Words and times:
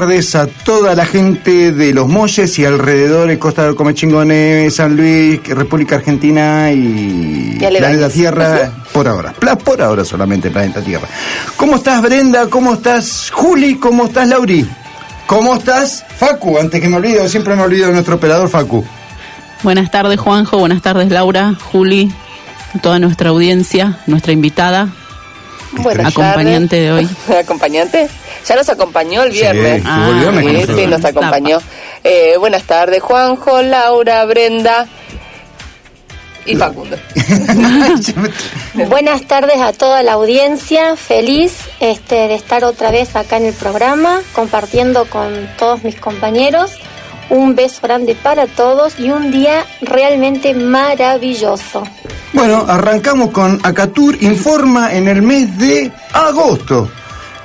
tardes 0.00 0.34
a 0.34 0.48
toda 0.48 0.96
la 0.96 1.06
gente 1.06 1.70
de 1.70 1.94
Los 1.94 2.08
Molles 2.08 2.58
y 2.58 2.64
alrededor 2.64 3.28
de 3.28 3.38
Costa 3.38 3.62
del 3.62 3.76
Comechingone, 3.76 4.68
San 4.68 4.96
Luis, 4.96 5.40
República 5.46 5.94
Argentina 5.94 6.72
y. 6.72 7.56
Planeta 7.60 8.08
Tierra, 8.08 8.72
por 8.92 9.06
ahora. 9.06 9.32
Por 9.32 9.80
ahora 9.80 10.04
solamente 10.04 10.50
Planeta 10.50 10.80
Tierra. 10.80 11.06
¿Cómo 11.56 11.76
estás 11.76 12.02
Brenda? 12.02 12.48
¿Cómo 12.50 12.74
estás 12.74 13.30
Juli? 13.32 13.76
¿Cómo 13.76 14.06
estás 14.06 14.26
Lauri? 14.26 14.68
¿Cómo 15.28 15.54
estás 15.54 16.04
Facu? 16.18 16.58
Antes 16.58 16.80
que 16.80 16.88
me 16.88 16.96
olvide, 16.96 17.28
siempre 17.28 17.54
me 17.54 17.62
olvido 17.62 17.86
de 17.86 17.92
nuestro 17.92 18.16
operador 18.16 18.48
Facu. 18.48 18.84
Buenas 19.62 19.92
tardes, 19.92 20.18
Juanjo. 20.18 20.58
Buenas 20.58 20.82
tardes, 20.82 21.08
Laura, 21.08 21.54
Juli, 21.70 22.12
toda 22.82 22.98
nuestra 22.98 23.30
audiencia, 23.30 24.00
nuestra 24.08 24.32
invitada, 24.32 24.88
Buenas 25.82 26.06
acompañante 26.06 26.76
de 26.76 26.92
hoy. 26.92 27.08
¿Acompañante? 27.40 28.08
Ya 28.46 28.56
nos 28.56 28.68
acompañó 28.68 29.22
el 29.22 29.32
Sí, 29.32 29.38
viernes. 29.40 29.82
el 29.84 30.76
sí, 30.76 30.86
nos 30.86 31.04
acompañó. 31.04 31.58
Eh, 32.02 32.36
buenas 32.38 32.64
tardes, 32.64 33.02
Juanjo, 33.02 33.62
Laura, 33.62 34.24
Brenda 34.26 34.86
y 36.44 36.54
Facundo. 36.56 36.96
Buenas 38.74 39.22
tardes 39.22 39.60
a 39.60 39.72
toda 39.72 40.02
la 40.02 40.12
audiencia, 40.12 40.94
feliz 40.96 41.54
este, 41.80 42.28
de 42.28 42.34
estar 42.34 42.64
otra 42.64 42.90
vez 42.90 43.16
acá 43.16 43.38
en 43.38 43.46
el 43.46 43.54
programa, 43.54 44.20
compartiendo 44.34 45.06
con 45.06 45.48
todos 45.58 45.82
mis 45.84 45.96
compañeros. 45.96 46.72
Un 47.30 47.54
beso 47.54 47.78
grande 47.82 48.14
para 48.14 48.46
todos 48.46 48.98
y 49.00 49.10
un 49.10 49.30
día 49.30 49.64
realmente 49.80 50.52
maravilloso. 50.52 51.82
Bueno, 52.34 52.66
arrancamos 52.68 53.30
con 53.30 53.58
Acatur 53.62 54.22
Informa 54.22 54.92
en 54.92 55.08
el 55.08 55.22
mes 55.22 55.56
de 55.56 55.90
agosto. 56.12 56.90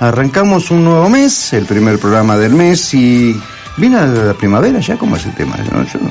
Arrancamos 0.00 0.70
un 0.70 0.84
nuevo 0.84 1.08
mes, 1.08 1.52
el 1.52 1.66
primer 1.66 1.98
programa 1.98 2.36
del 2.36 2.52
mes 2.54 2.94
y... 2.94 3.38
¿Viene 3.76 4.04
la 4.06 4.34
primavera 4.34 4.80
ya? 4.80 4.96
¿Cómo 4.96 5.16
es 5.16 5.24
el 5.26 5.34
tema? 5.34 5.56
Yo 5.58 5.70
no- 5.76 5.84
yo 5.86 5.98
no- 6.00 6.10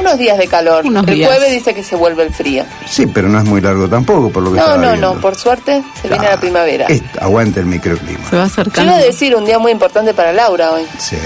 Unos 0.00 0.18
días 0.18 0.38
de 0.38 0.46
calor. 0.46 0.84
Unos 0.86 1.06
el 1.08 1.14
días. 1.14 1.28
jueves 1.30 1.50
dice 1.52 1.74
que 1.74 1.82
se 1.82 1.94
vuelve 1.96 2.22
el 2.24 2.32
frío. 2.32 2.64
Sí, 2.88 3.06
pero 3.06 3.28
no 3.28 3.38
es 3.38 3.44
muy 3.44 3.60
largo 3.60 3.88
tampoco, 3.88 4.30
por 4.30 4.42
lo 4.42 4.52
que 4.52 4.58
No, 4.58 4.76
no, 4.76 4.88
viendo. 4.90 5.14
no, 5.14 5.20
por 5.20 5.34
suerte 5.36 5.82
se 6.00 6.08
viene 6.08 6.26
Ah, 6.26 6.30
la 6.32 6.40
primavera. 6.40 6.86
es- 6.86 7.02
aguanta 7.20 7.60
el 7.60 7.66
microclima. 7.66 8.28
Se 8.30 8.36
va 8.36 8.44
acercando. 8.44 8.92
a 8.94 8.98
decir 8.98 9.34
un 9.34 9.44
día 9.44 9.58
muy 9.58 9.72
importante 9.72 10.14
para 10.14 10.32
Laura 10.32 10.72
hoy. 10.72 10.82
Sí, 10.98 11.16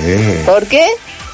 ¿Por 0.47 0.67
qué? 0.67 0.87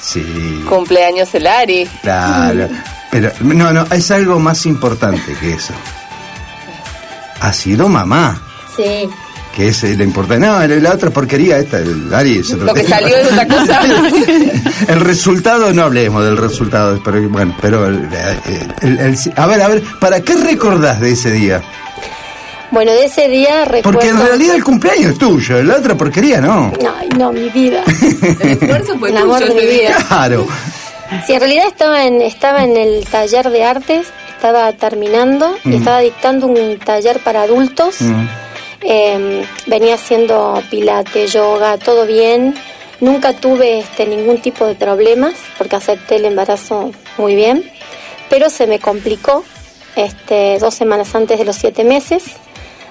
sí, 0.02 0.64
Cumpleaños 0.68 1.34
el 1.34 1.46
Ari. 1.46 1.88
claro. 2.02 2.68
Pero, 3.10 3.32
no, 3.40 3.72
no, 3.72 3.86
es 3.92 4.10
algo 4.12 4.38
más 4.38 4.66
importante 4.66 5.34
que 5.40 5.54
eso. 5.54 5.74
Ha 7.40 7.52
sido 7.52 7.88
mamá, 7.88 8.40
Sí. 8.76 9.08
Que 9.54 9.68
es 9.68 9.82
eh, 9.84 9.94
la 9.96 10.04
importante. 10.04 10.46
No, 10.46 10.66
la, 10.66 10.92
otra 10.92 11.10
porquería 11.10 11.58
esta, 11.58 11.78
el 11.78 12.12
Ari 12.14 12.38
es 12.38 12.52
otro 12.52 12.66
Lo 12.66 12.74
que 12.74 12.84
salió 12.84 13.16
es 13.16 13.26
otra 13.32 13.46
cosa. 13.48 13.80
El 14.88 15.00
resultado, 15.00 15.72
no 15.72 15.82
hablemos 15.84 16.24
del 16.24 16.36
resultado, 16.36 17.00
pero 17.04 17.28
bueno, 17.28 17.54
pero 17.60 17.86
el- 17.86 18.08
el- 18.82 18.98
el- 18.98 19.16
a 19.36 19.46
ver, 19.46 19.60
a 19.62 19.68
ver, 19.68 19.82
¿para 20.00 20.20
qué 20.20 20.34
recordás 20.34 21.00
de 21.00 21.10
ese 21.12 21.30
día? 21.32 21.62
Bueno, 22.70 22.92
de 22.92 23.04
ese 23.06 23.28
día 23.28 23.64
recuerdo... 23.64 23.82
Porque 23.98 24.08
en 24.08 24.18
realidad 24.18 24.54
el 24.54 24.62
cumpleaños 24.64 25.12
es 25.12 25.18
tuyo, 25.18 25.60
la 25.64 25.76
otra 25.76 25.96
porquería 25.96 26.40
no. 26.40 26.72
Ay, 26.98 27.08
no, 27.18 27.32
mi 27.32 27.48
vida. 27.50 27.82
El 28.40 28.50
esfuerzo 28.52 28.96
fue 28.98 29.10
El 29.10 29.16
amor 29.16 29.44
de 29.44 29.54
mi 29.54 29.66
vida. 29.66 29.96
Claro. 30.08 30.46
Sí, 31.26 31.32
en 31.32 31.40
realidad 31.40 31.64
estaba 31.66 32.04
en, 32.04 32.22
estaba 32.22 32.62
en 32.62 32.76
el 32.76 33.04
taller 33.06 33.50
de 33.50 33.64
artes, 33.64 34.06
estaba 34.36 34.72
terminando 34.72 35.56
y 35.64 35.68
Mm. 35.70 35.74
estaba 35.74 35.98
dictando 35.98 36.46
un 36.46 36.78
taller 36.78 37.18
para 37.18 37.42
adultos. 37.42 38.00
Mm. 38.00 38.26
Eh, 38.82 39.44
venía 39.66 39.94
haciendo 39.94 40.62
pilate, 40.70 41.26
yoga, 41.26 41.76
todo 41.78 42.06
bien. 42.06 42.54
Nunca 43.00 43.32
tuve 43.32 43.80
este, 43.80 44.06
ningún 44.06 44.40
tipo 44.42 44.66
de 44.66 44.74
problemas 44.74 45.34
porque 45.56 45.76
acepté 45.76 46.16
el 46.16 46.26
embarazo 46.26 46.90
muy 47.16 47.34
bien, 47.34 47.64
pero 48.28 48.50
se 48.50 48.66
me 48.66 48.78
complicó 48.78 49.42
este, 49.96 50.58
dos 50.58 50.74
semanas 50.74 51.14
antes 51.14 51.38
de 51.38 51.44
los 51.44 51.56
siete 51.56 51.82
meses. 51.84 52.24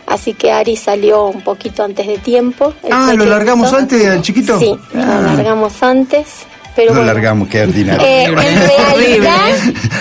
Así 0.08 0.34
que 0.34 0.52
Ari 0.52 0.76
salió 0.76 1.26
un 1.28 1.44
poquito 1.44 1.84
antes 1.84 2.08
de 2.08 2.18
tiempo. 2.18 2.74
Ah, 2.90 3.14
¿lo 3.16 3.26
largamos 3.26 3.72
antes 3.74 4.08
al 4.08 4.24
chiquito? 4.24 4.58
Sí, 4.58 4.76
Ah. 4.96 5.20
lo 5.22 5.34
largamos 5.34 5.84
antes. 5.84 6.28
Pero 6.76 6.90
Lo 6.94 7.00
bueno, 7.00 7.14
largamos, 7.14 7.48
qué 7.50 7.64
ordinario. 7.64 8.06
eh, 8.08 8.24
en 8.26 8.36
realidad, 8.36 9.50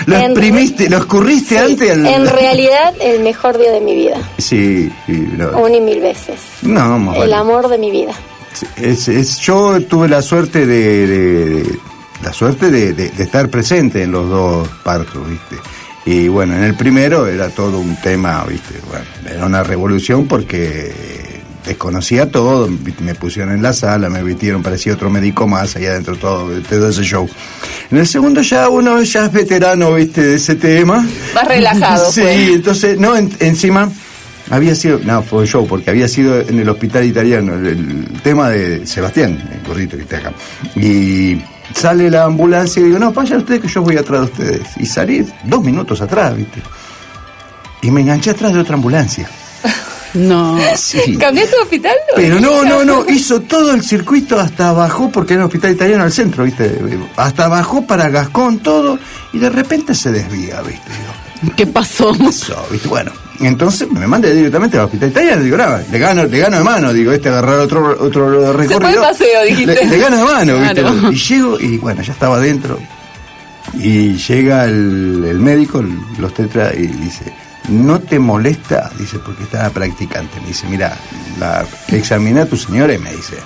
lo 0.05 0.15
en- 0.15 0.21
exprimiste, 0.31 0.89
lo 0.89 0.97
escurriste 0.97 1.55
sí, 1.55 1.61
antes. 1.71 1.91
al- 1.91 2.05
en 2.05 2.27
realidad 2.27 2.93
el 3.01 3.21
mejor 3.21 3.57
día 3.57 3.71
de 3.71 3.81
mi 3.81 3.95
vida, 3.95 4.17
Sí, 4.37 4.89
sí, 5.05 5.27
no. 5.37 5.49
una 5.57 5.75
y 5.75 5.81
mil 5.81 5.99
veces. 5.99 6.35
No, 6.61 6.97
más 6.99 7.15
El 7.15 7.21
vale. 7.21 7.35
amor 7.35 7.67
de 7.67 7.77
mi 7.77 7.91
vida. 7.91 8.13
Sí, 8.53 8.65
Es, 8.77 9.07
es- 9.09 9.39
yo 9.39 9.79
tuve 9.81 10.07
la 10.07 10.21
suerte 10.21 10.65
de, 10.65 11.07
de- 11.07 11.45
de- 11.63 11.79
la 12.23 12.31
suerte 12.33 12.69
de, 12.71 12.93
de- 12.93 13.09
de 13.09 13.23
estar 13.23 13.49
presente 13.49 14.03
en 14.03 14.11
los 14.11 14.29
dos 14.29 14.67
partos, 14.83 15.27
¿viste? 15.29 15.55
Y 16.05 16.27
bueno, 16.29 16.55
en 16.55 16.63
el 16.63 16.75
primero 16.75 17.27
era 17.27 17.49
todo 17.49 17.79
un 17.79 17.95
tema, 17.97 18.43
¿viste? 18.47 18.75
Bueno, 18.89 19.05
era 19.35 19.45
una 19.45 19.63
revolución 19.63 20.27
porque 20.27 20.91
desconocía 21.69 22.29
todo, 22.31 22.69
me 22.99 23.15
pusieron 23.15 23.53
en 23.53 23.61
la 23.61 23.73
sala, 23.73 24.09
me 24.09 24.21
vistieron, 24.23 24.61
parecía 24.61 24.93
otro 24.93 25.09
médico 25.09 25.47
más, 25.47 25.75
allá 25.75 25.91
adentro 25.91 26.15
todo, 26.17 26.49
todo 26.61 26.89
ese 26.89 27.03
show. 27.03 27.27
En 27.91 27.97
el 27.97 28.07
segundo 28.07 28.41
ya 28.41 28.69
uno 28.69 29.01
ya 29.01 29.25
es 29.25 29.31
veterano, 29.31 29.93
¿viste? 29.95 30.21
De 30.21 30.35
ese 30.35 30.55
tema. 30.55 31.05
Más 31.33 31.47
relajado 31.47 32.11
Sí, 32.11 32.21
entonces, 32.27 32.99
no, 32.99 33.15
en- 33.15 33.31
encima 33.39 33.89
había 34.51 34.75
sido, 34.75 34.99
no, 35.03 35.21
fue 35.23 35.45
show, 35.45 35.65
porque 35.67 35.89
había 35.89 36.07
sido 36.07 36.39
en 36.41 36.59
el 36.59 36.67
hospital 36.69 37.05
italiano, 37.05 37.53
el, 37.55 37.67
el 37.67 38.21
tema 38.23 38.49
de 38.49 38.85
Sebastián, 38.85 39.41
el 39.53 39.67
gordito 39.67 39.95
que 39.95 40.03
está 40.03 40.17
acá. 40.17 40.33
Y 40.75 41.41
sale 41.75 42.09
la 42.09 42.23
ambulancia 42.25 42.81
y 42.81 42.85
digo, 42.85 42.99
no, 42.99 43.11
vaya 43.13 43.37
usted 43.37 43.61
que 43.61 43.67
yo 43.67 43.81
voy 43.81 43.95
atrás 43.97 44.21
de 44.21 44.25
ustedes. 44.25 44.67
Y 44.77 44.85
salí 44.85 45.25
dos 45.43 45.63
minutos 45.63 46.01
atrás, 46.01 46.35
¿viste? 46.35 46.61
Y 47.83 47.91
me 47.91 48.01
enganché 48.01 48.31
atrás 48.31 48.53
de 48.53 48.59
otra 48.59 48.73
ambulancia. 48.75 49.29
No. 50.13 50.57
Sí. 50.75 51.17
¿Cambiaste 51.19 51.55
de 51.55 51.61
hospital? 51.61 51.95
Pero 52.15 52.39
no, 52.39 52.63
no, 52.63 52.83
no, 52.83 53.05
hizo 53.09 53.41
todo 53.41 53.73
el 53.73 53.83
circuito 53.83 54.39
hasta 54.39 54.71
bajó, 54.71 55.09
porque 55.09 55.33
era 55.33 55.43
un 55.43 55.47
hospital 55.47 55.71
italiano 55.71 56.03
al 56.03 56.11
centro, 56.11 56.43
¿viste? 56.43 56.79
Hasta 57.15 57.47
bajó 57.47 57.85
para 57.85 58.09
Gascón, 58.09 58.59
todo, 58.59 58.99
y 59.33 59.39
de 59.39 59.49
repente 59.49 59.93
se 59.93 60.11
desvía, 60.11 60.61
¿viste? 60.61 60.89
Digo, 61.41 61.55
¿Qué 61.55 61.67
pasó? 61.67 62.13
eso, 62.27 62.65
¿viste? 62.71 62.87
Bueno, 62.87 63.11
entonces 63.39 63.89
me 63.91 64.05
mandé 64.07 64.33
directamente 64.33 64.77
al 64.77 64.85
hospital 64.85 65.09
italiano, 65.09 65.43
digo, 65.43 65.57
nada, 65.57 65.83
le 65.89 65.99
gano, 65.99 66.25
le 66.25 66.39
gano 66.39 66.57
de 66.57 66.63
mano, 66.63 66.91
digo, 66.91 67.11
este 67.11 67.29
agarrar 67.29 67.59
otro, 67.59 67.95
otro 67.99 68.51
recorrido. 68.53 68.81
fue 68.81 68.91
de 68.91 68.97
paseo, 68.97 69.43
dijiste. 69.45 69.75
Le, 69.75 69.85
le 69.85 69.97
gano 69.97 70.17
de 70.17 70.23
mano, 70.23 70.57
¿viste? 70.59 70.81
Claro. 70.81 71.11
Y 71.11 71.15
llego, 71.15 71.59
y 71.59 71.77
bueno, 71.77 72.01
ya 72.01 72.13
estaba 72.13 72.37
adentro, 72.37 72.79
y 73.75 74.15
llega 74.15 74.65
el, 74.65 75.23
el 75.29 75.39
médico, 75.39 75.83
los 76.17 76.33
tetra, 76.33 76.73
y 76.73 76.87
dice, 76.87 77.31
¿no 77.69 77.99
te 77.99 78.19
molesta? 78.19 78.91
Dice, 78.97 79.19
porque 79.19 79.43
estaba 79.43 79.69
practicante. 79.69 80.39
Me 80.41 80.47
dice, 80.47 80.67
mira, 80.67 80.97
la 81.39 81.65
examiné 81.89 82.41
a 82.41 82.45
tu 82.45 82.57
señora 82.57 82.93
y 82.93 82.97
me 82.97 83.11
dice, 83.11 83.37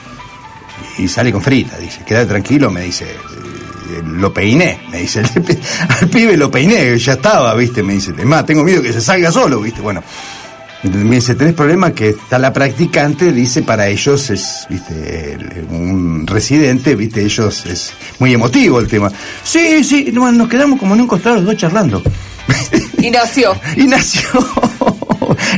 y 0.98 1.08
sale 1.08 1.32
con 1.32 1.42
frita, 1.42 1.78
dice, 1.78 2.02
queda 2.06 2.26
tranquilo, 2.28 2.70
me 2.70 2.82
dice, 2.82 3.06
eh, 3.06 4.02
lo 4.06 4.34
peiné, 4.34 4.80
me 4.92 5.02
dice, 5.02 5.24
al 6.02 6.08
pibe 6.08 6.38
lo 6.38 6.50
peiné, 6.50 6.98
ya 6.98 7.14
estaba, 7.14 7.54
viste, 7.56 7.84
me 7.84 7.94
dice, 7.94 8.14
más, 8.26 8.46
tengo 8.46 8.64
miedo 8.64 8.82
que 8.82 8.94
se 8.94 9.02
salga 9.02 9.32
solo, 9.32 9.60
viste, 9.60 9.82
bueno. 9.82 10.04
Me 10.84 11.16
dice, 11.16 11.36
tenés 11.36 11.54
problema 11.54 11.94
que 11.94 12.10
está 12.10 12.38
la 12.38 12.52
practicante, 12.52 13.32
dice, 13.32 13.62
para 13.62 13.88
ellos 13.88 14.30
es, 14.30 14.68
viste, 14.70 15.38
un 15.70 16.28
residente, 16.28 16.94
viste, 16.96 17.24
ellos 17.24 17.66
es 17.66 17.94
muy 18.20 18.34
emotivo 18.34 18.82
el 18.82 18.90
tema. 18.90 19.10
Sí, 19.44 19.82
sí, 19.86 20.10
no, 20.12 20.30
nos 20.34 20.50
quedamos 20.50 20.78
como 20.78 20.94
en 20.96 21.02
un 21.02 21.08
costado 21.08 21.38
los 21.38 21.46
dos 21.46 21.56
charlando. 21.56 22.04
Y 22.98 23.10
nació. 23.10 23.56
Y 23.76 23.84
nació. 23.86 24.22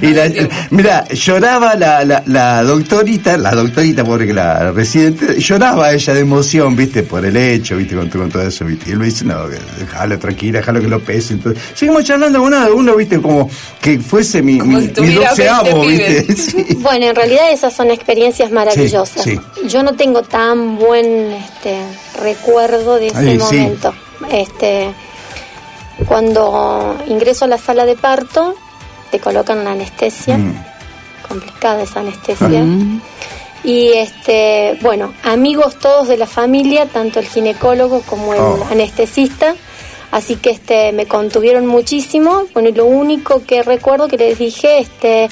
Y 0.01 0.07
la, 0.07 0.29
mira, 0.71 1.07
lloraba 1.09 1.75
la, 1.75 2.03
la, 2.03 2.23
la 2.25 2.63
doctorita, 2.63 3.37
la 3.37 3.51
doctorita, 3.51 4.03
pobre 4.03 4.27
que 4.27 4.33
la 4.33 4.71
residente, 4.71 5.39
lloraba 5.39 5.91
ella 5.93 6.13
de 6.13 6.19
emoción, 6.21 6.75
viste, 6.75 7.03
por 7.03 7.25
el 7.25 7.35
hecho, 7.37 7.77
viste, 7.77 7.95
con, 7.95 8.09
con 8.09 8.29
todo 8.29 8.43
eso, 8.43 8.65
viste. 8.65 8.89
Y 8.89 8.93
él 8.93 8.99
me 8.99 9.05
dice, 9.05 9.25
no, 9.25 9.47
déjalo 9.47 10.19
tranquila, 10.19 10.59
déjalo 10.59 10.81
que 10.81 10.87
lo 10.87 10.99
pese. 10.99 11.33
Entonces, 11.33 11.61
seguimos 11.73 12.03
charlando 12.03 12.39
con 12.39 12.53
uno, 12.53 12.75
uno, 12.75 12.95
viste, 12.95 13.21
como 13.21 13.49
que 13.81 13.99
fuese 13.99 14.41
mi, 14.41 14.59
Como 14.59 14.77
mi, 14.77 14.87
si 14.93 15.01
mi 15.01 15.13
doceavo, 15.15 15.81
20 15.81 16.21
viste. 16.21 16.35
Sí. 16.45 16.65
Bueno, 16.79 17.07
en 17.07 17.15
realidad 17.15 17.51
esas 17.51 17.73
son 17.73 17.89
experiencias 17.91 18.51
maravillosas. 18.51 19.23
Sí, 19.23 19.39
Yo 19.67 19.81
no 19.83 19.93
tengo 19.93 20.21
tan 20.23 20.77
buen 20.77 21.31
este, 21.31 21.77
recuerdo 22.21 22.97
de 22.97 23.07
ese 23.07 23.17
Ay, 23.17 23.39
sí. 23.49 23.57
momento. 23.57 23.93
Este, 24.31 24.93
cuando 26.07 26.95
ingreso 27.07 27.45
a 27.45 27.47
la 27.47 27.57
sala 27.57 27.85
de 27.85 27.95
parto, 27.95 28.55
te 29.11 29.19
colocan 29.19 29.63
la 29.63 29.71
anestesia, 29.71 30.37
Mm. 30.37 30.63
complicada 31.27 31.83
esa 31.83 32.01
anestesia. 32.01 32.61
Mm. 32.61 33.01
Y 33.63 33.93
este, 33.93 34.77
bueno, 34.81 35.13
amigos 35.23 35.79
todos 35.79 36.07
de 36.07 36.17
la 36.17 36.27
familia, 36.27 36.85
tanto 36.87 37.19
el 37.19 37.27
ginecólogo 37.27 38.01
como 38.03 38.33
el 38.33 38.39
Oh. 38.39 38.67
anestesista, 38.69 39.55
así 40.11 40.35
que 40.35 40.51
este 40.51 40.91
me 40.91 41.07
contuvieron 41.07 41.65
muchísimo. 41.65 42.43
Bueno, 42.53 42.69
y 42.69 42.73
lo 42.73 42.85
único 42.85 43.43
que 43.45 43.63
recuerdo 43.63 44.07
que 44.07 44.17
les 44.17 44.37
dije, 44.37 44.79
este, 44.79 45.29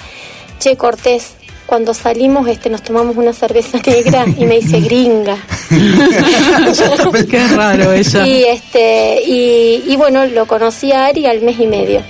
che 0.59 0.77
Cortés, 0.77 1.33
cuando 1.74 1.96
salimos 1.96 2.48
este 2.48 2.70
nos 2.70 2.84
tomamos 2.84 3.18
una 3.18 3.34
cerveza 3.34 3.80
negra 3.84 4.25
y 4.38 4.46
me 4.46 4.60
dice 4.60 4.80
gringa. 4.80 5.38
Qué 7.31 7.48
raro 7.48 7.92
ella. 7.94 8.28
Y 8.28 8.44
este, 8.44 9.24
y, 9.25 9.84
y 9.88 9.96
bueno, 9.96 10.24
lo 10.28 10.46
conocí 10.46 10.92
a 10.92 11.08
Ari 11.08 11.25
al 11.25 11.42
mes 11.42 11.60
y 11.60 11.66
medio. 11.66 12.04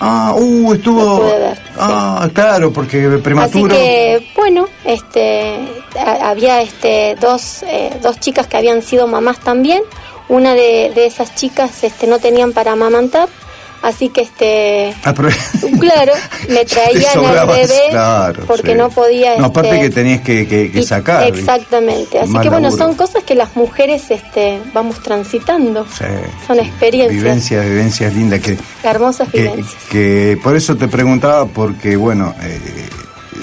Ah, 0.00 0.34
uh, 0.36 0.72
estuvo. 0.74 1.00
Lo 1.00 1.16
pude 1.18 1.38
ver, 1.38 1.54
sí. 1.56 1.62
Ah, 1.78 2.28
claro, 2.34 2.72
porque 2.72 3.06
prematuro. 3.22 3.72
Así 3.72 3.82
que, 3.84 4.32
bueno, 4.34 4.66
este, 4.84 5.54
a- 5.96 6.30
había 6.30 6.60
este, 6.60 7.16
dos, 7.20 7.62
eh, 7.62 7.92
dos 8.02 8.18
chicas 8.18 8.48
que 8.48 8.56
habían 8.56 8.82
sido 8.82 9.06
mamás 9.06 9.38
también. 9.38 9.80
Una 10.28 10.54
de, 10.54 10.90
de 10.92 11.06
esas 11.06 11.36
chicas 11.36 11.84
este, 11.84 12.08
no 12.08 12.18
tenían 12.18 12.52
para 12.52 12.72
amamantar, 12.72 13.28
así 13.88 14.08
que, 14.10 14.22
este, 14.22 14.94
Apro- 15.04 15.30
claro, 15.80 16.12
me 16.48 16.64
traían 16.64 17.24
al 17.24 17.46
bebé 17.46 17.80
claro, 17.90 18.44
porque 18.46 18.72
sí. 18.72 18.78
no 18.78 18.90
podía. 18.90 19.36
No, 19.38 19.46
aparte 19.46 19.70
este, 19.70 19.80
que 19.82 19.90
tenías 19.90 20.20
que, 20.22 20.46
que- 20.48 20.70
que 20.72 20.80
y- 20.80 20.82
sacar. 20.84 21.26
Exactamente. 21.26 22.18
Así 22.20 22.32
que, 22.32 22.48
bueno, 22.48 22.68
laburo. 22.68 22.76
son 22.76 22.94
cosas 22.94 23.22
que 23.24 23.34
las 23.34 23.54
mujeres 23.56 24.10
este, 24.10 24.60
vamos 24.74 25.00
transitando. 25.02 25.84
Sí. 25.96 26.04
Son 26.46 26.58
experiencias. 26.58 27.22
Vivencias, 27.22 27.64
vivencias 27.64 28.14
lindas 28.14 28.40
que, 28.40 28.58
Hermosas 28.82 29.28
que, 29.30 29.42
vivencias. 29.42 29.82
que 29.90 30.38
por 30.42 30.56
eso 30.56 30.76
te 30.76 30.88
preguntaba, 30.88 31.46
porque 31.46 31.96
bueno, 31.96 32.34
eh, 32.42 32.60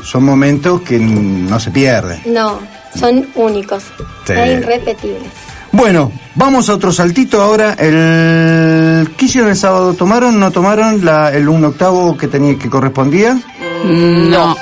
son 0.04 0.24
momentos 0.26 0.82
que 0.82 1.00
no 1.00 1.60
se 1.60 1.72
pierden. 1.72 2.22
No, 2.26 2.60
son 3.00 3.28
únicos, 3.36 3.84
Sí. 4.28 4.34
e 4.34 4.54
irrepetibles. 4.54 5.32
Bueno, 5.74 6.12
vamos 6.36 6.70
a 6.70 6.76
otro 6.76 6.92
saltito 6.92 7.42
ahora. 7.42 7.74
El, 7.80 9.10
¿Qué 9.18 9.26
hicieron 9.26 9.50
el 9.50 9.56
sábado? 9.58 9.94
¿Tomaron? 9.96 10.40
¿No 10.40 10.52
tomaron 10.52 11.04
la, 11.04 11.32
el 11.34 11.50
un 11.50 11.66
octavo 11.66 12.16
que 12.16 12.28
tenía 12.28 12.58
que 12.60 12.70
correspondía? 12.70 13.38
No. 13.84 14.56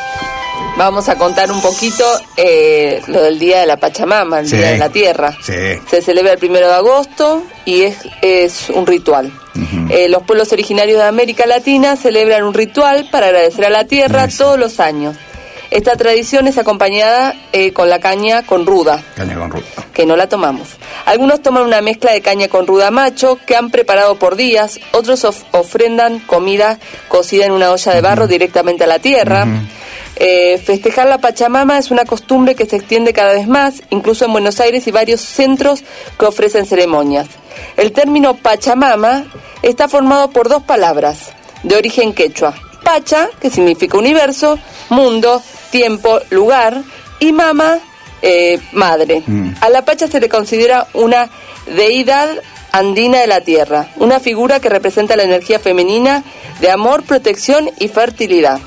Vamos 0.77 1.09
a 1.09 1.17
contar 1.17 1.51
un 1.51 1.61
poquito 1.61 2.05
eh, 2.37 3.01
lo 3.07 3.21
del 3.23 3.37
Día 3.37 3.59
de 3.59 3.67
la 3.67 3.75
Pachamama, 3.77 4.39
el 4.39 4.47
Sí. 4.47 4.55
Día 4.55 4.71
de 4.71 4.77
la 4.77 4.89
Tierra. 4.89 5.37
Sí. 5.43 5.53
Se 5.89 6.01
celebra 6.01 6.31
el 6.31 6.39
primero 6.39 6.67
de 6.67 6.73
agosto 6.75 7.43
y 7.65 7.81
es, 7.81 7.97
es 8.21 8.69
un 8.69 8.87
ritual. 8.87 9.31
Eh, 9.89 10.07
los 10.07 10.23
pueblos 10.23 10.53
originarios 10.53 10.97
de 10.97 11.03
América 11.07 11.45
Latina 11.45 11.97
celebran 11.97 12.43
un 12.45 12.53
ritual 12.53 13.09
para 13.11 13.27
agradecer 13.27 13.65
a 13.65 13.69
la 13.69 13.83
tierra 13.83 14.29
todos 14.29 14.57
los 14.57 14.79
años. 14.79 15.17
Esta 15.71 15.95
tradición 15.95 16.47
es 16.47 16.57
acompañada 16.57 17.33
eh, 17.53 17.71
con 17.71 17.89
la 17.89 17.99
caña 17.99 18.43
con 18.45 18.65
ruda, 18.65 19.01
Caña 19.15 19.35
con 19.39 19.51
ruta. 19.51 19.85
que 19.93 20.05
no 20.05 20.17
la 20.17 20.27
tomamos. 20.27 20.67
Algunos 21.05 21.41
toman 21.41 21.63
una 21.63 21.79
mezcla 21.81 22.11
de 22.11 22.21
caña 22.21 22.49
con 22.49 22.67
ruda 22.67 22.91
macho 22.91 23.39
que 23.47 23.55
han 23.55 23.69
preparado 23.71 24.19
por 24.19 24.35
días, 24.35 24.79
otros 24.91 25.23
of- 25.23 25.43
ofrendan 25.51 26.19
comida 26.19 26.77
cocida 27.07 27.45
en 27.45 27.53
una 27.53 27.71
olla 27.71 27.93
de 27.93 28.01
barro 28.01 28.27
directamente 28.27 28.83
a 28.83 28.87
la 28.87 28.99
tierra. 28.99 29.47
Eh, 30.17 30.57
festejar 30.63 31.07
la 31.07 31.19
Pachamama 31.19 31.77
es 31.79 31.89
una 31.89 32.03
costumbre 32.05 32.53
que 32.53 32.65
se 32.65 32.75
extiende 32.75 33.13
cada 33.13 33.31
vez 33.33 33.47
más, 33.47 33.81
incluso 33.91 34.25
en 34.25 34.33
Buenos 34.33 34.59
Aires 34.59 34.85
y 34.87 34.91
varios 34.91 35.21
centros 35.21 35.83
que 36.19 36.25
ofrecen 36.25 36.65
ceremonias. 36.65 37.27
El 37.77 37.91
término 37.93 38.35
Pachamama 38.35 39.23
está 39.63 39.87
formado 39.87 40.29
por 40.31 40.49
dos 40.49 40.63
palabras 40.63 41.31
de 41.63 41.75
origen 41.77 42.13
quechua. 42.13 42.53
Pacha, 42.83 43.29
que 43.39 43.49
significa 43.49 43.97
universo, 43.97 44.59
mundo, 44.89 45.41
tiempo, 45.71 46.19
lugar, 46.29 46.83
y 47.19 47.31
mama, 47.31 47.79
eh, 48.21 48.59
madre. 48.73 49.23
A 49.61 49.69
la 49.69 49.83
Pacha 49.83 50.07
se 50.07 50.19
le 50.19 50.29
considera 50.29 50.87
una 50.93 51.29
deidad 51.75 52.29
andina 52.71 53.19
de 53.19 53.27
la 53.27 53.41
tierra, 53.41 53.87
una 53.97 54.19
figura 54.19 54.59
que 54.59 54.69
representa 54.69 55.15
la 55.15 55.23
energía 55.23 55.59
femenina 55.59 56.23
de 56.59 56.69
amor, 56.71 57.03
protección 57.03 57.69
y 57.79 57.87
fertilidad. 57.87 58.59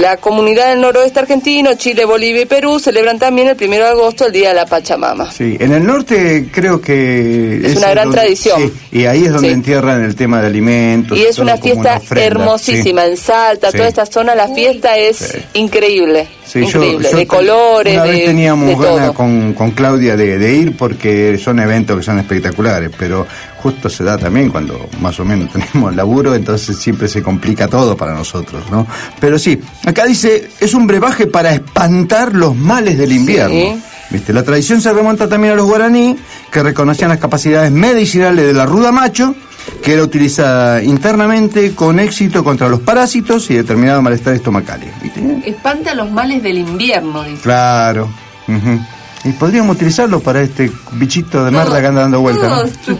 La 0.00 0.16
comunidad 0.16 0.70
del 0.70 0.80
noroeste 0.80 1.18
argentino, 1.20 1.74
Chile, 1.74 2.04
Bolivia 2.04 2.42
y 2.42 2.46
Perú 2.46 2.78
celebran 2.78 3.18
también 3.18 3.48
el 3.48 3.56
1 3.60 3.76
de 3.76 3.82
agosto 3.84 4.26
el 4.26 4.32
Día 4.32 4.48
de 4.50 4.54
la 4.54 4.66
Pachamama. 4.66 5.30
Sí, 5.30 5.56
en 5.60 5.72
el 5.72 5.84
norte 5.86 6.48
creo 6.50 6.80
que... 6.80 7.60
Es 7.64 7.76
una 7.76 7.90
gran 7.90 8.06
donde- 8.06 8.18
tradición. 8.20 8.72
sí, 8.90 8.98
y 9.00 9.04
ahí 9.06 9.24
es 9.26 9.32
donde 9.32 9.48
Sí. 9.48 9.54
entierran 9.54 10.02
el 10.04 10.16
tema 10.16 10.40
de 10.40 10.46
alimentos. 10.46 11.18
Y 11.18 11.22
es 11.24 11.38
una 11.38 11.56
fiesta 11.58 11.96
ofrenda, 11.98 12.24
hermosísima, 12.26 13.04
sí. 13.04 13.10
en 13.10 13.16
Salta, 13.18 13.70
toda 13.70 13.88
esta 13.88 14.06
zona, 14.06 14.34
la 14.34 14.48
fiesta 14.48 14.96
es 14.96 15.36
increíble, 15.54 16.26
Sí, 16.52 16.60
yo- 16.60 16.66
increíble, 16.66 17.08
yo 17.10 17.16
de 17.16 17.26
colores, 17.26 17.94
Una 17.94 18.04
de, 18.04 18.10
vez 18.10 18.24
teníamos 18.26 18.68
de 18.68 18.74
ganas 18.74 18.98
todo. 19.06 19.14
con, 19.14 19.52
con 19.54 19.70
Claudia 19.70 20.16
de, 20.16 20.38
de 20.38 20.54
ir 20.54 20.76
porque 20.76 21.38
son 21.42 21.58
eventos 21.60 21.96
que 21.96 22.02
son 22.02 22.18
espectaculares, 22.18 22.90
pero 22.98 23.26
justo 23.62 23.88
se 23.88 24.04
da 24.04 24.18
también 24.18 24.50
cuando 24.50 24.88
más 25.00 25.18
o 25.20 25.24
menos 25.24 25.50
tenemos 25.52 25.94
laburo, 25.96 26.34
entonces 26.34 26.76
siempre 26.76 27.08
se 27.08 27.22
complica 27.22 27.68
todo 27.68 27.96
para 27.96 28.12
nosotros, 28.12 28.62
¿no? 28.70 28.86
Pero 29.20 29.38
sí, 29.38 29.58
acá 29.86 30.04
dice, 30.04 30.50
es 30.60 30.74
un 30.74 30.86
brebaje 30.86 31.26
para 31.26 31.52
espantar 31.54 32.34
los 32.34 32.54
males 32.54 32.98
del 32.98 33.12
invierno. 33.12 33.54
Sí. 33.54 33.82
¿Viste? 34.10 34.34
La 34.34 34.42
tradición 34.42 34.82
se 34.82 34.92
remonta 34.92 35.26
también 35.26 35.54
a 35.54 35.56
los 35.56 35.66
guaraní, 35.66 36.14
que 36.50 36.62
reconocían 36.62 37.08
las 37.08 37.18
capacidades 37.18 37.70
medicinales 37.72 38.44
de 38.44 38.52
la 38.52 38.66
ruda 38.66 38.92
macho, 38.92 39.34
que 39.82 39.92
era 39.94 40.02
utilizada 40.02 40.82
internamente 40.82 41.74
con 41.74 41.98
éxito 42.00 42.42
contra 42.44 42.68
los 42.68 42.80
parásitos 42.80 43.50
y 43.50 43.54
determinados 43.54 44.02
malestares 44.02 44.38
estomacales. 44.40 44.90
¿viste? 45.02 45.20
Espanta 45.46 45.94
los 45.94 46.10
males 46.10 46.42
del 46.42 46.58
invierno, 46.58 47.22
dice. 47.24 47.42
Claro. 47.42 48.08
ujú. 48.48 48.80
Y 49.24 49.30
podríamos 49.34 49.76
utilizarlo 49.76 50.18
para 50.18 50.42
este 50.42 50.68
bichito 50.94 51.44
de 51.44 51.52
merda 51.52 51.80
que 51.80 51.86
anda 51.86 52.00
dando 52.02 52.20
vueltas. 52.20 52.72
¿no? 52.86 52.96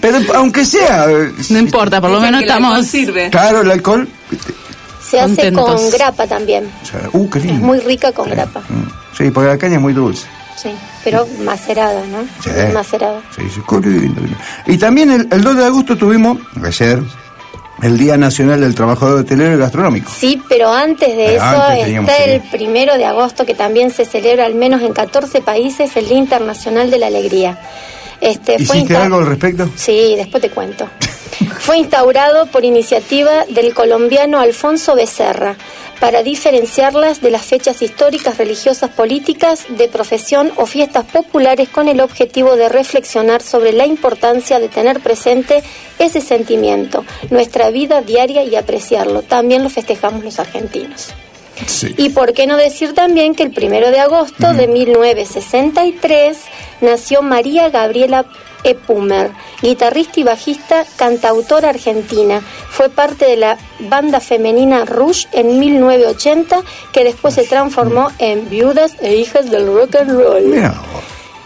Pero 0.00 0.18
aunque 0.34 0.64
sea. 0.64 1.06
eh, 1.10 1.32
No 1.50 1.58
importa, 1.58 2.00
por 2.00 2.10
lo 2.10 2.20
menos 2.20 2.42
estamos... 2.42 2.86
sirve. 2.86 3.28
Claro, 3.30 3.62
el 3.62 3.70
alcohol. 3.72 4.08
Se 5.02 5.18
hace 5.20 5.34
Contentos. 5.52 5.80
con 5.82 5.90
grapa 5.90 6.26
también. 6.26 6.64
O 6.82 6.86
sea, 6.86 7.00
uh, 7.12 7.28
qué 7.30 7.38
Es 7.40 7.44
lindo. 7.44 7.66
muy 7.66 7.80
rica 7.80 8.12
con 8.12 8.30
grapa. 8.30 8.60
Mm. 8.60 9.16
Sí, 9.16 9.30
porque 9.30 9.48
la 9.50 9.58
caña 9.58 9.76
es 9.76 9.80
muy 9.82 9.92
dulce. 9.92 10.26
Sí, 10.56 10.70
pero 11.02 11.26
macerada, 11.40 12.02
¿no? 12.06 12.22
Sí. 12.42 12.50
Macerada. 12.72 13.20
Sí, 13.36 13.42
sí, 13.54 13.60
qué 13.68 13.88
lindo. 13.88 14.22
Y 14.66 14.78
también 14.78 15.10
el, 15.10 15.28
el 15.30 15.42
2 15.42 15.56
de 15.56 15.64
agosto 15.64 15.96
tuvimos, 15.96 16.38
ayer, 16.64 17.00
el 17.82 17.98
Día 17.98 18.16
Nacional 18.16 18.60
del 18.60 18.74
Trabajador 18.74 19.20
Hotelero 19.20 19.54
y 19.54 19.58
Gastronómico. 19.58 20.10
Sí, 20.16 20.40
pero 20.48 20.72
antes 20.72 21.08
de 21.08 21.24
Pero 21.24 21.36
eso 21.36 21.44
antes 21.62 21.88
está 21.88 22.16
el 22.24 22.40
primero 22.42 22.96
de 22.96 23.04
agosto 23.04 23.44
que 23.44 23.54
también 23.54 23.90
se 23.90 24.04
celebra 24.04 24.46
al 24.46 24.54
menos 24.54 24.80
en 24.82 24.92
14 24.92 25.40
países 25.42 25.94
el 25.96 26.08
Día 26.08 26.18
Internacional 26.18 26.90
de 26.90 26.98
la 26.98 27.08
Alegría. 27.08 27.58
Este, 28.20 28.64
fue 28.64 28.76
¿Hiciste 28.78 28.94
insta- 28.94 29.02
algo 29.04 29.18
al 29.18 29.26
respecto? 29.26 29.68
Sí, 29.76 30.14
después 30.16 30.40
te 30.40 30.50
cuento. 30.50 30.88
Fue 31.60 31.78
instaurado 31.78 32.46
por 32.46 32.64
iniciativa 32.64 33.44
del 33.46 33.74
colombiano 33.74 34.38
Alfonso 34.38 34.94
Becerra 34.94 35.56
para 36.00 36.22
diferenciarlas 36.22 37.20
de 37.20 37.30
las 37.30 37.44
fechas 37.44 37.80
históricas, 37.80 38.36
religiosas, 38.36 38.90
políticas, 38.90 39.64
de 39.68 39.88
profesión 39.88 40.52
o 40.56 40.66
fiestas 40.66 41.04
populares 41.04 41.68
con 41.68 41.88
el 41.88 42.00
objetivo 42.00 42.56
de 42.56 42.68
reflexionar 42.68 43.42
sobre 43.42 43.72
la 43.72 43.86
importancia 43.86 44.58
de 44.58 44.68
tener 44.68 45.00
presente 45.00 45.62
ese 45.98 46.20
sentimiento, 46.20 47.04
nuestra 47.30 47.70
vida 47.70 48.02
diaria 48.02 48.44
y 48.44 48.56
apreciarlo. 48.56 49.22
También 49.22 49.62
lo 49.62 49.70
festejamos 49.70 50.24
los 50.24 50.38
argentinos. 50.38 51.14
Sí. 51.66 51.94
Y 51.96 52.10
por 52.10 52.32
qué 52.32 52.46
no 52.46 52.56
decir 52.56 52.94
también 52.94 53.34
que 53.34 53.42
el 53.44 53.52
primero 53.52 53.90
de 53.90 54.00
agosto 54.00 54.52
de 54.54 54.66
1963 54.66 56.36
nació 56.80 57.22
María 57.22 57.68
Gabriela 57.70 58.24
Epumer, 58.64 59.30
guitarrista 59.62 60.20
y 60.20 60.22
bajista, 60.24 60.84
cantautora 60.96 61.68
argentina. 61.70 62.40
Fue 62.70 62.88
parte 62.88 63.26
de 63.26 63.36
la 63.36 63.58
banda 63.78 64.20
femenina 64.20 64.84
Rush 64.86 65.26
en 65.32 65.58
1980, 65.58 66.62
que 66.92 67.04
después 67.04 67.34
se 67.34 67.44
transformó 67.44 68.08
en 68.18 68.48
Viudas 68.48 68.96
e 69.02 69.16
Hijas 69.16 69.50
del 69.50 69.66
Rock 69.66 69.96
and 69.96 70.12
Roll. 70.12 70.44
Mira. 70.46 70.74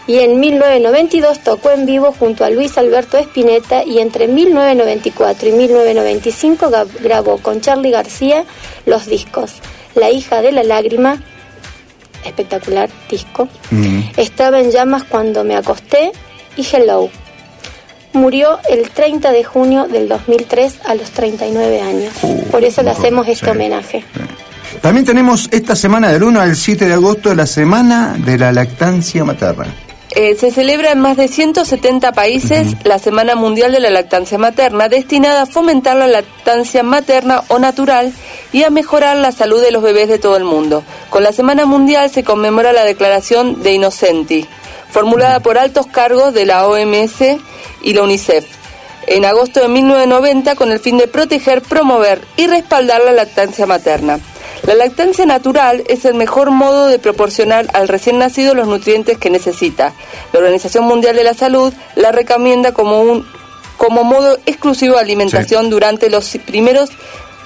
Y 0.07 0.19
en 0.19 0.39
1992 0.39 1.43
tocó 1.43 1.69
en 1.71 1.85
vivo 1.85 2.15
junto 2.17 2.43
a 2.43 2.49
Luis 2.49 2.77
Alberto 2.79 3.17
Spinetta 3.19 3.83
y 3.83 3.99
entre 3.99 4.27
1994 4.27 5.49
y 5.49 5.51
1995 5.51 6.71
ga- 6.71 6.87
grabó 7.01 7.37
con 7.37 7.61
Charlie 7.61 7.91
García 7.91 8.43
los 8.87 9.05
discos 9.05 9.51
La 9.95 10.09
hija 10.11 10.41
de 10.41 10.51
la 10.51 10.63
lágrima, 10.63 11.17
espectacular 12.25 12.89
disco, 13.09 13.47
Mm. 13.71 14.01
Estaba 14.17 14.59
en 14.59 14.71
llamas 14.71 15.03
cuando 15.03 15.43
me 15.43 15.55
acosté 15.55 16.11
y 16.57 16.65
Hello. 16.65 17.09
Murió 18.13 18.59
el 18.69 18.89
30 18.89 19.31
de 19.31 19.43
junio 19.43 19.87
del 19.87 20.07
2003 20.09 20.79
a 20.85 20.95
los 20.95 21.11
39 21.11 21.81
años. 21.81 22.13
Por 22.49 22.63
eso 22.63 22.81
le 22.81 22.89
hacemos 22.89 23.27
este 23.27 23.45
sí. 23.45 23.51
homenaje. 23.51 24.03
También 24.81 25.05
tenemos 25.05 25.47
esta 25.51 25.75
semana 25.75 26.09
del 26.09 26.23
1 26.23 26.41
al 26.41 26.55
7 26.55 26.87
de 26.87 26.93
agosto 26.93 27.33
la 27.35 27.45
Semana 27.45 28.15
de 28.17 28.37
la 28.37 28.51
Lactancia 28.51 29.23
Materna. 29.23 29.67
Eh, 30.11 30.35
se 30.35 30.51
celebra 30.51 30.91
en 30.91 30.99
más 30.99 31.17
de 31.17 31.27
170 31.27 32.11
países 32.13 32.75
la 32.83 32.97
Semana 32.97 33.35
Mundial 33.35 33.71
de 33.71 33.79
la 33.79 33.91
Lactancia 33.91 34.37
Materna, 34.39 34.89
destinada 34.89 35.43
a 35.43 35.45
fomentar 35.45 35.95
la 35.97 36.07
lactancia 36.07 36.81
materna 36.81 37.43
o 37.47 37.59
natural 37.59 38.11
y 38.51 38.63
a 38.63 38.71
mejorar 38.71 39.17
la 39.17 39.31
salud 39.31 39.61
de 39.61 39.71
los 39.71 39.83
bebés 39.83 40.09
de 40.09 40.17
todo 40.17 40.35
el 40.35 40.45
mundo. 40.45 40.83
Con 41.11 41.23
la 41.23 41.31
Semana 41.31 41.65
Mundial 41.65 42.09
se 42.09 42.23
conmemora 42.23 42.73
la 42.73 42.85
Declaración 42.85 43.61
de 43.61 43.73
Innocenti, 43.73 44.47
formulada 44.89 45.41
por 45.41 45.59
altos 45.59 45.85
cargos 45.85 46.33
de 46.33 46.47
la 46.47 46.67
OMS 46.67 47.21
y 47.83 47.93
la 47.93 48.03
UNICEF 48.03 48.59
en 49.09 49.25
agosto 49.25 49.59
de 49.59 49.67
1990 49.67 50.55
con 50.55 50.71
el 50.71 50.79
fin 50.79 50.97
de 50.97 51.07
proteger, 51.07 51.61
promover 51.61 52.21
y 52.37 52.47
respaldar 52.47 53.01
la 53.03 53.11
lactancia 53.11 53.65
materna. 53.65 54.19
La 54.63 54.75
lactancia 54.75 55.25
natural 55.25 55.83
es 55.87 56.05
el 56.05 56.15
mejor 56.15 56.51
modo 56.51 56.87
de 56.87 56.99
proporcionar 56.99 57.67
al 57.73 57.87
recién 57.87 58.19
nacido 58.19 58.53
los 58.53 58.67
nutrientes 58.67 59.17
que 59.17 59.29
necesita. 59.29 59.93
La 60.33 60.39
Organización 60.39 60.85
Mundial 60.85 61.15
de 61.15 61.23
la 61.23 61.33
Salud 61.33 61.73
la 61.95 62.11
recomienda 62.11 62.71
como 62.71 63.01
un 63.01 63.25
como 63.77 64.03
modo 64.03 64.37
exclusivo 64.45 64.95
de 64.95 65.01
alimentación 65.01 65.69
durante 65.69 66.09
los 66.09 66.37
primeros 66.45 66.89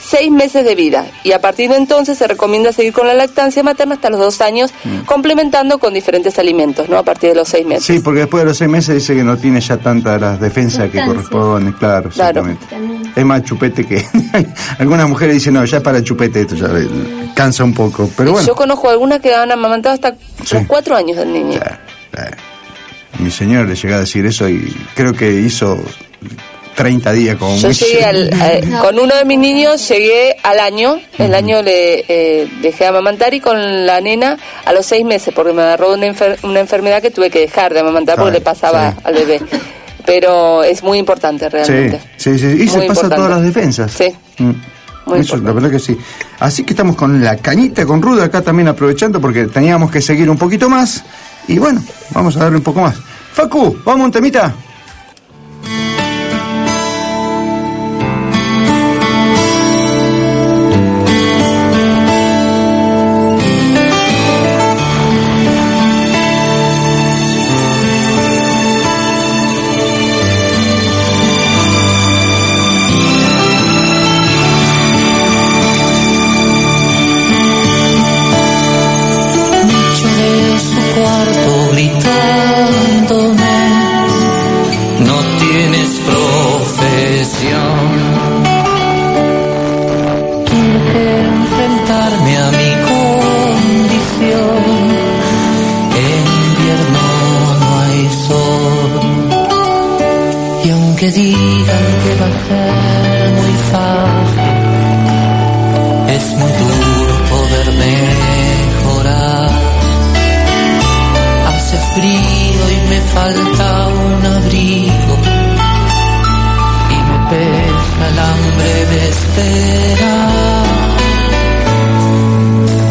seis 0.06 0.30
meses 0.32 0.66
de 0.66 0.76
vida 0.76 1.06
y 1.24 1.32
a 1.32 1.40
partir 1.40 1.70
de 1.70 1.78
entonces 1.78 2.18
se 2.18 2.28
recomienda 2.28 2.74
seguir 2.74 2.92
con 2.94 3.08
la 3.08 3.14
lactancia 3.14 3.64
materna 3.64 3.96
hasta 3.96 4.10
los 4.10 4.20
dos 4.20 4.42
años, 4.42 4.72
complementando 5.06 5.80
con 5.80 5.94
diferentes 5.94 6.38
alimentos, 6.40 6.90
¿no? 6.90 6.98
A 6.98 7.04
partir 7.04 7.30
de 7.30 7.36
los 7.36 7.48
seis 7.48 7.66
meses. 7.66 7.86
Sí, 7.86 8.00
porque 8.00 8.22
después 8.22 8.44
de 8.44 8.50
los 8.50 8.58
seis 8.58 8.70
meses 8.70 8.96
dice 8.96 9.16
que 9.16 9.24
no 9.24 9.38
tiene 9.38 9.62
ya 9.62 9.78
tanta 9.78 10.18
las 10.18 10.40
defensas 10.40 10.90
que 10.92 11.04
corresponden, 11.06 11.74
claro, 11.74 12.10
Claro. 12.10 12.42
exactamente. 12.48 13.10
Es 13.16 13.26
más 13.26 13.44
chupete 13.44 13.86
que... 13.86 14.06
Algunas 14.80 15.08
mujeres 15.08 15.36
dicen, 15.36 15.54
no, 15.54 15.64
ya 15.66 15.78
es 15.78 15.84
para 15.84 16.04
chupete 16.04 16.42
esto, 16.42 16.56
ya 16.56 16.68
cansa 17.34 17.64
un 17.64 17.74
poco, 17.74 18.10
pero 18.18 18.32
bueno. 18.34 18.46
Yo 18.48 18.56
conozco 18.56 18.90
algunas 18.90 19.20
que 19.22 19.34
han 19.34 19.52
amamantado 19.52 19.96
hasta 19.96 20.16
Sí. 20.44 20.56
los 20.56 20.66
cuatro 20.68 20.96
años 20.96 21.18
del 21.18 21.32
niño. 21.32 21.54
Ya, 21.54 21.80
ya. 22.16 22.32
Mi 23.20 23.32
señor 23.32 23.68
le 23.70 23.76
llegó 23.76 23.96
a 23.96 24.00
decir 24.00 24.26
eso 24.26 24.50
y 24.50 24.76
creo 24.96 25.14
que 25.14 25.32
hizo 25.32 25.80
30 26.76 27.12
días 27.14 27.38
como 27.38 27.56
Yo 27.58 27.70
llegué 27.72 28.04
al, 28.04 28.30
a- 28.34 28.80
con 28.80 28.98
uno 29.00 29.16
de 29.16 29.26
mis 29.26 29.40
niños, 29.40 29.88
llegué 29.88 30.36
al 30.44 30.60
año, 30.60 31.00
el 31.18 31.34
año 31.36 31.62
le 31.62 32.06
eh, 32.08 32.48
dejé 32.62 32.86
de 32.86 32.88
amamantar 32.90 33.34
y 33.34 33.40
con 33.40 33.86
la 33.86 34.02
nena 34.02 34.38
a 34.66 34.74
los 34.74 34.86
seis 34.86 35.06
meses, 35.06 35.34
porque 35.36 35.54
me 35.54 35.62
agarró 35.62 35.94
una, 35.94 36.08
enfer- 36.08 36.38
una 36.44 36.60
enfermedad 36.60 37.02
que 37.02 37.12
tuve 37.12 37.30
que 37.30 37.40
dejar 37.40 37.74
de 37.74 37.80
amamantar 37.82 38.18
porque 38.18 38.34
le 38.34 38.42
pasaba 38.42 38.92
sí. 38.92 38.98
al 39.04 39.14
bebé. 39.14 39.42
Pero 40.06 40.64
es 40.64 40.84
muy 40.84 40.98
importante 40.98 41.46
Sí, 41.46 41.52
realmente. 41.52 42.02
sí, 42.18 42.38
sí, 42.38 42.46
y 42.48 42.68
se 42.68 42.74
pasa 42.74 42.86
importante. 42.86 43.16
todas 43.16 43.30
las 43.32 43.42
defensas. 43.42 43.92
Sí. 43.92 44.14
Mm. 44.40 44.52
Muy 45.06 45.20
Eso, 45.20 45.36
la 45.36 45.40
importante. 45.40 45.54
verdad 45.54 45.70
que 45.72 45.80
sí. 45.80 45.98
Así 46.40 46.64
que 46.64 46.74
estamos 46.74 46.96
con 46.96 47.24
la 47.24 47.38
cañita 47.38 47.86
con 47.86 48.02
ruda 48.02 48.26
acá 48.26 48.42
también 48.42 48.68
aprovechando 48.68 49.22
porque 49.22 49.46
teníamos 49.48 49.92
que 49.92 50.02
seguir 50.02 50.30
un 50.30 50.38
poquito 50.38 50.70
más. 50.70 51.04
Y 51.48 51.58
bueno, 51.60 51.84
vamos 52.12 52.36
a 52.36 52.40
darle 52.40 52.58
un 52.58 52.64
poco 52.64 52.82
más. 52.82 52.96
Facu, 53.34 53.78
vamos 53.86 54.06
un 54.06 54.12
temita. 54.12 54.54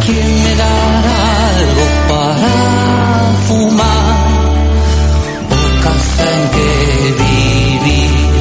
¿Quién 0.04 0.28
me 0.42 0.54
dará 0.56 1.18
algo 1.50 1.84
para 2.10 2.54
fumar? 3.46 4.16
¿O 5.50 5.58
casa 5.84 6.24
en 6.36 6.42
que 6.54 6.70
vivir? 7.22 8.34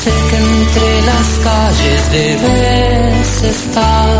Sé 0.00 0.12
que 0.30 0.36
entre 0.36 0.90
las 1.10 1.28
calles 1.46 2.02
debes 2.12 3.28
estar. 3.42 4.18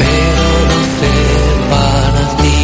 pero 0.00 0.46
no 0.70 0.80
sé 0.98 1.14
para 1.70 2.22
ti 2.42 2.62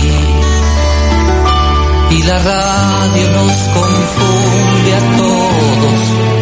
y 2.11 2.23
La 2.23 2.39
radio 2.39 3.25
nos 3.37 3.57
confunde 3.77 4.91
a 4.95 5.03
todos 5.17 6.36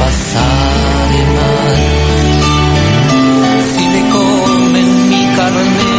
pasare 0.00 1.22
mal. 1.36 1.78
Si 3.70 3.84
me 3.94 4.02
comen 4.14 4.88
mi 5.10 5.22
carne 5.36 5.92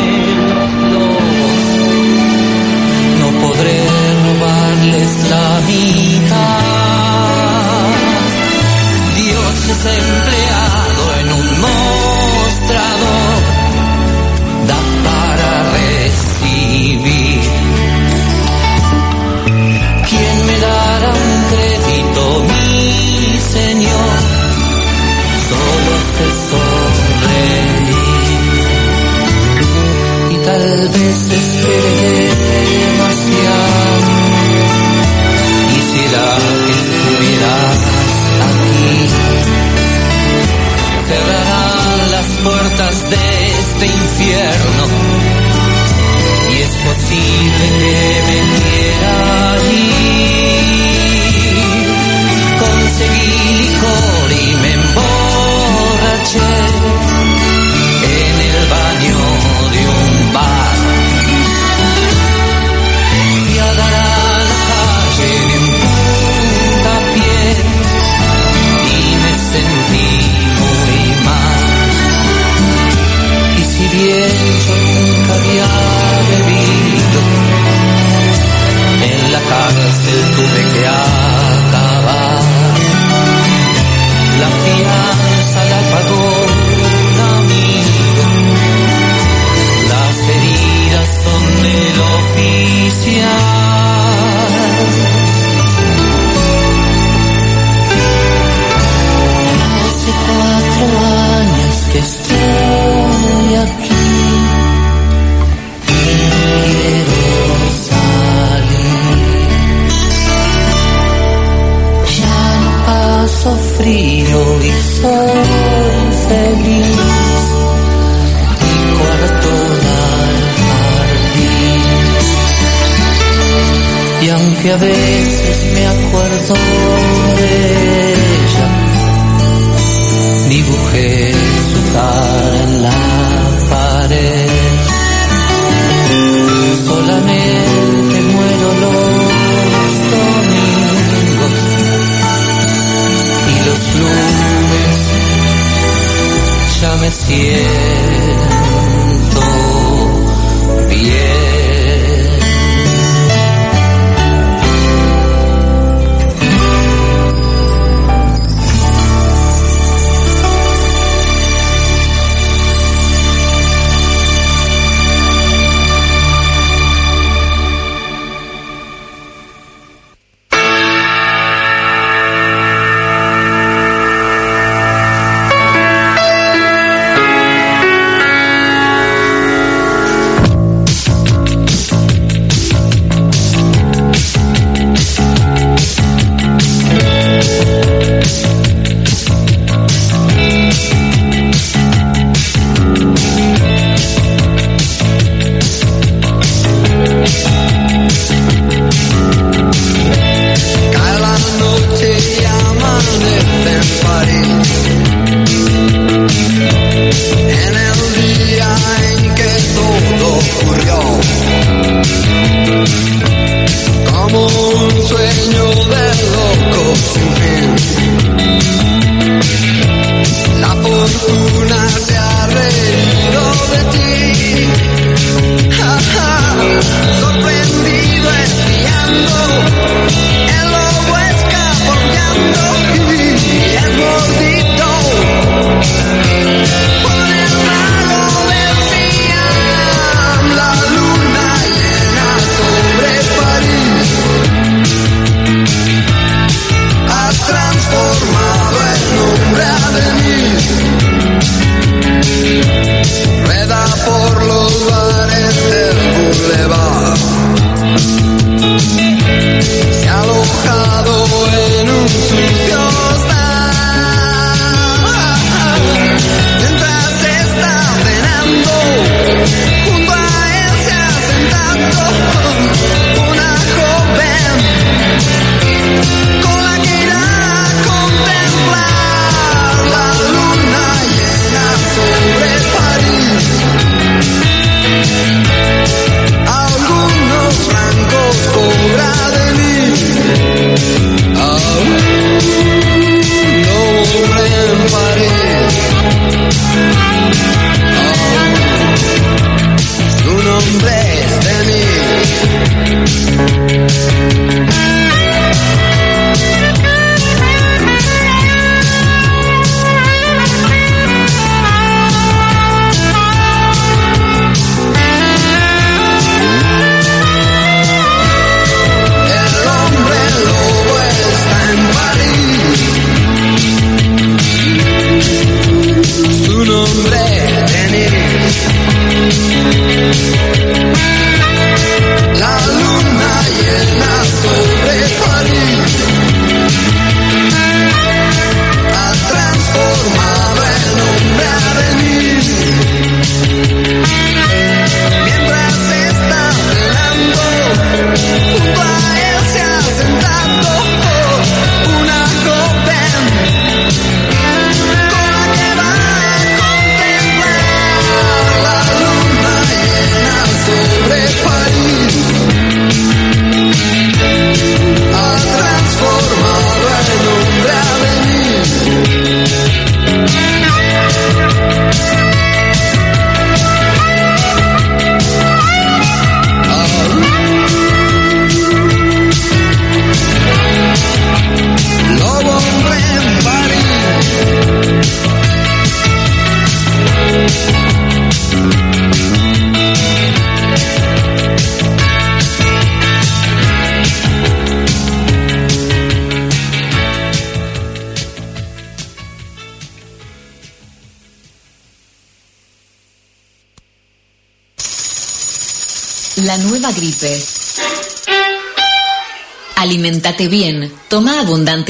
no 3.19 3.27
podré 3.41 3.77
robarles 4.25 5.11
la 5.31 5.47
vida. 5.67 6.18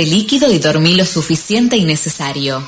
Líquido 0.05 0.51
y 0.51 0.59
dormí 0.59 0.95
lo 0.95 1.05
suficiente 1.05 1.77
y 1.77 1.85
necesario. 1.85 2.63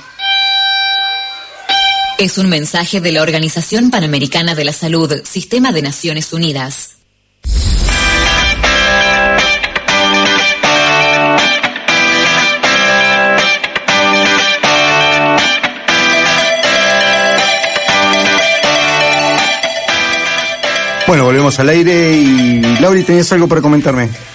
Es 2.18 2.38
un 2.38 2.50
mensaje 2.50 3.02
de 3.02 3.12
la 3.12 3.22
Organización 3.22 3.90
Panamericana 3.90 4.54
de 4.56 4.66
la 4.66 4.74
Salud, 4.74 5.12
Sistema 5.24 5.72
de 5.72 5.82
Naciones 5.82 6.34
Unidas. 6.34 6.98
Bueno, 21.08 21.26
volvemos 21.26 21.60
al 21.60 21.68
aire 21.68 22.14
y 22.14 22.62
Lauri, 22.80 23.04
¿tenías 23.04 23.30
algo 23.34 23.48
para 23.48 23.62
comentarme? 23.62 24.31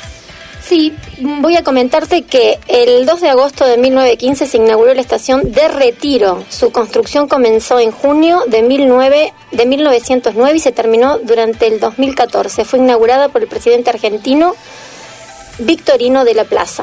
Voy 1.46 1.54
a 1.54 1.62
comentarte 1.62 2.22
que 2.22 2.58
el 2.66 3.06
2 3.06 3.20
de 3.20 3.28
agosto 3.28 3.64
de 3.64 3.78
1915 3.78 4.48
se 4.48 4.56
inauguró 4.56 4.92
la 4.94 5.00
estación 5.00 5.52
de 5.52 5.68
Retiro. 5.68 6.42
Su 6.48 6.72
construcción 6.72 7.28
comenzó 7.28 7.78
en 7.78 7.92
junio 7.92 8.42
de, 8.48 8.64
19, 8.66 9.32
de 9.52 9.66
1909 9.66 10.56
y 10.56 10.58
se 10.58 10.72
terminó 10.72 11.18
durante 11.18 11.68
el 11.68 11.78
2014. 11.78 12.64
Fue 12.64 12.80
inaugurada 12.80 13.28
por 13.28 13.42
el 13.42 13.46
presidente 13.46 13.90
argentino 13.90 14.56
Victorino 15.60 16.24
de 16.24 16.34
la 16.34 16.46
Plaza. 16.46 16.82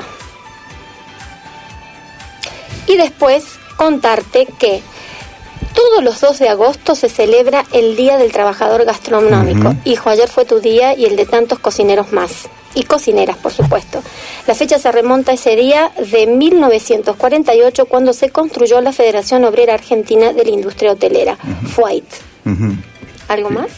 Y 2.87 2.95
después 2.95 3.43
contarte 3.75 4.47
que 4.57 4.81
todos 5.73 6.03
los 6.03 6.21
2 6.21 6.39
de 6.39 6.49
agosto 6.49 6.95
se 6.95 7.09
celebra 7.09 7.65
el 7.71 7.95
Día 7.95 8.17
del 8.17 8.31
Trabajador 8.31 8.85
Gastronómico. 8.85 9.75
Hijo, 9.85 10.09
ayer 10.09 10.29
fue 10.29 10.45
tu 10.45 10.59
día 10.59 10.97
y 10.97 11.05
el 11.05 11.15
de 11.15 11.25
tantos 11.25 11.59
cocineros 11.59 12.11
más. 12.11 12.49
Y 12.75 12.83
cocineras, 12.83 13.37
por 13.37 13.51
supuesto. 13.51 14.01
La 14.47 14.55
fecha 14.55 14.79
se 14.79 14.91
remonta 14.91 15.31
a 15.31 15.35
ese 15.35 15.55
día 15.55 15.91
de 16.11 16.25
1948, 16.25 17.85
cuando 17.85 18.13
se 18.13 18.29
construyó 18.29 18.81
la 18.81 18.91
Federación 18.91 19.43
Obrera 19.45 19.75
Argentina 19.75 20.33
de 20.33 20.43
la 20.43 20.49
Industria 20.49 20.93
Hotelera, 20.93 21.37
FUAIT. 21.75 22.05
Ujú. 22.45 22.75
¿Algo 23.27 23.49
más? 23.51 23.69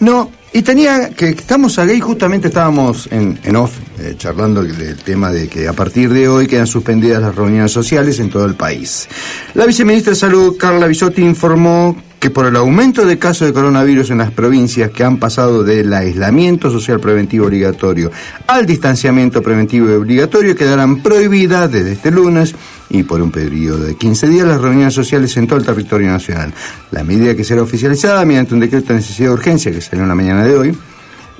No, 0.00 0.30
y 0.52 0.62
tenía 0.62 1.10
que 1.10 1.30
estamos 1.30 1.78
ahí, 1.78 2.00
justamente 2.00 2.48
estábamos 2.48 3.08
en, 3.10 3.38
en 3.42 3.56
off 3.56 3.78
eh, 3.98 4.14
charlando 4.16 4.62
del 4.62 4.96
tema 4.98 5.30
de 5.30 5.48
que 5.48 5.68
a 5.68 5.72
partir 5.72 6.10
de 6.10 6.28
hoy 6.28 6.46
quedan 6.46 6.66
suspendidas 6.66 7.20
las 7.20 7.34
reuniones 7.34 7.72
sociales 7.72 8.18
en 8.20 8.30
todo 8.30 8.46
el 8.46 8.54
país. 8.54 9.08
La 9.54 9.66
viceministra 9.66 10.10
de 10.10 10.16
Salud, 10.16 10.56
Carla 10.58 10.86
Bisotti, 10.86 11.22
informó 11.22 11.96
que 12.26 12.30
por 12.32 12.46
el 12.46 12.56
aumento 12.56 13.04
de 13.04 13.20
casos 13.20 13.46
de 13.46 13.54
coronavirus 13.54 14.10
en 14.10 14.18
las 14.18 14.32
provincias 14.32 14.90
que 14.90 15.04
han 15.04 15.18
pasado 15.18 15.62
del 15.62 15.92
aislamiento 15.94 16.72
social 16.72 16.98
preventivo 16.98 17.46
obligatorio 17.46 18.10
al 18.48 18.66
distanciamiento 18.66 19.40
preventivo 19.42 19.94
obligatorio 19.94 20.56
quedarán 20.56 21.04
prohibidas 21.04 21.70
desde 21.70 21.92
este 21.92 22.10
lunes 22.10 22.52
y 22.90 23.04
por 23.04 23.22
un 23.22 23.30
periodo 23.30 23.84
de 23.84 23.94
15 23.94 24.26
días 24.26 24.48
las 24.48 24.60
reuniones 24.60 24.92
sociales 24.92 25.36
en 25.36 25.46
todo 25.46 25.60
el 25.60 25.64
territorio 25.64 26.08
nacional. 26.08 26.52
La 26.90 27.04
medida 27.04 27.36
que 27.36 27.44
será 27.44 27.62
oficializada 27.62 28.24
mediante 28.24 28.54
un 28.54 28.60
decreto 28.60 28.88
de 28.88 28.94
necesidad 28.94 29.28
de 29.28 29.34
urgencia 29.34 29.70
que 29.70 29.80
salió 29.80 30.02
en 30.02 30.08
la 30.08 30.16
mañana 30.16 30.42
de 30.42 30.56
hoy 30.56 30.76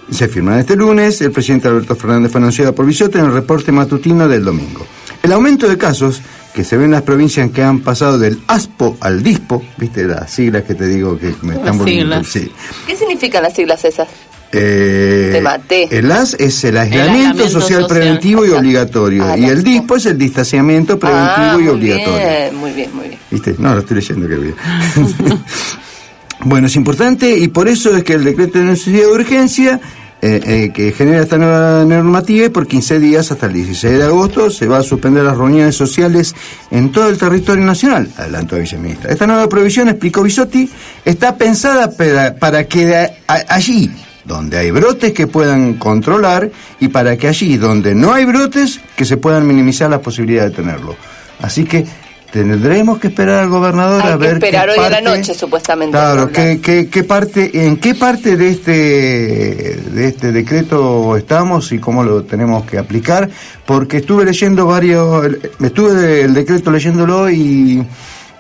se 0.09 0.29
firma 0.29 0.61
este 0.61 0.77
lunes. 0.77 1.21
El 1.21 1.33
presidente 1.33 1.67
Alberto 1.67 1.97
Fernández 1.97 2.31
fue 2.31 2.41
anunciado 2.41 2.73
por 2.73 2.87
Bisotti 2.87 3.19
en 3.19 3.25
el 3.25 3.33
reporte 3.33 3.73
matutino 3.73 4.29
del 4.29 4.45
domingo. 4.45 4.87
El 5.21 5.33
aumento 5.33 5.69
de 5.69 5.77
casos 5.77 6.23
que 6.57 6.65
se 6.65 6.79
ven 6.79 6.87
en 6.87 6.93
las 6.93 7.03
provincias 7.03 7.51
que 7.51 7.63
han 7.63 7.81
pasado 7.81 8.19
del 8.19 8.41
ASPO 8.47 8.97
al 9.01 9.23
DISPO, 9.23 9.63
viste 9.77 10.05
las 10.05 10.31
siglas 10.31 10.63
que 10.63 10.75
te 10.75 10.87
digo 10.87 11.19
que 11.19 11.35
me 11.43 11.57
están 11.57 11.77
volviendo. 11.77 12.25
siglas. 12.25 12.29
Sí. 12.29 12.51
¿Qué 12.87 12.97
significan 12.97 13.43
las 13.43 13.53
siglas 13.53 13.85
esas? 13.85 14.09
Eh, 14.53 15.29
Te 15.33 15.43
maté. 15.43 15.87
El 15.99 16.11
AS 16.11 16.33
es 16.41 16.65
el 16.65 16.79
aislamiento, 16.79 17.13
aislamiento 17.13 17.49
social, 17.51 17.83
social. 17.83 17.87
preventivo 17.87 18.47
y 18.47 18.51
obligatorio. 18.53 19.25
Ah, 19.27 19.37
y 19.37 19.45
el. 19.45 19.63
DISPO 19.63 19.97
es 19.97 20.07
el 20.07 20.17
distanciamiento 20.17 20.99
preventivo 20.99 21.37
ah, 21.37 21.53
y 21.53 21.59
muy 21.59 21.69
obligatorio. 21.69 22.17
Bien, 22.17 22.57
muy 22.57 22.73
bien, 22.73 22.97
muy 22.97 23.09
bien. 23.09 23.21
¿Viste? 23.31 23.55
No, 23.59 23.75
lo 23.75 23.81
estoy 23.81 23.97
leyendo, 23.97 24.27
qué 24.27 24.37
bien. 24.37 24.55
bueno, 26.41 26.69
es 26.69 26.77
importante 26.77 27.37
y 27.37 27.49
por 27.49 27.69
eso 27.69 27.95
es 27.95 28.03
que 28.03 28.15
el 28.15 28.25
decreto 28.25 28.59
de 28.61 28.65
necesidad 28.65 29.01
de 29.01 29.13
urgencia 29.13 29.81
eh, 30.23 30.41
eh, 30.47 30.73
que 30.73 30.93
genera 30.93 31.23
esta 31.23 31.37
nueva 31.37 31.85
normativa 31.85 32.47
y 32.47 32.49
por 32.49 32.67
15 32.67 32.99
días 32.99 33.31
hasta 33.31 33.47
el 33.47 33.53
16 33.53 33.99
de 33.99 34.05
agosto 34.05 34.51
se 34.51 34.67
va 34.67 34.79
a 34.79 34.83
suspender 34.83 35.23
las 35.25 35.37
reuniones 35.37 35.77
sociales 35.77 36.35
en 36.71 36.91
todo 36.91 37.09
el 37.09 37.19
territorio 37.19 37.65
nacional, 37.65 38.09
adelantó 38.17 38.57
la 38.57 38.63
viceministra. 38.63 39.11
Esta 39.11 39.27
nueva 39.27 39.49
provisión, 39.49 39.89
explicó 39.89 40.23
Bisotti, 40.23 40.71
está 41.05 41.37
pensada 41.37 41.91
para, 41.91 42.35
para 42.35 42.65
que 42.65 43.11
allí 43.27 43.91
donde 44.25 44.59
hay 44.59 44.71
brotes 44.71 45.13
que 45.13 45.27
puedan 45.27 45.75
controlar 45.75 46.51
y 46.81 46.89
para 46.89 47.17
que 47.17 47.29
allí 47.29 47.57
donde 47.57 47.95
no 47.95 48.13
hay 48.13 48.25
brotes 48.25 48.81
que 48.97 49.05
se 49.05 49.17
puedan 49.17 49.47
minimizar 49.47 49.91
las 49.91 50.01
posibilidades 50.01 50.53
de 50.53 50.57
tenerlo. 50.57 50.97
Así 51.41 51.65
que 51.65 51.87
tendremos 52.31 52.99
que 52.99 53.09
esperar 53.09 53.45
al 53.45 53.49
gobernador 53.51 54.03
Hay 54.03 54.09
a 54.09 54.13
que 54.13 54.19
ver 54.19 54.33
esperar 54.35 54.67
qué 54.67 54.73
hoy 54.73 54.79
a 54.79 54.91
la 54.91 54.97
parte- 55.03 55.19
noche, 55.19 55.35
supuestamente. 55.35 55.93
Claro, 55.93 56.29
qué, 56.31 56.61
qué, 56.63 56.89
qué 56.89 57.05
parte, 57.05 57.67
en 57.67 57.77
qué 57.79 57.95
parte 57.95 58.37
de 58.37 58.49
este 58.51 58.73
de 59.93 60.09
este 60.09 60.33
decreto 60.33 61.17
estamos 61.17 61.73
y 61.73 61.79
cómo 61.79 62.03
lo 62.05 62.25
tenemos 62.25 62.65
que 62.65 62.79
aplicar, 62.79 63.29
porque 63.65 63.99
estuve 63.99 64.25
leyendo 64.25 64.67
varios, 64.67 65.27
estuve 65.61 66.23
el 66.23 66.35
decreto 66.35 66.71
leyéndolo 66.71 67.31
y 67.31 67.85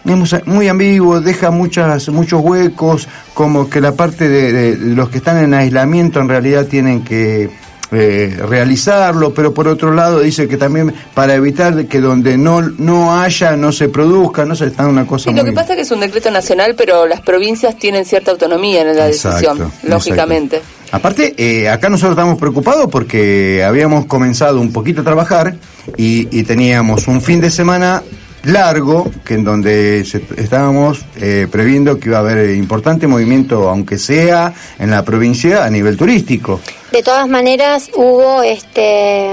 es 0.04 0.46
muy 0.46 0.68
ambiguo, 0.68 1.20
deja 1.20 1.50
muchas 1.50 2.08
muchos 2.10 2.40
huecos, 2.40 3.08
como 3.34 3.68
que 3.68 3.80
la 3.80 3.92
parte 3.92 4.28
de, 4.28 4.52
de 4.52 4.76
los 4.94 5.08
que 5.08 5.18
están 5.18 5.38
en 5.38 5.52
aislamiento 5.54 6.20
en 6.20 6.28
realidad 6.28 6.66
tienen 6.66 7.02
que 7.02 7.50
eh, 7.92 8.36
realizarlo, 8.48 9.32
pero 9.32 9.54
por 9.54 9.68
otro 9.68 9.92
lado 9.92 10.20
dice 10.20 10.48
que 10.48 10.56
también 10.56 10.92
para 11.14 11.34
evitar 11.34 11.86
que 11.86 12.00
donde 12.00 12.36
no 12.36 12.60
no 12.62 13.18
haya 13.20 13.56
no 13.56 13.72
se 13.72 13.88
produzca, 13.88 14.44
no 14.44 14.54
se 14.56 14.66
está 14.66 14.86
una 14.86 15.06
cosa 15.06 15.30
Sí, 15.30 15.36
lo 15.36 15.44
que 15.44 15.52
pasa 15.52 15.72
es 15.72 15.76
que 15.76 15.82
es 15.82 15.90
un 15.90 16.00
decreto 16.00 16.30
nacional, 16.30 16.74
pero 16.76 17.06
las 17.06 17.20
provincias 17.20 17.76
tienen 17.78 18.04
cierta 18.04 18.30
autonomía 18.30 18.82
en 18.82 18.96
la 18.96 19.06
decisión, 19.06 19.70
lógicamente. 19.82 20.56
exacto. 20.56 20.76
Aparte, 20.92 21.34
eh, 21.36 21.68
acá 21.68 21.88
nosotros 21.88 22.12
estamos 22.12 22.38
preocupados 22.38 22.88
porque 22.90 23.64
habíamos 23.64 24.06
comenzado 24.06 24.60
un 24.60 24.72
poquito 24.72 25.00
a 25.00 25.04
trabajar 25.04 25.56
y, 25.96 26.28
y 26.36 26.44
teníamos 26.44 27.08
un 27.08 27.20
fin 27.20 27.40
de 27.40 27.50
semana 27.50 28.02
largo 28.46 29.10
que 29.24 29.34
en 29.34 29.44
donde 29.44 30.04
se- 30.04 30.22
estábamos 30.36 31.04
eh, 31.20 31.46
previendo 31.50 31.98
que 31.98 32.08
iba 32.08 32.18
a 32.18 32.20
haber 32.20 32.50
importante 32.56 33.06
movimiento, 33.06 33.68
aunque 33.68 33.98
sea 33.98 34.52
en 34.78 34.90
la 34.90 35.04
provincia 35.04 35.64
a 35.64 35.70
nivel 35.70 35.96
turístico. 35.96 36.60
De 36.92 37.02
todas 37.02 37.28
maneras, 37.28 37.90
hubo 37.94 38.42
este 38.42 39.28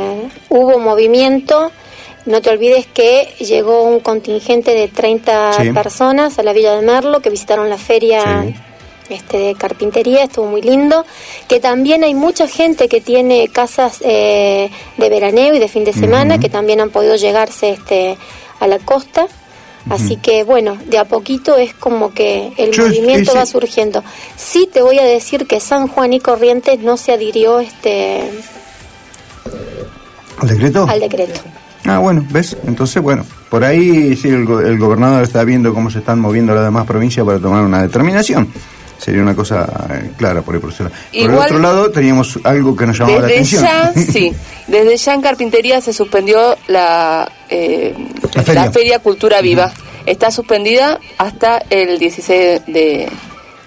hubo 0.49 0.79
movimiento. 0.79 1.71
No 2.25 2.41
te 2.41 2.49
olvides 2.51 2.87
que 2.87 3.33
llegó 3.39 3.83
un 3.83 3.99
contingente 3.99 4.71
de 4.73 4.87
30 4.87 5.53
Sí. 5.61 5.71
personas 5.71 6.39
a 6.39 6.43
la 6.43 6.53
Villa 6.53 6.73
de 6.75 6.81
Merlo 6.81 7.19
que 7.21 7.29
visitaron 7.29 7.69
la 7.69 7.77
feria 7.77 8.43
Sí. 8.43 8.55
este, 9.09 9.37
de 9.37 9.55
carpintería, 9.55 10.23
estuvo 10.23 10.45
muy 10.45 10.61
lindo. 10.61 11.05
Que 11.49 11.59
también 11.59 12.03
hay 12.05 12.13
mucha 12.15 12.47
gente 12.47 12.87
que 12.87 13.01
tiene 13.01 13.49
casas 13.49 13.97
eh, 14.05 14.69
de 14.97 15.09
veraneo 15.09 15.53
y 15.53 15.59
de 15.59 15.67
fin 15.67 15.83
de 15.83 15.91
semana 15.91 16.37
que 16.39 16.47
también 16.47 16.79
han 16.79 16.89
podido 16.91 17.15
llegarse 17.17 17.71
este, 17.71 18.17
a 18.63 18.67
la 18.67 18.79
costa. 18.79 19.27
Así 19.89 20.15
que 20.15 20.45
bueno, 20.45 20.77
de 20.87 20.97
a 20.97 21.03
poquito 21.03 21.57
es 21.57 21.73
como 21.73 22.13
que 22.13 22.53
el 22.57 22.71
Yo, 22.71 22.85
movimiento 22.85 23.31
ese- 23.31 23.37
va 23.39 23.45
surgiendo. 23.45 24.01
Sí 24.37 24.69
te 24.71 24.81
voy 24.81 24.97
a 24.97 25.03
decir 25.03 25.45
que 25.45 25.59
San 25.59 25.89
Juan 25.89 26.13
y 26.13 26.21
Corrientes 26.21 26.79
no 26.79 26.95
se 26.95 27.11
adhirió 27.11 27.59
este 27.59 28.29
¿El 30.41 30.47
decreto? 30.47 30.87
al 30.89 30.99
decreto. 30.99 31.39
Ah, 31.85 31.99
bueno, 31.99 32.25
¿ves? 32.31 32.55
Entonces, 32.65 33.01
bueno, 33.03 33.25
por 33.49 33.63
ahí 33.65 34.15
sí 34.15 34.29
el, 34.29 34.45
go- 34.45 34.61
el 34.61 34.77
gobernador 34.79 35.21
está 35.23 35.43
viendo 35.43 35.73
cómo 35.73 35.89
se 35.91 35.99
están 35.99 36.19
moviendo 36.19 36.55
las 36.55 36.63
demás 36.63 36.85
provincias 36.87 37.25
para 37.25 37.39
tomar 37.39 37.63
una 37.65 37.81
determinación. 37.81 38.47
Sería 39.03 39.21
una 39.21 39.35
cosa 39.35 39.67
eh, 39.91 40.11
clara 40.17 40.41
por 40.41 40.55
ahí 40.55 40.61
ese 40.71 40.83
lado. 40.83 40.95
Por 40.95 41.17
el 41.19 41.25
Igual- 41.25 41.45
otro 41.45 41.59
lado, 41.59 41.91
teníamos 41.91 42.39
algo 42.43 42.75
que 42.75 42.85
nos 42.87 42.97
llamaba 42.97 43.19
la 43.21 43.27
Desde 43.27 43.57
atención. 43.57 43.63
ya, 43.63 43.93
sí, 44.13 44.33
desde 44.67 44.97
ya 44.97 45.13
en 45.13 45.21
carpintería 45.21 45.81
se 45.81 45.91
suspendió 45.93 46.55
la, 46.67 47.29
eh, 47.49 47.93
La 48.33 48.71
feria. 48.71 48.99
Cultura 48.99 49.41
Viva. 49.41 49.71
Está 50.05 50.31
suspendida 50.31 50.99
hasta 51.17 51.63
el 51.69 51.97
16 51.99 52.61
de, 52.67 53.09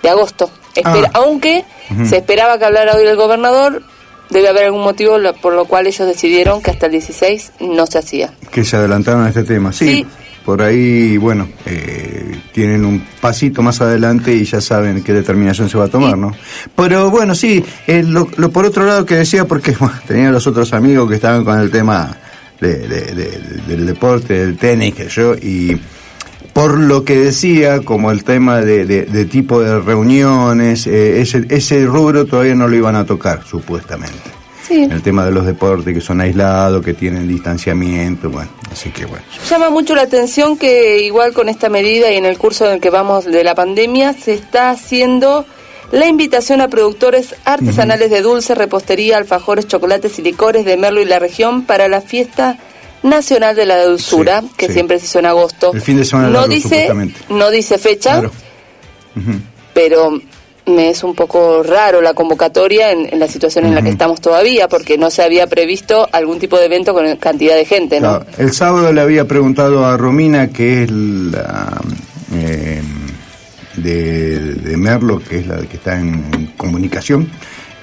de 0.03 0.09
agosto. 0.09 0.51
Espera- 0.75 1.11
Ah. 1.15 1.21
Aunque 1.25 1.65
se 2.09 2.17
esperaba 2.19 2.59
que 2.59 2.65
hablara 2.67 2.95
hoy 2.95 3.07
el 3.07 3.17
gobernador, 3.17 3.83
debe 4.29 4.49
haber 4.49 4.65
algún 4.65 4.83
motivo 4.83 5.17
por 5.41 5.53
lo 5.55 5.65
cual 5.67 5.87
ellos 5.87 6.07
decidieron 6.07 6.61
que 6.61 6.71
hasta 6.71 6.87
el 6.87 6.93
16 6.93 7.53
no 7.61 7.87
se 7.87 7.99
hacía. 7.99 8.33
que 8.51 8.65
se 8.65 8.77
adelantaron 8.77 9.25
a 9.25 9.29
este 9.29 9.45
tema. 9.45 9.73
Sí, 9.73 9.87
Sí. 9.87 10.07
Por 10.47 10.63
ahí, 10.63 11.17
bueno, 11.19 11.49
eh, 11.67 12.41
tienen 12.53 12.85
un 12.87 13.05
pasito 13.21 13.61
más 13.63 13.81
adelante 13.81 14.33
y 14.33 14.45
ya 14.45 14.61
saben 14.63 15.03
qué 15.03 15.13
determinación 15.13 15.69
se 15.69 15.77
va 15.77 15.85
a 15.87 15.89
tomar. 15.89 16.17
¿no? 16.17 16.33
Pero 16.77 17.11
bueno, 17.11 17.35
sí, 17.35 17.63
eh, 17.89 18.03
lo, 18.03 18.29
lo 18.37 18.51
por 18.51 18.65
otro 18.65 18.87
lado 18.87 19.05
que 19.05 19.17
decía, 19.17 19.45
porque 19.45 19.73
bueno, 19.79 19.95
tenía 20.07 20.31
los 20.31 20.47
otros 20.47 20.73
amigos 20.73 21.09
que 21.11 21.17
estaban 21.17 21.45
con 21.45 21.59
el 21.59 21.71
tema 21.71 22.17
de- 22.61 22.79
de- 22.89 23.13
de- 23.15 23.41
del 23.67 23.85
deporte, 23.87 24.35
del 24.47 24.57
tenis, 24.57 24.95
que 24.95 25.09
yo, 25.09 25.35
y 25.35 25.79
por 26.53 26.79
lo 26.79 27.05
que 27.05 27.19
decía, 27.19 27.81
como 27.81 28.11
el 28.13 28.23
tema 28.25 28.61
de, 28.61 28.87
de- 28.87 29.05
de 29.07 29.25
tipo 29.27 29.61
de 29.61 29.81
reuniones, 29.81 30.87
eh, 30.87 31.21
ese, 31.21 31.45
ese 31.51 31.85
rubro 31.85 32.25
todavía 32.25 32.55
no 32.55 32.67
lo 32.69 32.77
iban 32.77 32.95
a 32.97 33.05
tocar, 33.05 33.43
supuestamente. 33.45 34.36
Sí. 34.67 34.83
El 34.91 35.03
tema 35.03 35.25
de 35.25 35.31
los 35.31 35.47
deportes 35.47 35.95
que 35.95 36.01
son 36.01 36.21
aislados, 36.21 36.85
que 36.85 36.95
tienen 36.95 37.29
distanciamiento, 37.29 38.31
bueno, 38.31 38.51
así 38.73 38.91
que 38.91 39.05
bueno. 39.05 39.25
Llama 39.49 39.71
mucho 39.71 39.95
la 39.95 40.03
atención 40.03 40.57
que 40.57 41.03
igual 41.03 41.33
con 41.33 41.49
esta 41.49 41.69
medida 41.69 42.11
y 42.11 42.17
en 42.17 42.27
el 42.27 42.37
curso 42.39 42.67
en 42.67 42.73
el 42.75 42.81
que 42.81 42.91
vamos 42.91 43.25
de 43.27 43.45
la 43.45 43.55
pandemia 43.55 44.13
se 44.13 44.35
está 44.35 44.71
haciendo 44.71 45.45
la 45.93 46.07
invitación 46.09 46.61
a 46.61 46.69
productores 46.69 47.37
artesanales 47.45 48.11
de 48.11 48.21
dulce, 48.23 48.57
repostería, 48.57 49.19
alfajores, 49.19 49.69
chocolates 49.69 50.19
y 50.19 50.23
licores 50.23 50.65
de 50.65 50.77
Merlo 50.77 51.01
y 51.01 51.05
la 51.05 51.21
región 51.21 51.63
para 51.63 51.87
la 51.87 52.01
fiesta 52.01 52.59
nacional 53.05 53.55
de 53.55 53.67
la 53.67 53.85
dulzura 53.85 54.41
Sí, 54.41 54.51
que 54.57 54.67
sí. 54.67 54.73
siempre 54.73 54.99
se 54.99 55.05
hizo 55.07 55.21
en 55.21 55.27
agosto. 55.27 55.71
El 55.73 55.81
fin 55.81 55.97
de 55.99 56.05
semana 56.05 56.27
no 56.29 56.41
largo, 56.41 56.49
dice 56.53 56.89
no 57.29 57.51
dice 57.51 57.79
fecha, 57.79 58.15
Claro. 58.19 58.33
Pero 59.75 60.21
me 60.67 60.91
es 60.91 61.05
un 61.05 61.15
poco 61.15 61.63
raro 61.63 62.01
la 62.01 62.15
convocatoria 62.15 62.91
en, 62.91 63.13
en 63.13 63.19
la 63.19 63.29
situación 63.29 63.67
en 63.67 63.75
la 63.75 63.83
que 63.83 63.91
estamos 63.91 64.21
todavía 64.21 64.69
porque 64.69 64.99
no 64.99 65.11
se 65.11 65.23
había 65.23 65.47
previsto 65.47 66.09
algún 66.13 66.39
tipo 66.39 66.59
de 66.59 66.67
evento 66.67 66.93
con 66.93 67.17
cantidad 67.17 67.55
de 67.55 67.65
gente, 67.65 68.01
¿no? 68.01 68.21
Claro, 68.21 68.27
El 68.39 68.53
sábado 68.53 68.93
le 68.93 69.01
había 69.01 69.27
preguntado 69.27 69.85
a 69.87 69.97
Romina, 69.97 70.49
que 70.49 70.85
es 70.85 70.91
la 70.91 71.81
eh, 72.35 72.83
de, 73.77 74.39
de 74.55 74.77
Merlo, 74.77 75.21
que 75.21 75.39
es 75.39 75.47
la 75.47 75.57
que 75.59 75.77
está 75.77 75.99
en, 76.01 76.25
en 76.35 76.47
comunicación, 76.57 77.31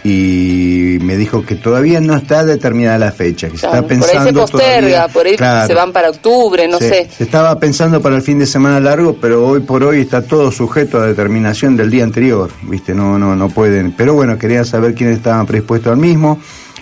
y 0.03 0.97
me 1.01 1.15
dijo 1.17 1.45
que 1.45 1.55
todavía 1.55 1.99
no 2.01 2.15
está 2.15 2.43
determinada 2.43 2.97
la 2.97 3.11
fecha, 3.11 3.47
que 3.49 3.57
se 3.57 3.65
está 3.65 3.81
por 3.81 3.91
ahí 3.91 3.97
pensando 3.99 4.47
se 4.47 4.51
posterga, 4.53 4.79
todavía- 4.79 5.07
por 5.13 5.25
ahí 5.25 5.35
Claro. 5.37 5.67
se 5.67 5.73
van 5.73 5.91
para 5.93 6.09
octubre, 6.09 6.67
no 6.67 6.77
Se- 6.79 6.89
sé. 6.89 7.09
Se 7.17 7.23
estaba 7.23 7.57
pensando 7.59 8.01
para 8.01 8.15
el 8.15 8.21
fin 8.21 8.39
de 8.39 8.45
semana 8.45 8.79
largo, 8.79 9.15
pero 9.19 9.47
hoy 9.47 9.61
por 9.61 9.83
hoy 9.83 10.01
está 10.01 10.21
todo 10.21 10.51
sujeto 10.51 10.99
a 10.99 11.07
determinación 11.07 11.77
del 11.77 11.89
día 11.89 12.03
anterior, 12.03 12.49
¿viste? 12.63 12.93
No, 12.93 13.17
no, 13.17 13.35
no 13.35 13.49
pueden. 13.49 13.93
Pero 13.93 14.13
bueno, 14.13 14.37
quería 14.37 14.65
saber 14.65 14.93
quiénes 14.93 15.17
estaban 15.17 15.45
predispuestos 15.45 15.91
al 15.91 15.97
mismo. 15.99 16.39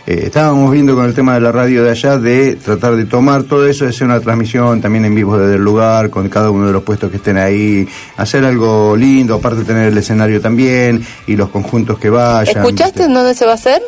Eh, 0.07 0.23
estábamos 0.25 0.71
viendo 0.71 0.95
con 0.95 1.05
el 1.05 1.13
tema 1.13 1.35
de 1.35 1.41
la 1.41 1.51
radio 1.51 1.83
de 1.83 1.91
allá 1.91 2.17
de 2.17 2.55
tratar 2.55 2.95
de 2.95 3.05
tomar 3.05 3.43
todo 3.43 3.67
eso, 3.67 3.83
de 3.85 3.91
hacer 3.91 4.07
una 4.07 4.19
transmisión 4.19 4.81
también 4.81 5.05
en 5.05 5.13
vivo 5.13 5.37
desde 5.37 5.55
el 5.55 5.61
lugar, 5.63 6.09
con 6.09 6.27
cada 6.29 6.49
uno 6.49 6.67
de 6.67 6.73
los 6.73 6.83
puestos 6.83 7.11
que 7.11 7.17
estén 7.17 7.37
ahí, 7.37 7.87
hacer 8.17 8.43
algo 8.43 8.95
lindo, 8.95 9.35
aparte 9.35 9.63
tener 9.63 9.89
el 9.89 9.97
escenario 9.97 10.41
también 10.41 11.05
y 11.27 11.35
los 11.35 11.49
conjuntos 11.49 11.99
que 11.99 12.09
vayan. 12.09 12.57
¿Escuchaste 12.57 13.03
en 13.03 13.13
dónde 13.13 13.35
se 13.35 13.45
va 13.45 13.51
a 13.51 13.55
hacer? 13.55 13.81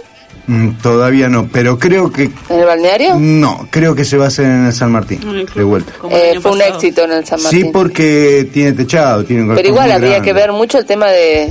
Mm, 0.45 0.71
todavía 0.81 1.29
no, 1.29 1.47
pero 1.47 1.79
creo 1.79 2.11
que 2.11 2.23
¿En 2.49 2.59
el 2.59 2.65
balneario? 2.65 3.15
no, 3.17 3.65
creo 3.71 3.95
que 3.95 4.03
se 4.03 4.17
va 4.17 4.25
a 4.25 4.27
hacer 4.27 4.45
en 4.45 4.65
el 4.65 4.73
San 4.73 4.91
Martín, 4.91 5.21
de 5.55 5.63
vuelta. 5.63 5.93
Eh, 6.11 6.37
fue 6.41 6.51
un 6.51 6.61
éxito 6.61 7.03
en 7.05 7.13
el 7.13 7.25
San 7.25 7.41
Martín. 7.41 7.61
Sí, 7.63 7.69
porque 7.71 8.49
tiene 8.51 8.73
techado, 8.73 9.23
tiene 9.23 9.43
un 9.43 9.55
Pero 9.55 9.69
igual 9.69 9.89
habría 9.91 10.09
grande. 10.11 10.27
que 10.27 10.33
ver 10.33 10.51
mucho 10.51 10.77
el 10.77 10.85
tema 10.85 11.07
de, 11.07 11.49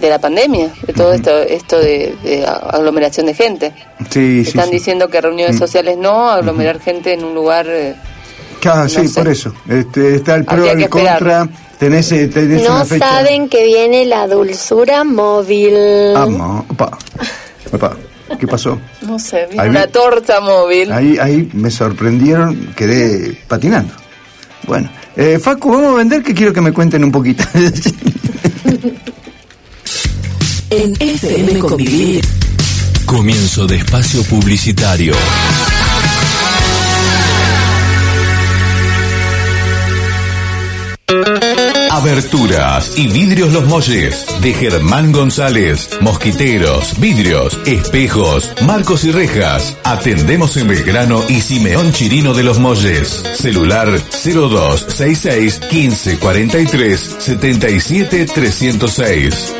de 0.00 0.08
la 0.10 0.18
pandemia, 0.20 0.70
de 0.86 0.92
todo 0.92 1.12
esto, 1.12 1.38
esto 1.40 1.78
de, 1.78 2.14
de 2.22 2.46
aglomeración 2.46 3.26
de 3.26 3.34
gente. 3.34 3.72
Sí, 4.10 4.42
sí, 4.44 4.50
Están 4.50 4.66
sí. 4.66 4.72
diciendo 4.72 5.08
que 5.08 5.20
reuniones 5.20 5.58
sociales 5.58 5.96
no, 5.98 6.30
aglomerar 6.30 6.80
gente 6.80 7.12
en 7.12 7.24
un 7.24 7.34
lugar... 7.34 7.66
eh, 7.68 7.94
Claro, 8.60 8.82
no 8.84 8.88
sí, 8.88 9.06
sé. 9.06 9.20
por 9.20 9.28
eso. 9.30 9.52
Este, 9.68 10.16
está 10.16 10.34
el 10.34 10.44
pro 10.44 10.66
y 10.66 10.68
el 10.82 10.88
contra. 10.88 11.48
Tenés, 11.78 12.10
eh, 12.10 12.26
tenés 12.26 12.64
No 12.64 12.74
una 12.76 12.84
fecha. 12.84 13.08
saben 13.08 13.48
que 13.48 13.64
viene 13.64 14.04
la 14.04 14.26
dulzura 14.26 15.04
móvil. 15.04 15.76
Amo. 16.16 16.66
Opa. 16.68 16.98
Opa. 17.72 17.96
¿Qué 18.38 18.46
pasó? 18.48 18.78
no 19.02 19.18
sé, 19.18 19.46
vi 19.50 19.58
Ahí 19.58 19.68
una 19.70 19.86
vi- 19.86 19.92
torta 19.92 20.40
móvil. 20.40 20.90
Ahí, 20.92 21.16
ahí 21.18 21.48
me 21.54 21.70
sorprendieron, 21.70 22.74
quedé 22.76 23.38
patinando. 23.46 23.94
Bueno, 24.66 24.90
eh, 25.16 25.38
Facu, 25.40 25.70
vamos 25.70 25.94
a 25.94 25.96
vender 25.98 26.22
que 26.22 26.34
quiero 26.34 26.52
que 26.52 26.60
me 26.60 26.72
cuenten 26.72 27.04
un 27.04 27.12
poquito. 27.12 27.44
En 30.70 30.94
FM 31.00 31.60
Convivir. 31.60 32.24
Comienzo 33.06 33.66
de 33.66 33.76
espacio 33.76 34.22
publicitario. 34.24 35.14
Aberturas 41.90 42.98
y 42.98 43.08
vidrios 43.08 43.52
Los 43.52 43.64
Molles 43.64 44.26
de 44.42 44.52
Germán 44.52 45.10
González. 45.10 45.88
Mosquiteros, 46.02 47.00
vidrios, 47.00 47.58
espejos, 47.66 48.52
marcos 48.66 49.04
y 49.04 49.10
rejas. 49.10 49.76
Atendemos 49.84 50.56
en 50.58 50.68
Belgrano 50.68 51.24
y 51.28 51.40
Simeón 51.40 51.92
Chirino 51.92 52.34
de 52.34 52.42
Los 52.42 52.58
Molles. 52.58 53.24
Celular 53.34 53.88
0266 54.10 55.60
1543 55.72 57.16
77 57.18 58.26
306. 58.26 59.54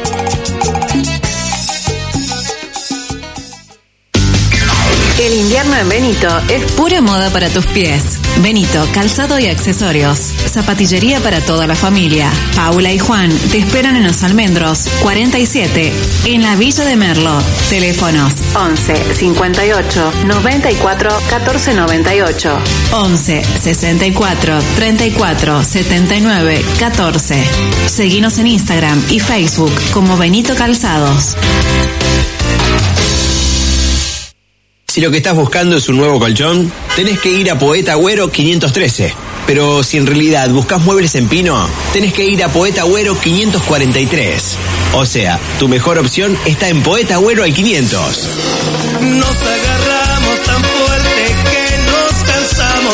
El 5.19 5.35
invierno 5.35 5.77
en 5.77 5.89
Benito 5.89 6.29
es 6.49 6.71
pura 6.73 7.01
moda 7.01 7.29
para 7.31 7.49
tus 7.49 7.67
pies. 7.67 8.21
Benito, 8.41 8.87
calzado 8.95 9.37
y 9.41 9.47
accesorios. 9.47 10.17
Zapatillería 10.19 11.19
para 11.19 11.41
toda 11.41 11.67
la 11.67 11.75
familia. 11.75 12.31
Paula 12.55 12.93
y 12.93 13.01
Juan 13.01 13.29
te 13.51 13.59
esperan 13.59 13.97
en 13.97 14.05
los 14.05 14.23
almendros 14.23 14.89
47, 15.03 15.93
en 16.27 16.43
la 16.43 16.55
Villa 16.55 16.85
de 16.85 16.95
Merlo. 16.95 17.37
Teléfonos 17.69 18.33
11 18.55 19.15
58 19.15 20.13
94 20.25 21.11
14 21.29 21.75
98. 21.75 22.59
11 22.93 23.45
64 23.61 24.59
34 24.77 25.65
79 25.65 26.65
14. 26.79 27.45
Seguinos 27.87 28.39
en 28.39 28.47
Instagram 28.47 29.03
y 29.11 29.19
Facebook 29.19 29.73
como 29.93 30.17
Benito 30.17 30.55
Calzados. 30.55 31.37
Si 34.99 35.05
lo 35.05 35.13
que 35.13 35.19
estás 35.19 35.37
buscando 35.37 35.77
es 35.77 35.89
un 35.89 35.97
nuevo 35.97 36.19
colchón, 36.19 36.73
tenés 36.97 37.21
que 37.21 37.31
ir 37.31 37.49
a 37.53 37.57
Poeta 37.57 37.93
Agüero 37.93 38.33
513. 38.33 39.15
Pero 39.47 39.85
si 39.85 39.97
en 39.97 40.09
realidad 40.09 40.51
buscas 40.51 40.81
muebles 40.81 41.15
en 41.15 41.29
pino, 41.29 41.69
tenés 41.93 42.13
que 42.13 42.25
ir 42.25 42.43
a 42.43 42.49
Poeta 42.49 42.81
Agüero 42.81 43.17
543. 43.17 44.57
O 44.95 45.07
sea, 45.07 45.39
tu 45.61 45.69
mejor 45.69 45.99
opción 45.99 46.37
está 46.47 46.69
en 46.69 46.83
Poeta 46.83 47.15
Agüero 47.15 47.45
al 47.45 47.55
500. 47.55 48.29
Nos 49.03 49.37
agarramos 49.37 50.43
tan 50.45 50.63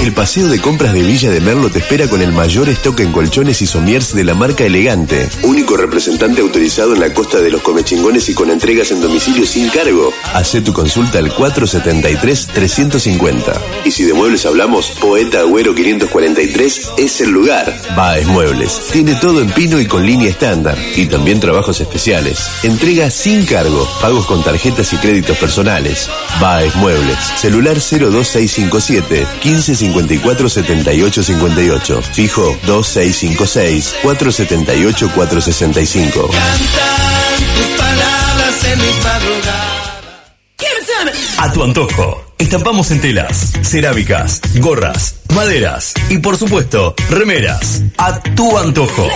El 0.01 0.13
paseo 0.13 0.49
de 0.49 0.61
compras 0.61 0.93
de 0.93 1.03
Villa 1.03 1.31
de 1.31 1.41
Merlo 1.41 1.71
te 1.71 1.79
espera 1.79 2.09
con 2.09 2.21
el 2.21 2.31
mayor 2.33 2.69
stock 2.69 3.01
en 3.01 3.11
colchones 3.11 3.63
y 3.63 3.67
somiers 3.67 4.15
de 4.15 4.25
la 4.25 4.35
marca 4.35 4.65
Elegante. 4.65 5.27
Único 5.43 5.79
representante 5.79 6.43
autorizado 6.43 6.93
en 6.95 7.01
la 7.01 7.15
costa 7.15 7.39
de 7.39 7.51
los 7.51 7.63
comechingones 7.63 8.29
y 8.29 8.35
con 8.35 8.51
entregas 8.51 8.91
en 8.91 9.01
domicilio 9.01 9.47
sin 9.47 9.71
cargo. 9.71 10.13
Hacé 10.35 10.61
tu 10.61 10.75
consulta 10.75 11.21
al 11.21 11.35
473-350. 11.35 13.55
Y 13.87 13.93
si 13.93 14.05
de 14.05 14.13
muebles 14.13 14.45
hablamos, 14.45 14.91
Poeta 15.01 15.41
Agüero 15.41 15.75
543 15.75 16.91
es 16.99 17.21
el 17.23 17.31
lugar. 17.31 17.75
Baez 17.97 18.27
Muebles. 18.27 18.89
Tiene 18.93 19.15
todo 19.15 19.41
en 19.41 19.51
pino 19.53 19.81
y 19.81 19.87
con 19.87 20.05
línea 20.05 20.29
estándar. 20.29 20.77
Y 20.97 21.07
también 21.07 21.41
trabajos 21.41 21.81
especiales. 21.81 22.47
Entrega 22.63 23.11
sin 23.11 23.47
cargo. 23.47 23.89
Pagos 24.03 24.27
con 24.27 24.45
tarjetas 24.45 24.93
y 24.93 24.99
créditos 24.99 25.39
personales. 25.39 26.11
Baez 26.41 26.77
Muebles. 26.77 27.17
Celular 27.37 27.77
02657 27.77 29.27
1554 29.89 30.49
7858. 30.49 32.03
Fijo 32.13 32.57
2656 32.67 33.95
478 34.03 35.11
465. 35.15 36.21
Tus 36.21 37.79
palabras 37.79 38.65
en 38.65 38.79
mis 38.79 39.05
madrugadas. 39.05 39.75
A 41.39 41.53
tu 41.53 41.63
antojo. 41.63 42.25
Estampamos 42.39 42.91
en 42.91 43.01
telas, 43.01 43.53
cerámicas, 43.63 44.41
gorras, 44.57 45.17
maderas 45.35 45.95
y 46.09 46.19
por 46.19 46.37
supuesto, 46.37 46.95
remeras. 47.11 47.83
A 47.97 48.21
tu 48.21 48.59
antojo. 48.59 49.09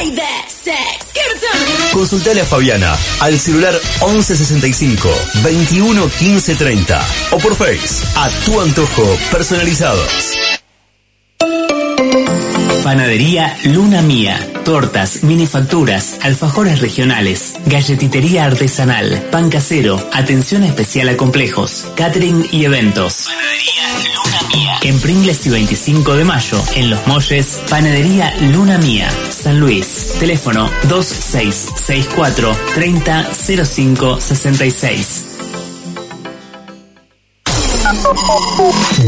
Consultale 1.92 2.42
a 2.42 2.44
Fabiana 2.44 2.96
al 3.20 3.38
celular 3.38 3.74
1165 4.00 5.08
21 5.42 6.08
15 6.18 6.54
30 6.54 7.06
o 7.32 7.38
por 7.38 7.54
Face 7.56 8.04
a 8.16 8.28
tu 8.44 8.60
antojo 8.60 9.18
personalizados. 9.30 10.08
Panadería 12.82 13.56
Luna 13.64 14.02
Mía. 14.02 14.38
Tortas, 14.64 15.22
minifacturas, 15.22 16.18
alfajores 16.22 16.80
regionales, 16.80 17.54
galletitería 17.66 18.44
artesanal, 18.44 19.28
pan 19.30 19.50
casero, 19.50 20.02
atención 20.12 20.62
especial 20.64 21.08
a 21.10 21.16
complejos, 21.16 21.86
catering 21.96 22.46
y 22.50 22.64
eventos. 22.64 23.26
Panadería 23.26 23.88
Luna 24.14 24.48
Mía. 24.54 24.78
En 24.82 25.00
Pringles 25.00 25.46
y 25.46 25.50
25 25.50 26.16
de 26.16 26.24
mayo, 26.24 26.62
en 26.76 26.90
Los 26.90 27.06
Molles, 27.06 27.60
Panadería 27.68 28.34
Luna 28.40 28.78
Mía, 28.78 29.10
San 29.30 29.60
Luis. 29.60 30.14
Teléfono 30.18 30.70
2664 30.88 32.56
30 32.74 33.30
05 33.34 34.20
66. 34.20 35.24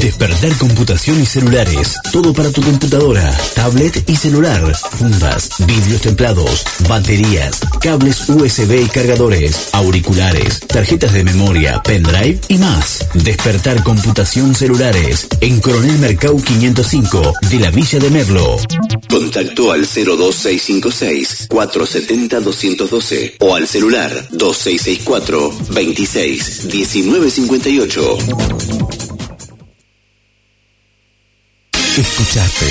Despertar 0.00 0.56
computación 0.56 1.20
y 1.20 1.26
celulares. 1.26 1.96
Todo 2.12 2.32
para 2.32 2.50
tu 2.50 2.62
computadora, 2.62 3.30
tablet 3.54 4.08
y 4.08 4.16
celular. 4.16 4.74
Fundas, 4.98 5.50
vidrios 5.66 6.00
templados, 6.00 6.64
baterías, 6.88 7.60
cables 7.80 8.28
USB 8.28 8.84
y 8.84 8.88
cargadores, 8.88 9.68
auriculares, 9.72 10.60
tarjetas 10.60 11.12
de 11.12 11.24
memoria, 11.24 11.82
pendrive 11.82 12.38
y 12.48 12.58
más. 12.58 13.06
Despertar 13.14 13.82
computación 13.82 14.54
celulares. 14.54 15.26
En 15.40 15.60
Coronel 15.60 15.98
Mercau 15.98 16.40
505 16.40 17.34
de 17.50 17.58
la 17.58 17.70
Villa 17.70 17.98
de 17.98 18.10
Merlo. 18.10 18.56
Contacto 19.08 19.72
al 19.72 19.82
02656 19.82 21.46
470 21.48 22.40
212 22.40 23.36
o 23.40 23.54
al 23.54 23.66
celular 23.66 24.10
2664 24.30 25.52
26 25.70 26.64
1958. 26.64 28.69
Escuchaste 32.00 32.66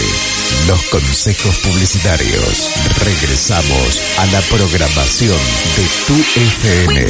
los 0.66 0.82
consejos 0.86 1.56
publicitarios. 1.58 2.72
Regresamos 2.98 4.02
a 4.18 4.26
la 4.26 4.42
programación 4.42 5.38
de 5.78 5.88
tu 6.08 6.16
FM. 6.36 7.08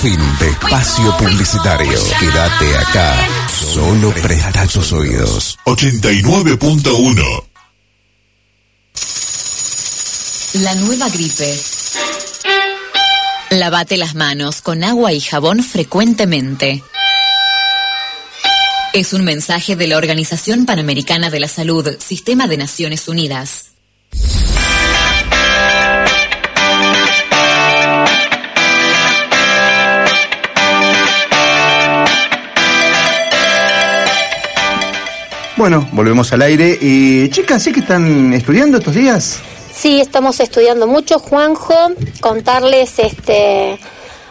Fin 0.00 0.18
de 0.38 0.48
espacio 0.48 1.14
publicitario. 1.18 1.98
Quédate 2.18 2.78
acá. 2.78 3.28
Solo 3.74 4.14
presta 4.14 4.66
tus 4.66 4.94
oídos. 4.94 5.58
89.1 5.66 7.44
La 10.54 10.74
nueva 10.76 11.10
gripe. 11.10 11.54
Lavate 13.50 13.98
las 13.98 14.14
manos 14.14 14.62
con 14.62 14.82
agua 14.84 15.12
y 15.12 15.20
jabón 15.20 15.62
frecuentemente. 15.62 16.82
Es 18.92 19.12
un 19.12 19.24
mensaje 19.24 19.76
de 19.76 19.86
la 19.86 19.96
Organización 19.96 20.64
Panamericana 20.66 21.30
de 21.30 21.40
la 21.40 21.48
Salud, 21.48 21.96
Sistema 21.98 22.46
de 22.46 22.56
Naciones 22.56 23.08
Unidas. 23.08 23.72
Bueno, 35.56 35.88
volvemos 35.92 36.32
al 36.32 36.42
aire. 36.42 36.78
Y 36.80 37.28
chicas, 37.30 37.62
¿sí 37.62 37.72
que 37.72 37.80
están 37.80 38.32
estudiando 38.34 38.78
estos 38.78 38.94
días? 38.94 39.40
Sí, 39.74 40.00
estamos 40.00 40.40
estudiando 40.40 40.86
mucho, 40.86 41.18
Juanjo. 41.18 41.74
Contarles 42.20 42.98
este, 42.98 43.78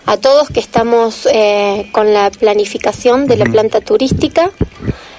a 0.05 0.17
todos 0.17 0.49
que 0.49 0.59
estamos 0.59 1.27
eh, 1.31 1.89
con 1.91 2.13
la 2.13 2.29
planificación 2.31 3.27
de 3.27 3.37
la 3.37 3.45
planta 3.45 3.81
turística. 3.81 4.51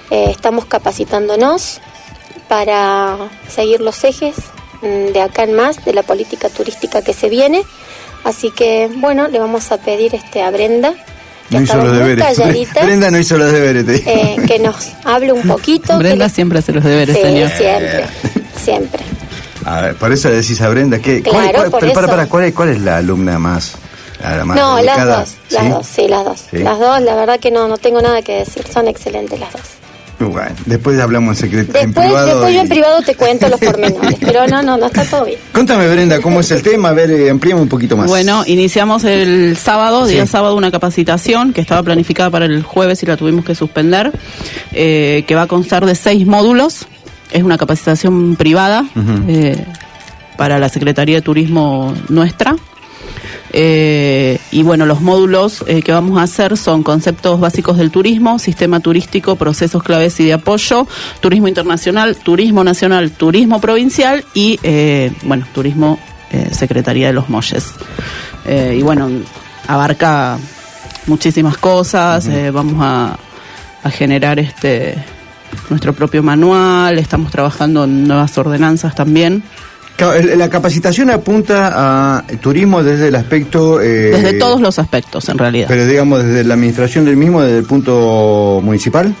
Eh, 0.09 0.27
estamos 0.29 0.65
capacitándonos 0.65 1.81
para 2.47 3.17
seguir 3.49 3.81
los 3.81 4.03
ejes 4.03 4.35
mm, 4.81 5.11
de 5.13 5.21
acá 5.21 5.43
en 5.43 5.53
más 5.53 5.83
de 5.83 5.93
la 5.93 6.03
política 6.03 6.49
turística 6.49 7.01
que 7.01 7.13
se 7.13 7.27
viene. 7.29 7.63
Así 8.23 8.51
que, 8.51 8.89
bueno, 8.97 9.27
le 9.27 9.39
vamos 9.39 9.71
a 9.71 9.77
pedir 9.77 10.15
este, 10.15 10.41
a 10.41 10.49
Brenda 10.51 10.93
que 11.49 11.57
No 11.57 11.63
hizo 11.63 11.77
los 11.77 11.91
deberes. 11.97 12.37
Brenda 12.83 13.11
no 13.11 13.19
hizo 13.19 13.37
los 13.37 13.51
deberes. 13.51 13.85
te 13.85 13.91
digo. 13.93 14.09
eh, 14.11 14.35
que 14.47 14.59
nos 14.59 14.91
hable 15.05 15.31
un 15.33 15.43
poquito. 15.47 15.97
Brenda 15.97 16.29
siempre 16.29 16.59
hace 16.59 16.71
los 16.73 16.83
deberes, 16.83 17.15
sí, 17.15 17.21
señor. 17.21 17.49
siempre, 17.51 18.05
siempre. 18.61 19.03
A 19.65 19.81
ver, 19.81 19.95
por 19.95 20.11
eso 20.13 20.29
le 20.29 20.35
decís 20.37 20.59
a 20.61 20.69
Brenda 20.69 20.99
que. 20.99 21.21
Claro, 21.21 21.39
¿cuál, 21.39 21.53
cuál- 21.53 21.71
por 21.71 21.79
para, 21.79 21.91
eso. 21.91 22.07
para, 22.11 22.25
¿cuál, 22.27 22.43
es, 22.45 22.53
¿cuál 22.53 22.69
es 22.69 22.81
la 22.81 22.97
alumna 22.97 23.37
más? 23.39 23.73
La 24.21 24.45
más 24.45 24.57
No, 24.57 24.81
las 24.81 25.05
dos, 25.05 25.35
las 25.51 25.63
¿Sí? 25.63 25.69
dos, 25.69 25.87
sí, 25.87 26.07
las 26.07 26.25
dos. 26.25 26.39
Sí. 26.51 26.57
Las 26.57 26.79
dos, 26.79 27.01
la 27.01 27.15
verdad 27.15 27.39
que 27.39 27.51
no, 27.51 27.67
no 27.67 27.77
tengo 27.77 28.01
nada 28.01 28.21
que 28.21 28.39
decir, 28.39 28.65
son 28.71 28.87
excelentes 28.87 29.39
las 29.39 29.51
dos. 29.53 29.61
Bueno, 30.19 30.49
después 30.65 30.99
hablamos 30.99 31.37
en 31.37 31.49
secreto, 31.51 31.77
en 31.77 31.93
privado. 31.93 32.25
después 32.25 32.55
yo 32.55 32.61
en 32.61 32.69
privado 32.69 33.01
te 33.03 33.13
cuento 33.13 33.47
los 33.49 33.59
pormenores, 33.63 34.17
pero 34.19 34.47
no, 34.47 34.63
no, 34.63 34.75
no 34.75 34.87
está 34.87 35.03
todo 35.05 35.25
bien. 35.25 35.37
Contame, 35.53 35.87
Brenda, 35.87 36.19
¿cómo 36.21 36.39
es 36.39 36.49
el 36.49 36.63
tema? 36.63 36.89
A 36.89 36.93
ver, 36.93 37.11
eh, 37.11 37.29
amplíame 37.29 37.61
un 37.61 37.69
poquito 37.69 37.95
más. 37.95 38.07
Bueno, 38.07 38.43
iniciamos 38.47 39.03
el 39.03 39.55
sábado, 39.57 40.07
Sí. 40.07 40.13
día 40.15 40.25
sábado, 40.25 40.55
una 40.55 40.71
capacitación 40.71 41.53
que 41.53 41.61
estaba 41.61 41.83
planificada 41.83 42.31
para 42.31 42.45
el 42.45 42.63
jueves 42.63 43.03
y 43.03 43.05
la 43.05 43.15
tuvimos 43.15 43.45
que 43.45 43.53
suspender, 43.53 44.11
eh, 44.73 45.23
que 45.27 45.35
va 45.35 45.43
a 45.43 45.47
constar 45.47 45.85
de 45.85 45.93
seis 45.93 46.25
módulos. 46.25 46.87
Es 47.31 47.43
una 47.43 47.59
capacitación 47.59 48.37
privada 48.37 48.85
eh, 49.27 49.63
para 50.35 50.57
la 50.57 50.69
Secretaría 50.69 51.17
de 51.17 51.21
Turismo 51.21 51.93
nuestra. 52.09 52.55
Eh, 53.53 54.39
y 54.51 54.63
bueno, 54.63 54.85
los 54.85 55.01
módulos 55.01 55.63
eh, 55.67 55.81
que 55.81 55.91
vamos 55.91 56.19
a 56.19 56.23
hacer 56.23 56.57
son 56.57 56.83
conceptos 56.83 57.39
básicos 57.39 57.77
del 57.77 57.91
turismo, 57.91 58.39
sistema 58.39 58.79
turístico, 58.79 59.35
procesos 59.35 59.83
claves 59.83 60.19
y 60.19 60.25
de 60.25 60.33
apoyo, 60.33 60.87
turismo 61.19 61.47
internacional, 61.47 62.17
turismo 62.17 62.63
nacional, 62.63 63.11
turismo 63.11 63.61
provincial 63.61 64.25
y, 64.33 64.59
eh, 64.63 65.11
bueno, 65.23 65.45
turismo 65.53 65.99
eh, 66.29 66.49
Secretaría 66.51 67.07
de 67.07 67.13
los 67.13 67.29
Molles. 67.29 67.65
Eh, 68.45 68.75
y 68.79 68.81
bueno, 68.81 69.09
abarca 69.67 70.37
muchísimas 71.05 71.57
cosas, 71.57 72.29
vamos 72.51 72.75
a, 72.79 73.17
a 73.83 73.89
generar 73.89 74.39
este 74.39 74.97
nuestro 75.69 75.93
propio 75.93 76.23
manual, 76.23 76.97
estamos 76.97 77.31
trabajando 77.31 77.85
en 77.85 78.07
nuevas 78.07 78.37
ordenanzas 78.37 78.95
también. 78.95 79.43
Claro, 79.97 80.13
el- 80.13 80.37
La 80.37 80.49
capacitación 80.49 81.09
apunta 81.09 81.71
a 82.19 82.23
turismo 82.41 82.83
desde 82.83 83.07
el 83.09 83.15
aspecto... 83.15 83.81
eh, 83.81 84.11
Desde 84.11 84.33
todos 84.33 84.61
los 84.61 84.77
aspectos, 84.79 85.27
en 85.29 85.37
realidad. 85.37 85.65
Pero 85.67 85.85
digamos, 85.85 86.23
desde 86.23 86.43
la 86.43 86.53
administración 86.53 87.03
del 87.05 87.17
mismo, 87.17 87.41
desde 87.41 87.57
el 87.57 87.65
punto 87.65 88.61
municipal 88.63 89.13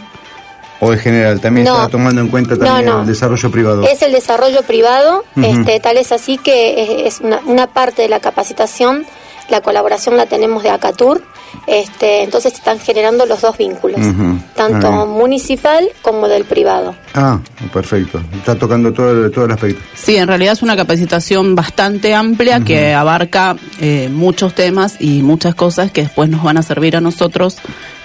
o 0.79 0.93
en 0.93 0.99
general, 0.99 1.41
también 1.41 1.65
No. 1.65 1.75
está 1.75 1.89
tomando 1.89 2.21
en 2.21 2.27
cuenta 2.27 2.55
también 2.55 2.85
No, 2.85 2.93
no. 2.97 3.01
el 3.01 3.07
desarrollo 3.07 3.49
privado. 3.49 3.81
Es 3.87 4.03
el 4.03 4.11
desarrollo 4.11 4.61
privado, 4.61 5.25
este, 5.35 5.79
tal 5.79 5.97
es 5.97 6.11
así 6.11 6.37
que 6.37 7.07
es, 7.07 7.15
es 7.15 7.21
una, 7.21 7.39
una 7.47 7.65
parte 7.65 8.03
de 8.03 8.09
la 8.09 8.19
capacitación, 8.19 9.03
la 9.49 9.61
colaboración 9.61 10.17
la 10.17 10.25
tenemos 10.25 10.63
de 10.63 10.69
Acatur, 10.69 11.23
este, 11.65 12.23
entonces 12.23 12.53
se 12.53 12.59
están 12.59 12.79
generando 12.79 13.25
los 13.25 13.41
dos 13.41 13.57
vínculos, 13.57 13.99
tanto 14.55 14.87
Ah, 14.87 15.05
municipal 15.05 15.89
como 16.01 16.27
del 16.27 16.45
privado. 16.45 16.95
Ah, 17.13 17.39
perfecto. 17.73 18.21
Está 18.33 18.55
tocando 18.55 18.93
todo 18.93 19.25
el, 19.25 19.31
todo 19.31 19.45
el 19.45 19.51
aspecto. 19.51 19.81
Sí, 19.93 20.17
en 20.17 20.27
realidad 20.27 20.53
es 20.53 20.61
una 20.61 20.75
capacitación 20.75 21.55
bastante 21.55 22.13
amplia 22.13 22.61
que 22.61 22.93
abarca 22.93 23.55
eh, 23.79 24.09
muchos 24.11 24.53
temas 24.53 24.95
y 24.99 25.21
muchas 25.23 25.55
cosas 25.55 25.91
que 25.91 26.03
después 26.03 26.29
nos 26.29 26.43
van 26.43 26.57
a 26.57 26.61
servir 26.61 26.95
a 26.95 27.01
nosotros 27.01 27.57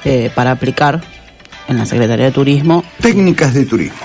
eh, 0.05 0.30
para 0.34 0.53
aplicar 0.53 1.03
en 1.68 1.78
la 1.78 1.86
Secretaría 1.86 2.26
de 2.26 2.32
Turismo. 2.32 2.84
Técnicas 3.01 3.55
de 3.55 3.64
turismo. 3.64 3.99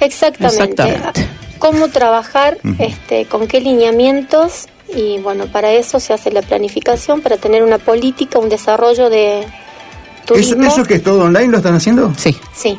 Exactamente. 0.00 0.82
Exactamente. 0.82 1.28
Cómo 1.58 1.88
trabajar, 1.88 2.58
este, 2.78 3.26
con 3.26 3.46
qué 3.46 3.60
lineamientos 3.60 4.66
y 4.94 5.18
bueno, 5.18 5.46
para 5.46 5.72
eso 5.72 6.00
se 6.00 6.12
hace 6.12 6.30
la 6.30 6.42
planificación, 6.42 7.20
para 7.20 7.36
tener 7.36 7.62
una 7.62 7.78
política, 7.78 8.38
un 8.38 8.48
desarrollo 8.48 9.10
de 9.10 9.40
¿Eso, 9.40 9.50
turismo. 10.26 10.64
¿Eso 10.64 10.84
que 10.84 10.94
es 10.94 11.02
todo 11.02 11.24
online 11.24 11.48
lo 11.48 11.58
están 11.58 11.74
haciendo? 11.74 12.12
Sí. 12.16 12.38
Sí. 12.54 12.78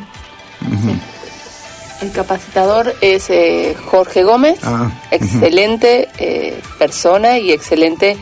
El 2.00 2.10
capacitador 2.12 2.94
es 3.00 3.30
eh, 3.30 3.76
Jorge 3.86 4.24
Gómez, 4.24 4.58
Ah, 4.62 4.90
excelente 5.10 6.08
eh, 6.18 6.60
persona 6.78 7.38
y 7.38 7.52
excelente 7.52 8.16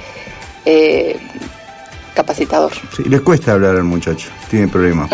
eh, 0.64 1.18
capacitador. 2.14 2.72
Sí, 2.96 3.02
les 3.08 3.20
cuesta 3.22 3.52
hablar 3.52 3.76
al 3.76 3.84
muchacho, 3.84 4.28
tiene 4.50 4.68
problemas. 4.68 5.10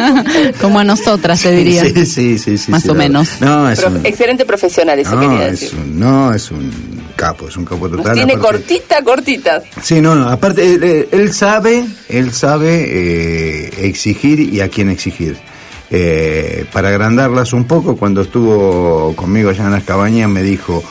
Como 0.60 0.78
a 0.78 0.84
nosotras, 0.84 1.40
te 1.42 1.52
diría. 1.52 1.84
Sí, 1.84 2.06
sí, 2.06 2.38
sí. 2.38 2.58
sí 2.58 2.70
Más 2.70 2.82
sí, 2.82 2.88
o 2.90 2.94
menos. 2.94 3.40
No, 3.40 3.68
es 3.70 3.82
un, 3.84 4.04
Excelente 4.04 4.44
profesional, 4.44 4.98
eso 4.98 5.14
no, 5.14 5.20
quería 5.30 5.48
es 5.48 5.72
un, 5.72 5.98
no, 6.00 6.32
es 6.34 6.50
un 6.50 6.70
capo, 7.16 7.48
es 7.48 7.56
un 7.56 7.64
capo 7.64 7.88
Nos 7.88 7.98
total. 7.98 8.14
tiene 8.14 8.34
aparte- 8.34 8.40
cortita, 8.58 9.02
cortita. 9.02 9.62
Sí, 9.82 10.00
no, 10.00 10.14
no, 10.14 10.28
aparte 10.28 10.74
él, 10.74 10.82
él- 10.82 11.08
él 11.12 11.32
sabe, 11.32 11.84
él 12.08 12.32
sabe 12.32 12.84
eh, 12.88 13.86
exigir 13.88 14.40
y 14.40 14.60
a 14.60 14.68
quién 14.68 14.90
exigir. 14.90 15.36
Eh, 15.94 16.64
para 16.72 16.88
agrandarlas 16.88 17.52
un 17.52 17.64
poco, 17.64 17.96
cuando 17.96 18.22
estuvo 18.22 19.14
conmigo 19.14 19.50
allá 19.50 19.66
en 19.66 19.72
las 19.72 19.84
cabañas 19.84 20.28
me 20.30 20.42
dijo, 20.42 20.82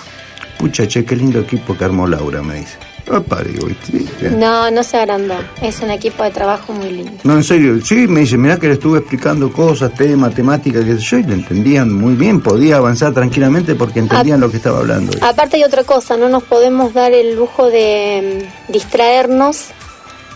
pucha, 0.59 0.87
che, 0.87 1.03
qué 1.03 1.15
lindo 1.15 1.39
equipo 1.39 1.75
que 1.75 1.83
armó 1.85 2.05
Laura, 2.07 2.41
me 2.43 2.55
dice. 2.57 2.77
Digo, 3.19 3.67
¿viste? 3.67 4.29
No, 4.31 4.71
no 4.71 4.83
se 4.83 4.97
agrandó. 4.97 5.35
Es 5.61 5.81
un 5.81 5.91
equipo 5.91 6.23
de 6.23 6.31
trabajo 6.31 6.73
muy 6.73 6.89
lindo. 6.89 7.11
No, 7.23 7.35
en 7.35 7.43
serio, 7.43 7.79
sí, 7.83 8.07
me 8.07 8.21
dice, 8.21 8.37
mirá 8.37 8.57
que 8.57 8.67
le 8.67 8.73
estuve 8.73 8.99
explicando 8.99 9.51
cosas, 9.51 9.93
temas, 9.93 10.33
temáticas, 10.33 10.85
que 10.85 10.95
sé 10.97 11.01
yo, 11.01 11.17
y 11.17 11.23
le 11.23 11.33
entendían 11.33 11.93
muy 11.93 12.15
bien, 12.15 12.41
podía 12.41 12.77
avanzar 12.77 13.13
tranquilamente 13.13 13.75
porque 13.75 13.99
entendían 13.99 14.39
lo 14.39 14.49
que 14.49 14.57
estaba 14.57 14.79
hablando. 14.79 15.13
Aparte 15.21 15.57
hay 15.57 15.63
otra 15.63 15.83
cosa, 15.83 16.17
no 16.17 16.29
nos 16.29 16.43
podemos 16.43 16.93
dar 16.93 17.11
el 17.11 17.35
lujo 17.35 17.69
de 17.69 18.47
mm, 18.69 18.71
distraernos 18.71 19.71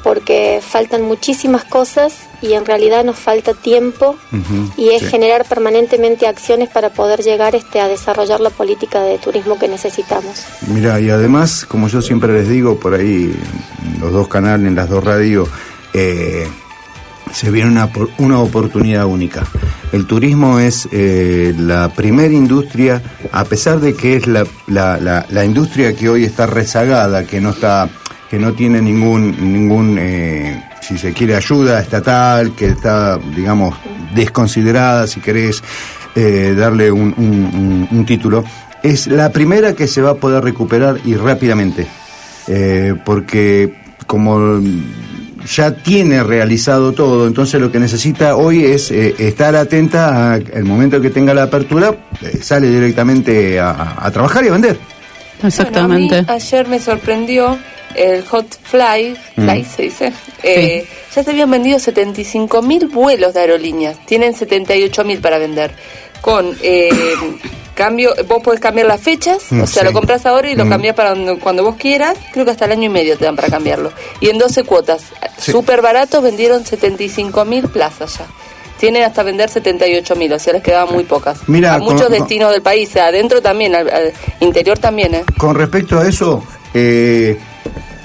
porque 0.06 0.62
faltan 0.62 1.02
muchísimas 1.02 1.64
cosas 1.64 2.14
y 2.40 2.54
en 2.54 2.64
realidad 2.64 3.04
nos 3.04 3.18
falta 3.18 3.56
tiempo 3.56 4.16
y 4.78 4.90
es 4.90 5.02
sí. 5.02 5.08
generar 5.08 5.46
permanentemente 5.46 6.28
acciones 6.28 6.70
para 6.70 6.92
poder 6.92 7.22
llegar 7.24 7.56
este, 7.56 7.82
a 7.82 7.88
desarrollar 7.88 8.40
la 8.40 8.52
política 8.52 9.02
de 9.02 9.18
turismo 9.18 9.58
que 9.58 9.68
necesitamos. 9.68 10.44
Mira, 10.68 11.00
y 11.00 11.10
además, 11.10 11.66
como 11.68 11.88
yo 11.88 12.04
siempre 12.04 12.32
les 12.34 12.48
digo 12.48 12.78
por 12.80 12.94
ahí, 12.94 13.36
los 14.00 14.12
dos 14.14 14.28
canales, 14.28 14.72
las 14.74 14.88
dos 14.90 15.04
radios, 15.04 15.50
eh, 15.96 16.48
se 17.34 17.50
viene 17.50 17.72
una, 17.72 17.90
una 18.20 18.40
oportunidad 18.40 19.06
única. 19.08 19.44
El 19.92 20.06
turismo 20.06 20.60
es 20.60 20.88
eh, 20.92 21.54
la 21.58 21.90
primera 21.90 22.34
industria, 22.34 23.02
a 23.32 23.44
pesar 23.46 23.80
de 23.80 23.96
que 23.96 24.18
es 24.18 24.28
la, 24.28 24.46
la- 24.68 24.98
la- 25.00 25.26
la 25.30 25.44
industria 25.46 25.96
que 25.96 26.10
hoy 26.10 26.26
está 26.26 26.46
rezagada, 26.46 27.26
que 27.26 27.42
no 27.42 27.50
está, 27.50 27.90
que 28.36 28.42
no 28.42 28.52
tiene 28.54 28.82
ningún, 28.82 29.34
ningún 29.54 29.98
eh, 29.98 30.62
si 30.82 30.98
se 30.98 31.14
quiere, 31.14 31.38
ayuda 31.38 31.80
estatal, 31.80 32.52
que 32.54 32.66
está, 32.68 33.18
digamos, 33.34 33.74
desconsiderada, 34.14 35.08
si 35.08 35.22
querés 35.22 35.64
eh, 36.16 36.54
darle 36.58 36.92
un, 36.92 37.14
un- 37.16 37.88
un- 37.90 37.98
un 37.98 38.06
título, 38.06 38.44
es 38.84 39.08
la 39.08 39.32
primera 39.32 39.72
que 39.74 39.88
se 39.88 40.02
va 40.02 40.12
a 40.12 40.14
poder 40.16 40.44
recuperar 40.44 40.98
y 41.06 41.16
rápidamente. 41.16 41.88
Eh, 42.48 42.94
porque 43.06 43.74
como 44.06 44.60
ya 45.48 45.72
tiene 45.72 46.22
realizado 46.22 46.92
todo, 46.92 47.28
entonces 47.28 47.62
lo 47.62 47.72
que 47.72 47.80
necesita 47.80 48.36
hoy 48.36 48.66
es 48.66 48.92
eh, 48.92 49.16
estar 49.18 49.56
atenta 49.56 50.34
al 50.34 50.64
momento 50.66 51.00
que 51.00 51.10
tenga 51.10 51.34
la 51.34 51.44
apertura, 51.44 51.96
eh, 52.22 52.40
sale 52.42 52.70
directamente 52.70 53.62
a, 53.62 53.96
a 53.98 54.12
trabajar 54.12 54.44
y 54.44 54.50
a 54.50 54.52
vender. 54.52 54.78
Exactamente. 55.42 56.16
Bueno, 56.16 56.30
a 56.32 56.36
mí 56.36 56.44
ayer 56.44 56.68
me 56.68 56.80
sorprendió 56.80 57.58
el 57.96 58.26
Hot 58.28 58.46
Fly, 58.64 59.16
fly 59.36 59.62
Mm. 59.62 59.66
se 59.76 59.82
dice. 59.84 60.14
Eh, 60.44 60.88
Ya 61.16 61.24
se 61.24 61.30
habían 61.32 61.50
vendido 61.50 61.80
75 61.80 62.62
mil 62.62 62.88
vuelos 62.88 63.34
de 63.34 63.40
aerolíneas. 63.40 63.98
Tienen 64.06 64.34
78 64.36 65.04
mil 65.06 65.20
para 65.20 65.38
vender. 65.38 65.72
Con 66.22 66.58
eh, 66.62 66.90
cambio, 67.76 68.14
vos 68.28 68.42
podés 68.44 68.60
cambiar 68.60 68.88
las 68.88 69.02
fechas, 69.02 69.44
Mm, 69.52 69.62
o 69.62 69.68
sea, 69.68 69.82
sí. 69.82 69.88
lo 69.88 69.94
compras 69.94 70.26
ahora 70.26 70.50
y 70.50 70.56
lo 70.56 70.66
Mm. 70.66 70.70
cambias 70.70 70.96
para 70.96 71.10
cuando, 71.12 71.40
cuando 71.40 71.64
vos 71.64 71.76
quieras. 71.76 72.18
Creo 72.34 72.46
que 72.46 72.52
hasta 72.52 72.66
el 72.66 72.72
año 72.72 72.84
y 72.86 72.90
medio 72.90 73.18
te 73.18 73.26
dan 73.26 73.36
para 73.36 73.50
cambiarlo. 73.50 73.92
Y 74.20 74.30
en 74.30 74.38
12 74.38 74.64
cuotas. 74.64 75.04
Sí. 75.38 75.52
Súper 75.52 75.82
baratos, 75.82 76.22
vendieron 76.24 76.66
75 76.66 77.46
mil 77.46 77.68
plazas 77.70 78.18
ya. 78.20 78.26
Tienen 78.80 79.04
hasta 79.04 79.24
vender 79.24 79.50
78 79.50 80.16
mil, 80.18 80.34
o 80.34 80.40
sea, 80.40 80.52
les 80.54 80.62
quedaban 80.62 80.94
muy 80.94 81.06
pocas. 81.06 81.40
Mira, 81.48 81.76
a 81.76 81.80
muchos 81.80 82.04
con- 82.04 82.12
destinos 82.12 82.52
del 82.52 82.62
país, 82.62 82.94
adentro 82.98 83.42
también, 83.42 83.74
al, 83.74 83.90
al 83.90 84.14
interior 84.42 84.78
también, 84.78 85.16
¿eh? 85.16 85.24
Con 85.38 85.56
respecto 85.56 85.98
a 85.98 86.06
eso, 86.08 86.44
eh, 86.74 87.38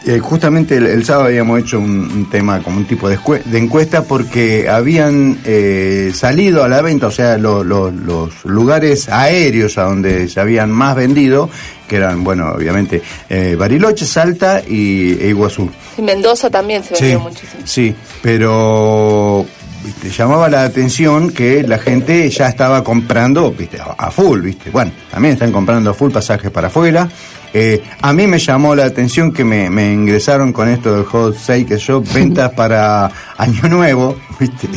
eh, 0.06 0.18
justamente 0.18 0.76
el, 0.76 0.86
el 0.86 1.04
sábado 1.04 1.26
habíamos 1.26 1.60
hecho 1.60 1.78
un, 1.78 1.90
un 2.10 2.30
tema 2.30 2.60
como 2.62 2.78
un 2.78 2.84
tipo 2.86 3.08
de, 3.08 3.18
encuesta 3.52 4.02
porque 4.04 4.68
habían 4.68 5.38
eh, 5.44 6.10
salido 6.14 6.64
a 6.64 6.68
la 6.68 6.80
venta, 6.82 7.06
o 7.08 7.10
sea, 7.10 7.36
lo- 7.38 7.62
lo- 7.64 7.90
los 7.90 8.44
lugares 8.44 9.08
aéreos 9.08 9.76
a 9.78 9.82
donde 9.84 10.28
se 10.28 10.40
habían 10.40 10.70
más 10.70 10.96
vendido, 10.96 11.50
que 11.88 11.96
eran, 11.96 12.22
bueno, 12.24 12.52
obviamente, 12.52 13.02
eh, 13.28 13.56
Bariloche, 13.58 14.06
Salta 14.06 14.62
y 14.66 15.12
e 15.20 15.28
Iguazú. 15.28 15.68
Y 15.98 16.02
Mendoza 16.02 16.48
también 16.48 16.82
se 16.84 16.94
Sí, 16.94 17.02
vendió 17.02 17.20
muchísimo. 17.20 17.62
sí, 17.64 17.94
pero 18.22 19.44
viste, 19.84 20.08
llamaba 20.10 20.48
la 20.48 20.64
atención 20.64 21.30
que 21.30 21.62
la 21.62 21.78
gente 21.78 22.28
ya 22.30 22.48
estaba 22.48 22.82
comprando 22.84 23.50
viste, 23.52 23.78
a, 23.80 23.92
a 23.98 24.10
full, 24.10 24.40
¿viste? 24.40 24.70
Bueno, 24.70 24.92
también 25.10 25.34
están 25.34 25.52
comprando 25.52 25.90
a 25.90 25.94
full 25.94 26.10
pasajes 26.10 26.50
para 26.50 26.68
afuera. 26.68 27.08
Eh, 27.52 27.82
a 28.00 28.12
mí 28.12 28.26
me 28.26 28.38
llamó 28.38 28.74
la 28.74 28.84
atención 28.84 29.32
que 29.32 29.44
me, 29.44 29.70
me 29.70 29.92
ingresaron 29.92 30.52
con 30.52 30.68
esto 30.68 30.94
del 30.94 31.04
hot 31.04 31.36
que 31.46 31.78
yo, 31.78 32.00
ventas 32.14 32.52
para 32.52 33.10
Año 33.36 33.68
Nuevo, 33.68 34.16
¿viste? 34.38 34.68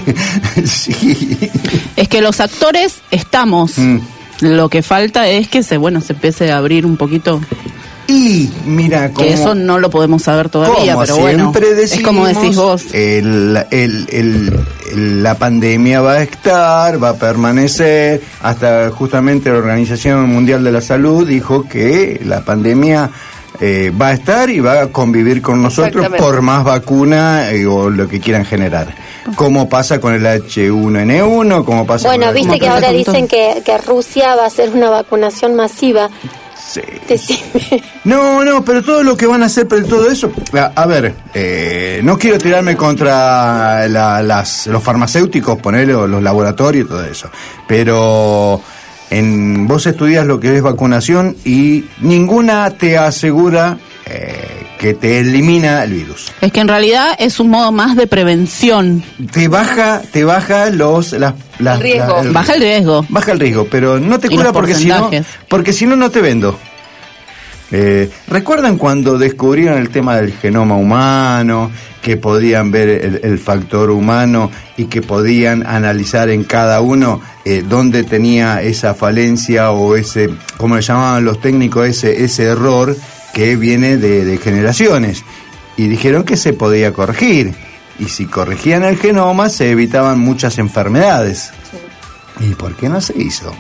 sí. 0.65 1.51
Es 1.95 2.07
que 2.07 2.21
los 2.21 2.39
actores 2.39 3.01
estamos. 3.11 3.77
Mm. 3.77 3.99
Lo 4.41 4.69
que 4.69 4.81
falta 4.81 5.27
es 5.27 5.47
que 5.47 5.63
se, 5.63 5.77
bueno, 5.77 6.01
se 6.01 6.13
empiece 6.13 6.51
a 6.51 6.57
abrir 6.57 6.85
un 6.85 6.97
poquito. 6.97 7.39
Y 8.07 8.49
mira, 8.65 9.11
como, 9.11 9.25
Que 9.27 9.33
eso 9.33 9.55
no 9.55 9.79
lo 9.79 9.89
podemos 9.89 10.23
saber 10.23 10.49
todavía, 10.49 10.93
como 10.93 11.05
pero 11.05 11.17
bueno. 11.17 11.53
Es 11.81 12.01
como 12.01 12.27
decís 12.27 12.55
vos. 12.55 12.83
el- 12.93 13.57
el- 13.71 14.07
el- 14.11 14.59
el- 14.91 15.23
la 15.23 15.35
pandemia 15.35 16.01
va 16.01 16.13
a 16.13 16.23
estar, 16.23 17.01
va 17.01 17.09
a 17.09 17.15
permanecer, 17.15 18.21
hasta 18.41 18.89
justamente 18.91 19.49
la 19.49 19.57
Organización 19.57 20.29
Mundial 20.29 20.63
de 20.63 20.71
la 20.73 20.81
Salud 20.81 21.25
dijo 21.27 21.63
que 21.67 22.19
la 22.25 22.41
pandemia 22.41 23.09
eh, 23.61 23.91
va 23.99 24.07
a 24.09 24.13
estar 24.13 24.49
y 24.49 24.59
va 24.59 24.81
a 24.81 24.87
convivir 24.87 25.41
con 25.41 25.61
nosotros 25.61 26.07
por 26.17 26.41
más 26.41 26.63
vacuna 26.63 27.51
eh, 27.51 27.65
o 27.67 27.89
lo 27.89 28.09
que 28.09 28.19
quieran 28.19 28.45
generar. 28.45 28.87
Como 29.35 29.69
pasa 29.69 29.99
con 30.01 30.13
el 30.13 30.25
H1N1, 30.25 31.63
como 31.63 31.85
pasa 31.85 32.07
Bueno, 32.09 32.25
con 32.25 32.35
viste 32.35 32.59
que 32.59 32.67
ahora 32.67 32.89
dicen 32.91 33.27
que, 33.27 33.61
que 33.63 33.77
Rusia 33.77 34.35
va 34.35 34.43
a 34.43 34.47
hacer 34.47 34.69
una 34.71 34.89
vacunación 34.89 35.55
masiva. 35.55 36.09
Sí. 36.73 36.81
No, 38.05 38.43
no, 38.43 38.63
pero 38.65 38.81
todo 38.81 39.03
lo 39.03 39.15
que 39.15 39.25
van 39.27 39.43
a 39.43 39.45
hacer, 39.45 39.67
pero 39.67 39.85
todo 39.85 40.09
eso. 40.09 40.31
A, 40.53 40.71
a 40.81 40.85
ver, 40.85 41.13
eh, 41.33 42.01
no 42.03 42.17
quiero 42.17 42.37
tirarme 42.37 42.75
contra 42.75 43.87
la- 43.87 44.21
las, 44.23 44.67
los 44.67 44.83
farmacéuticos, 44.83 45.59
ponerle 45.59 45.93
los 45.93 46.21
laboratorios 46.23 46.85
y 46.85 46.89
todo 46.89 47.03
eso. 47.05 47.29
Pero 47.67 48.61
en, 49.09 49.67
vos 49.67 49.85
estudias 49.85 50.25
lo 50.25 50.39
que 50.39 50.55
es 50.55 50.61
vacunación 50.61 51.35
y 51.45 51.85
ninguna 52.01 52.71
te 52.71 52.97
asegura 52.97 53.77
eh, 54.05 54.65
que 54.83 54.93
te 54.93 55.19
elimina 55.19 55.81
el 55.85 55.93
virus. 55.93 56.29
Es 56.41 56.51
que 56.51 56.59
en 56.59 56.67
realidad 56.67 57.15
es 57.17 57.39
un 57.39 57.49
modo 57.49 57.71
más 57.71 57.95
de 57.95 58.05
prevención. 58.05 59.01
Te 59.31 59.47
baja, 59.47 60.01
te 60.11 60.25
baja 60.25 60.69
los 60.71 61.13
las, 61.13 61.35
las- 61.59 61.77
El 61.77 61.83
riesgo. 61.83 62.21
la- 62.21 62.31
Baja 62.33 62.53
el 62.55 62.59
riesgo. 62.59 63.05
Baja 63.07 63.31
el 63.31 63.39
riesgo, 63.39 63.65
pero 63.71 63.97
no 63.97 64.19
te 64.19 64.27
cura 64.29 64.51
porque 64.51 64.75
si 64.75 64.87
no, 64.87 65.09
porque 65.47 65.71
si 65.71 65.85
no 65.85 65.95
no 65.95 66.11
te 66.11 66.19
vendo. 66.19 66.59
Eh, 67.71 68.09
¿Recuerdan 68.27 68.77
cuando 68.77 69.17
descubrieron 69.17 69.79
el 69.79 69.89
tema 69.89 70.17
del 70.17 70.33
genoma 70.33 70.75
humano, 70.75 71.71
que 72.01 72.17
podían 72.17 72.69
ver 72.69 72.89
el, 72.89 73.21
el 73.23 73.39
factor 73.39 73.89
humano 73.89 74.51
y 74.75 74.85
que 74.85 75.01
podían 75.01 75.65
analizar 75.65 76.27
en 76.29 76.43
cada 76.43 76.81
uno 76.81 77.21
eh, 77.45 77.63
dónde 77.67 78.03
tenía 78.03 78.61
esa 78.61 78.93
falencia 78.93 79.71
o 79.71 79.95
ese, 79.95 80.29
como 80.57 80.75
le 80.75 80.81
llamaban 80.81 81.23
los 81.23 81.39
técnicos, 81.39 81.87
ese, 81.87 82.25
ese 82.25 82.43
error 82.43 82.95
que 83.33 83.55
viene 83.55 83.97
de, 83.97 84.25
de 84.25 84.37
generaciones? 84.37 85.23
Y 85.75 85.87
dijeron 85.87 86.23
que 86.23 86.37
se 86.37 86.53
podía 86.53 86.93
corregir. 86.93 87.53
Y 87.99 88.05
si 88.05 88.25
corregían 88.25 88.83
el 88.83 88.97
genoma, 88.97 89.49
se 89.49 89.71
evitaban 89.71 90.19
muchas 90.19 90.57
enfermedades. 90.57 91.51
¿Y 92.39 92.53
por 92.55 92.75
qué 92.75 92.89
no 92.89 93.01
se 93.01 93.19
hizo? 93.19 93.53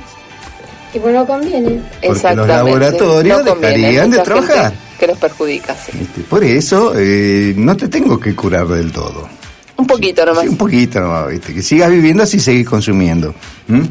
Y 0.93 0.99
bueno, 0.99 1.25
conviene. 1.25 1.81
Porque 2.05 2.35
los 2.35 2.47
laboratorios 2.47 3.39
No 3.39 3.51
conviene, 3.51 3.77
dejarían 3.77 4.11
de 4.11 4.19
trabajar. 4.19 4.73
Que 4.99 5.07
los 5.07 5.17
perjudica, 5.17 5.75
sí. 5.75 5.91
Por 6.29 6.43
eso 6.43 6.93
eh, 6.95 7.53
no 7.57 7.75
te 7.75 7.87
tengo 7.87 8.19
que 8.19 8.35
curar 8.35 8.67
del 8.67 8.91
todo. 8.91 9.27
Un 9.75 9.87
poquito 9.87 10.25
nomás. 10.25 10.43
Sí, 10.43 10.49
un 10.49 10.57
poquito 10.57 10.99
nomás, 10.99 11.29
¿viste? 11.29 11.53
Que 11.53 11.61
sigas 11.63 11.89
viviendo 11.89 12.23
así 12.23 12.39
seguís 12.39 12.67
consumiendo. 12.67 13.33
¿Mm? 13.67 13.81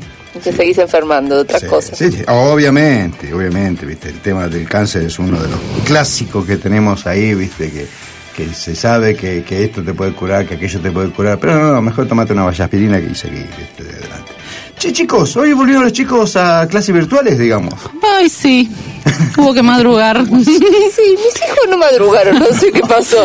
Que 0.43 0.53
seguís 0.53 0.79
enfermando 0.79 1.35
de 1.37 1.41
otras 1.43 1.65
cosas. 1.65 1.99
Sí, 1.99 2.11
sí, 2.11 2.23
obviamente, 2.27 3.33
obviamente, 3.35 3.85
¿viste? 3.85 4.09
El 4.09 4.21
tema 4.21 4.49
del 4.49 4.69
cáncer 4.69 5.03
es 5.03 5.19
uno 5.19 5.41
de 5.41 5.49
los 5.49 5.61
clásicos 5.85 6.47
que 6.47 6.57
tenemos 6.57 7.07
ahí, 7.07 7.35
¿viste? 7.35 7.71
Que, 7.71 7.87
que 8.35 8.55
se 8.55 8.75
sabe 8.75 9.15
que, 9.15 9.45
que 9.45 9.65
esto 9.65 9.83
te 9.83 9.93
puede 9.93 10.15
curar, 10.15 10.47
que 10.47 10.55
aquello 10.55 10.81
te 10.81 10.91
puede 10.91 11.11
curar. 11.11 11.39
Pero 11.39 11.59
no, 11.59 11.73
no, 11.73 11.83
mejor 11.83 12.09
tomate 12.09 12.33
una 12.33 12.45
vallaspirina 12.45 13.01
que 13.01 13.15
seguir, 13.15 13.47
¿viste? 13.59 13.85
De 13.85 13.91
adelante. 13.91 14.33
Che, 14.79 14.93
chicos, 14.93 15.37
hoy 15.37 15.53
volvieron 15.53 15.85
los 15.85 15.93
chicos 15.93 16.35
a 16.35 16.67
clases 16.67 16.95
virtuales, 16.95 17.39
digamos. 17.39 17.75
Ay, 18.03 18.29
sí. 18.29 18.71
Hubo 19.37 19.55
que 19.55 19.63
madrugar. 19.63 20.25
Sí, 20.27 20.35
mis 20.35 21.37
hijos 21.37 21.69
no 21.69 21.79
madrugaron, 21.79 22.39
no 22.39 22.47
sé 22.47 22.73
qué 22.73 22.81
pasó. 22.81 23.25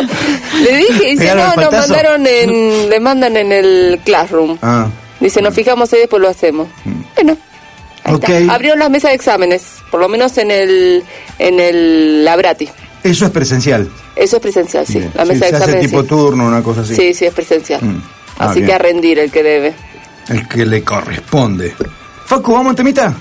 Le 0.62 0.76
dije, 0.76 1.10
dice, 1.10 1.34
no, 1.34 1.54
nos 1.56 1.72
mandaron 1.72 2.26
en, 2.26 2.90
le 2.90 3.00
mandan 3.00 3.36
en 3.36 3.52
el 3.52 4.00
Classroom. 4.04 4.58
Ah, 4.62 4.88
Dice, 5.20 5.42
nos 5.42 5.54
fijamos 5.54 5.92
y 5.92 5.96
después 5.96 6.22
lo 6.22 6.28
hacemos. 6.28 6.68
Bueno, 7.14 7.36
ahí 8.04 8.14
Ok. 8.14 8.28
está. 8.28 8.54
Abrieron 8.54 8.78
las 8.78 8.90
mesas 8.90 9.10
de 9.10 9.16
exámenes, 9.16 9.64
por 9.90 10.00
lo 10.00 10.08
menos 10.08 10.38
en 10.38 10.50
el, 10.50 11.02
en 11.38 11.58
el 11.60 12.24
Labrati. 12.24 12.68
eso 13.02 13.24
es 13.26 13.30
presencial. 13.30 13.88
Eso 14.16 14.36
es 14.36 14.42
presencial, 14.42 14.86
sí. 14.86 14.98
Bien. 14.98 15.12
La 15.14 15.24
Sí, 15.24 15.28
mesa 15.32 15.44
de 15.44 15.50
se 15.50 15.56
hace 15.56 15.64
exámenes. 15.64 15.90
tipo 15.90 16.02
sí. 16.02 16.08
turno, 16.08 16.46
una 16.46 16.62
cosa 16.62 16.80
así. 16.82 16.94
Sí, 16.94 17.14
sí, 17.14 17.24
es 17.26 17.34
presencial. 17.34 17.82
Mm. 17.82 18.02
Ah, 18.38 18.46
Así 18.50 18.60
bien. 18.60 18.66
que 18.68 18.72
a 18.74 18.78
rendir 18.78 19.18
el 19.18 19.30
que 19.30 19.42
debe. 19.42 19.74
El 20.28 20.46
que 20.48 20.64
le 20.66 20.82
corresponde. 20.84 21.74
Facu, 22.26 22.52
¿vamos 22.52 22.72
a 22.72 22.76
temita? 22.76 23.14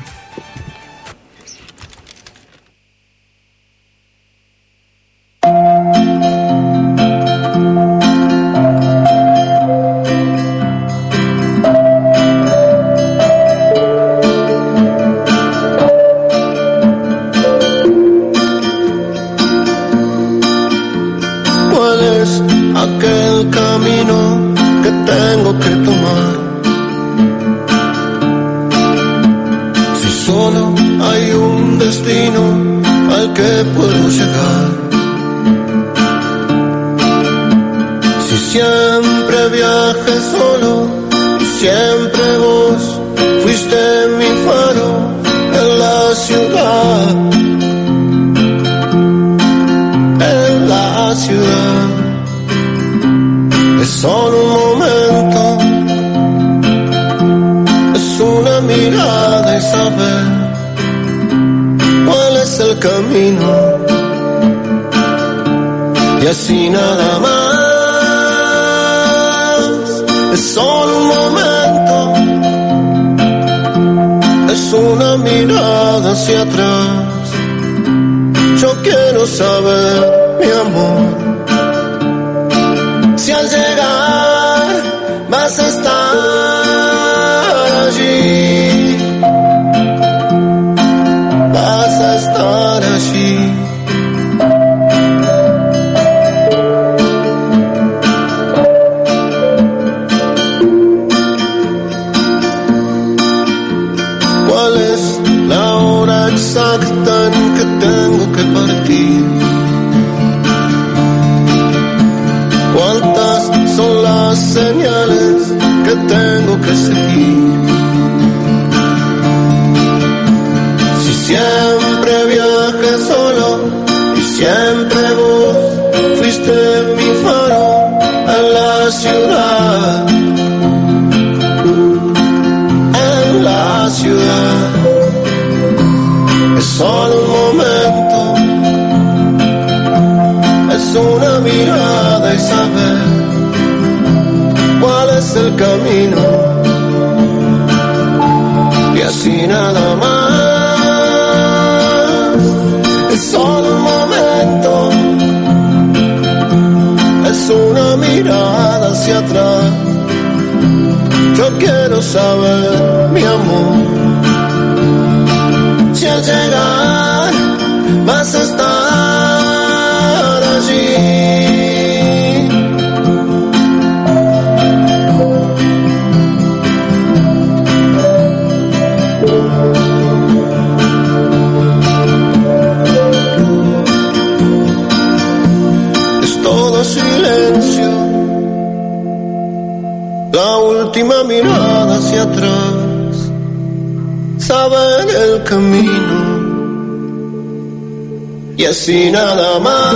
Y 198.58 198.66
así 198.66 199.12
nada 199.12 199.60
más. 199.60 199.96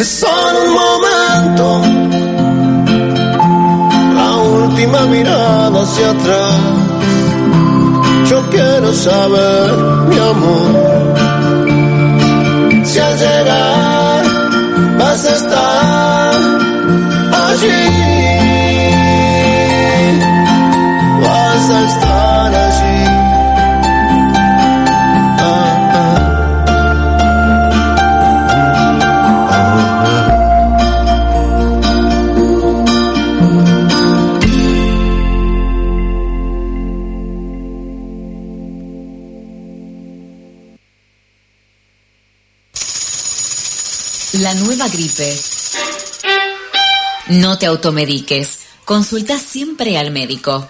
Es 0.00 0.08
solo 0.08 0.58
un 0.66 0.72
momento, 0.82 1.82
la 4.14 4.36
última 4.36 5.00
mirada 5.06 5.82
hacia 5.82 6.10
atrás. 6.10 6.54
Yo 8.28 8.42
quiero 8.50 8.92
saber, 8.92 9.72
mi 10.08 10.18
amor, 10.18 10.70
si 12.84 12.98
al 12.98 13.18
llegar 13.18 13.93
Gripe. 44.88 45.36
No 47.28 47.58
te 47.58 47.66
automediques. 47.66 48.58
Consulta 48.84 49.38
siempre 49.38 49.96
al 49.98 50.10
médico. 50.10 50.68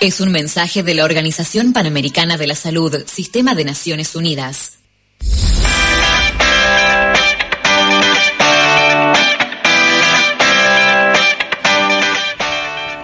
Es 0.00 0.20
un 0.20 0.30
mensaje 0.30 0.82
de 0.82 0.94
la 0.94 1.04
Organización 1.04 1.72
Panamericana 1.72 2.36
de 2.36 2.46
la 2.46 2.54
Salud, 2.54 3.04
Sistema 3.06 3.54
de 3.54 3.64
Naciones 3.64 4.14
Unidas. 4.14 4.81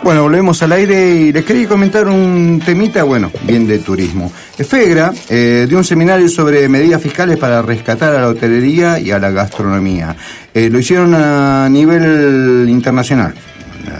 Bueno, 0.08 0.22
volvemos 0.22 0.62
al 0.62 0.72
aire 0.72 1.16
y 1.16 1.32
les 1.34 1.44
quería 1.44 1.68
comentar 1.68 2.08
un 2.08 2.62
temita, 2.64 3.02
bueno, 3.02 3.30
bien 3.42 3.66
de 3.66 3.78
turismo. 3.80 4.32
FEGRA 4.56 5.12
eh, 5.28 5.66
dio 5.68 5.76
un 5.76 5.84
seminario 5.84 6.30
sobre 6.30 6.66
medidas 6.66 7.02
fiscales 7.02 7.36
para 7.36 7.60
rescatar 7.60 8.14
a 8.14 8.22
la 8.22 8.28
hotelería 8.28 8.98
y 8.98 9.10
a 9.10 9.18
la 9.18 9.30
gastronomía. 9.30 10.16
Eh, 10.54 10.70
lo 10.70 10.78
hicieron 10.78 11.14
a 11.14 11.68
nivel 11.68 12.66
internacional, 12.70 13.34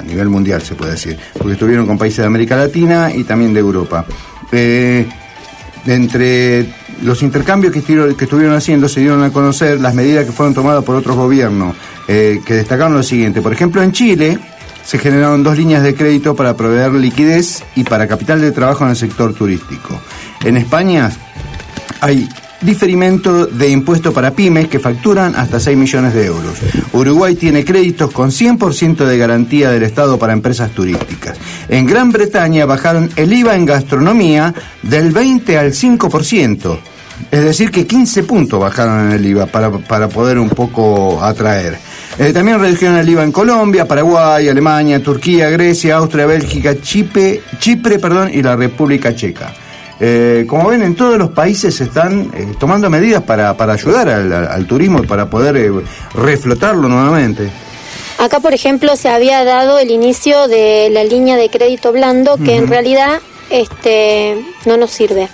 a 0.01 0.03
nivel 0.03 0.31
mundial 0.31 0.63
se 0.63 0.77
puede 0.77 0.93
decir, 0.93 1.19
porque 1.37 1.53
estuvieron 1.53 1.87
con 1.87 1.99
países 1.99 2.21
de 2.21 2.25
América 2.25 2.57
Latina 2.57 3.13
y 3.15 3.25
también 3.25 3.53
de 3.53 3.61
Europa. 3.61 4.07
Eh, 4.51 5.07
entre 5.87 6.73
los 7.03 7.23
intercambios 7.23 7.71
que 7.71 7.81
estuvieron, 7.81 8.15
que 8.15 8.25
estuvieron 8.25 8.57
haciendo 8.57 8.89
se 8.89 9.01
dieron 9.01 9.23
a 9.25 9.31
conocer 9.31 9.79
las 9.79 9.95
medidas 9.95 10.25
que 10.25 10.33
fueron 10.33 10.55
tomadas 10.55 10.83
por 10.85 10.97
otros 10.97 11.17
gobiernos, 11.17 11.77
eh, 12.09 12.41
que 12.47 12.55
destacaron 12.55 12.95
lo 12.95 13.03
siguiente. 13.03 13.43
Por 13.43 13.53
ejemplo, 13.53 13.83
en 13.83 13.93
Chile 13.93 14.39
se 14.89 14.99
generaron 14.99 15.43
dos 15.43 15.59
líneas 15.59 15.83
de 15.83 15.95
crédito 15.95 16.35
para 16.35 16.57
proveer 16.57 16.95
liquidez 16.95 17.63
y 17.77 17.85
para 17.85 18.09
capital 18.09 18.41
de 18.41 18.53
trabajo 18.53 18.85
en 18.85 18.91
el 18.91 18.97
sector 18.97 19.35
turístico. 19.35 20.01
En 20.43 20.57
España 20.57 21.13
hay 22.01 22.27
diferimento 22.63 23.45
de 23.45 23.69
impuesto 23.69 24.15
para 24.15 24.31
pymes 24.31 24.69
que 24.69 24.79
facturan 24.79 25.37
hasta 25.37 25.61
6 25.61 25.77
millones 25.77 26.15
de 26.15 26.25
euros. 26.25 26.55
Uruguay 26.95 27.35
tiene 27.35 27.67
créditos 27.67 28.11
con 28.13 28.31
100% 28.31 29.05
de 29.05 29.19
garantía 29.19 29.71
del 29.71 29.83
Estado 29.83 30.19
para 30.19 30.33
empresas 30.33 30.71
turísticas. 30.71 31.37
En 31.69 31.85
Gran 31.85 32.11
Bretaña 32.11 32.65
bajaron 32.65 33.11
el 33.17 33.31
IVA 33.31 33.57
en 33.57 33.67
gastronomía 33.67 34.55
del 34.83 35.13
20 35.13 35.59
al 35.59 35.73
5%. 35.73 36.79
Es 37.31 37.45
decir, 37.45 37.71
que 37.71 37.87
15 37.87 38.23
puntos 38.23 38.59
bajaron 38.59 39.09
en 39.09 39.13
el 39.13 39.27
IVA 39.27 39.45
para, 39.45 39.71
para 39.71 40.09
poder 40.09 40.39
un 40.39 40.49
poco 40.49 41.23
atraer. 41.23 41.79
Eh, 42.19 42.33
también 42.33 42.59
redujeron 42.59 42.97
el 42.97 43.09
IVA 43.09 43.23
en 43.23 43.31
Colombia, 43.33 43.87
Paraguay, 43.87 44.49
Alemania, 44.49 45.01
Turquía, 45.03 45.51
Grecia, 45.51 45.97
Austria, 45.97 46.27
Bélgica, 46.27 46.75
Chipre, 46.81 47.43
Chipre 47.59 47.99
perdón, 47.99 48.31
y 48.33 48.43
la 48.43 48.57
República 48.57 49.15
Checa. 49.15 49.55
Eh, 50.01 50.45
como 50.49 50.69
ven, 50.69 50.83
en 50.83 50.95
todos 50.95 51.17
los 51.19 51.31
países 51.31 51.75
se 51.77 51.85
están 51.85 52.31
eh, 52.35 52.55
tomando 52.59 52.89
medidas 52.91 53.23
para, 53.23 53.57
para 53.57 53.75
ayudar 53.75 54.09
al, 54.09 54.33
al- 54.33 54.67
turismo 54.67 55.03
y 55.03 55.07
para 55.07 55.29
poder 55.31 55.57
eh, 55.57 55.71
reflotarlo 56.15 56.89
nuevamente. 56.89 57.51
Acá, 58.19 58.41
por 58.41 58.53
ejemplo, 58.53 58.97
se 58.97 59.09
había 59.09 59.45
dado 59.45 59.79
el 59.79 59.91
inicio 59.91 60.49
de 60.49 60.89
la 60.91 61.05
línea 61.05 61.37
de 61.37 61.49
crédito 61.51 61.93
blando 61.93 62.37
que 62.37 62.57
en 62.57 62.67
realidad 62.67 63.21
este, 63.51 64.45
no 64.67 64.77
nos 64.77 64.91
sirve. 64.91 65.29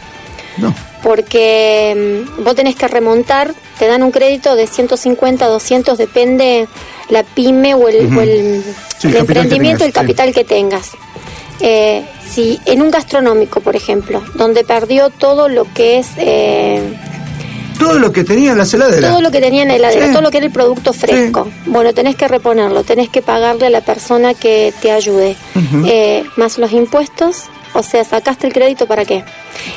No. 0.58 0.74
Porque 1.04 2.24
mm, 2.36 2.42
vos 2.42 2.54
tenés 2.56 2.74
que 2.76 2.88
remontar, 2.88 3.54
te 3.78 3.86
dan 3.86 4.02
un 4.02 4.10
crédito 4.10 4.56
de 4.56 4.66
150, 4.66 5.46
200, 5.46 5.98
depende 5.98 6.66
la 7.10 7.22
pyme 7.22 7.74
o 7.74 7.88
el, 7.88 8.06
Ujú. 8.06 8.18
o 8.18 8.22
el- 8.22 8.64
Sí, 8.98 9.08
el 9.08 9.10
el 9.10 9.12
capital 9.12 9.12
que 9.12 9.18
emprendimiento, 9.20 9.84
el 9.84 9.90
sí. 9.90 9.94
capital 9.94 10.32
que 10.32 10.44
tengas. 10.44 10.90
Eh, 11.60 12.04
si 12.28 12.58
en 12.64 12.82
un 12.82 12.90
gastronómico, 12.90 13.60
por 13.60 13.76
ejemplo, 13.76 14.22
donde 14.34 14.64
perdió 14.64 15.10
todo 15.10 15.48
lo 15.48 15.66
que 15.74 15.98
es 15.98 16.08
eh, 16.16 16.80
Todo 17.78 17.98
lo 17.98 18.10
que 18.12 18.24
tenía 18.24 18.52
en 18.52 18.58
la 18.58 18.64
heladera. 18.64 19.08
todo 19.10 19.20
lo 19.20 19.30
que 19.30 19.40
tenía 19.40 19.62
en 19.62 19.68
la 19.68 19.74
heladera, 19.76 20.06
Sí. 20.06 20.12
todo 20.12 20.22
lo 20.22 20.30
que 20.30 20.38
era 20.38 20.46
el 20.46 20.52
producto 20.52 20.92
fresco. 20.94 21.48
Bueno, 21.66 21.92
tenés 21.92 22.16
que 22.16 22.26
reponerlo, 22.28 22.82
tenés 22.82 23.08
que 23.10 23.20
pagarle 23.20 23.66
a 23.66 23.70
la 23.70 23.82
persona 23.82 24.32
que 24.34 24.72
te 24.80 24.90
ayude. 24.90 25.36
Eh, 25.86 26.24
más 26.36 26.56
los 26.58 26.72
impuestos, 26.72 27.42
o 27.74 27.82
sea, 27.82 28.04
sacaste 28.04 28.46
el 28.46 28.52
crédito 28.52 28.86
para 28.86 29.04
qué. 29.04 29.24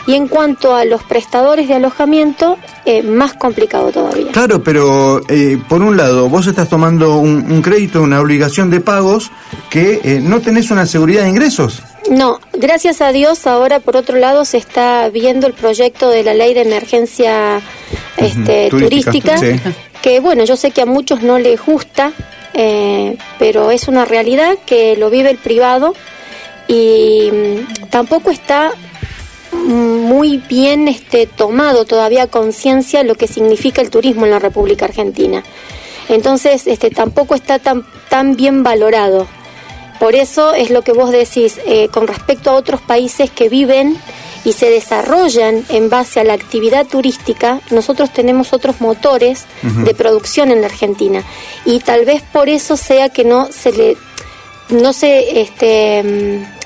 Y 0.05 0.13
en 0.13 0.27
cuanto 0.27 0.75
a 0.75 0.85
los 0.85 1.03
prestadores 1.03 1.67
de 1.67 1.75
alojamiento, 1.75 2.57
eh, 2.85 3.03
más 3.03 3.33
complicado 3.33 3.91
todavía. 3.91 4.31
Claro, 4.31 4.63
pero 4.63 5.21
eh, 5.27 5.59
por 5.67 5.81
un 5.81 5.97
lado, 5.97 6.29
vos 6.29 6.47
estás 6.47 6.69
tomando 6.69 7.17
un, 7.17 7.51
un 7.51 7.61
crédito, 7.61 8.01
una 8.01 8.21
obligación 8.21 8.69
de 8.69 8.79
pagos 8.79 9.31
que 9.69 9.99
eh, 10.03 10.19
no 10.21 10.41
tenés 10.41 10.71
una 10.71 10.85
seguridad 10.85 11.23
de 11.23 11.29
ingresos. 11.29 11.83
No, 12.09 12.39
gracias 12.53 13.01
a 13.01 13.11
Dios 13.11 13.45
ahora 13.47 13.79
por 13.79 13.97
otro 13.97 14.17
lado 14.17 14.45
se 14.45 14.57
está 14.57 15.09
viendo 15.09 15.45
el 15.47 15.53
proyecto 15.53 16.09
de 16.09 16.23
la 16.23 16.33
ley 16.33 16.53
de 16.53 16.61
emergencia 16.61 17.61
este, 18.15 18.69
turística, 18.69 19.35
turística, 19.35 19.37
sí. 19.37 19.73
que 20.01 20.19
bueno, 20.19 20.45
yo 20.45 20.55
sé 20.55 20.71
que 20.71 20.81
a 20.81 20.85
muchos 20.85 21.21
no 21.21 21.37
les 21.37 21.63
gusta, 21.63 22.13
eh, 22.53 23.17
pero 23.39 23.71
es 23.71 23.87
una 23.87 24.05
realidad 24.05 24.57
que 24.65 24.95
lo 24.95 25.09
vive 25.09 25.31
el 25.31 25.37
privado 25.37 25.93
y 26.67 27.31
mm, 27.31 27.89
tampoco 27.89 28.31
está 28.31 28.73
muy 29.51 30.37
bien 30.37 30.87
este, 30.87 31.27
tomado 31.27 31.85
todavía 31.85 32.27
conciencia 32.27 33.03
lo 33.03 33.15
que 33.15 33.27
significa 33.27 33.81
el 33.81 33.89
turismo 33.89 34.25
en 34.25 34.31
la 34.31 34.39
República 34.39 34.85
Argentina. 34.85 35.43
Entonces, 36.09 36.67
este, 36.67 36.89
tampoco 36.89 37.35
está 37.35 37.59
tan, 37.59 37.85
tan 38.09 38.35
bien 38.35 38.63
valorado. 38.63 39.27
Por 39.99 40.15
eso 40.15 40.53
es 40.53 40.69
lo 40.69 40.83
que 40.83 40.93
vos 40.93 41.11
decís, 41.11 41.59
eh, 41.65 41.89
con 41.89 42.07
respecto 42.07 42.51
a 42.51 42.53
otros 42.53 42.81
países 42.81 43.31
que 43.31 43.49
viven 43.49 43.97
y 44.45 44.53
se 44.53 44.69
desarrollan 44.69 45.65
en 45.69 45.89
base 45.89 46.19
a 46.19 46.23
la 46.23 46.33
actividad 46.33 46.85
turística, 46.85 47.59
nosotros 47.71 48.13
tenemos 48.13 48.53
otros 48.53 48.79
motores 48.79 49.45
de 49.63 49.93
producción 49.95 50.51
en 50.51 50.61
la 50.61 50.67
Argentina. 50.67 51.23
Y 51.65 51.79
tal 51.79 52.05
vez 52.05 52.21
por 52.21 52.47
eso 52.47 52.77
sea 52.77 53.09
que 53.09 53.25
no 53.25 53.51
se 53.51 53.71
le, 53.73 53.97
no 54.69 54.93
se, 54.93 55.41
este, 55.41 56.03
mm, 56.03 56.56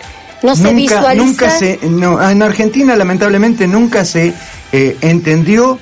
no 0.42 0.56
se 0.56 0.64
nunca, 0.64 0.76
visualiza. 0.76 1.26
nunca 1.26 1.50
se, 1.50 1.80
no, 1.84 2.30
en 2.30 2.42
Argentina 2.42 2.96
lamentablemente 2.96 3.68
nunca 3.68 4.06
se 4.06 4.34
eh, 4.72 4.98
entendió 5.02 5.80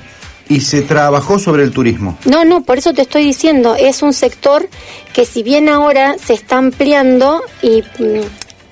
y 0.48 0.60
se 0.62 0.82
trabajó 0.82 1.38
sobre 1.38 1.62
el 1.62 1.70
turismo. 1.70 2.18
No, 2.24 2.44
no, 2.44 2.62
por 2.62 2.78
eso 2.78 2.92
te 2.92 3.02
estoy 3.02 3.24
diciendo, 3.24 3.76
es 3.78 4.02
un 4.02 4.12
sector 4.12 4.68
que 5.12 5.24
si 5.24 5.42
bien 5.42 5.68
ahora 5.68 6.16
se 6.18 6.34
está 6.34 6.58
ampliando 6.58 7.40
y 7.62 7.82
mm, 7.82 8.20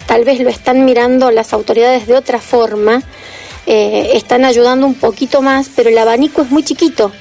tal 0.07 0.25
vez 0.25 0.41
lo 0.41 0.51
están 0.51 0.85
mirando 0.85 1.31
las 1.31 1.53
autoridades 1.53 2.09
de 2.09 2.17
otra 2.17 2.41
forma, 2.41 3.03
eh, 3.67 4.11
están 4.15 4.45
ayudando 4.45 4.87
un 4.87 4.95
poquito 4.95 5.41
más, 5.41 5.71
pero 5.75 5.89
el 5.89 5.99
abanico 5.99 6.43
es 6.43 6.51
muy 6.51 6.65
chiquito. 6.65 7.13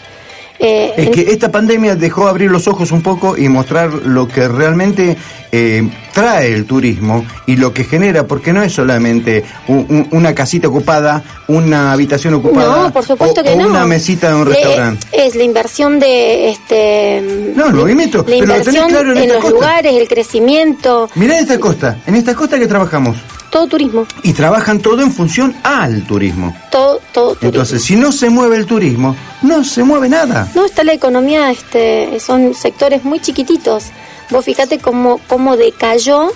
Eh, 0.59 0.93
Es 0.97 1.09
que 1.11 1.21
esta 1.31 1.51
pandemia 1.51 1.95
dejó 1.95 2.27
abrir 2.27 2.49
los 2.49 2.67
ojos 2.67 2.91
un 2.91 3.01
poco 3.03 3.37
y 3.37 3.47
mostrar 3.47 3.93
lo 3.93 4.27
que 4.27 4.47
realmente 4.47 5.15
eh, 5.51 5.87
trae 6.13 6.51
el 6.53 6.65
turismo 6.65 7.23
y 7.45 7.57
lo 7.57 7.71
que 7.73 7.83
genera, 7.83 8.25
porque 8.25 8.51
no 8.53 8.63
es 8.63 8.73
solamente 8.73 9.43
un- 9.67 9.85
un- 9.87 10.07
una 10.11 10.33
casita 10.33 10.67
ocupada, 10.67 11.23
una 11.47 11.91
habitación 11.91 12.33
ocupada 12.33 12.83
no, 12.83 12.91
por 12.91 13.05
supuesto 13.05 13.41
o, 13.41 13.43
que 13.43 13.51
o 13.51 13.55
no. 13.55 13.67
una 13.67 13.85
mesita 13.85 14.29
de 14.29 14.35
un 14.35 14.45
restaurante. 14.47 15.05
es 15.11 15.35
la 15.35 15.43
inversión 15.43 15.99
de 15.99 16.49
este 16.49 17.53
No, 17.55 17.67
el 17.67 17.73
movimiento, 17.75 18.17
la 18.19 18.23
pero 18.25 18.45
lo 18.47 18.53
tenés 18.55 18.67
inversión 18.67 18.89
claro 18.89 19.11
en 19.13 19.27
los 19.27 19.37
costa. 19.37 19.49
lugares, 19.51 19.93
el 19.95 20.07
crecimiento, 20.07 21.09
Mirá 21.15 21.39
esta 21.39 21.59
costa, 21.59 21.97
en 22.07 22.15
esta 22.15 22.33
costa 22.33 22.57
que 22.57 22.67
trabajamos. 22.67 23.17
Todo 23.57 23.67
turismo, 23.67 24.05
Y 24.21 24.33
trabajan 24.33 24.79
todo 24.79 25.01
en 25.01 25.11
función 25.11 25.55
al 25.63 26.03
turismo. 26.03 26.55
todo 26.71 26.99
todo 27.11 27.29
turismo. 27.33 27.47
Entonces, 27.49 27.83
si 27.83 27.95
no 27.95 28.11
se 28.11 28.29
mueve 28.29 28.55
el 28.57 28.65
turismo, 28.67 29.15
no 29.41 29.63
se 29.63 29.83
mueve 29.83 30.07
nada. 30.09 30.47
No, 30.53 30.63
está 30.65 30.83
la 30.83 30.93
economía, 30.93 31.49
este, 31.51 32.19
son 32.19 32.53
sectores 32.53 33.03
muy 33.03 33.19
chiquititos. 33.19 33.85
Vos 34.29 34.45
fíjate 34.45 34.77
cómo, 34.77 35.19
cómo 35.27 35.57
decayó 35.57 36.29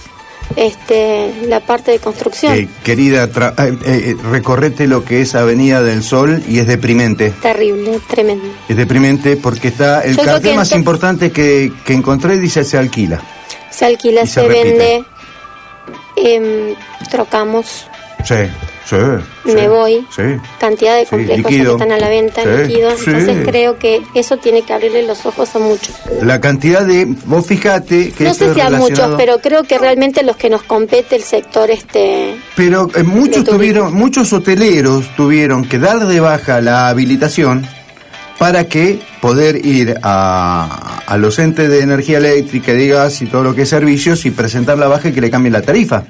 este, 0.56 1.32
la 1.48 1.60
parte 1.60 1.92
de 1.92 2.00
construcción. 2.00 2.54
Eh, 2.54 2.68
querida, 2.84 3.30
tra- 3.32 3.54
eh, 3.58 3.78
eh, 3.86 4.16
recorrete 4.32 4.88
lo 4.88 5.06
que 5.06 5.22
es 5.22 5.36
Avenida 5.36 5.82
del 5.84 6.02
Sol 6.04 6.42
y 6.48 6.58
es 6.60 6.68
deprimente. 6.68 7.32
Terrible, 7.42 8.00
tremendo. 8.10 8.46
Es 8.68 8.76
deprimente 8.78 9.38
porque 9.38 9.68
está 9.70 10.02
el 10.02 10.18
Yo 10.18 10.24
cartel 10.24 10.56
más 10.56 10.72
importante 10.72 11.32
que, 11.32 11.72
que 11.86 11.94
encontré 11.94 12.38
dice 12.40 12.64
se 12.64 12.78
alquila. 12.78 13.22
Se 13.70 13.86
alquila, 13.86 14.26
se, 14.26 14.48
vende, 14.48 15.04
em, 16.24 16.76
trocamos, 17.10 17.88
Sí, 18.24 18.36
sí. 18.86 18.96
me 19.46 19.62
sí, 19.62 19.68
voy. 19.68 20.08
Sí. 20.16 20.22
Cantidad 20.60 20.96
de 20.98 21.06
complejos 21.08 21.50
que 21.52 21.62
están 21.64 21.92
a 21.92 21.98
la 21.98 22.08
venta, 22.08 22.42
Sí, 22.44 22.50
líquido. 22.68 22.92
sí. 22.96 23.04
Entonces 23.08 23.48
creo 23.48 23.80
que 23.80 24.02
eso 24.14 24.38
tiene 24.38 24.62
que 24.62 24.74
abrirle 24.74 25.02
los 25.08 25.26
ojos 25.26 25.56
a 25.56 25.60
muchos. 25.60 25.96
La 26.22 26.40
cantidad 26.40 26.86
de. 26.86 27.06
Vos 27.26 27.48
fijate 27.48 28.12
que 28.12 28.26
no 28.26 28.34
sé 28.36 28.54
si 28.54 28.62
a 28.62 28.70
muchos, 28.70 29.16
pero 29.18 29.40
creo 29.40 29.64
que 29.64 29.80
realmente 29.80 30.22
los 30.24 30.36
que 30.36 30.50
nos 30.52 30.62
compete 30.64 31.16
el 31.16 31.24
sector 31.24 31.72
este 31.72 32.36
Pero 32.56 32.90
eh, 32.96 33.02
muchos 33.04 33.44
tuvieron, 33.44 33.94
muchos 33.94 34.32
hoteleros 34.34 35.06
tuvieron 35.16 35.66
que 35.68 35.80
dar 35.80 36.06
de 36.06 36.20
baja 36.20 36.62
la 36.62 36.90
habilitación 36.90 37.66
para 38.42 38.68
que 38.68 39.00
poder 39.22 39.64
ir 39.64 40.00
a, 40.02 41.04
a 41.06 41.18
los 41.18 41.38
entes 41.38 41.70
de 41.70 41.82
energía 41.82 42.18
eléctrica, 42.18 42.74
de 42.74 42.88
gas 42.88 43.22
y 43.22 43.28
todo 43.28 43.44
lo 43.44 43.54
que 43.54 43.62
es 43.62 43.70
servicios 43.70 44.26
y 44.26 44.32
presentar 44.32 44.80
la 44.80 44.88
baja 44.88 45.10
y 45.10 45.12
que 45.12 45.22
le 45.22 45.30
cambien 45.30 45.54
la 45.54 45.62
tarifa. 45.62 46.06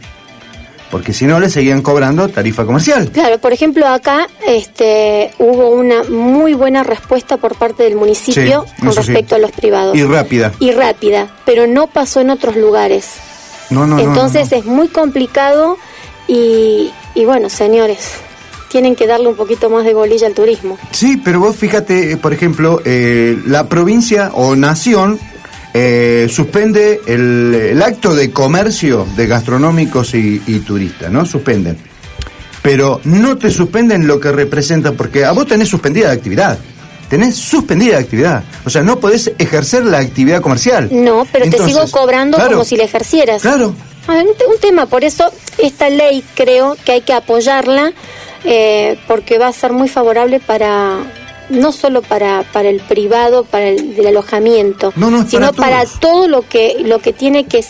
Porque 0.89 1.11
si 1.11 1.25
no 1.25 1.41
le 1.41 1.49
seguían 1.49 1.82
cobrando 1.82 2.29
tarifa 2.29 2.63
comercial. 2.65 3.09
Claro, 3.11 3.38
por 3.38 3.51
ejemplo, 3.51 3.86
acá 3.86 4.29
este, 4.47 5.32
hubo 5.39 5.71
una 5.71 6.03
muy 6.05 6.53
buena 6.53 6.84
respuesta 6.84 7.36
por 7.36 7.55
parte 7.57 7.84
del 7.84 7.97
municipio 7.97 8.63
Sí, 8.77 8.82
con 8.82 8.93
sí. 8.93 8.97
respecto 8.99 9.36
a 9.36 9.38
los 9.38 9.51
privados. 9.51 9.93
Y 9.97 10.03
rápida. 10.05 10.53
Y 10.59 10.71
rápida, 10.71 11.27
pero 11.45 11.67
no 11.67 11.88
pasó 11.88 12.21
en 12.21 12.29
otros 12.29 12.55
lugares. 12.55 13.09
No, 13.69 13.86
no, 13.86 13.97
no, 13.97 13.99
Entonces 14.01 14.51
no. 14.51 14.57
es 14.57 14.65
muy 14.65 14.88
complicado 14.88 15.77
y, 16.29 16.91
y 17.13 17.25
bueno, 17.25 17.49
señores, 17.49 18.13
tienen 18.72 18.95
que 18.95 19.05
darle 19.07 19.28
un 19.28 19.36
poquito 19.36 19.69
más 19.69 19.84
de 19.86 19.93
bolilla 19.93 20.28
al 20.28 20.34
turismo. 20.34 20.78
Sí, 20.91 21.22
pero 21.24 21.39
vos 21.39 21.55
fíjate, 21.55 22.13
eh, 22.13 22.17
por 22.17 22.34
ejemplo, 22.34 22.82
eh, 22.86 23.38
la 23.45 23.67
provincia 23.67 24.32
o 24.34 24.55
nación 24.55 25.19
eh, 25.74 26.28
suspende 26.30 27.01
el, 27.05 27.53
el 27.53 27.82
acto 27.82 28.15
de 28.15 28.32
comercio 28.32 29.05
de 29.15 29.28
gastronómicos 29.28 30.13
y, 30.15 30.41
y 30.47 30.59
turistas, 30.59 31.11
¿no? 31.11 31.26
Suspenden. 31.26 31.78
Pero 32.61 33.01
no 33.05 33.38
te 33.38 33.49
suspenden 33.51 34.07
lo 34.07 34.19
que 34.19 34.32
representa, 34.32 34.91
porque 34.93 35.26
a 35.26 35.32
vos 35.32 35.47
tenés 35.47 35.67
suspendida 35.69 36.07
la 36.07 36.13
actividad. 36.13 36.57
Tenés 37.09 37.36
suspendida 37.36 37.93
la 37.95 37.99
actividad. 38.01 38.43
O 38.65 38.69
sea, 38.69 38.84
no 38.84 38.99
podés 38.99 39.32
ejercer 39.38 39.84
la 39.86 39.97
actividad 39.97 40.41
comercial. 40.41 40.88
No, 40.91 41.28
pero 41.32 41.49
te 41.49 41.57
sigo 41.65 41.82
cobrando 41.91 42.38
claro, 42.38 42.51
como 42.53 42.63
si 42.65 42.78
la 42.78 42.84
ejercieras. 42.84 43.41
Claro. 43.41 43.74
Un, 44.07 44.36
te- 44.38 44.45
un 44.45 44.57
tema, 44.59 44.86
por 44.86 45.03
eso 45.03 45.32
esta 45.57 45.89
ley 45.89 46.24
creo 46.36 46.76
que 46.86 46.91
hay 46.93 47.01
que 47.01 47.13
apoyarla 47.13 47.93
eh, 48.43 48.97
porque 49.07 49.37
va 49.37 49.47
a 49.47 49.53
ser 49.53 49.71
muy 49.73 49.87
favorable 49.89 50.39
para 50.39 50.97
no 51.49 51.73
solo 51.73 52.01
para, 52.01 52.43
para 52.53 52.69
el 52.69 52.79
privado, 52.79 53.43
para 53.43 53.67
el 53.67 53.93
del 53.95 54.07
alojamiento, 54.07 54.93
No, 54.95 55.11
no, 55.11 55.23
es 55.23 55.29
sino 55.31 55.51
para 55.51 55.83
todo 55.99 56.29
lo 56.29 56.47
que 56.47 56.77
lo 56.85 56.99
que 56.99 57.11
tiene 57.11 57.45
que 57.45 57.61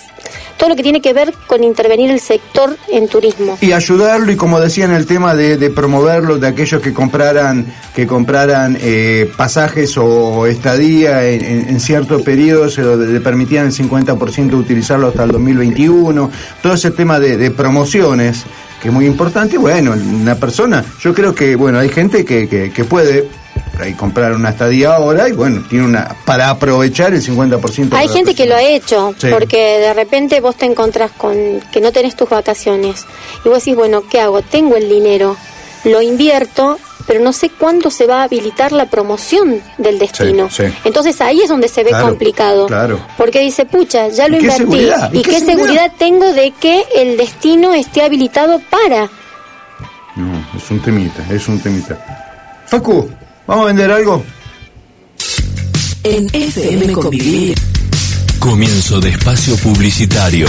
todo 0.57 0.69
lo 0.69 0.75
que 0.75 0.83
tiene 0.83 1.01
que 1.01 1.13
ver 1.13 1.33
con 1.47 1.63
intervenir 1.63 2.11
el 2.11 2.19
sector 2.19 2.77
en 2.89 3.07
turismo. 3.07 3.57
y 3.59 3.71
ayudarlo 3.71 4.31
y 4.31 4.35
como 4.35 4.59
decía 4.59 4.85
en 4.85 4.91
el 4.91 5.07
tema 5.07 5.33
de, 5.33 5.57
de 5.57 5.71
promoverlo 5.71 6.37
de 6.37 6.47
aquellos 6.47 6.79
que 6.79 6.93
compraran 6.93 7.65
que 7.95 8.05
compraran 8.05 8.77
eh, 8.79 9.31
pasajes 9.35 9.97
o 9.97 10.45
estadía 10.45 11.25
en, 11.27 11.43
en- 11.43 11.69
en 11.69 11.79
cierto 11.79 12.23
periodo 12.23 12.69
se 12.69 12.83
le 12.83 13.19
permitían 13.19 13.65
el 13.65 13.71
50% 13.73 14.53
utilizarlo 14.53 15.07
hasta 15.07 15.23
el 15.23 15.31
2021 15.31 16.29
todo 16.61 16.73
ese 16.75 16.91
tema 16.91 17.19
de, 17.19 17.37
de 17.37 17.49
promociones 17.49 18.43
que 18.81 18.87
es 18.87 18.93
muy 18.93 19.05
importante 19.05 19.57
bueno 19.57 19.91
una 19.93 20.35
persona 20.35 20.83
yo 20.99 21.13
creo 21.13 21.33
que 21.35 21.55
bueno 21.55 21.79
hay 21.79 21.89
gente 21.89 22.25
que, 22.25 22.47
que, 22.49 22.71
que 22.71 22.83
puede 22.83 23.27
comprar 23.97 24.33
una 24.33 24.49
estadía 24.49 24.95
ahora 24.95 25.27
y 25.27 25.31
bueno 25.31 25.63
tiene 25.67 25.85
una 25.85 26.15
para 26.25 26.49
aprovechar 26.49 27.13
el 27.13 27.21
50% 27.23 27.89
de 27.89 27.97
Hay 27.97 28.07
gente 28.09 28.35
que 28.35 28.45
lo 28.45 28.55
ha 28.55 28.61
hecho, 28.61 29.15
Sí. 29.17 29.27
porque 29.31 29.79
de 29.79 29.93
repente 29.93 30.39
vos 30.39 30.55
te 30.55 30.65
encontrás 30.65 31.11
con 31.11 31.33
que 31.71 31.81
no 31.81 31.91
tenés 31.91 32.15
tus 32.15 32.29
vacaciones 32.29 33.05
y 33.43 33.49
vos 33.49 33.57
decís, 33.59 33.75
bueno, 33.75 34.03
¿qué 34.07 34.19
hago? 34.19 34.41
Tengo 34.43 34.75
el 34.75 34.87
dinero, 34.87 35.35
lo 35.85 36.01
invierto, 36.01 36.77
pero 37.07 37.19
no 37.23 37.33
sé 37.33 37.49
cuándo 37.49 37.89
se 37.91 38.05
va 38.07 38.21
a 38.21 38.23
habilitar 38.23 38.71
la 38.71 38.85
promoción 38.89 39.61
del 39.77 39.99
destino. 39.99 40.49
Sí, 40.49 40.63
sí. 40.67 40.73
Entonces 40.85 41.19
ahí 41.21 41.41
es 41.41 41.49
donde 41.49 41.67
se 41.67 41.83
ve 41.83 41.89
Claro, 41.89 42.07
complicado. 42.07 42.67
claro. 42.67 42.99
Porque 43.17 43.39
dice, 43.39 43.65
pucha, 43.65 44.07
ya 44.09 44.27
lo 44.27 44.37
¿Y 44.37 44.39
qué 44.39 44.45
invertí. 44.45 44.63
seguridad? 44.63 45.13
¿Y, 45.13 45.17
¿Y 45.19 45.21
qué 45.21 45.29
qué, 45.31 45.39
seguridad? 45.39 45.91
tengo 45.97 46.33
de 46.33 46.51
que 46.51 46.83
el 46.95 47.17
destino 47.17 47.73
esté 47.73 48.03
habilitado 48.03 48.59
para? 48.69 49.09
No, 50.15 50.45
es 50.57 50.69
un 50.69 50.79
temita, 50.81 51.25
es 51.31 51.47
un 51.47 51.59
temita. 51.59 52.63
Facu, 52.67 53.09
¿vamos 53.47 53.63
a 53.63 53.67
vender 53.67 53.91
algo? 53.91 54.23
En 56.03 56.27
FM 56.33 56.93
Convivir. 56.93 57.57
Comienzo 58.39 58.99
de 58.99 59.09
espacio 59.09 59.55
publicitario. 59.57 60.47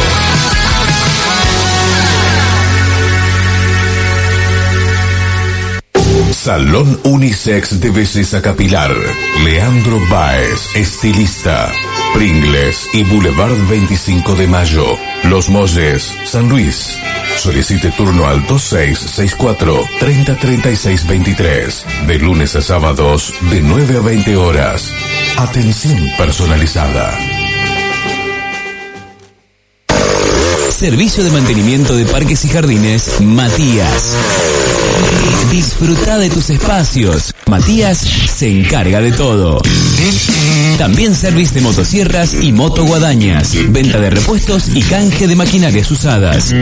Salón 6.42 6.98
Unisex 7.04 7.78
de 7.78 7.90
Belleza 7.90 8.42
Capilar. 8.42 8.90
Leandro 9.44 10.00
Baez, 10.10 10.74
estilista. 10.74 11.70
Pringles 12.14 12.88
y 12.92 13.04
Boulevard 13.04 13.56
25 13.68 14.34
de 14.34 14.48
Mayo. 14.48 14.84
Los 15.22 15.48
Molles, 15.48 16.12
San 16.24 16.48
Luis. 16.48 16.98
Solicite 17.36 17.92
turno 17.92 18.26
al 18.26 18.44
2664 18.44 19.84
303623. 20.00 21.86
De 22.08 22.18
lunes 22.18 22.56
a 22.56 22.62
sábados, 22.62 23.32
de 23.52 23.62
9 23.62 23.98
a 23.98 24.00
20 24.00 24.36
horas. 24.36 24.92
Atención 25.36 26.10
personalizada. 26.18 27.16
Servicio 30.70 31.22
de 31.22 31.30
mantenimiento 31.30 31.94
de 31.94 32.04
parques 32.06 32.44
y 32.44 32.48
jardines, 32.48 33.20
Matías. 33.20 34.16
Disfruta 35.50 36.18
de 36.18 36.30
tus 36.30 36.50
espacios. 36.50 37.34
Matías 37.46 37.98
se 37.98 38.48
encarga 38.48 39.00
de 39.00 39.12
todo. 39.12 39.60
También 40.78 41.14
servicio 41.14 41.56
de 41.56 41.60
motosierras 41.60 42.34
y 42.40 42.52
motoguadañas. 42.52 43.52
Venta 43.68 44.00
de 44.00 44.10
repuestos 44.10 44.70
y 44.74 44.80
canje 44.82 45.26
de 45.26 45.36
maquinarias 45.36 45.90
usadas. 45.90 46.54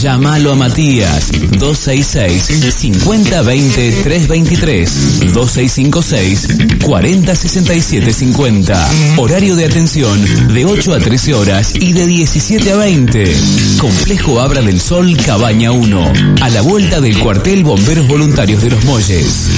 Llámalo 0.00 0.52
a 0.52 0.54
Matías 0.54 1.30
266 1.58 2.74
5020 2.74 3.92
323 4.02 5.32
2656 5.34 6.48
4067 6.82 8.12
50. 8.12 8.90
Horario 9.18 9.56
de 9.56 9.66
atención 9.66 10.54
de 10.54 10.64
8 10.64 10.94
a 10.94 10.98
13 10.98 11.34
horas 11.34 11.74
y 11.74 11.92
de 11.92 12.06
17 12.06 12.72
a 12.72 12.76
20. 12.76 13.36
Complejo 13.78 14.40
Abra 14.40 14.62
del 14.62 14.80
Sol, 14.80 15.16
Cabaña 15.18 15.72
1. 15.72 16.12
A 16.40 16.48
la 16.48 16.62
vuelta 16.62 17.00
del 17.00 17.18
cuartel 17.18 17.62
Bomberos 17.64 18.07
Voluntarios 18.08 18.62
de 18.62 18.70
los 18.70 18.84
Molles. 18.86 19.50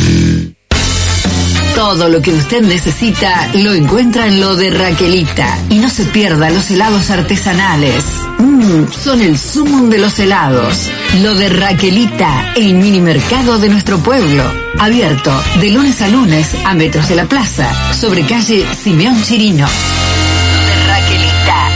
Todo 1.74 2.08
lo 2.08 2.20
que 2.20 2.32
usted 2.32 2.62
necesita 2.62 3.48
lo 3.54 3.72
encuentra 3.72 4.26
en 4.26 4.40
lo 4.40 4.56
de 4.56 4.70
Raquelita. 4.70 5.56
Y 5.70 5.78
no 5.78 5.88
se 5.88 6.04
pierda 6.04 6.50
los 6.50 6.68
helados 6.70 7.10
artesanales. 7.10 8.04
Mmm, 8.38 8.86
son 9.04 9.20
el 9.20 9.38
sumum 9.38 9.88
de 9.88 9.98
los 9.98 10.18
helados. 10.18 10.90
Lo 11.22 11.36
de 11.36 11.48
Raquelita, 11.48 12.52
el 12.56 12.74
mini 12.74 13.00
mercado 13.00 13.58
de 13.60 13.68
nuestro 13.68 13.98
pueblo. 13.98 14.42
Abierto 14.78 15.32
de 15.60 15.70
lunes 15.70 16.02
a 16.02 16.08
lunes 16.08 16.48
a 16.64 16.74
metros 16.74 17.08
de 17.08 17.14
la 17.14 17.26
plaza, 17.26 17.94
sobre 17.94 18.26
calle 18.26 18.66
Simeón 18.82 19.22
Chirino. 19.22 19.68
Lo 19.68 20.66
de 20.66 20.86
Raquelita. 20.88 21.70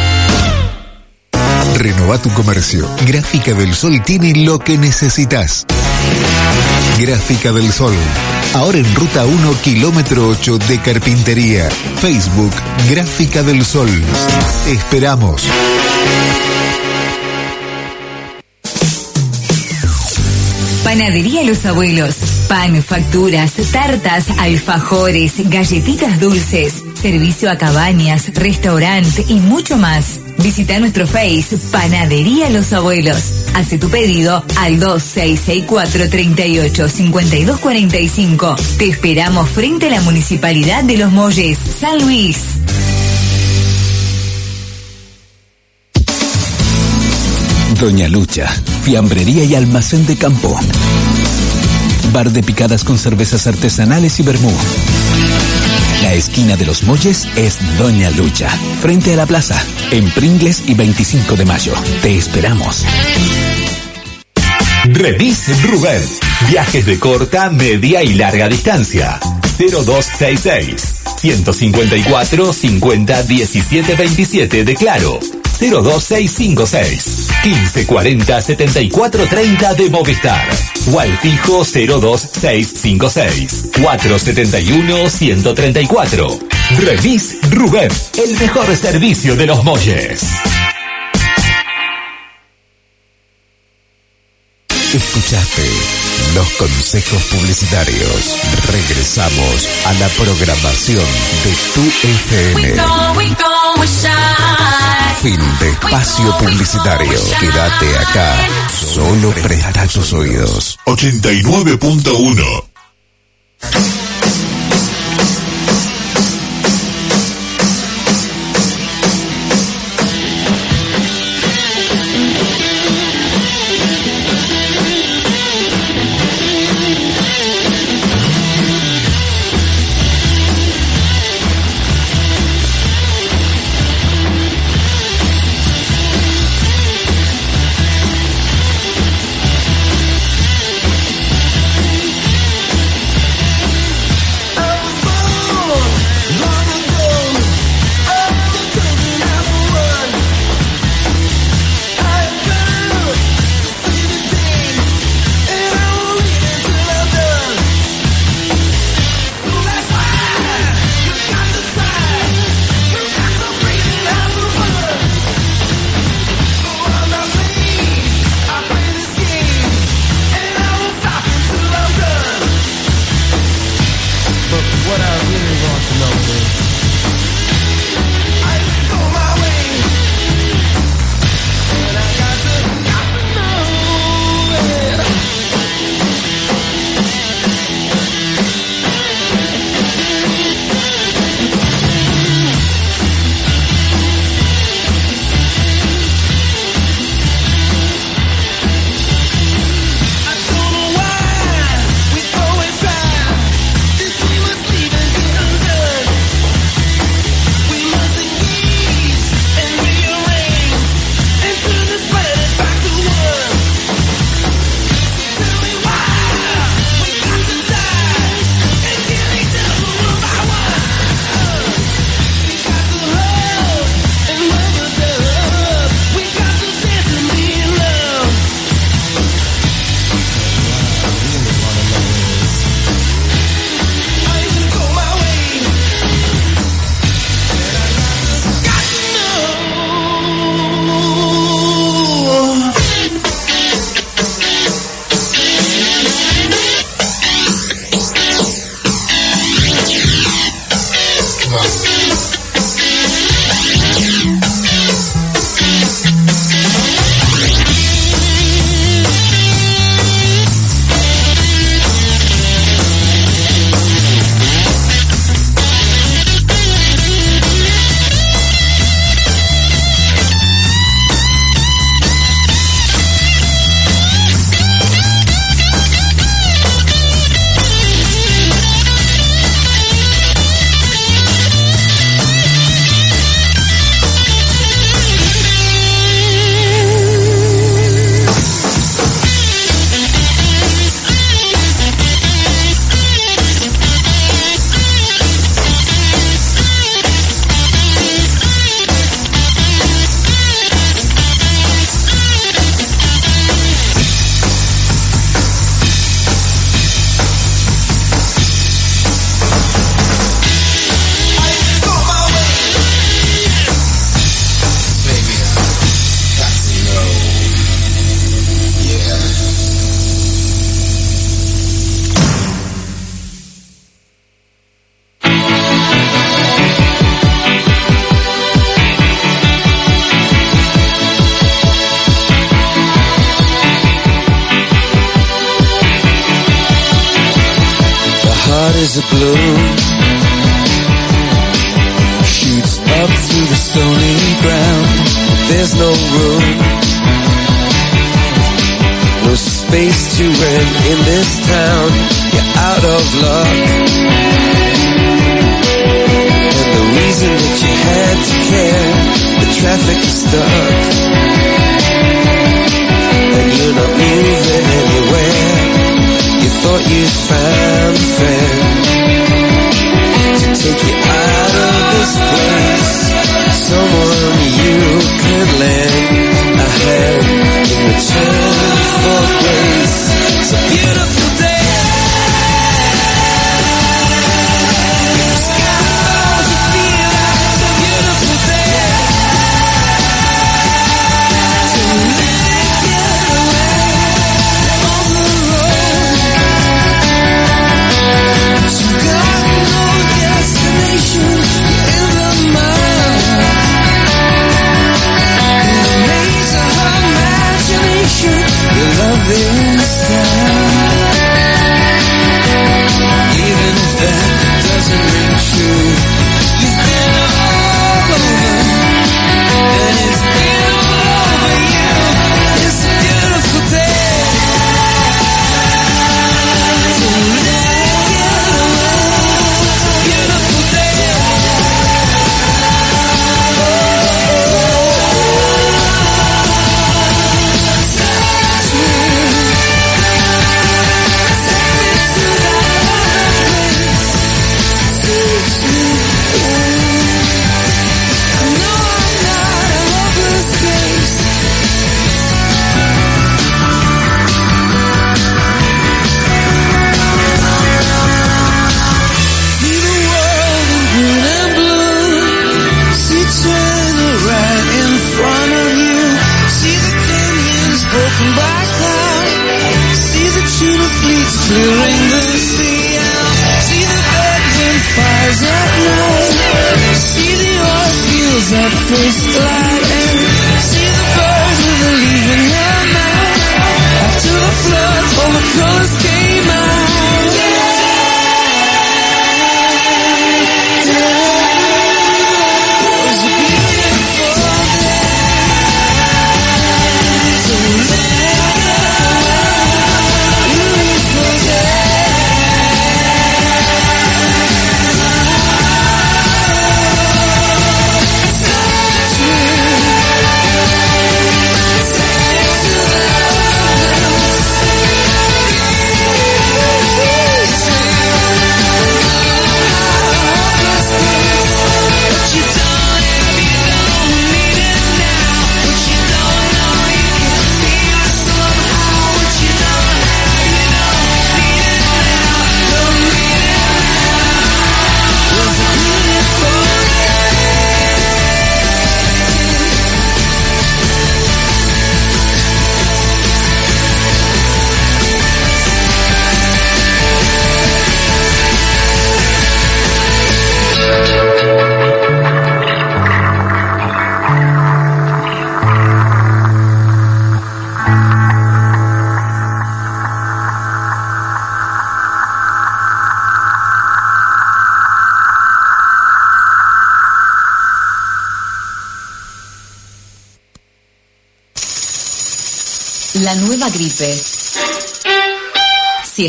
Renova 1.77 2.18
tu 2.18 2.31
comercio. 2.31 2.89
Gráfica 3.07 3.55
del 3.55 3.75
Sol 3.75 4.03
tiene 4.05 4.45
lo 4.45 4.59
que 4.59 4.77
necesitas. 4.77 5.66
Gráfica 6.99 7.53
del 7.53 7.72
Sol. 7.72 7.95
Ahora 8.55 8.78
en 8.78 8.95
ruta 8.95 9.26
1, 9.26 9.53
kilómetro 9.62 10.28
8 10.28 10.59
de 10.59 10.80
Carpintería. 10.80 11.68
Facebook, 12.01 12.53
Gráfica 12.88 13.42
del 13.42 13.64
Sol. 13.64 13.88
Esperamos. 14.68 15.42
Panadería 20.84 21.42
Los 21.42 21.66
Abuelos. 21.66 22.16
Pan, 22.49 22.82
facturas, 22.82 23.55
tartas, 23.72 24.26
alfajores, 24.38 25.32
galletitas 25.51 26.20
dulces, 26.20 26.84
servicio 27.01 27.51
a 27.51 27.57
cabañas, 27.57 28.32
restaurante 28.34 29.24
y 29.28 29.40
mucho 29.40 29.76
más. 29.76 30.20
Visita 30.39 30.78
nuestro 30.78 31.07
Face 31.07 31.57
Panadería 31.70 32.51
Los 32.51 32.72
Abuelos. 32.72 33.45
Hace 33.55 33.78
tu 33.78 33.89
pedido 33.89 34.45
al 34.59 34.78
2664 34.78 36.11
38 36.11 36.89
52 36.89 37.61
45. 37.61 38.57
Te 38.78 38.89
esperamos 38.89 39.49
frente 39.49 39.87
a 39.87 39.91
la 39.91 40.01
Municipalidad 40.01 40.85
de 40.85 40.99
Los 40.99 41.12
Molles, 41.12 41.59
San 41.80 42.01
Luis. 42.01 42.39
Doña 47.80 48.09
Lucha, 48.09 48.49
fiambrería 48.82 49.45
y 49.45 49.55
almacén 49.55 50.07
de 50.07 50.16
campo. 50.16 50.59
Bar 52.12 52.30
de 52.30 52.43
picadas 52.43 52.85
con 52.85 52.99
cervezas 52.99 53.47
artesanales 53.47 54.18
y 54.20 54.22
vermú. 54.22 54.53
La 56.05 56.13
esquina 56.13 56.55
de 56.55 56.67
los 56.67 56.83
Molles 56.83 57.27
es 57.35 57.57
Doña 57.79 58.11
Lucha, 58.11 58.51
frente 58.83 59.15
a 59.15 59.17
la 59.17 59.25
plaza, 59.25 59.59
en 59.91 60.05
Pringles 60.11 60.63
y 60.67 60.75
25 60.75 61.35
de 61.35 61.47
mayo. 61.47 61.73
Te 62.03 62.19
esperamos. 62.19 62.85
Remis 64.85 65.63
Rubén. 65.63 66.03
Viajes 66.51 66.85
de 66.85 66.99
corta, 66.99 67.49
media 67.49 68.03
y 68.03 68.13
larga 68.13 68.51
distancia. 68.51 69.19
0266 69.59 70.97
154 71.23 72.53
50 72.53 73.23
17 73.23 73.95
27 73.95 74.65
de 74.65 74.75
Claro. 74.75 75.19
02656 75.59 77.29
1540 77.45 78.43
74 78.43 79.25
30 79.27 79.73
de 79.75 79.89
Movistar. 79.89 80.49
O 80.93 81.01
al 81.01 81.16
fijo 81.18 81.64
02656 81.64 83.70
471 83.80 85.09
134. 85.11 86.39
Remis 86.78 87.39
Rubén. 87.51 87.91
El 88.22 88.37
mejor 88.39 88.76
servicio 88.76 89.35
de 89.37 89.47
los 89.47 89.64
Molles. 89.64 90.22
Escuchaste 94.95 95.68
los 96.35 96.49
consejos 96.51 97.20
publicitarios. 97.24 98.37
Regresamos 98.70 99.68
a 99.87 99.93
la 99.95 100.09
programación 100.11 101.05
de 101.43 101.53
tu 101.74 101.82
FM. 102.07 102.74
Fin 105.20 105.41
de 105.59 105.70
espacio 105.70 106.39
publicitario. 106.39 107.18
Quédate 107.41 107.99
acá. 107.99 108.37
Solo 108.95 109.30
presta 109.42 109.88
tus 109.88 110.12
oídos. 110.12 110.78
89.1 110.86 112.64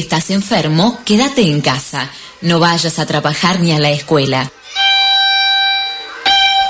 estás 0.06 0.30
enfermo, 0.30 0.99
quédate 1.03 1.41
en 1.41 1.62
casa. 1.62 2.12
No 2.41 2.60
vayas 2.60 2.99
a 2.99 3.08
trabajar 3.08 3.60
ni 3.60 3.72
a 3.72 3.80
la 3.80 3.89
escuela. 3.89 4.51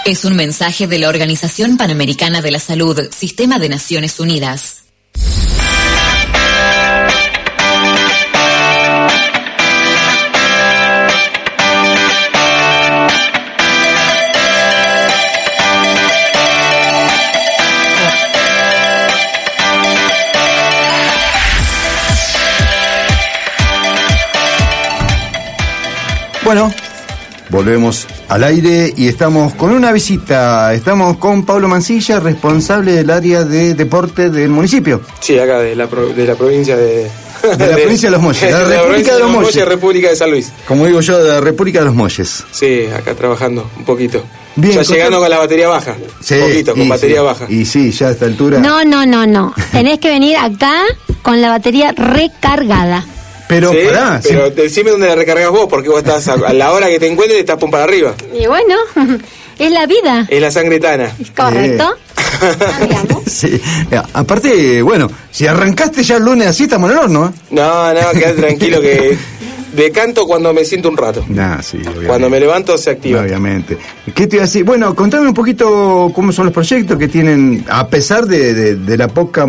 Es 0.05 0.23
un 0.23 0.37
mensaje 0.37 0.87
de 0.87 0.99
la 0.99 1.09
Organización 1.09 1.75
Panamericana 1.75 2.41
de 2.41 2.51
la 2.51 2.59
Salud, 2.59 3.09
Sistema 3.11 3.59
de 3.59 3.67
Naciones 3.67 4.21
Unidas. 4.21 4.74
Volvemos 27.55 28.05
al 28.27 28.43
aire 28.43 28.93
y 28.97 29.07
estamos 29.07 29.53
con 29.55 29.71
una 29.71 29.91
visita. 29.93 30.73
Estamos 30.73 31.17
con 31.17 31.45
Pablo 31.45 31.69
Mancilla, 31.69 32.19
responsable 32.19 32.91
del 32.91 33.09
área 33.09 33.43
de 33.45 33.73
deporte 33.73 34.29
del 34.29 34.49
municipio. 34.49 35.01
Sí, 35.21 35.39
acá 35.39 35.59
de 35.59 35.73
la, 35.75 35.87
pro- 35.87 36.09
de 36.09 36.27
la 36.27 36.35
provincia 36.35 36.75
de... 36.75 37.09
De 37.57 37.67
la 37.67 37.75
provincia 37.81 38.09
de 38.09 38.11
Los 38.15 38.21
Molles, 38.21 38.41
de 38.41 38.51
la 38.51 38.63
República 38.65 39.13
de 39.13 39.19
Los 39.21 39.31
Molles. 39.31 39.65
República 39.65 40.09
de 40.09 40.15
San 40.17 40.31
Luis. 40.31 40.51
Como 40.67 40.85
digo 40.85 40.99
yo, 40.99 41.23
de 41.23 41.29
la 41.29 41.39
República 41.41 41.79
de 41.79 41.85
los 41.85 41.95
Molles. 41.95 42.43
Sí, 42.51 42.87
acá 42.93 43.13
trabajando 43.15 43.69
un 43.77 43.85
poquito. 43.85 44.21
Bien, 44.57 44.73
ya 44.73 44.81
llegando 44.83 45.19
con 45.19 45.29
la 45.29 45.37
batería 45.37 45.67
baja. 45.69 45.95
Sí, 46.21 46.33
un 46.35 46.41
poquito, 46.49 46.73
con 46.73 46.81
y 46.83 46.89
batería 46.89 47.17
sí, 47.19 47.23
baja. 47.23 47.45
Y 47.49 47.65
sí, 47.65 47.91
ya 47.91 48.07
a 48.07 48.11
esta 48.11 48.25
altura. 48.25 48.59
No, 48.59 48.83
no, 48.83 49.05
no, 49.05 49.25
no. 49.27 49.53
Tenés 49.71 49.99
que 49.99 50.09
venir 50.09 50.35
acá 50.37 50.81
con 51.21 51.41
la 51.41 51.49
batería 51.49 51.93
recargada. 51.95 53.05
Pero 53.47 53.71
Sí, 53.71 53.77
pará, 53.85 54.21
sí. 54.21 54.29
pero 54.31 54.49
decime 54.49 54.91
dónde 54.91 55.07
la 55.07 55.15
recargas 55.15 55.51
vos, 55.51 55.67
porque 55.69 55.89
vos 55.89 55.99
estás 55.99 56.27
a, 56.27 56.33
a 56.33 56.53
la 56.53 56.71
hora 56.73 56.87
que 56.87 56.99
te 56.99 57.07
encuentres 57.07 57.39
estás 57.39 57.57
pum 57.57 57.69
para 57.69 57.83
arriba. 57.83 58.15
Y 58.33 58.47
bueno, 58.47 58.75
es 59.59 59.71
la 59.71 59.85
vida, 59.85 60.25
Es 60.29 60.41
la 60.41 60.49
sangre 60.51 60.79
tana. 60.79 61.11
¿correcto? 61.37 61.95
Sí. 63.27 63.61
Aparte, 64.13 64.81
bueno, 64.81 65.09
si 65.31 65.47
arrancaste 65.47 66.03
ya 66.03 66.17
el 66.17 66.23
lunes 66.23 66.47
así, 66.47 66.63
estamos 66.63 66.89
en 66.91 66.97
el 66.97 67.03
horno, 67.03 67.27
¿eh? 67.27 67.39
No, 67.51 67.93
no, 67.93 68.11
quedate 68.11 68.33
tranquilo 68.41 68.81
que 68.81 69.17
decanto 69.73 70.25
cuando 70.25 70.53
me 70.53 70.63
siento 70.65 70.89
un 70.89 70.97
rato. 70.97 71.23
Nah, 71.27 71.61
sí, 71.61 71.77
obviamente. 71.77 72.07
Cuando 72.07 72.29
me 72.29 72.39
levanto 72.39 72.77
se 72.77 72.89
activa. 72.91 73.21
Obviamente. 73.21 73.77
¿Qué 74.13 74.27
te 74.27 74.37
iba 74.37 74.43
a 74.43 74.47
decir? 74.47 74.63
Bueno, 74.63 74.95
contame 74.95 75.27
un 75.27 75.33
poquito 75.33 76.11
cómo 76.13 76.31
son 76.31 76.45
los 76.45 76.53
proyectos 76.53 76.97
que 76.97 77.07
tienen, 77.07 77.65
a 77.69 77.87
pesar 77.87 78.25
de, 78.25 78.53
de- 78.53 78.75
de 78.75 78.97
la 78.97 79.07
poca 79.07 79.45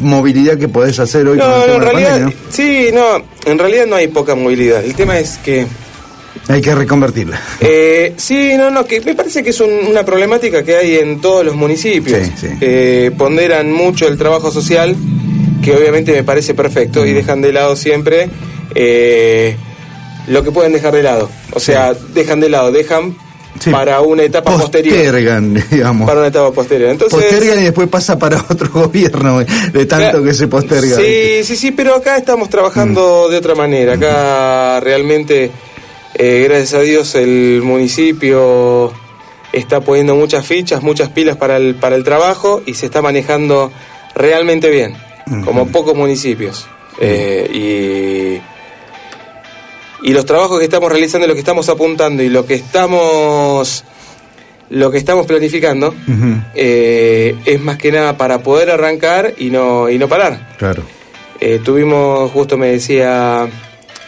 movilidad 0.00 0.58
que 0.58 0.68
podés 0.68 0.98
hacer 0.98 1.26
hoy 1.28 1.38
con 1.38 1.46
el 1.48 1.52
tema 1.52 1.64
en 1.74 1.80
de 1.80 1.86
la 1.86 1.92
realidad, 1.92 2.32
sí, 2.50 2.88
no, 2.92 3.22
en 3.50 3.58
realidad 3.58 3.86
no 3.86 3.96
hay 3.96 4.08
poca 4.08 4.34
movilidad. 4.34 4.84
El 4.84 4.94
tema 4.94 5.18
es 5.18 5.38
que. 5.44 5.66
Hay 6.48 6.60
que 6.60 6.74
reconvertirla. 6.74 7.40
eh, 7.60 8.14
sí, 8.16 8.52
no, 8.56 8.70
no, 8.70 8.84
que 8.84 9.00
me 9.00 9.14
parece 9.14 9.42
que 9.42 9.50
es 9.50 9.60
un- 9.60 9.86
una 9.88 10.04
problemática 10.04 10.62
que 10.64 10.76
hay 10.76 10.96
en 10.96 11.20
todos 11.20 11.44
los 11.44 11.54
municipios. 11.54 12.18
Sí, 12.26 12.32
sí. 12.40 12.46
Eh, 12.60 13.10
ponderan 13.16 13.70
mucho 13.72 14.06
el 14.08 14.16
trabajo 14.16 14.50
social, 14.50 14.96
que 15.62 15.74
obviamente 15.76 16.12
me 16.12 16.24
parece 16.24 16.54
perfecto, 16.54 17.04
y 17.06 17.12
dejan 17.12 17.40
de 17.42 17.52
lado 17.52 17.76
siempre 17.76 18.28
eh, 18.74 19.56
lo 20.28 20.42
que 20.44 20.50
pueden 20.52 20.72
dejar 20.72 20.94
de 20.94 21.02
lado. 21.02 21.28
O 21.52 21.60
sea, 21.60 21.94
dejan 22.14 22.40
de 22.40 22.48
lado, 22.48 22.70
dejan 22.72 23.16
Sí. 23.58 23.70
para 23.70 24.00
una 24.00 24.22
etapa 24.22 24.56
posterior. 24.56 24.94
Postergan, 24.96 25.54
digamos. 25.70 26.06
Para 26.08 26.20
una 26.20 26.28
etapa 26.28 26.52
posterior. 26.52 26.90
Entonces, 26.90 27.18
Postergan 27.18 27.60
y 27.60 27.64
después 27.64 27.88
pasa 27.88 28.18
para 28.18 28.38
otro 28.48 28.70
gobierno, 28.72 29.40
eh, 29.40 29.46
de 29.72 29.86
tanto 29.86 30.22
que 30.22 30.32
se 30.34 30.46
posterga. 30.48 30.96
Sí, 30.96 31.42
sí, 31.44 31.56
sí, 31.56 31.70
pero 31.72 31.94
acá 31.94 32.16
estamos 32.16 32.48
trabajando 32.48 33.26
Mm. 33.28 33.30
de 33.32 33.36
otra 33.36 33.54
manera. 33.54 33.94
Acá 33.94 34.80
realmente, 34.80 35.50
eh, 36.14 36.44
gracias 36.48 36.74
a 36.74 36.80
Dios, 36.80 37.14
el 37.16 37.60
municipio 37.62 38.92
está 39.52 39.80
poniendo 39.80 40.14
muchas 40.14 40.46
fichas, 40.46 40.82
muchas 40.82 41.08
pilas 41.10 41.36
para 41.36 41.56
el, 41.56 41.74
para 41.74 41.96
el 41.96 42.04
trabajo 42.04 42.62
y 42.66 42.74
se 42.74 42.86
está 42.86 43.02
manejando 43.02 43.72
realmente 44.14 44.70
bien, 44.70 44.96
como 45.44 45.66
pocos 45.68 45.94
municipios. 45.96 46.66
Eh, 47.00 47.50
y, 47.52 48.49
y 50.02 50.12
los 50.12 50.24
trabajos 50.24 50.58
que 50.58 50.64
estamos 50.64 50.90
realizando, 50.90 51.26
lo 51.26 51.34
que 51.34 51.40
estamos 51.40 51.68
apuntando 51.68 52.22
y 52.22 52.28
lo 52.28 52.46
que 52.46 52.54
estamos, 52.54 53.84
lo 54.70 54.90
que 54.90 54.98
estamos 54.98 55.26
planificando, 55.26 55.94
eh, 56.54 57.36
es 57.44 57.60
más 57.60 57.76
que 57.76 57.92
nada 57.92 58.16
para 58.16 58.42
poder 58.42 58.70
arrancar 58.70 59.34
y 59.38 59.50
no, 59.50 59.90
y 59.90 59.98
no 59.98 60.08
parar. 60.08 60.56
Claro. 60.58 60.82
Eh, 61.40 61.60
tuvimos, 61.64 62.30
justo 62.32 62.56
me 62.56 62.68
decía 62.68 63.48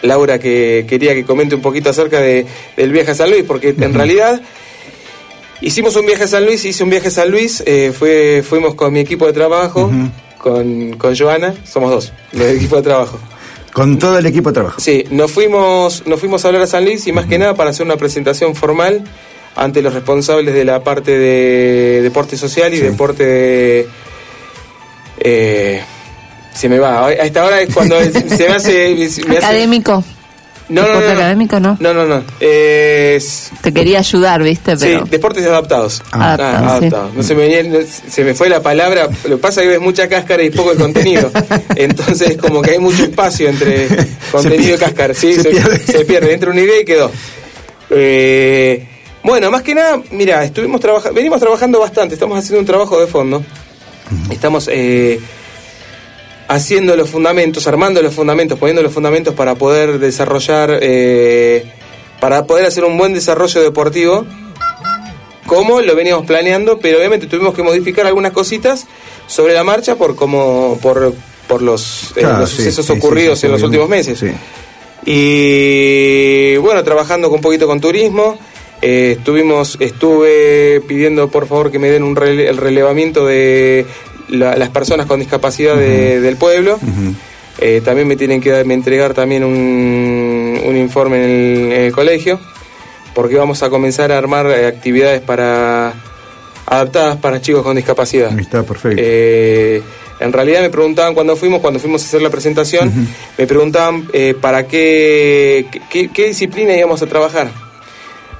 Laura 0.03 0.39
que 0.39 0.85
quería 0.89 1.15
que 1.15 1.25
comente 1.25 1.55
un 1.55 1.63
poquito 1.63 1.91
acerca 1.91 2.21
de, 2.21 2.47
del 2.77 2.93
viaje 2.93 3.13
a 3.13 3.15
San 3.15 3.31
Luis, 3.31 3.45
porque 3.47 3.75
en 3.79 3.95
realidad 3.95 4.41
hicimos 5.61 5.97
un 5.97 6.07
viaje 6.07 6.25
a 6.25 6.29
San 6.29 6.45
Luis, 6.45 6.65
hice 6.65 6.85
un 6.85 6.91
viaje 6.91 7.09
a 7.09 7.11
San 7.11 7.31
Luis, 7.31 7.63
eh, 7.67 7.93
fue, 7.97 8.43
fuimos 8.47 8.75
con 8.75 8.93
mi 8.93 9.01
equipo 9.01 9.27
de 9.27 9.33
trabajo, 9.33 9.91
con, 10.39 10.97
con 10.97 11.17
Joana, 11.17 11.55
somos 11.65 11.91
dos, 11.91 12.13
del 12.33 12.57
equipo 12.57 12.77
de 12.77 12.83
trabajo. 12.83 13.19
Con 13.73 13.99
todo 13.99 14.19
el 14.19 14.27
equipo 14.27 14.51
de 14.51 14.55
trabajo. 14.55 14.81
Sí, 14.81 15.05
nos 15.11 15.33
fuimos, 15.33 16.07
nos 16.07 16.21
fuimos 16.21 16.45
a 16.45 16.49
hablar 16.49 16.63
a 16.63 16.67
San 16.67 16.85
Luis 16.85 17.07
y 17.07 17.13
más 17.13 17.27
que 17.27 17.39
nada 17.39 17.55
para 17.55 17.71
hacer 17.71 17.87
una 17.87 17.97
presentación 17.97 18.55
formal 18.55 19.05
ante 19.57 19.83
los 19.83 19.95
responsables 19.95 20.55
de 20.55 20.65
la 20.65 20.83
parte 20.83 21.19
de 21.19 22.03
deporte 22.03 22.37
social 22.37 22.73
y 22.75 22.79
deporte 22.79 23.25
de, 23.25 23.89
eh, 25.21 25.83
se 26.55 26.69
me 26.69 26.79
va, 26.79 27.07
a 27.07 27.13
esta 27.13 27.45
hora 27.45 27.61
es 27.61 27.73
cuando 27.73 27.97
se 28.03 28.49
me 28.49 28.55
hace... 28.55 29.09
me 29.27 29.37
Académico. 29.37 30.05
No, 30.69 30.83
Deporte 30.83 31.07
no, 31.09 31.15
no. 31.15 31.19
académico, 31.21 31.61
no. 31.61 31.77
No, 31.81 31.93
no, 31.95 32.07
no. 32.07 32.23
Es... 32.41 33.51
Te 33.63 33.73
quería 33.73 33.99
ayudar, 33.99 34.43
¿viste? 34.43 34.77
Pero 34.77 35.05
Sí, 35.05 35.11
deportes 35.11 35.45
adaptados. 35.47 36.03
Ah. 36.13 36.35
Adaptados, 36.35 36.61
sí. 36.61 36.67
adaptados. 36.87 37.15
No 37.15 37.23
se 37.23 37.35
me, 37.35 37.43
venía- 37.49 37.63
no, 37.65 37.79
se 38.09 38.25
me 38.25 38.35
fue 38.35 38.49
la 38.49 38.63
palabra. 38.63 39.09
Lo 39.25 39.37
que 39.37 39.43
pasa 39.43 39.61
es 39.61 39.67
que 39.67 39.73
ves 39.73 39.81
mucha 39.81 40.09
cáscara 40.09 40.43
y 40.43 40.51
poco 40.51 40.71
de 40.71 40.77
contenido. 40.77 41.31
Entonces, 41.77 42.37
como 42.39 42.63
que 42.63 42.73
hay 42.73 42.79
mucho 42.79 43.03
espacio 43.05 43.49
entre 43.49 43.89
contenido 44.31 44.77
y 44.77 44.79
cáscara. 44.79 45.15
Sí, 45.15 45.35
se 45.35 45.43
se, 45.43 45.51
pierde. 45.51 45.79
se 45.79 46.05
pierde. 46.05 46.33
Entra 46.35 46.51
una 46.51 46.61
idea 46.61 46.81
y 46.81 46.85
quedó. 46.85 47.11
Eh, 47.91 48.87
bueno, 49.23 49.51
más 49.51 49.63
que 49.63 49.75
nada, 49.75 50.01
mira, 50.11 50.43
estuvimos 50.45 50.81
trabajando, 50.81 51.15
venimos 51.15 51.41
trabajando 51.41 51.79
bastante. 51.79 52.15
Estamos 52.15 52.39
haciendo 52.39 52.61
un 52.61 52.67
trabajo 52.67 53.01
de 53.01 53.07
fondo. 53.07 53.43
Estamos 54.31 54.69
eh, 54.73 55.21
haciendo 56.55 56.97
los 56.97 57.09
fundamentos, 57.09 57.67
armando 57.67 58.03
los 58.03 58.15
fundamentos, 58.15 58.59
poniendo 58.59 58.83
los 58.83 58.93
fundamentos 58.93 59.35
para 59.35 59.55
poder 59.55 59.99
desarrollar, 59.99 60.79
eh, 60.83 61.65
para 62.21 62.45
poder 62.47 62.67
hacer 62.67 62.85
un 62.85 62.99
buen 62.99 63.15
desarrollo 63.15 63.63
deportivo, 63.63 64.27
como 65.47 65.81
lo 65.81 65.95
veníamos 65.97 66.27
planeando, 66.27 66.79
pero 66.79 66.99
obviamente 66.99 67.27
tuvimos 67.27 67.55
que 67.55 67.63
modificar 67.63 68.07
algunas 68.07 68.33
cositas 68.33 68.87
sobre 69.27 69.55
la 69.55 69.65
marcha 69.65 69.97
por 69.97 70.15
como 70.15 70.79
por, 70.83 71.15
por 71.49 71.63
los, 71.63 72.11
eh, 72.17 72.21
Claro, 72.21 72.41
los 72.41 72.51
sí, 72.51 72.57
sucesos 72.57 72.87
sí, 72.87 72.93
ocurridos 72.93 73.39
sí, 73.41 73.47
en 73.47 73.53
los 73.53 73.63
últimos 73.63 73.89
meses. 73.89 74.23
Y 75.05 76.57
bueno, 76.59 76.83
trabajando 76.85 77.29
un 77.31 77.41
poquito 77.41 77.67
con 77.67 77.81
turismo, 77.81 78.39
eh, 78.81 79.17
estuvimos, 79.19 79.77
estuve 79.81 80.81
pidiendo 80.87 81.29
por 81.29 81.47
favor 81.47 81.71
que 81.71 81.79
me 81.79 81.91
den 81.91 82.03
un 82.03 82.15
rele- 82.17 82.49
el 82.49 82.57
relevamiento 82.57 83.27
de 83.27 83.87
la- 84.33 84.57
las 84.57 84.69
personas 84.71 85.07
con 85.07 85.21
discapacidad 85.21 85.77
de- 85.77 86.21
del 86.21 86.37
pueblo. 86.37 86.79
Eh, 87.59 87.81
también 87.85 88.09
me 88.09 88.17
tienen 88.17 88.41
que 88.41 88.51
dar- 88.51 88.65
me 88.65 88.75
entregar 88.75 89.15
también 89.15 89.45
un, 89.45 90.61
un 90.65 90.77
informe 90.77 91.19
en 91.19 91.23
el, 91.31 91.73
en 91.73 91.81
el 91.83 91.93
colegio, 91.93 92.41
porque 93.15 93.37
vamos 93.37 93.63
a 93.63 93.71
comenzar 93.71 94.11
a 94.11 94.19
armar 94.19 94.47
actividades 94.47 95.21
para 95.21 95.93
adaptadas 96.67 97.17
para 97.19 97.41
chicos 97.41 97.63
con 97.63 97.77
discapacidad. 97.77 98.37
Está 98.39 98.63
perfecto. 98.63 98.97
Eh, 99.05 99.83
en 100.21 100.33
realidad 100.33 100.63
me 100.63 100.71
preguntaban 100.71 101.13
cuando 101.15 101.37
fuimos, 101.37 101.61
cuando 101.61 101.79
fuimos 101.81 102.03
a 102.03 102.07
hacer 102.07 102.23
la 102.23 102.31
presentación, 102.31 102.91
me 103.37 103.47
preguntaban 103.47 104.09
eh, 104.13 104.35
para 104.41 104.67
qué, 104.67 105.67
qué, 105.91 106.09
qué 106.09 106.27
disciplina 106.29 106.75
íbamos 106.75 107.03
a 107.03 107.07
trabajar. 107.07 107.51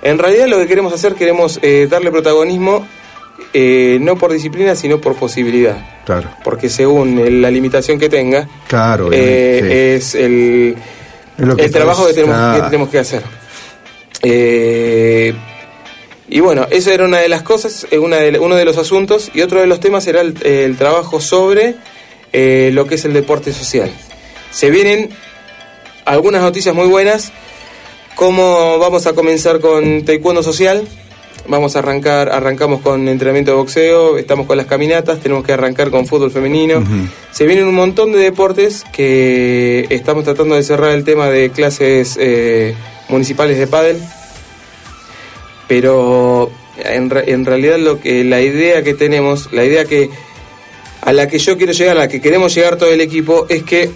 En 0.03 0.19
realidad 0.19 0.47
lo 0.49 0.59
que 0.59 0.67
queremos 0.67 0.93
hacer, 0.93 1.15
queremos 1.15 1.59
eh, 1.63 1.87
darle 1.91 2.11
protagonismo 2.11 2.87
eh, 3.53 3.99
no 4.01 4.17
por 4.17 4.33
disciplina, 4.33 4.75
sino 4.75 5.01
por 5.01 5.15
posibilidad. 5.17 5.77
Claro. 6.05 6.31
Porque 6.43 6.69
según 6.69 7.41
la 7.43 7.51
limitación 7.51 7.99
que 7.99 8.09
tenga, 8.09 8.49
Claro, 8.69 9.11
eh, 9.13 9.95
es 9.97 10.15
el, 10.15 10.77
Es 11.39 11.47
lo 11.47 11.57
que 11.57 11.65
el 11.65 11.71
trabajo 11.71 12.07
que 12.07 12.13
tenemos, 12.15 12.35
que 12.37 12.41
claro. 12.57 12.65
tenemos 12.67 12.89
que 12.89 12.99
hacer. 12.99 13.23
Eh, 14.23 15.35
y 16.29 16.41
bueno, 16.41 16.67
eso 16.71 16.91
era 16.91 17.05
una 17.05 17.19
de 17.19 17.29
las 17.29 17.43
cosas, 17.43 17.87
eh, 17.91 17.99
una 17.99 18.17
de- 18.17 18.39
uno 18.39 18.55
de 18.55 18.65
los 18.65 18.79
asuntos, 18.79 19.31
y 19.35 19.43
otro 19.43 19.61
de 19.61 19.67
los 19.67 19.81
temas 19.81 20.07
era 20.07 20.21
el, 20.21 20.35
el 20.47 20.77
trabajo 20.77 21.21
sobre 21.21 21.75
eh, 22.33 22.71
lo 22.73 22.87
que 22.87 22.95
es 22.95 23.05
el 23.05 23.13
deporte 23.13 23.53
social. 23.53 23.91
Se 24.51 24.71
vienen 24.71 25.11
algunas 26.05 26.41
noticias 26.43 26.75
muy 26.75 26.87
buenas, 26.87 27.33
como 28.15 28.79
vamos 28.79 29.07
a 29.07 29.13
comenzar 29.13 29.61
con 29.61 30.05
taekwondo 30.05 30.43
social, 30.43 30.87
vamos 31.49 31.77
a 31.77 31.81
arrancar, 31.81 32.31
arrancamos 32.31 32.81
con 32.81 33.09
entrenamiento 33.09 33.53
de 33.53 33.57
boxeo, 33.57 34.19
estamos 34.19 34.47
con 34.47 34.57
las 34.57 34.67
caminatas, 34.67 35.21
tenemos 35.21 35.45
que 35.45 35.53
arrancar 35.53 35.91
con 35.91 36.07
fútbol 36.07 36.31
femenino. 36.31 36.83
Se 37.31 37.47
vienen 37.47 37.67
un 37.67 37.75
montón 37.75 38.13
de 38.13 38.19
deportes 38.19 38.85
que 38.93 39.87
estamos 39.91 40.25
tratando 40.25 40.55
de 40.55 40.63
cerrar 40.63 40.93
el 40.93 41.05
tema 41.05 41.29
de 41.29 41.51
clases 41.51 42.17
eh, 42.21 42.75
municipales 43.09 43.59
de 43.59 43.67
pádel, 43.67 43.99
pero 45.69 46.51
en, 46.79 47.13
en 47.27 47.45
realidad 47.45 47.79
lo 47.79 48.01
que 48.01 48.25
la 48.25 48.41
idea 48.41 48.83
que 48.83 48.95
tenemos, 48.95 49.53
la 49.53 49.65
idea 49.65 49.85
que 49.85 50.11
a 51.03 51.13
la 51.13 51.27
que 51.27 51.39
yo 51.39 51.57
quiero 51.57 51.73
llegar, 51.73 51.97
a 51.97 52.01
la 52.01 52.09
que 52.09 52.21
queremos 52.21 52.55
llegar 52.55 52.77
todo 52.77 52.91
el 52.91 53.01
equipo, 53.01 53.47
es 53.49 53.65
que 53.65 53.91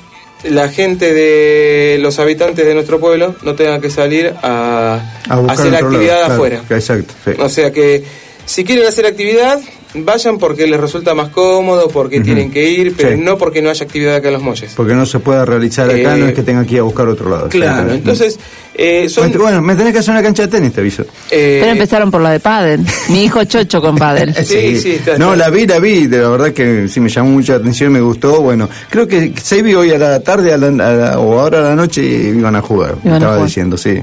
la 0.45 0.69
gente 0.69 1.13
de 1.13 1.99
los 2.01 2.19
habitantes 2.19 2.65
de 2.65 2.75
nuestro 2.75 3.01
pueblo 3.01 3.35
no 3.43 3.55
tengan 3.55 3.81
que 3.81 3.91
salir 3.91 4.35
a, 4.43 5.01
hacer 5.49 5.73
lado, 5.73 5.87
actividad 5.87 6.19
claro, 6.19 6.35
afuera. 6.35 6.63
Exacto. 6.71 7.15
sí. 7.25 7.33
O 7.39 7.49
sea 7.49 7.73
que 7.73 8.05
si 8.45 8.65
quieren 8.65 8.87
hacer 8.87 9.07
actividad, 9.07 9.61
vayan 9.95 10.39
porque 10.39 10.67
les 10.67 10.79
resulta 10.79 11.15
más 11.15 11.31
cómodo, 11.31 11.89
porque 11.89 12.21
tienen 12.21 12.51
que 12.51 12.69
ir, 12.69 12.95
pero 12.97 13.11
Sí. 13.11 13.17
no 13.19 13.39
porque 13.39 13.63
no 13.63 13.71
haya 13.71 13.85
actividad 13.85 14.17
acá 14.17 14.29
en 14.29 14.35
los 14.35 14.43
molles. 14.43 14.73
Porque 14.77 14.95
no 14.95 15.07
se 15.07 15.19
pueda 15.21 15.45
realizar 15.45 15.89
acá, 15.89 16.17
Eh, 16.17 16.19
no 16.21 16.27
es 16.27 16.35
que 16.35 16.43
tenga 16.43 16.65
que 16.67 16.75
ir 16.75 16.81
a 16.81 16.83
buscar 16.83 17.09
otro 17.09 17.31
lado. 17.31 17.49
Claro, 17.49 17.93
entonces 17.93 18.39
eh, 18.75 19.09
son... 19.09 19.33
Bueno, 19.33 19.63
me 19.63 19.75
tenés 19.75 19.95
que 19.95 20.01
hacer 20.01 20.13
una 20.13 20.23
cancha 20.23 20.43
de 20.43 20.49
tenis, 20.49 20.73
te 20.73 20.81
aviso. 20.81 21.03
eh, 21.31 21.59
Pero 21.61 21.73
empezaron 21.73 22.11
por 22.11 22.21
la 22.21 22.31
de 22.31 22.41
pádel. 22.41 22.85
Mi 23.09 23.25
hijo 23.25 23.43
chocho 23.45 23.81
con 23.81 23.97
pádel. 23.97 24.35
Sí, 24.45 24.79
sí, 24.79 24.91
está- 24.93 25.17
No, 25.17 25.33
está- 25.33 25.45
la 25.47 25.51
vi, 25.51 25.67
la 25.67 25.79
vi, 25.79 26.07
de 26.09 26.19
la 26.19 26.29
verdad 26.29 26.53
que 26.53 26.89
sí 26.89 27.01
me 27.01 27.09
llamó 27.09 27.31
mucha 27.31 27.55
atención, 27.55 27.91
me 27.93 28.01
gustó. 28.01 28.43
Bueno, 28.43 28.69
creo 28.91 29.09
que 29.09 29.33
se 29.43 29.63
vi 29.63 29.75
hoy 29.75 29.93
a 29.93 29.99
la 29.99 30.21
tarde 30.21 30.53
a 30.53 30.59
la- 30.59 30.67
a 30.67 30.93
la- 30.93 31.19
o 31.19 31.41
ahora 31.41 31.61
a 31.61 31.63
la 31.71 31.75
noche 31.75 32.03
iban 32.03 32.55
a 32.55 32.61
jugar, 32.61 32.97
me 33.03 33.15
estaba 33.15 33.33
jugar. 33.35 33.47
diciendo, 33.47 33.79
sí. 33.79 33.99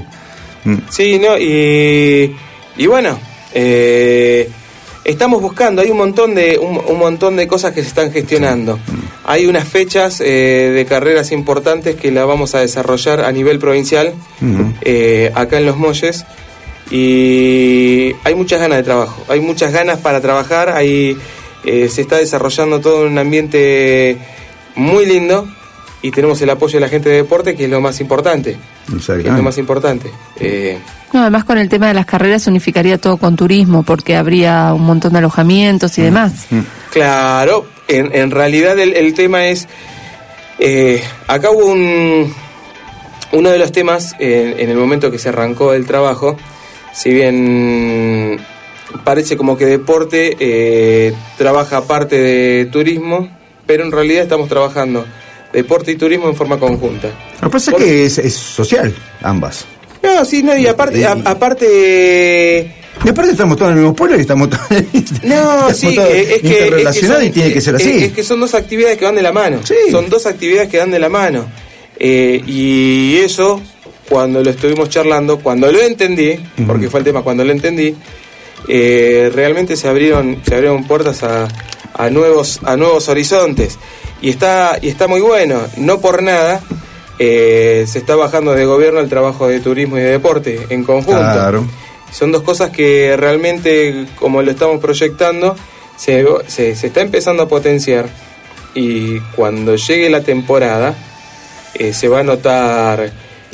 Mm. 0.64 0.76
Sí, 0.90 1.20
no, 1.20 1.38
y, 1.38 2.34
y 2.78 2.86
bueno, 2.88 3.16
eh, 3.52 4.48
estamos 5.04 5.40
buscando, 5.40 5.82
hay 5.82 5.90
un 5.90 5.98
montón 5.98 6.34
de 6.34 6.58
un, 6.58 6.78
un 6.78 6.98
montón 6.98 7.36
de 7.36 7.46
cosas 7.46 7.72
que 7.72 7.82
se 7.82 7.88
están 7.88 8.10
gestionando. 8.10 8.78
hay 9.24 9.46
unas 9.46 9.66
fechas 9.66 10.20
eh, 10.20 10.72
de 10.74 10.84
carreras 10.84 11.32
importantes 11.32 11.96
que 11.96 12.10
la 12.10 12.24
vamos 12.24 12.54
a 12.54 12.60
desarrollar 12.60 13.22
a 13.22 13.32
nivel 13.32 13.58
provincial, 13.58 14.12
eh, 14.82 15.32
acá 15.34 15.58
en 15.58 15.66
Los 15.66 15.76
Molles, 15.76 16.24
y 16.90 18.12
hay 18.24 18.34
muchas 18.34 18.60
ganas 18.60 18.78
de 18.78 18.84
trabajo, 18.84 19.24
hay 19.28 19.40
muchas 19.40 19.72
ganas 19.72 19.98
para 19.98 20.20
trabajar, 20.20 20.68
hay, 20.68 21.16
eh, 21.64 21.88
se 21.88 22.02
está 22.02 22.18
desarrollando 22.18 22.80
todo 22.80 23.06
en 23.06 23.12
un 23.12 23.18
ambiente 23.18 24.18
muy 24.74 25.06
lindo 25.06 25.48
y 26.04 26.10
tenemos 26.10 26.38
el 26.42 26.50
apoyo 26.50 26.74
de 26.74 26.80
la 26.80 26.90
gente 26.90 27.08
de 27.08 27.16
deporte, 27.16 27.56
que 27.56 27.64
es 27.64 27.70
lo 27.70 27.80
más 27.80 27.98
importante. 27.98 28.58
Que 29.22 29.28
es 29.30 29.34
lo 29.38 29.42
más 29.42 29.56
importante. 29.56 30.10
Eh, 30.38 30.76
No, 31.14 31.22
además 31.22 31.44
con 31.44 31.56
el 31.56 31.70
tema 31.70 31.88
de 31.88 31.94
las 31.94 32.04
carreras 32.04 32.42
se 32.42 32.50
unificaría 32.50 32.98
todo 32.98 33.16
con 33.16 33.36
turismo, 33.36 33.84
porque 33.84 34.14
habría 34.14 34.74
un 34.74 34.82
montón 34.82 35.12
de 35.12 35.20
alojamientos 35.20 35.96
y 35.96 36.02
demás. 36.02 36.44
Claro, 36.90 37.64
en, 37.88 38.14
en 38.14 38.30
realidad 38.30 38.78
el, 38.78 38.92
el 38.92 39.14
tema 39.14 39.46
es, 39.46 39.66
eh, 40.58 41.02
acá 41.26 41.50
hubo 41.50 41.64
un, 41.72 42.34
uno 43.32 43.48
de 43.48 43.58
los 43.58 43.72
temas 43.72 44.14
en, 44.18 44.60
en 44.60 44.68
el 44.68 44.76
momento 44.76 45.10
que 45.10 45.18
se 45.18 45.30
arrancó 45.30 45.72
el 45.72 45.86
trabajo, 45.86 46.36
si 46.92 47.14
bien 47.14 48.40
parece 49.04 49.38
como 49.38 49.56
que 49.56 49.64
deporte 49.64 50.36
eh, 50.38 51.14
trabaja 51.38 51.78
aparte 51.78 52.16
de 52.20 52.66
turismo, 52.66 53.26
pero 53.64 53.84
en 53.84 53.90
realidad 53.90 54.24
estamos 54.24 54.50
trabajando 54.50 55.06
deporte 55.54 55.92
y 55.92 55.96
turismo 55.96 56.28
en 56.28 56.36
forma 56.36 56.58
conjunta. 56.58 57.08
Lo 57.40 57.48
que 57.48 57.52
pasa 57.52 57.70
es 57.70 57.76
que 57.78 58.04
es, 58.06 58.18
es 58.18 58.34
social, 58.34 58.94
ambas. 59.22 59.64
No, 60.02 60.24
sí, 60.24 60.42
no, 60.42 60.54
y 60.56 60.66
aparte, 60.66 61.06
a- 61.06 61.16
aparte 61.24 62.74
Y 63.04 63.08
aparte 63.08 63.30
estamos 63.32 63.56
todos 63.56 63.70
en 63.72 63.76
el 63.78 63.82
mismo 63.84 63.96
pueblo 63.96 64.16
y 64.18 64.20
estamos 64.20 64.50
todos, 64.50 64.62
No, 65.22 65.68
estamos 65.68 65.76
sí, 65.78 65.94
todos 65.94 66.08
eh, 66.10 66.34
es 66.36 66.42
que, 66.42 66.82
es 66.82 67.00
que 67.00 67.06
son- 67.06 67.24
y 67.24 67.30
tiene 67.30 67.52
que 67.52 67.60
ser 67.60 67.76
así. 67.76 68.04
Es, 68.04 68.12
que 68.12 68.22
son 68.22 68.40
dos 68.40 68.54
actividades 68.54 68.98
que 68.98 69.04
van 69.04 69.14
de 69.16 69.22
la 69.22 69.32
mano. 69.32 69.60
Son 69.90 70.08
dos 70.10 70.26
actividades 70.26 70.68
que 70.68 70.76
dan 70.78 70.90
de 70.90 70.98
la 70.98 71.08
mano. 71.08 71.46
Eh, 71.98 72.42
y 72.46 73.16
eso, 73.18 73.60
cuando 74.08 74.42
lo 74.42 74.50
estuvimos 74.50 74.88
charlando, 74.90 75.38
cuando 75.38 75.70
lo 75.72 75.80
entendí, 75.80 76.38
porque 76.66 76.90
fue 76.90 77.00
el 77.00 77.04
tema 77.04 77.22
cuando 77.22 77.44
lo 77.44 77.52
entendí, 77.52 77.94
eh, 78.68 79.30
realmente 79.34 79.76
se 79.76 79.88
abrieron, 79.88 80.38
se 80.46 80.54
abrieron 80.54 80.84
puertas 80.84 81.22
a, 81.22 81.48
a 81.94 82.10
nuevos, 82.10 82.60
a 82.64 82.76
nuevos 82.76 83.08
horizontes. 83.08 83.78
Y 84.24 84.30
está, 84.30 84.78
y 84.80 84.88
está 84.88 85.06
muy 85.06 85.20
bueno. 85.20 85.60
No 85.76 86.00
por 86.00 86.22
nada. 86.22 86.60
eh, 87.18 87.84
se 87.86 87.98
está 88.00 88.16
bajando 88.16 88.54
de 88.54 88.64
gobierno 88.64 88.98
el 89.00 89.08
trabajo 89.08 89.46
de 89.46 89.60
turismo 89.60 89.96
y 89.98 90.00
de 90.00 90.10
deporte 90.10 90.66
en 90.70 90.82
conjunto. 90.82 91.20
Claro. 91.20 91.64
Son 92.10 92.32
dos 92.32 92.42
cosas 92.42 92.70
que 92.70 93.16
realmente, 93.16 94.06
como 94.16 94.42
lo 94.42 94.50
estamos 94.50 94.80
proyectando, 94.80 95.54
se, 95.96 96.24
se- 96.48 96.74
se 96.74 96.86
está 96.88 97.02
empezando 97.02 97.42
a 97.44 97.48
potenciar 97.48 98.06
y 98.74 99.20
cuando 99.36 99.76
llegue 99.76 100.10
la 100.10 100.22
temporada 100.22 100.94
eh, 101.74 101.92
se 101.92 102.08
va 102.08 102.20
a 102.20 102.22
notar 102.24 103.12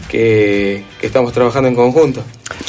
que, 0.08 0.84
que 1.00 1.06
estamos 1.06 1.32
trabajando 1.32 1.68
en 1.68 1.74
conjunto. 1.74 2.22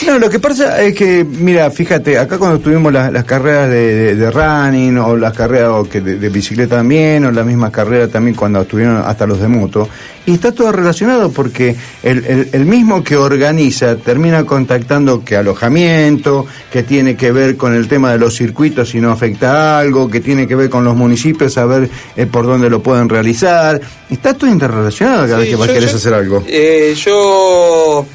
No, 0.06 0.20
lo 0.20 0.30
que 0.30 0.40
pasa 0.40 0.82
es 0.82 0.94
que, 0.96 1.24
mira, 1.24 1.70
fíjate, 1.72 2.18
acá 2.18 2.38
cuando 2.38 2.60
tuvimos 2.60 2.92
las, 2.94 3.12
las 3.12 3.24
carreras 3.24 3.70
de, 3.70 3.96
de- 3.96 4.16
de 4.16 4.32
running 4.32 4.98
o 4.98 5.16
las 5.18 5.34
carreras 5.34 5.88
que 5.90 6.02
de, 6.02 6.16
de 6.18 6.30
bicicleta 6.30 6.78
también, 6.78 7.26
o 7.26 7.32
la 7.32 7.44
misma 7.44 7.72
carrera 7.72 8.08
también 8.08 8.36
cuando 8.36 8.62
estuvieron 8.62 8.98
hasta 9.06 9.26
los 9.28 9.40
de 9.42 9.48
moto, 9.48 9.88
y 10.26 10.34
está 10.34 10.52
todo 10.52 10.72
relacionado 10.72 11.32
porque 11.32 11.76
el, 12.04 12.24
el- 12.26 12.50
el 12.52 12.66
mismo 12.66 13.04
que 13.04 13.16
organiza 13.16 13.96
termina 13.96 14.44
contactando 14.44 15.24
que 15.24 15.36
alojamiento, 15.36 16.46
que 16.72 16.84
tiene 16.84 17.16
que 17.16 17.32
ver 17.32 17.58
con 17.58 17.74
el 17.76 17.88
tema 17.88 18.12
de 18.12 18.18
los 18.20 18.36
circuitos 18.36 18.90
si 18.90 19.00
no 19.02 19.12
afecta 19.12 19.80
algo, 19.80 20.10
que 20.10 20.20
tiene 20.20 20.48
que 20.48 20.56
ver 20.56 20.70
con 20.70 20.84
los 20.84 20.96
municipios, 20.96 21.54
saber 21.54 21.90
eh, 22.16 22.26
por 22.28 22.46
dónde 22.46 22.70
lo 22.70 22.82
pueden 22.84 23.10
realizar. 23.10 23.80
Está 24.10 24.34
todo 24.36 24.50
interrelacionado 24.50 25.26
cada 25.26 25.38
vez 25.40 25.50
que 25.50 25.58
yo- 25.58 25.66
querés 25.74 25.92
yo- 25.92 25.98
hacer 25.98 26.14
algo. 26.14 26.44
Eh, 26.48 26.94
yo, 26.98 28.06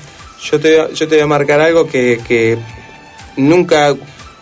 yo, 0.42 0.60
te, 0.60 0.76
voy 0.76 0.86
a- 0.86 0.92
yo 0.92 1.08
te 1.08 1.14
voy 1.16 1.22
a 1.22 1.26
marcar 1.26 1.60
algo 1.60 1.86
que, 1.86 2.20
que 2.26 2.58
nunca, 3.36 3.94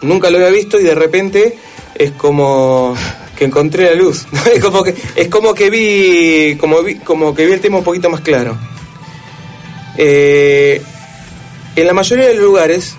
nunca 0.02 0.30
lo 0.30 0.38
había 0.38 0.50
visto 0.50 0.78
y 0.80 0.84
de 0.84 0.94
repente 0.94 1.56
es 1.94 2.12
como 2.12 2.94
que 3.36 3.44
encontré 3.44 3.84
la 3.84 3.94
luz. 3.94 4.26
es 4.54 4.62
como 4.62 4.82
que, 4.84 4.94
es 5.16 5.28
como 5.28 5.54
que 5.54 5.70
vi, 5.70 6.56
como 6.56 6.82
vi, 6.82 6.96
como 6.96 7.34
que 7.34 7.46
vi 7.46 7.52
el 7.52 7.60
tema 7.60 7.78
un 7.78 7.84
poquito 7.84 8.08
más 8.10 8.20
claro. 8.20 8.56
Eh, 9.96 10.82
en 11.76 11.86
la 11.86 11.92
mayoría 11.92 12.26
de 12.28 12.34
los 12.34 12.44
lugares, 12.44 12.96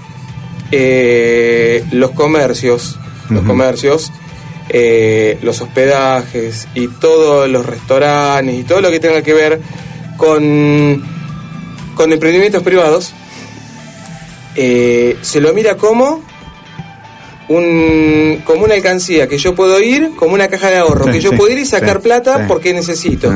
eh, 0.72 1.84
los 1.92 2.12
comercios, 2.12 2.98
los 3.30 3.44
comercios, 3.44 4.12
eh, 4.70 5.38
los 5.42 5.62
hospedajes 5.62 6.68
y 6.76 6.88
todos 6.88 7.50
los 7.50 7.66
restaurantes 7.66 8.56
y 8.56 8.64
todo 8.64 8.82
lo 8.82 8.90
que 8.92 9.00
tenga 9.00 9.22
que 9.22 9.34
ver 9.34 9.62
con, 10.18 11.04
con 11.96 12.12
emprendimientos 12.14 12.62
privados, 12.64 13.14
eh, 14.56 15.18
se 15.22 15.42
lo 15.42 15.54
mira 15.54 15.76
como 15.78 16.24
un, 17.50 18.42
como 18.46 18.64
una 18.66 18.74
alcancía 18.76 19.28
que 19.28 19.38
yo 19.38 19.56
puedo 19.56 19.80
ir, 19.82 20.12
como 20.16 20.34
una 20.34 20.48
caja 20.48 20.70
de 20.70 20.78
ahorro, 20.78 21.06
Sí, 21.06 21.12
que 21.12 21.20
yo 21.22 21.32
sí, 21.32 21.36
puedo 21.38 21.52
ir 21.52 21.60
y 21.60 21.66
sacar 21.66 21.98
sí, 21.98 22.04
plata 22.04 22.46
porque 22.48 22.74
necesito. 22.74 23.32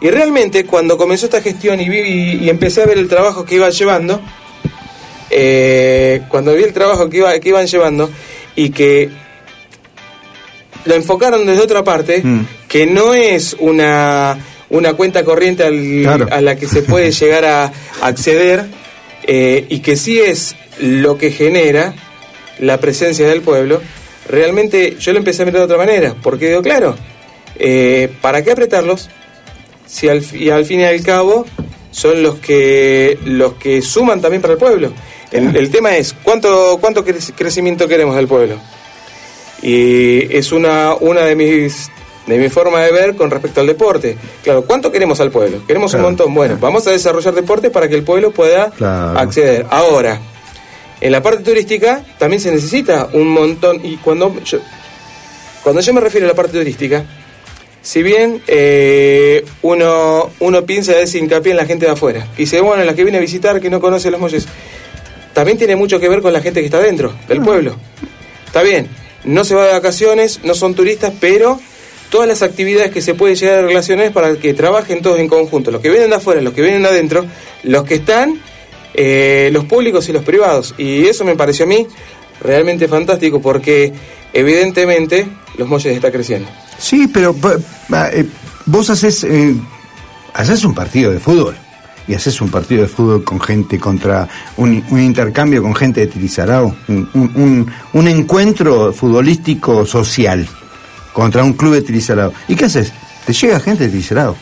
Y 0.00 0.10
realmente 0.10 0.64
cuando 0.66 0.96
comenzó 0.98 1.26
esta 1.26 1.40
gestión 1.40 1.80
y, 1.80 1.88
vi, 1.88 1.98
y, 2.00 2.44
y 2.44 2.50
empecé 2.50 2.82
a 2.82 2.86
ver 2.86 2.98
el 2.98 3.08
trabajo 3.08 3.44
que 3.44 3.54
iba 3.56 3.70
llevando, 3.70 4.20
eh, 5.30 6.22
cuando 6.28 6.54
vi 6.54 6.62
el 6.62 6.72
trabajo 6.72 7.08
que, 7.08 7.18
iba, 7.18 7.38
que 7.38 7.48
iban 7.48 7.66
llevando 7.66 8.10
y 8.54 8.70
que 8.70 9.10
lo 10.84 10.94
enfocaron 10.94 11.46
desde 11.46 11.62
otra 11.62 11.82
parte, 11.82 12.20
Mm. 12.22 12.46
que 12.68 12.86
no 12.86 13.14
es 13.14 13.56
una, 13.58 14.36
una 14.70 14.94
cuenta 14.94 15.24
corriente 15.24 15.62
al- 15.64 16.02
Claro. 16.02 16.26
a 16.30 16.40
la 16.40 16.56
que 16.56 16.66
se 16.66 16.82
puede 16.82 17.10
llegar 17.20 17.44
a 17.44 17.72
acceder 18.02 18.64
eh, 19.26 19.66
y 19.68 19.80
que 19.80 19.96
sí 19.96 20.18
es 20.20 20.54
lo 20.78 21.16
que 21.18 21.30
genera 21.30 21.94
la 22.58 22.78
presencia 22.78 23.26
del 23.28 23.40
pueblo, 23.40 23.80
realmente 24.28 24.96
yo 24.98 25.12
lo 25.12 25.18
empecé 25.18 25.42
a 25.42 25.44
mirar 25.46 25.60
de 25.60 25.64
otra 25.66 25.76
manera, 25.78 26.14
porque 26.22 26.48
digo, 26.48 26.62
claro, 26.62 26.96
eh, 27.58 28.08
¿para 28.20 28.42
qué 28.42 28.52
apretarlos? 28.52 29.08
Si 29.86 30.08
al, 30.08 30.24
y 30.34 30.50
al 30.50 30.64
fin 30.64 30.80
y 30.80 30.84
al 30.84 31.02
cabo 31.02 31.46
son 31.90 32.22
los 32.22 32.36
que 32.36 33.18
los 33.24 33.54
que 33.54 33.80
suman 33.82 34.20
también 34.20 34.40
para 34.42 34.54
el 34.54 34.58
pueblo. 34.58 34.92
El, 35.30 35.54
el 35.56 35.70
tema 35.70 35.96
es 35.96 36.14
cuánto 36.22 36.78
cuánto 36.80 37.04
cre- 37.04 37.32
crecimiento 37.36 37.86
queremos 37.86 38.16
del 38.16 38.26
pueblo. 38.26 38.56
Y 39.62 40.36
es 40.36 40.52
una 40.52 40.94
una 40.94 41.22
de 41.22 41.36
mis 41.36 41.88
de 42.26 42.38
mi 42.38 42.48
forma 42.48 42.80
de 42.80 42.90
ver 42.92 43.16
con 43.16 43.30
respecto 43.30 43.60
al 43.60 43.66
deporte. 43.66 44.16
Claro, 44.42 44.64
¿cuánto 44.64 44.90
queremos 44.90 45.20
al 45.20 45.30
pueblo? 45.30 45.58
Queremos 45.66 45.90
Claro, 45.92 46.06
un 46.06 46.12
montón. 46.12 46.34
Bueno, 46.34 46.56
vamos 46.60 46.86
a 46.86 46.90
desarrollar 46.90 47.34
deporte 47.34 47.70
para 47.70 47.88
que 47.88 47.94
el 47.94 48.02
pueblo 48.02 48.30
pueda 48.30 48.70
Claro. 48.70 49.18
acceder. 49.18 49.66
Ahora, 49.70 50.18
en 51.00 51.12
la 51.12 51.22
parte 51.22 51.42
turística 51.42 52.02
también 52.18 52.40
se 52.40 52.50
necesita 52.50 53.08
un 53.12 53.28
montón. 53.28 53.84
Y 53.84 53.96
cuando 53.98 54.34
yo, 54.44 54.58
cuando 55.62 55.80
yo 55.82 55.92
me 55.92 56.00
refiero 56.00 56.26
a 56.26 56.30
la 56.30 56.34
parte 56.34 56.56
turística, 56.58 57.04
si 57.82 58.02
bien 58.02 58.42
eh, 58.46 59.44
uno, 59.60 60.30
uno 60.40 60.64
piensa 60.64 60.92
hace 61.02 61.18
hincapié 61.18 61.50
en 61.50 61.58
la 61.58 61.66
gente 61.66 61.84
de 61.84 61.92
afuera, 61.92 62.26
y 62.36 62.42
dice, 62.42 62.60
bueno, 62.62 62.82
la 62.84 62.94
que 62.94 63.02
viene 63.04 63.18
a 63.18 63.20
visitar, 63.20 63.60
que 63.60 63.68
no 63.68 63.80
conoce 63.80 64.10
los 64.10 64.18
molles, 64.18 64.46
también 65.34 65.58
tiene 65.58 65.76
mucho 65.76 66.00
que 66.00 66.08
ver 66.08 66.22
con 66.22 66.32
la 66.32 66.40
gente 66.40 66.60
que 66.60 66.66
está 66.66 66.80
dentro 66.80 67.12
del 67.28 67.42
pueblo. 67.42 67.74
Está 68.46 68.62
bien, 68.62 68.88
no 69.24 69.44
se 69.44 69.54
va 69.54 69.66
de 69.66 69.72
vacaciones, 69.72 70.40
no 70.44 70.54
son 70.54 70.74
turistas, 70.74 71.12
pero 71.20 71.60
todas 72.10 72.28
las 72.28 72.42
actividades 72.42 72.90
que 72.92 73.00
se 73.00 73.14
puede 73.14 73.34
llegar 73.34 73.58
a 73.58 73.66
relacionar 73.66 74.12
para 74.12 74.36
que 74.36 74.54
trabajen 74.54 75.02
todos 75.02 75.18
en 75.18 75.28
conjunto, 75.28 75.70
los 75.70 75.80
que 75.80 75.90
vienen 75.90 76.10
de 76.10 76.16
afuera, 76.16 76.40
los 76.40 76.52
que 76.54 76.62
vienen 76.62 76.82
de 76.82 76.88
adentro, 76.88 77.24
los 77.64 77.84
que 77.84 77.94
están, 77.96 78.40
eh, 78.94 79.50
los 79.52 79.64
públicos 79.64 80.08
y 80.08 80.12
los 80.12 80.22
privados. 80.22 80.74
Y 80.78 81.06
eso 81.06 81.24
me 81.24 81.34
pareció 81.36 81.64
a 81.64 81.68
mí 81.68 81.86
realmente 82.40 82.86
fantástico 82.88 83.40
porque 83.40 83.92
evidentemente 84.32 85.26
los 85.56 85.68
molles 85.68 85.94
está 85.96 86.10
creciendo. 86.12 86.48
Sí, 86.78 87.08
pero 87.12 87.34
eh, 88.12 88.24
vos 88.66 88.90
haces, 88.90 89.24
eh, 89.24 89.54
haces 90.34 90.64
un 90.64 90.74
partido 90.74 91.10
de 91.10 91.18
fútbol 91.18 91.56
y 92.06 92.14
haces 92.14 92.40
un 92.40 92.50
partido 92.50 92.82
de 92.82 92.88
fútbol 92.88 93.24
con 93.24 93.40
gente 93.40 93.78
contra 93.78 94.28
un, 94.58 94.84
un 94.90 95.00
intercambio 95.00 95.62
con 95.62 95.74
gente 95.74 96.00
de 96.00 96.06
Tirizarao, 96.08 96.76
un- 96.88 97.72
un 97.94 98.08
encuentro 98.08 98.92
futbolístico 98.92 99.86
social 99.86 100.46
contra 101.14 101.42
un 101.42 101.54
club 101.54 101.72
de 101.72 101.80
Tirizarao. 101.80 102.34
¿Y 102.48 102.54
qué 102.54 102.66
haces? 102.66 102.92
Te 103.24 103.32
llega 103.32 103.58
gente 103.60 103.84
de 103.84 103.90
Tirizarao. 103.90 104.36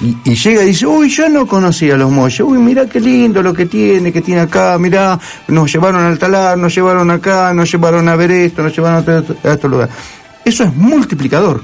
Y, 0.00 0.34
llega 0.34 0.62
y 0.62 0.66
dice, 0.66 0.86
uy, 0.86 1.08
yo 1.08 1.28
no 1.28 1.46
conocía 1.46 1.94
a 1.94 1.96
los 1.96 2.10
molles, 2.10 2.40
uy, 2.40 2.58
mira 2.58 2.84
qué 2.86 3.00
lindo 3.00 3.42
lo 3.42 3.54
que 3.54 3.64
tiene, 3.64 4.12
que 4.12 4.20
tiene 4.20 4.42
acá, 4.42 4.78
mirá, 4.78 5.18
nos 5.48 5.72
llevaron 5.72 6.04
al 6.04 6.18
talar, 6.18 6.58
nos 6.58 6.74
llevaron 6.74 7.10
acá, 7.10 7.54
nos 7.54 7.72
llevaron 7.72 8.06
a 8.06 8.14
ver 8.14 8.30
esto, 8.30 8.62
nos 8.62 8.76
llevaron 8.76 8.98
a 8.98 9.18
otro, 9.18 9.36
a 9.42 9.54
otro 9.54 9.70
lugar. 9.70 9.88
Eso 10.44 10.64
es 10.64 10.74
multiplicador, 10.74 11.62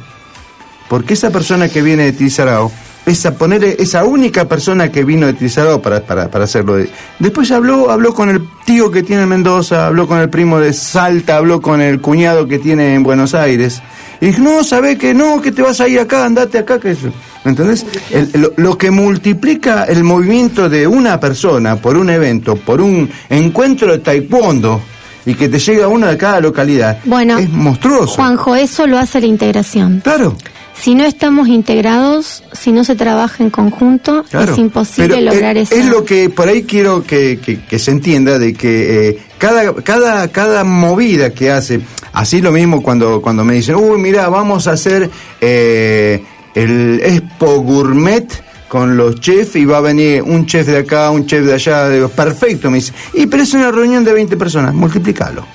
porque 0.88 1.12
esa 1.12 1.30
persona 1.30 1.68
que 1.68 1.82
viene 1.82 2.04
de 2.04 2.12
Tizarao 2.12 2.72
esa 3.04 3.34
poner 3.34 3.64
esa 3.64 4.04
única 4.04 4.46
persona 4.48 4.90
que 4.92 5.02
vino 5.04 5.26
de 5.26 5.32
Tizaró 5.32 5.82
para, 5.82 6.00
para, 6.02 6.30
para 6.30 6.44
hacerlo. 6.44 6.76
Después 7.18 7.50
habló, 7.50 7.90
habló 7.90 8.14
con 8.14 8.28
el 8.30 8.42
tío 8.64 8.90
que 8.90 9.02
tiene 9.02 9.22
en 9.24 9.28
Mendoza, 9.28 9.86
habló 9.86 10.06
con 10.06 10.18
el 10.18 10.30
primo 10.30 10.60
de 10.60 10.72
Salta, 10.72 11.36
habló 11.36 11.60
con 11.60 11.80
el 11.80 12.00
cuñado 12.00 12.46
que 12.46 12.58
tiene 12.58 12.94
en 12.94 13.02
Buenos 13.02 13.34
Aires. 13.34 13.82
Y 14.20 14.26
dijo, 14.26 14.40
no, 14.40 14.62
sabe 14.62 14.96
que 14.96 15.14
no, 15.14 15.40
que 15.42 15.50
te 15.50 15.62
vas 15.62 15.80
a 15.80 15.88
ir 15.88 15.98
acá, 15.98 16.24
andate 16.24 16.58
acá, 16.58 16.78
que 16.78 16.92
eso. 16.92 17.08
¿Me 17.44 17.50
entendés? 17.50 17.84
El- 18.12 18.30
lo, 18.40 18.52
lo 18.56 18.78
que 18.78 18.92
multiplica 18.92 19.82
el 19.84 20.04
movimiento 20.04 20.68
de 20.68 20.86
una 20.86 21.18
persona 21.18 21.74
por 21.74 21.96
un 21.96 22.08
evento, 22.08 22.54
por 22.54 22.80
un 22.80 23.10
encuentro 23.28 23.90
de 23.90 23.98
taekwondo, 23.98 24.80
y 25.26 25.34
que 25.34 25.48
te 25.48 25.58
llega 25.58 25.88
uno 25.88 26.06
de 26.06 26.16
cada 26.16 26.40
localidad, 26.40 26.98
Bueno, 27.04 27.38
es 27.38 27.48
monstruoso. 27.50 28.14
Juanjo, 28.14 28.54
eso 28.56 28.86
lo 28.86 28.96
hace 28.98 29.20
la 29.20 29.26
integración. 29.26 30.00
Claro. 30.04 30.36
Si 30.82 30.96
no 30.96 31.04
estamos 31.04 31.46
integrados, 31.46 32.42
si 32.52 32.72
no 32.72 32.82
se 32.82 32.96
trabaja 32.96 33.42
en 33.44 33.50
conjunto, 33.50 34.24
Claro. 34.30 34.52
es 34.52 34.58
imposible 34.58 35.20
lograr 35.20 35.56
es, 35.56 35.70
eso. 35.70 35.80
es 35.80 35.86
lo 35.86 36.04
que 36.04 36.28
por 36.28 36.48
ahí 36.48 36.64
quiero 36.64 37.04
que, 37.04 37.38
que- 37.38 37.60
que 37.64 37.78
se 37.78 37.92
entienda 37.92 38.38
de 38.38 38.52
que 38.52 39.08
eh, 39.10 39.18
cada, 39.38 39.74
cada, 39.76 40.26
cada 40.28 40.64
movida 40.64 41.30
que 41.30 41.52
hace, 41.52 41.80
así 42.12 42.42
lo 42.42 42.50
mismo 42.50 42.82
cuando, 42.82 43.22
cuando 43.22 43.44
me 43.44 43.54
dicen, 43.54 43.76
uy, 43.76 43.96
mira, 44.00 44.28
vamos 44.28 44.66
a 44.66 44.72
hacer 44.72 45.08
eh, 45.40 46.24
el 46.54 47.00
Expo 47.04 47.60
Gourmet 47.60 48.26
con 48.66 48.96
los 48.96 49.20
chefs 49.20 49.54
y 49.56 49.64
va 49.64 49.78
a 49.78 49.82
venir 49.82 50.22
un 50.22 50.46
chef 50.46 50.66
de 50.66 50.78
acá, 50.78 51.10
un 51.12 51.26
chef 51.26 51.44
de 51.44 51.54
allá, 51.54 51.88
digo, 51.90 52.08
perfecto, 52.08 52.70
me 52.72 52.78
dice, 52.78 52.92
y 53.14 53.26
pero 53.26 53.44
es 53.44 53.54
una 53.54 53.70
reunión 53.70 54.02
de 54.02 54.14
20 54.14 54.36
personas, 54.36 54.74
multiplicalo. 54.74 55.46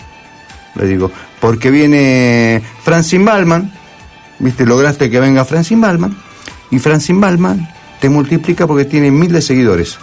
Le 0.76 0.86
digo, 0.88 1.12
porque 1.42 1.70
viene 1.72 2.62
Francine 2.84 3.24
Balman, 3.26 3.74
viste, 4.40 4.66
lograste 4.66 5.10
que 5.10 5.20
venga 5.20 5.46
Francine 5.46 5.82
Balman, 5.82 6.18
y 6.72 6.80
Francine 6.80 7.20
Balman 7.20 7.68
te 8.00 8.10
multiplica 8.10 8.68
porque 8.68 8.86
tiene 8.86 9.12
mil 9.12 9.32
de 9.32 9.42
seguidores. 9.42 9.98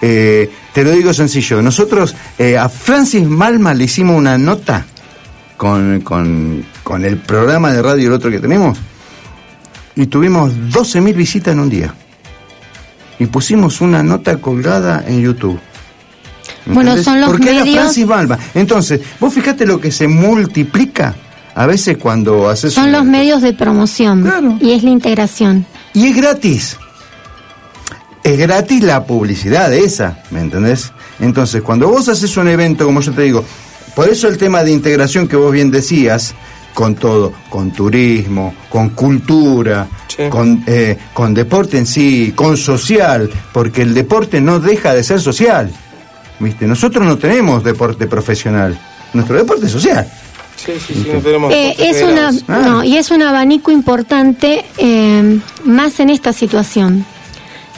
Eh, 0.00 0.50
te 0.72 0.82
lo 0.82 0.90
digo 0.90 1.12
sencillo, 1.12 1.62
nosotros 1.62 2.14
eh, 2.38 2.58
a 2.58 2.68
Francis 2.68 3.28
Balman 3.28 3.78
le 3.78 3.84
hicimos 3.84 4.16
una 4.16 4.36
nota 4.36 4.84
con, 5.56 6.00
con, 6.00 6.64
con 6.82 7.04
el 7.04 7.18
programa 7.18 7.72
de 7.72 7.82
radio 7.82 8.08
el 8.08 8.14
otro 8.14 8.30
que 8.30 8.40
tenemos 8.40 8.78
y 9.94 10.06
tuvimos 10.06 10.52
12 10.70 11.00
mil 11.00 11.14
visitas 11.14 11.52
en 11.52 11.60
un 11.60 11.68
día. 11.68 11.94
Y 13.18 13.26
pusimos 13.26 13.80
una 13.80 14.02
nota 14.02 14.38
colgada 14.38 15.04
en 15.06 15.20
YouTube. 15.20 15.60
Bueno, 16.66 16.96
son 17.02 17.20
los 17.20 17.30
Porque 17.30 17.50
era 17.50 17.64
Francis 17.64 18.06
Balma. 18.06 18.38
Entonces, 18.54 19.00
vos 19.20 19.32
fijate 19.32 19.66
lo 19.66 19.80
que 19.80 19.92
se 19.92 20.08
multiplica 20.08 21.14
a 21.54 21.66
veces 21.66 21.96
cuando 21.98 22.48
haces 22.48 22.72
Son 22.74 22.86
un- 22.86 22.92
los 22.92 23.04
medios 23.04 23.42
de 23.42 23.52
promoción 23.52 24.58
y 24.60 24.72
es 24.72 24.82
la 24.82 24.90
integración. 24.90 25.66
Y 25.94 26.06
es 26.08 26.16
gratis. 26.16 26.76
Es 28.24 28.38
gratis 28.38 28.82
la 28.84 29.04
publicidad 29.04 29.72
esa, 29.72 30.18
¿me 30.30 30.40
entendés? 30.40 30.92
Entonces, 31.18 31.60
cuando 31.62 31.88
vos 31.88 32.08
haces 32.08 32.36
un 32.36 32.48
evento, 32.48 32.84
como 32.86 33.00
yo 33.00 33.12
te 33.12 33.22
digo, 33.22 33.44
por 33.96 34.08
eso 34.08 34.28
el 34.28 34.38
tema 34.38 34.62
de 34.62 34.70
integración 34.72 35.26
que 35.26 35.36
vos 35.36 35.50
bien 35.52 35.70
decías, 35.70 36.34
con 36.72 36.94
todo, 36.94 37.32
con 37.50 37.72
turismo, 37.72 38.54
con 38.70 38.90
cultura, 38.90 39.88
con, 40.30 40.62
eh, 40.66 40.96
con 41.12 41.34
deporte 41.34 41.76
en 41.78 41.86
sí, 41.86 42.32
con 42.34 42.56
social, 42.56 43.28
porque 43.52 43.82
el 43.82 43.92
deporte 43.92 44.40
no 44.40 44.58
deja 44.60 44.94
de 44.94 45.02
ser 45.02 45.20
social. 45.20 45.70
¿Viste? 46.38 46.66
Nosotros 46.66 47.04
no 47.06 47.18
tenemos 47.18 47.62
deporte 47.62 48.06
profesional, 48.06 48.78
nuestro 49.12 49.36
deporte 49.36 49.66
es 49.66 49.72
social. 49.72 50.10
Sí, 50.64 50.72
sí, 50.86 50.94
sí, 50.94 51.10
no 51.12 51.18
tenemos 51.20 51.52
Eh, 51.52 51.74
es 51.78 52.02
una, 52.02 52.30
federados. 52.32 52.44
Ah. 52.48 52.58
no, 52.64 52.84
y 52.84 52.96
es 52.96 53.10
un 53.10 53.22
abanico 53.22 53.70
importante 53.70 54.64
eh, 54.78 55.38
más 55.64 55.98
en 56.00 56.10
esta 56.10 56.32
situación. 56.32 57.04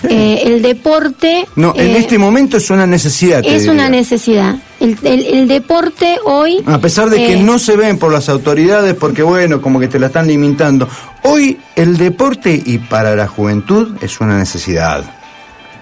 Eh, 0.07 0.43
el 0.45 0.61
deporte 0.61 1.47
No, 1.57 1.73
en 1.75 1.93
eh, 1.93 1.99
este 1.99 2.19
momento 2.19 2.59
es 2.59 2.69
una 2.69 2.87
necesidad. 2.87 3.43
es 3.43 3.67
una 3.69 3.89
necesidad. 3.89 4.57
El, 4.79 4.99
el- 5.03 5.25
el 5.27 5.49
deporte 5.49 6.19
hoy... 6.25 6.63
A 6.67 6.79
pesar 6.79 7.09
de 7.09 7.17
que 7.17 7.33
eh, 7.35 7.43
no 7.43 7.59
se 7.59 7.75
ven 7.75 7.97
por 7.99 8.13
las 8.13 8.29
autoridades, 8.29 8.93
porque 8.95 9.23
bueno, 9.23 9.63
como 9.63 9.81
que 9.81 9.89
te 9.89 9.99
la 9.99 10.09
están 10.09 10.27
limitando. 10.27 10.87
Hoy 11.23 11.57
el 11.75 11.97
deporte 11.97 12.63
y 12.67 12.77
para 12.79 13.17
la 13.17 13.27
juventud 13.29 13.97
es 14.03 14.21
una 14.21 14.37
necesidad. 14.37 15.05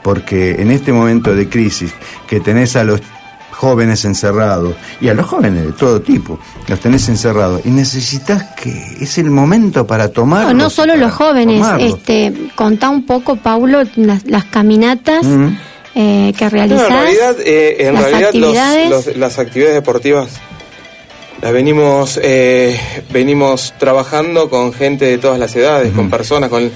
Porque 0.04 0.52
en 0.60 0.70
este 0.70 0.92
momento 0.92 1.34
de 1.34 1.48
crisis 1.48 1.92
que 2.28 2.38
tenés 2.38 2.76
a 2.76 2.84
los 2.84 3.00
jóvenes 3.62 4.04
encerrados 4.04 4.74
y 5.00 5.08
a 5.08 5.14
los 5.14 5.24
jóvenes 5.24 5.64
de 5.66 5.72
todo 5.72 6.00
tipo, 6.02 6.36
los 6.66 6.80
tenés 6.80 7.08
encerrados 7.08 7.60
y 7.64 7.70
necesitas 7.70 8.42
que 8.60 8.96
es 9.00 9.18
el 9.18 9.30
momento 9.30 9.86
para 9.86 10.08
tomar. 10.08 10.46
No, 10.46 10.52
no 10.64 10.68
solo 10.70 10.96
los 10.96 11.12
jóvenes, 11.12 11.64
este, 11.78 12.32
contá 12.56 12.88
un 12.90 13.06
poco, 13.06 13.36
Paulo, 13.36 13.84
las, 13.94 14.26
las 14.26 14.44
caminatas 14.46 15.24
eh, 15.94 16.32
que 16.36 16.44
No, 16.44 16.50
realizás. 16.50 16.88
en 16.88 16.92
realidad, 16.96 17.36
eh, 17.44 17.76
en 17.86 17.94
las 17.94 18.02
realidad 18.02 18.20
los- 18.34 18.56
actividades. 18.56 18.90
los- 18.90 19.16
las 19.16 19.38
actividades 19.38 19.74
deportivas 19.76 20.28
las 21.40 21.52
venimos 21.52 22.18
eh, 22.22 22.78
venimos 23.12 23.74
trabajando 23.78 24.50
con 24.50 24.72
gente 24.72 25.04
de 25.04 25.18
todas 25.18 25.38
las 25.38 25.54
edades, 25.54 25.92
con 25.92 26.10
personas, 26.10 26.50
con 26.50 26.68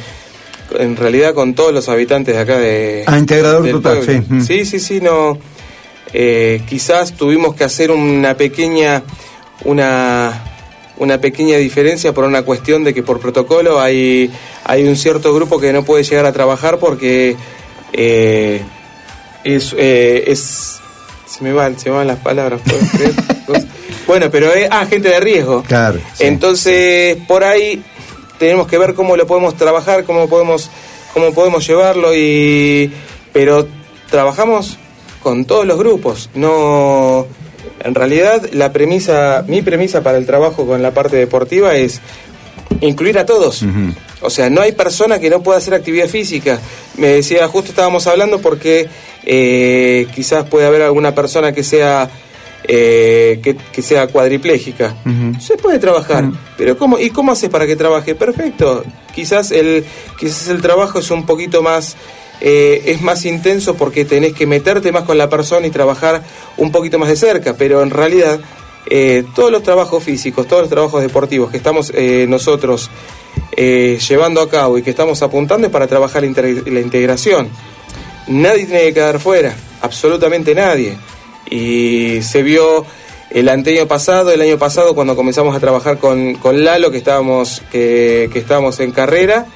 en 0.78 0.96
realidad 0.96 1.34
con 1.34 1.54
todos 1.54 1.72
los 1.72 1.88
habitantes 1.88 2.34
de 2.34 2.40
acá 2.40 2.58
de 2.58 3.02
Ah, 3.06 3.18
integrador 3.18 3.68
total, 3.70 3.98
pueblo. 3.98 4.22
sí. 4.28 4.34
Mm. 4.34 4.40
sí, 4.42 4.64
sí, 4.64 4.78
sí, 4.80 5.00
no. 5.00 5.38
Eh, 6.12 6.62
quizás 6.68 7.12
tuvimos 7.14 7.54
que 7.54 7.64
hacer 7.64 7.90
una 7.90 8.36
pequeña 8.36 9.02
una 9.64 10.42
una 10.98 11.20
pequeña 11.20 11.58
diferencia 11.58 12.12
por 12.14 12.24
una 12.24 12.42
cuestión 12.42 12.82
de 12.84 12.94
que 12.94 13.02
por 13.02 13.20
protocolo 13.20 13.80
hay 13.80 14.30
hay 14.64 14.84
un 14.84 14.96
cierto 14.96 15.34
grupo 15.34 15.58
que 15.60 15.72
no 15.72 15.84
puede 15.84 16.04
llegar 16.04 16.24
a 16.26 16.32
trabajar 16.32 16.78
porque 16.78 17.36
eh, 17.92 18.62
es, 19.44 19.74
eh, 19.78 20.24
es 20.26 20.78
se 21.26 21.44
me 21.44 21.52
van 21.52 21.78
se 21.78 21.90
me 21.90 21.96
van 21.96 22.06
las 22.06 22.18
palabras 22.18 22.60
¿puedes 22.64 22.90
creer? 22.90 23.12
bueno 24.06 24.30
pero 24.30 24.52
es 24.52 24.68
ah 24.70 24.86
gente 24.86 25.08
de 25.08 25.20
riesgo 25.20 25.62
Claro. 25.66 26.00
entonces 26.18 27.16
por 27.28 27.44
ahí 27.44 27.82
tenemos 28.38 28.66
que 28.66 28.78
ver 28.78 28.94
cómo 28.94 29.16
lo 29.16 29.26
podemos 29.26 29.54
trabajar 29.56 30.04
cómo 30.04 30.28
podemos 30.28 30.70
cómo 31.12 31.32
podemos 31.32 31.66
llevarlo 31.66 32.14
y 32.14 32.90
pero 33.32 33.66
trabajamos 34.10 34.78
con 35.26 35.44
todos 35.44 35.66
los 35.66 35.76
grupos 35.76 36.30
no 36.36 37.26
en 37.82 37.94
realidad 37.96 38.48
la 38.52 38.72
premisa 38.72 39.44
mi 39.48 39.60
premisa 39.60 40.04
para 40.04 40.18
el 40.18 40.24
trabajo 40.24 40.68
con 40.68 40.82
la 40.82 40.92
parte 40.92 41.16
deportiva 41.16 41.74
es 41.74 42.00
incluir 42.80 43.18
a 43.18 43.26
todos 43.26 43.64
o 44.20 44.30
sea, 44.30 44.48
no 44.48 44.60
hay 44.60 44.72
persona 44.72 45.18
que 45.18 45.28
no 45.28 45.42
pueda 45.42 45.58
hacer 45.58 45.74
actividad 45.74 46.08
física. 46.08 46.58
Me 46.96 47.08
decía, 47.08 47.46
justo 47.48 47.70
estábamos 47.70 48.06
hablando 48.06 48.40
porque 48.40 48.88
eh, 49.24 50.06
quizás 50.14 50.48
puede 50.48 50.66
haber 50.66 50.82
alguna 50.82 51.14
persona 51.14 51.52
que 51.52 51.62
sea 51.62 52.08
eh, 52.68 53.38
que, 53.42 53.56
que 53.56 53.82
sea 53.82 54.08
cuadriplégica. 54.08 54.96
Se 55.40 55.56
puede 55.56 55.78
trabajar, 55.78 56.24
pero 56.56 56.76
¿cómo, 56.76 56.98
¿y 56.98 57.10
cómo 57.10 57.32
haces 57.32 57.50
para 57.50 57.66
que 57.66 57.76
trabaje? 57.76 58.14
Perfecto. 58.14 58.84
Quizás 59.14 59.52
el, 59.52 59.84
quizás 60.18 60.48
el 60.48 60.60
trabajo 60.60 60.98
es 60.98 61.10
un 61.10 61.26
poquito 61.26 61.62
más, 61.62 61.96
eh, 62.40 62.82
es 62.86 63.00
más 63.02 63.24
intenso 63.24 63.74
porque 63.74 64.04
tenés 64.04 64.32
que 64.32 64.46
meterte 64.46 64.92
más 64.92 65.04
con 65.04 65.18
la 65.18 65.28
persona 65.28 65.66
y 65.66 65.70
trabajar 65.70 66.22
un 66.56 66.72
poquito 66.72 66.98
más 66.98 67.08
de 67.08 67.16
cerca, 67.16 67.54
pero 67.54 67.82
en 67.82 67.90
realidad 67.90 68.40
eh, 68.88 69.24
todos 69.34 69.50
los 69.50 69.62
trabajos 69.64 70.02
físicos, 70.02 70.46
todos 70.46 70.62
los 70.62 70.70
trabajos 70.70 71.02
deportivos 71.02 71.50
que 71.50 71.56
estamos 71.56 71.90
eh, 71.92 72.26
nosotros 72.28 72.88
eh, 73.56 73.98
llevando 74.08 74.40
a 74.40 74.48
cabo 74.48 74.78
y 74.78 74.82
que 74.82 74.90
estamos 74.90 75.20
apuntando 75.22 75.66
es 75.66 75.72
para 75.72 75.88
trabajar 75.88 76.22
la, 76.22 76.80
integración. 76.80 77.48
Nadie 78.28 78.66
tiene 78.66 78.82
que 78.84 78.94
quedar 78.94 79.18
fuera, 79.18 79.56
absolutamente 79.82 80.54
nadie. 80.54 80.96
Y 81.50 82.22
se 82.22 82.42
vio 82.42 82.86
el 83.30 83.48
año 83.48 83.86
pasado, 83.88 84.30
el 84.30 84.40
año 84.40 84.56
pasado 84.56 84.94
cuando 84.94 85.16
comenzamos 85.16 85.56
a 85.56 85.60
trabajar 85.60 85.98
con, 85.98 86.34
con 86.36 86.62
Lalo, 86.62 86.92
que 86.92 86.98
estábamos, 86.98 87.62
que, 87.72 88.30
que 88.32 88.38
estábamos 88.38 88.78
en 88.78 88.92
carrera, 88.92 89.46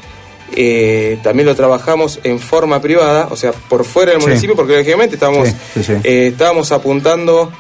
eh, 0.57 1.19
también 1.23 1.47
lo 1.47 1.55
trabajamos 1.55 2.21
en 2.25 2.39
forma 2.41 2.81
privada, 2.81 3.29
o 3.31 3.37
sea, 3.37 3.53
por 3.53 3.85
fuera 3.85 4.13
del 4.13 4.21
Sí. 4.21 4.27
municipio, 4.27 4.57
porque 4.57 4.77
lógicamente 4.77 5.15
estábamos, 5.17 5.49
Sí, 5.49 5.55
sí, 5.75 5.85
sí. 5.85 5.93
eh, 6.05 6.29
estábamos 6.33 6.73
apuntando 6.73 7.53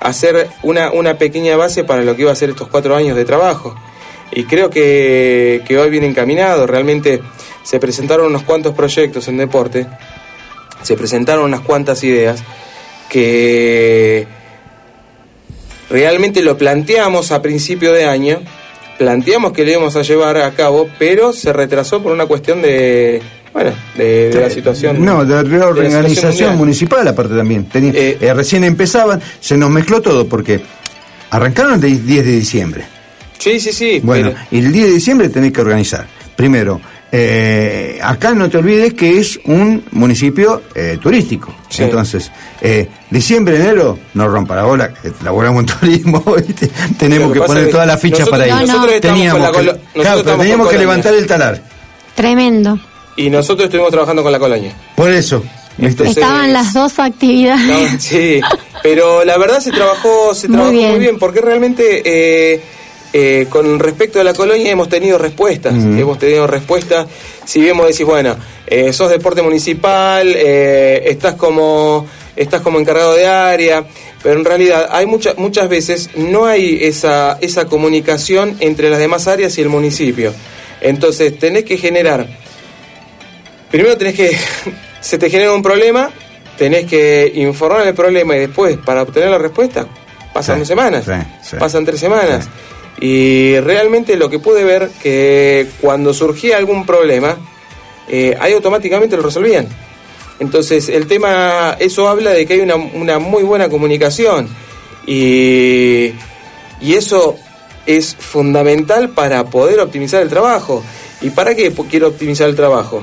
a 0.00 0.08
hacer 0.08 0.48
una, 0.62 0.90
una 0.92 1.18
pequeña 1.18 1.56
base 1.56 1.84
para 1.84 2.02
lo 2.02 2.14
que 2.16 2.22
iba 2.22 2.32
a 2.32 2.36
ser 2.36 2.50
estos 2.50 2.68
cuatro 2.68 2.94
años 2.96 3.16
de 3.16 3.24
trabajo. 3.24 3.74
Y 4.30 4.44
creo 4.44 4.70
que, 4.70 5.62
que 5.66 5.78
hoy 5.78 5.88
viene 5.90 6.06
encaminado. 6.06 6.66
Realmente 6.66 7.20
se 7.62 7.80
presentaron 7.80 8.26
unos 8.26 8.42
cuantos 8.42 8.74
proyectos 8.74 9.26
en 9.28 9.38
deporte, 9.38 9.86
se 10.82 10.96
presentaron 10.96 11.44
unas 11.46 11.60
cuantas 11.62 12.04
ideas 12.04 12.42
que 13.08 14.26
realmente 15.90 16.42
lo 16.42 16.56
planteamos 16.58 17.32
a 17.32 17.40
principio 17.42 17.92
de 17.92 18.04
año, 18.04 18.40
planteamos 18.98 19.52
que 19.52 19.64
lo 19.64 19.70
íbamos 19.70 19.96
a 19.96 20.02
llevar 20.02 20.36
a 20.38 20.50
cabo, 20.52 20.88
pero 20.98 21.32
se 21.32 21.52
retrasó 21.52 22.02
por 22.02 22.12
una 22.12 22.26
cuestión 22.26 22.60
de, 22.60 23.22
bueno, 23.52 23.70
de, 23.96 24.30
de 24.30 24.40
la 24.40 24.50
situación. 24.50 25.04
No, 25.04 25.24
de 25.24 25.36
de 25.36 25.42
la 25.42 25.48
reorganización 25.48 26.30
mundial. 26.32 26.56
municipal 26.56 27.08
aparte 27.08 27.34
también. 27.36 27.64
Tenía- 27.66 27.92
eh, 27.94 28.32
recién 28.34 28.64
empezaban, 28.64 29.20
se 29.40 29.56
nos 29.56 29.70
mezcló 29.70 30.00
todo 30.02 30.26
porque 30.28 30.60
arrancaron 31.30 31.82
el 31.84 32.04
10 32.06 32.24
de 32.26 32.32
diciembre. 32.32 32.84
Sí, 33.38 33.60
sí, 33.60 33.72
sí. 33.72 34.00
Bueno, 34.02 34.30
pero- 34.32 34.40
y 34.50 34.58
el 34.58 34.72
10 34.72 34.86
de 34.88 34.92
diciembre 34.94 35.28
tenés 35.28 35.52
que 35.52 35.60
organizar. 35.60 36.06
Primero, 36.34 36.80
eh, 37.12 37.98
acá 38.02 38.34
no 38.34 38.48
te 38.50 38.58
olvides 38.58 38.94
que 38.94 39.18
es 39.18 39.38
un 39.44 39.84
municipio 39.92 40.62
eh, 40.74 40.98
turístico. 41.00 41.54
Sí. 41.68 41.82
Entonces, 41.84 42.30
eh, 42.60 42.88
diciembre, 43.10 43.56
enero, 43.56 43.98
no 44.14 44.28
rompa 44.28 44.56
la 44.56 44.64
bola, 44.64 44.92
que 44.94 45.12
laburamos 45.24 45.60
en 45.60 45.66
turismo, 45.66 46.22
¿viste? 46.46 46.70
tenemos 46.98 47.32
que 47.32 47.40
poner 47.40 47.62
es 47.64 47.66
que 47.68 47.72
toda 47.72 47.86
la 47.86 47.96
ficha 47.98 48.18
nosotros- 48.20 48.38
para 48.46 48.62
ir. 48.62 48.68
No, 48.68 48.86
no. 48.86 49.00
Teníamos 49.00 49.32
con 49.32 49.42
la 49.42 49.50
que, 49.50 49.56
colo- 49.58 49.72
nosotros 49.72 49.92
claro, 49.94 50.04
pero 50.04 50.18
estamos 50.20 50.40
teníamos 50.42 50.66
con 50.66 50.72
que 50.74 50.78
levantar 50.78 51.14
el 51.14 51.26
talar. 51.26 51.62
Tremendo. 52.14 52.78
Y 53.16 53.30
nosotros 53.30 53.64
estuvimos 53.64 53.90
trabajando 53.90 54.22
con 54.22 54.32
la 54.32 54.38
colonia. 54.38 54.72
Por 54.96 55.10
eso. 55.10 55.42
Estaban 55.80 56.52
las 56.52 56.72
dos 56.74 56.98
actividades. 56.98 57.92
No, 57.92 57.98
sí, 58.00 58.40
pero 58.82 59.24
la 59.24 59.38
verdad 59.38 59.60
se 59.60 59.70
trabajó, 59.70 60.34
se 60.34 60.48
Muy 60.48 60.56
trabajó 60.56 60.72
muy 60.72 60.82
bien, 60.84 60.98
bien. 60.98 61.18
porque 61.20 61.40
realmente 61.40 62.02
eh, 62.04 62.60
eh, 63.12 63.46
con 63.48 63.78
respecto 63.78 64.20
a 64.20 64.24
la 64.24 64.34
colonia 64.34 64.72
hemos 64.72 64.88
tenido 64.88 65.18
respuestas, 65.18 65.74
hemos 65.74 66.18
tenido 66.18 66.48
respuestas. 66.48 67.06
Si 67.44 67.60
bien 67.60 67.76
vos 67.76 67.86
decís, 67.86 68.04
bueno, 68.04 68.34
eh, 68.66 68.92
sos 68.92 69.08
deporte 69.08 69.40
municipal, 69.40 70.32
eh, 70.36 71.04
estás 71.06 71.34
como 71.36 72.06
estás 72.38 72.62
como 72.62 72.78
encargado 72.80 73.14
de 73.14 73.26
área, 73.26 73.84
pero 74.22 74.38
en 74.38 74.44
realidad 74.44 74.88
hay 74.90 75.06
muchas 75.06 75.36
muchas 75.36 75.68
veces 75.68 76.10
no 76.16 76.46
hay 76.46 76.78
esa 76.82 77.36
esa 77.40 77.66
comunicación 77.66 78.56
entre 78.60 78.88
las 78.88 78.98
demás 78.98 79.28
áreas 79.28 79.58
y 79.58 79.60
el 79.60 79.68
municipio. 79.68 80.32
Entonces 80.80 81.38
tenés 81.38 81.64
que 81.64 81.76
generar 81.76 82.26
primero 83.70 83.96
tenés 83.96 84.14
que, 84.14 84.36
se 85.00 85.18
te 85.18 85.30
genera 85.30 85.52
un 85.52 85.62
problema, 85.62 86.10
tenés 86.56 86.86
que 86.86 87.30
informar 87.34 87.86
el 87.86 87.94
problema 87.94 88.36
y 88.36 88.40
después, 88.40 88.76
para 88.78 89.02
obtener 89.02 89.30
la 89.30 89.38
respuesta, 89.38 89.86
pasan 90.32 90.56
Sí, 90.56 90.60
dos 90.60 90.68
semanas, 90.68 91.04
sí, 91.04 91.12
sí. 91.50 91.56
pasan 91.58 91.84
tres 91.84 92.00
semanas. 92.00 92.48
Y 93.00 93.58
realmente 93.60 94.16
lo 94.16 94.28
que 94.28 94.40
pude 94.40 94.64
ver 94.64 94.90
que 95.00 95.68
cuando 95.80 96.12
surgía 96.12 96.56
algún 96.56 96.84
problema, 96.84 97.36
eh, 98.08 98.36
ahí 98.40 98.52
automáticamente 98.54 99.16
lo 99.16 99.22
resolvían. 99.22 99.68
Entonces, 100.40 100.88
el 100.88 101.06
tema, 101.06 101.76
eso 101.80 102.08
habla 102.08 102.30
de 102.30 102.46
que 102.46 102.54
hay 102.54 102.60
una, 102.60 102.76
una 102.76 103.18
muy 103.18 103.42
buena 103.42 103.68
comunicación. 103.68 104.48
Y, 105.06 106.12
y 106.80 106.94
eso 106.94 107.36
es 107.86 108.14
fundamental 108.18 109.08
para 109.10 109.44
poder 109.46 109.80
optimizar 109.80 110.22
el 110.22 110.28
trabajo. 110.28 110.84
¿Y 111.22 111.30
para 111.30 111.54
qué 111.54 111.72
quiero 111.90 112.08
optimizar 112.08 112.48
el 112.48 112.54
trabajo? 112.54 113.02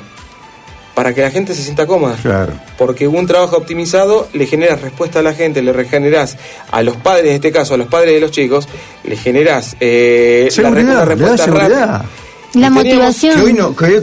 Para 0.94 1.14
que 1.14 1.22
la 1.22 1.30
gente 1.32 1.54
se 1.54 1.62
sienta 1.64 1.86
cómoda. 1.86 2.16
Claro. 2.22 2.54
Porque 2.78 3.06
un 3.08 3.28
trabajo 3.28 3.58
optimizado 3.58 4.30
le 4.32 4.46
generas 4.46 4.80
respuesta 4.82 5.20
a 5.20 5.24
la 5.24 5.34
gente, 5.34 5.62
le 5.62 5.74
generas 5.86 6.38
a 6.72 6.84
los 6.84 6.96
padres, 6.96 7.26
en 7.32 7.36
este 7.36 7.52
caso 7.52 7.74
a 7.74 7.78
los 7.78 7.88
padres 7.88 8.14
de 8.14 8.22
los 8.22 8.32
chicos, 8.32 8.70
le 9.04 9.18
generas 9.18 9.76
eh, 9.82 10.46
la, 10.46 10.52
Seguridad, 10.52 10.94
da 10.96 11.06
respuesta 11.06 11.46
rápida. 11.48 12.06
La 12.54 12.68
Y 12.68 12.74
teníamos- 12.84 13.20
Que 13.20 13.42
hoy 13.42 13.54
no, 13.54 13.76
que- 13.76 14.02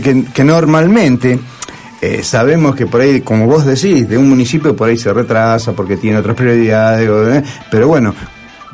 que- 0.00 0.24
que 0.32 0.44
normalmente 0.44 1.40
eh, 2.00 2.22
sabemos 2.22 2.74
que 2.76 2.86
por 2.86 3.00
ahí, 3.00 3.20
como 3.22 3.46
vos 3.46 3.64
decís, 3.66 4.08
de 4.08 4.16
un 4.18 4.28
municipio 4.28 4.74
por 4.76 4.88
ahí 4.88 4.96
se 4.96 5.12
retrasa 5.12 5.72
porque 5.72 5.96
tiene 5.96 6.18
otras 6.18 6.36
prioridades, 6.36 7.44
pero 7.70 7.88
bueno, 7.88 8.14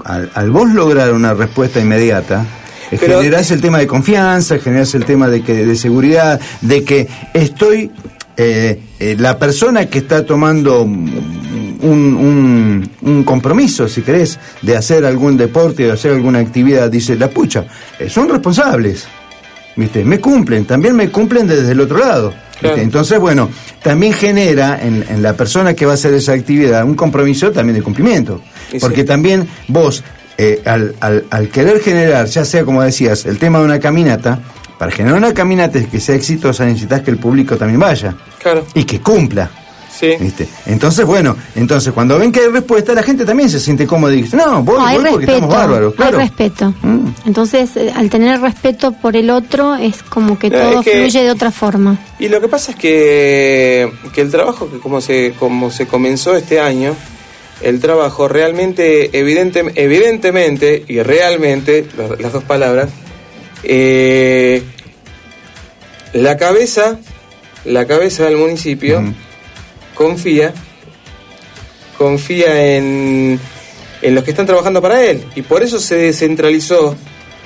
al, 0.04 0.30
al 0.34 0.50
vos 0.50 0.70
lograr 0.70 1.12
una 1.12 1.32
respuesta 1.34 1.80
inmediata, 1.80 2.44
eh, 2.90 2.98
Pero- 3.00 3.18
generás 3.20 3.50
el 3.50 3.60
tema 3.60 3.78
de 3.78 3.86
confianza, 3.86 4.58
generás 4.58 4.94
el 4.94 5.04
tema 5.04 5.28
de, 5.28 5.42
que, 5.42 5.64
de 5.64 5.76
seguridad, 5.76 6.38
de 6.60 6.84
que 6.84 7.08
estoy, 7.32 7.90
eh, 8.36 8.80
eh, 8.98 9.16
la 9.18 9.38
persona 9.38 9.86
que 9.86 9.98
está 9.98 10.24
tomando 10.26 10.82
un, 10.82 11.80
un- 11.82 12.90
un 13.02 13.24
compromiso, 13.24 13.88
si 13.88 14.02
querés, 14.02 14.38
de 14.62 14.76
hacer 14.76 15.04
algún 15.04 15.36
deporte, 15.36 15.84
de 15.84 15.92
hacer 15.92 16.12
alguna 16.12 16.40
actividad, 16.40 16.90
dice, 16.90 17.16
la 17.16 17.28
pucha, 17.28 17.64
eh, 17.98 18.08
son 18.08 18.28
responsables. 18.28 19.06
¿Viste? 19.76 20.04
Me 20.04 20.20
cumplen, 20.20 20.66
también 20.66 20.94
me 20.94 21.10
cumplen 21.10 21.48
desde 21.48 21.72
el 21.72 21.80
otro 21.80 21.98
lado. 21.98 22.32
Entonces, 22.62 23.18
bueno, 23.18 23.50
también 23.82 24.12
genera 24.12 24.78
en, 24.82 25.04
en 25.08 25.22
la 25.22 25.34
persona 25.34 25.74
que 25.74 25.84
va 25.86 25.92
a 25.92 25.94
hacer 25.94 26.14
esa 26.14 26.32
actividad 26.32 26.84
un 26.84 26.94
compromiso 26.94 27.50
también 27.52 27.76
de 27.76 27.82
cumplimiento. 27.82 28.40
Y 28.72 28.78
Porque 28.78 29.02
sí. 29.02 29.06
también 29.06 29.46
vos, 29.68 30.02
eh, 30.38 30.62
al, 30.64 30.94
al- 31.00 31.24
al 31.30 31.48
querer 31.48 31.80
generar, 31.80 32.26
ya 32.26 32.44
sea 32.44 32.64
como 32.64 32.82
decías, 32.82 33.26
el 33.26 33.38
tema 33.38 33.58
de 33.58 33.64
una 33.66 33.78
caminata, 33.80 34.38
para 34.78 34.90
generar 34.90 35.18
una 35.18 35.32
caminata 35.34 35.80
que 35.84 36.00
sea 36.00 36.14
exitosa 36.16 36.64
necesitas 36.64 37.02
que 37.02 37.10
el 37.10 37.18
público 37.18 37.56
también 37.56 37.78
vaya 37.80 38.14
Claro, 38.42 38.66
y 38.74 38.84
que 38.84 39.00
cumpla. 39.00 39.50
Sí. 39.98 40.14
¿viste? 40.20 40.48
Entonces, 40.66 41.04
bueno, 41.06 41.36
entonces 41.54 41.92
cuando 41.92 42.18
ven 42.18 42.32
que 42.32 42.40
hay 42.40 42.48
respuesta, 42.48 42.92
la 42.94 43.02
gente 43.02 43.24
también 43.24 43.48
se 43.48 43.60
siente 43.60 43.86
cómoda 43.86 44.12
y 44.14 44.22
dice, 44.22 44.36
no, 44.36 44.62
voy, 44.62 44.76
No, 44.78 44.86
hay 44.86 44.96
voy 44.98 45.10
porque 45.10 45.26
respeto. 45.26 45.44
estamos 45.46 45.54
bárbaros. 45.56 45.92
Hay 45.92 45.96
Claro. 45.96 46.18
respeto. 46.18 46.74
Mm. 46.82 47.08
Entonces, 47.26 47.70
eh, 47.76 47.92
al 47.94 48.10
tener 48.10 48.40
respeto 48.40 48.92
por 48.92 49.16
el 49.16 49.30
otro, 49.30 49.74
es 49.76 50.02
como 50.02 50.38
que 50.38 50.50
No, 50.50 50.58
todo 50.58 50.80
es 50.80 50.84
que- 50.84 50.92
fluye 51.02 51.22
de 51.22 51.30
otra 51.30 51.50
forma. 51.50 51.98
Y 52.18 52.28
lo 52.28 52.40
que 52.40 52.48
pasa 52.48 52.72
es 52.72 52.76
que, 52.78 53.90
que 54.14 54.20
el 54.20 54.30
trabajo 54.30 54.70
que 54.70 54.78
como 54.78 55.00
se, 55.00 55.34
como 55.38 55.70
se 55.70 55.86
comenzó 55.86 56.34
este 56.36 56.60
año, 56.60 56.94
el 57.62 57.80
trabajo 57.80 58.28
realmente, 58.28 59.16
evidente, 59.18 59.64
evidentemente 59.76 60.84
y 60.88 61.00
realmente, 61.02 61.86
la- 61.96 62.16
las 62.20 62.32
dos 62.32 62.44
palabras, 62.44 62.90
eh, 63.62 64.62
la 66.12 66.36
cabeza, 66.36 66.98
la 67.64 67.86
cabeza 67.86 68.24
del 68.24 68.36
municipio 68.36 69.02
confía, 69.94 70.52
confía 71.98 72.76
en, 72.76 73.38
en 74.02 74.14
los 74.14 74.24
que 74.24 74.30
están 74.30 74.46
trabajando 74.46 74.82
para 74.82 75.02
él 75.04 75.24
y 75.34 75.42
por 75.42 75.62
eso 75.62 75.78
se 75.78 75.96
descentralizó, 75.96 76.96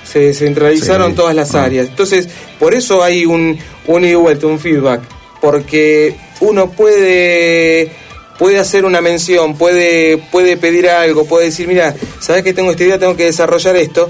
se 0.04 0.20
descentralizaron 0.20 1.10
Sí. 1.10 1.16
todas 1.16 1.34
las 1.34 1.54
Ah. 1.54 1.64
áreas. 1.64 1.88
Entonces, 1.88 2.28
por 2.58 2.74
eso 2.74 3.02
hay 3.02 3.26
un, 3.26 3.58
un 3.86 4.04
ida 4.04 4.12
y 4.12 4.14
vuelta, 4.14 4.46
un 4.46 4.58
feedback, 4.58 5.02
porque 5.40 6.16
uno 6.40 6.70
puede 6.70 7.92
puede 8.38 8.58
hacer 8.60 8.84
una 8.84 9.00
mención, 9.00 9.56
puede 9.58 10.16
puede 10.30 10.56
pedir 10.56 10.88
algo, 10.88 11.24
puede 11.24 11.46
decir, 11.46 11.66
mira, 11.66 11.94
sabes 12.20 12.44
que 12.44 12.52
tengo 12.54 12.70
esta 12.70 12.84
idea, 12.84 12.98
tengo 12.98 13.16
que 13.16 13.24
desarrollar 13.24 13.76
esto 13.76 14.08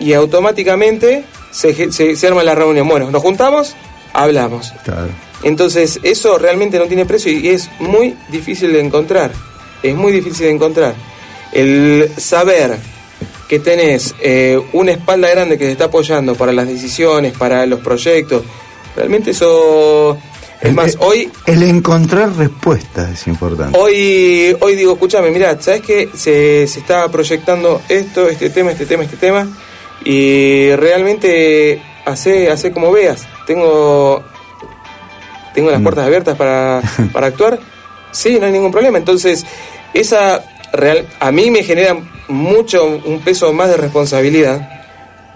y 0.00 0.12
automáticamente 0.14 1.24
se, 1.52 1.92
se, 1.92 2.16
se 2.16 2.26
arma 2.26 2.42
la 2.42 2.54
reunión. 2.56 2.88
Bueno, 2.88 3.10
nos 3.12 3.22
juntamos, 3.22 3.76
hablamos. 4.12 4.72
Claro. 4.84 5.10
Entonces, 5.42 5.98
eso 6.02 6.38
realmente 6.38 6.78
no 6.78 6.86
tiene 6.86 7.04
precio 7.06 7.32
y 7.32 7.48
es 7.48 7.68
muy 7.80 8.14
difícil 8.28 8.72
de 8.72 8.80
encontrar. 8.80 9.32
Es 9.82 9.94
muy 9.94 10.12
difícil 10.12 10.46
de 10.46 10.52
encontrar. 10.52 10.94
El 11.52 12.10
saber 12.16 12.76
que 13.48 13.58
tenés 13.58 14.14
eh, 14.20 14.60
una 14.72 14.92
espalda 14.92 15.28
grande 15.28 15.58
que 15.58 15.64
te 15.66 15.72
está 15.72 15.84
apoyando 15.86 16.34
para 16.34 16.52
las 16.52 16.66
decisiones, 16.68 17.32
para 17.36 17.66
los 17.66 17.80
proyectos, 17.80 18.42
realmente 18.96 19.32
eso... 19.32 20.16
Es 20.60 20.68
El- 20.68 20.74
más, 20.74 20.96
hoy 21.00 21.28
El 21.46 21.64
encontrar 21.64 22.36
respuestas 22.36 23.10
es 23.10 23.26
importante. 23.26 23.76
Hoy, 23.76 24.56
hoy 24.60 24.76
digo, 24.76 24.92
escúchame, 24.92 25.30
mira, 25.32 25.60
¿sabes 25.60 25.82
qué? 25.82 26.08
Se, 26.14 26.68
se 26.68 26.78
está 26.78 27.08
proyectando 27.08 27.82
esto, 27.88 28.28
este 28.28 28.48
tema, 28.48 28.70
este 28.70 28.86
tema, 28.86 29.02
este 29.02 29.16
tema, 29.16 29.48
y 30.04 30.70
realmente 30.76 31.82
hace, 32.04 32.48
hace 32.48 32.70
como 32.70 32.92
veas. 32.92 33.26
Tengo, 33.44 34.22
tengo 35.54 35.70
las 35.70 35.80
puertas 35.82 36.06
abiertas 36.06 36.36
para, 36.36 36.80
para 37.12 37.26
actuar. 37.28 37.58
Sí, 38.10 38.38
no 38.38 38.46
hay 38.46 38.52
ningún 38.52 38.70
problema. 38.72 38.98
Entonces, 38.98 39.44
esa 39.94 40.44
real, 40.72 41.06
a 41.20 41.30
mí 41.32 41.50
me 41.50 41.62
genera 41.62 41.96
mucho, 42.28 43.00
un 43.04 43.20
peso 43.20 43.52
más 43.52 43.68
de 43.68 43.76
responsabilidad, 43.76 44.68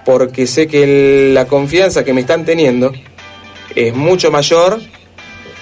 porque 0.05 0.47
sé 0.47 0.67
que 0.67 0.83
el- 1.29 1.35
la 1.35 1.47
confianza 1.47 2.05
que 2.05 2.13
me 2.13 2.21
están 2.23 2.45
teniendo 2.45 2.93
es 3.75 3.95
mucho 3.95 4.31
mayor 4.31 4.81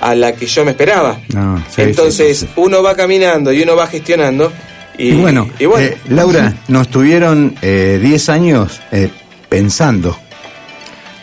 a 0.00 0.14
la 0.14 0.32
que 0.32 0.46
yo 0.46 0.64
me 0.64 0.72
esperaba. 0.72 1.18
No, 1.32 1.58
sí, 1.74 1.82
Entonces 1.82 2.38
sí, 2.40 2.46
sí. 2.46 2.52
uno 2.56 2.82
va 2.82 2.94
caminando 2.94 3.52
y 3.52 3.62
uno 3.62 3.74
va 3.74 3.86
gestionando 3.86 4.52
y, 4.98 5.08
Y, 5.08 5.12
bueno, 5.14 5.48
y 5.58 5.64
bueno. 5.66 5.86
eh, 5.86 5.98
Laura, 6.08 6.54
nos 6.68 6.88
tuvieron 6.88 7.56
eh, 7.62 7.98
10 8.02 8.28
años 8.28 8.80
eh, 8.92 9.08
pensando. 9.48 10.16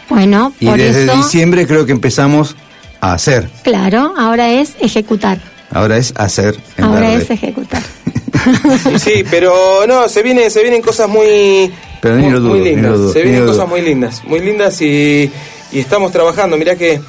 Bueno, 0.10 0.54
Y 0.60 0.66
por 0.66 0.78
desde 0.78 1.04
eso, 1.06 1.16
diciembre 1.16 1.66
creo 1.68 1.86
que 1.86 1.92
empezamos 1.94 2.56
a 3.02 3.14
hacer. 3.14 3.50
claro, 3.64 4.14
ahora 4.18 4.52
es 4.52 4.76
ejecutar. 4.80 5.40
Ahora 5.72 5.98
es 5.98 6.14
hacer. 6.18 6.56
en 6.78 6.84
Ahora 6.84 7.14
es 7.14 7.30
ejecutar. 7.30 7.82
Sí, 8.98 9.24
pero 9.30 9.86
no, 9.88 10.08
se 10.08 10.24
viene, 10.24 10.50
se 10.50 10.62
vienen 10.62 10.82
cosas 10.82 11.08
muy, 11.08 11.72
Pero 12.02 12.16
ni 12.16 12.24
muy, 12.24 12.32
lo 12.32 12.40
dudo, 12.40 12.50
muy 12.52 12.60
ni 12.62 12.70
lindas. 12.72 12.92
lo 12.92 12.98
dudo, 12.98 13.14
se 13.14 13.20
ni 13.20 13.30
vienen 13.32 13.46
cosas 13.48 13.68
muy 13.68 13.82
lindas, 13.82 14.24
muy 14.26 14.40
lindas 14.40 14.82
y, 14.82 15.32
y 15.72 15.80
estamos 15.80 16.12
trabajando. 16.12 16.58
Mirá 16.58 16.76
que 16.76 17.02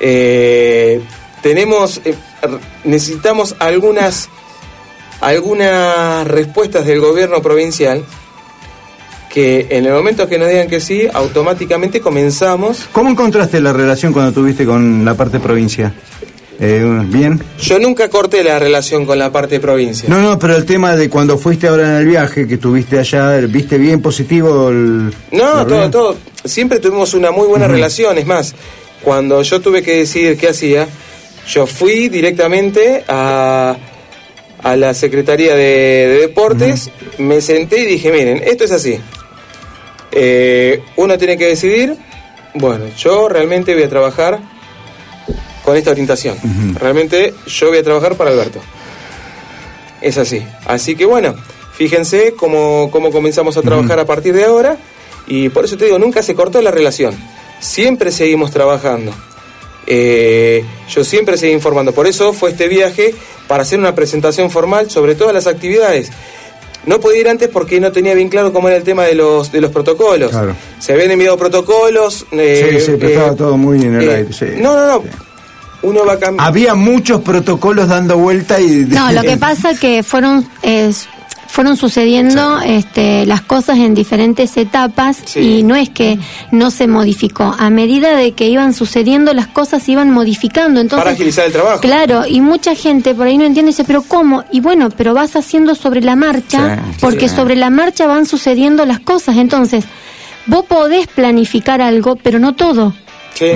eh, 0.00 1.00
tenemos, 1.42 2.00
eh, 2.04 2.14
necesitamos 2.84 3.56
algunas, 3.58 4.28
algunas 5.20 6.26
respuestas 6.26 6.86
del 6.86 7.00
gobierno 7.00 7.42
provincial 7.42 8.04
que 9.30 9.68
en 9.70 9.86
el 9.86 9.92
momento 9.92 10.28
que 10.28 10.38
nos 10.38 10.48
digan 10.48 10.68
que 10.68 10.80
sí, 10.80 11.06
automáticamente 11.12 12.00
comenzamos. 12.00 12.88
¿Cómo 12.92 13.10
encontraste 13.10 13.60
la 13.60 13.72
relación 13.72 14.12
cuando 14.12 14.32
tuviste 14.32 14.66
con 14.66 15.04
la 15.04 15.14
parte 15.14 15.38
provincia? 15.38 15.94
Eh, 16.58 16.84
¿Bien? 17.06 17.42
Yo 17.58 17.78
nunca 17.78 18.10
corté 18.10 18.44
la 18.44 18.58
relación 18.58 19.06
con 19.06 19.18
la 19.18 19.32
parte 19.32 19.54
de 19.54 19.60
provincia. 19.60 20.08
No, 20.10 20.20
no, 20.20 20.38
pero 20.38 20.56
el 20.56 20.66
tema 20.66 20.94
de 20.94 21.08
cuando 21.08 21.38
fuiste 21.38 21.68
ahora 21.68 21.84
en 21.84 21.94
el 22.02 22.06
viaje, 22.06 22.46
que 22.46 22.54
estuviste 22.54 22.98
allá, 22.98 23.36
¿viste 23.46 23.78
bien 23.78 24.02
positivo 24.02 24.68
el... 24.68 25.14
No, 25.30 25.64
todo, 25.66 25.90
todo. 25.90 26.16
Siempre 26.44 26.80
tuvimos 26.80 27.14
una 27.14 27.30
muy 27.30 27.46
buena 27.46 27.66
relación. 27.66 28.18
Es 28.18 28.26
más, 28.26 28.54
cuando 29.00 29.40
yo 29.42 29.60
tuve 29.60 29.82
que 29.82 29.98
decidir 29.98 30.36
qué 30.36 30.48
hacía, 30.48 30.86
yo 31.48 31.66
fui 31.66 32.08
directamente 32.08 33.04
a, 33.08 33.76
a 34.62 34.76
la 34.76 34.92
Secretaría 34.92 35.54
de, 35.54 35.62
de 35.62 36.18
Deportes, 36.20 36.90
me 37.16 37.40
senté 37.40 37.80
y 37.82 37.86
dije, 37.86 38.12
miren, 38.12 38.42
esto 38.44 38.64
es 38.64 38.72
así. 38.72 39.00
Eh, 40.12 40.82
uno 40.96 41.16
tiene 41.18 41.36
que 41.36 41.46
decidir, 41.46 41.96
bueno, 42.54 42.86
yo 42.96 43.28
realmente 43.28 43.74
voy 43.74 43.84
a 43.84 43.88
trabajar 43.88 44.40
con 45.64 45.76
esta 45.76 45.90
orientación. 45.90 46.36
Realmente 46.74 47.34
yo 47.46 47.68
voy 47.68 47.78
a 47.78 47.82
trabajar 47.82 48.16
para 48.16 48.30
Alberto. 48.30 48.60
Es 50.00 50.18
así. 50.18 50.42
Así 50.66 50.96
que 50.96 51.04
bueno, 51.04 51.34
fíjense 51.74 52.34
cómo, 52.36 52.90
cómo 52.90 53.10
comenzamos 53.10 53.56
a 53.56 53.62
trabajar 53.62 53.98
a 53.98 54.06
partir 54.06 54.34
de 54.34 54.44
ahora. 54.44 54.76
Y 55.26 55.48
por 55.50 55.64
eso 55.64 55.76
te 55.76 55.84
digo, 55.84 55.98
nunca 55.98 56.22
se 56.22 56.34
cortó 56.34 56.60
la 56.60 56.70
relación. 56.70 57.14
Siempre 57.60 58.10
seguimos 58.10 58.50
trabajando. 58.50 59.12
Eh, 59.86 60.64
yo 60.88 61.04
siempre 61.04 61.36
seguí 61.36 61.52
informando. 61.52 61.92
Por 61.92 62.06
eso 62.06 62.32
fue 62.32 62.50
este 62.50 62.68
viaje 62.68 63.14
para 63.46 63.62
hacer 63.62 63.78
una 63.78 63.94
presentación 63.94 64.50
formal 64.50 64.90
sobre 64.90 65.14
todas 65.14 65.34
las 65.34 65.46
actividades. 65.46 66.10
No 66.86 66.98
podía 66.98 67.20
ir 67.20 67.28
antes 67.28 67.48
porque 67.48 67.80
no 67.80 67.92
tenía 67.92 68.14
bien 68.14 68.28
claro 68.28 68.52
cómo 68.52 68.68
era 68.68 68.76
el 68.76 68.84
tema 68.84 69.04
de 69.04 69.14
los, 69.14 69.52
de 69.52 69.60
los 69.60 69.70
protocolos. 69.70 70.30
Claro. 70.30 70.56
Se 70.78 70.92
habían 70.92 71.10
enviado 71.10 71.36
protocolos. 71.36 72.26
eh, 72.32 72.78
sí, 72.78 72.80
sí, 72.86 72.92
pero 72.98 73.08
eh, 73.08 73.12
estaba 73.14 73.36
todo 73.36 73.56
muy 73.56 73.82
en 73.82 73.96
el 73.96 74.08
eh, 74.08 74.14
aire, 74.14 74.32
sí. 74.32 74.46
No, 74.56 74.74
no, 74.76 74.86
no. 74.86 75.04
Uno 75.82 76.00
va 76.04 76.18
cambiando. 76.18 76.42
Había 76.42 76.74
muchos 76.74 77.22
protocolos 77.22 77.88
dando 77.88 78.18
vuelta 78.18 78.60
y... 78.60 78.86
No, 78.86 79.12
lo 79.12 79.22
que 79.22 79.36
pasa 79.38 79.74
que 79.74 80.02
fueron 80.02 80.46
es, 80.62 81.08
fueron 81.50 81.76
sucediendo 81.76 82.60
este, 82.64 83.26
las 83.26 83.40
cosas 83.42 83.78
en 83.78 83.94
diferentes 83.94 84.56
etapas 84.56 85.36
y 85.36 85.64
no 85.64 85.74
es 85.74 85.88
que 85.90 86.18
no 86.52 86.70
se 86.70 86.86
modificó. 86.86 87.54
A 87.58 87.70
medida 87.70 88.14
de 88.16 88.32
que 88.32 88.46
iban 88.48 88.72
sucediendo 88.72 89.34
las 89.34 89.48
cosas 89.48 89.82
se 89.82 89.92
iban 89.92 90.10
modificando. 90.12 90.80
Entonces, 90.80 91.02
para 91.04 91.14
agilizar 91.14 91.46
el 91.46 91.52
trabajo. 91.52 91.80
Claro, 91.80 92.24
y 92.26 92.40
mucha 92.40 92.74
gente 92.76 93.14
por 93.14 93.26
ahí 93.26 93.36
no 93.36 93.44
entiende 93.44 93.70
y 93.70 93.74
dice, 93.74 93.84
pero 93.84 94.02
¿cómo? 94.02 94.44
Y 94.52 94.60
bueno, 94.60 94.90
pero 94.90 95.12
vas 95.12 95.34
haciendo 95.34 95.74
sobre 95.74 96.00
la 96.02 96.14
marcha, 96.14 96.76
Sí, 96.76 96.96
porque 97.00 97.28
sí. 97.28 97.34
sobre 97.34 97.56
la 97.56 97.68
marcha 97.68 98.06
van 98.06 98.26
sucediendo 98.26 98.86
las 98.86 99.00
cosas. 99.00 99.36
Entonces, 99.36 99.84
vos 100.46 100.64
podés 100.66 101.08
planificar 101.08 101.82
algo, 101.82 102.14
pero 102.14 102.38
no 102.38 102.54
todo. 102.54 102.94
Sí. 103.34 103.52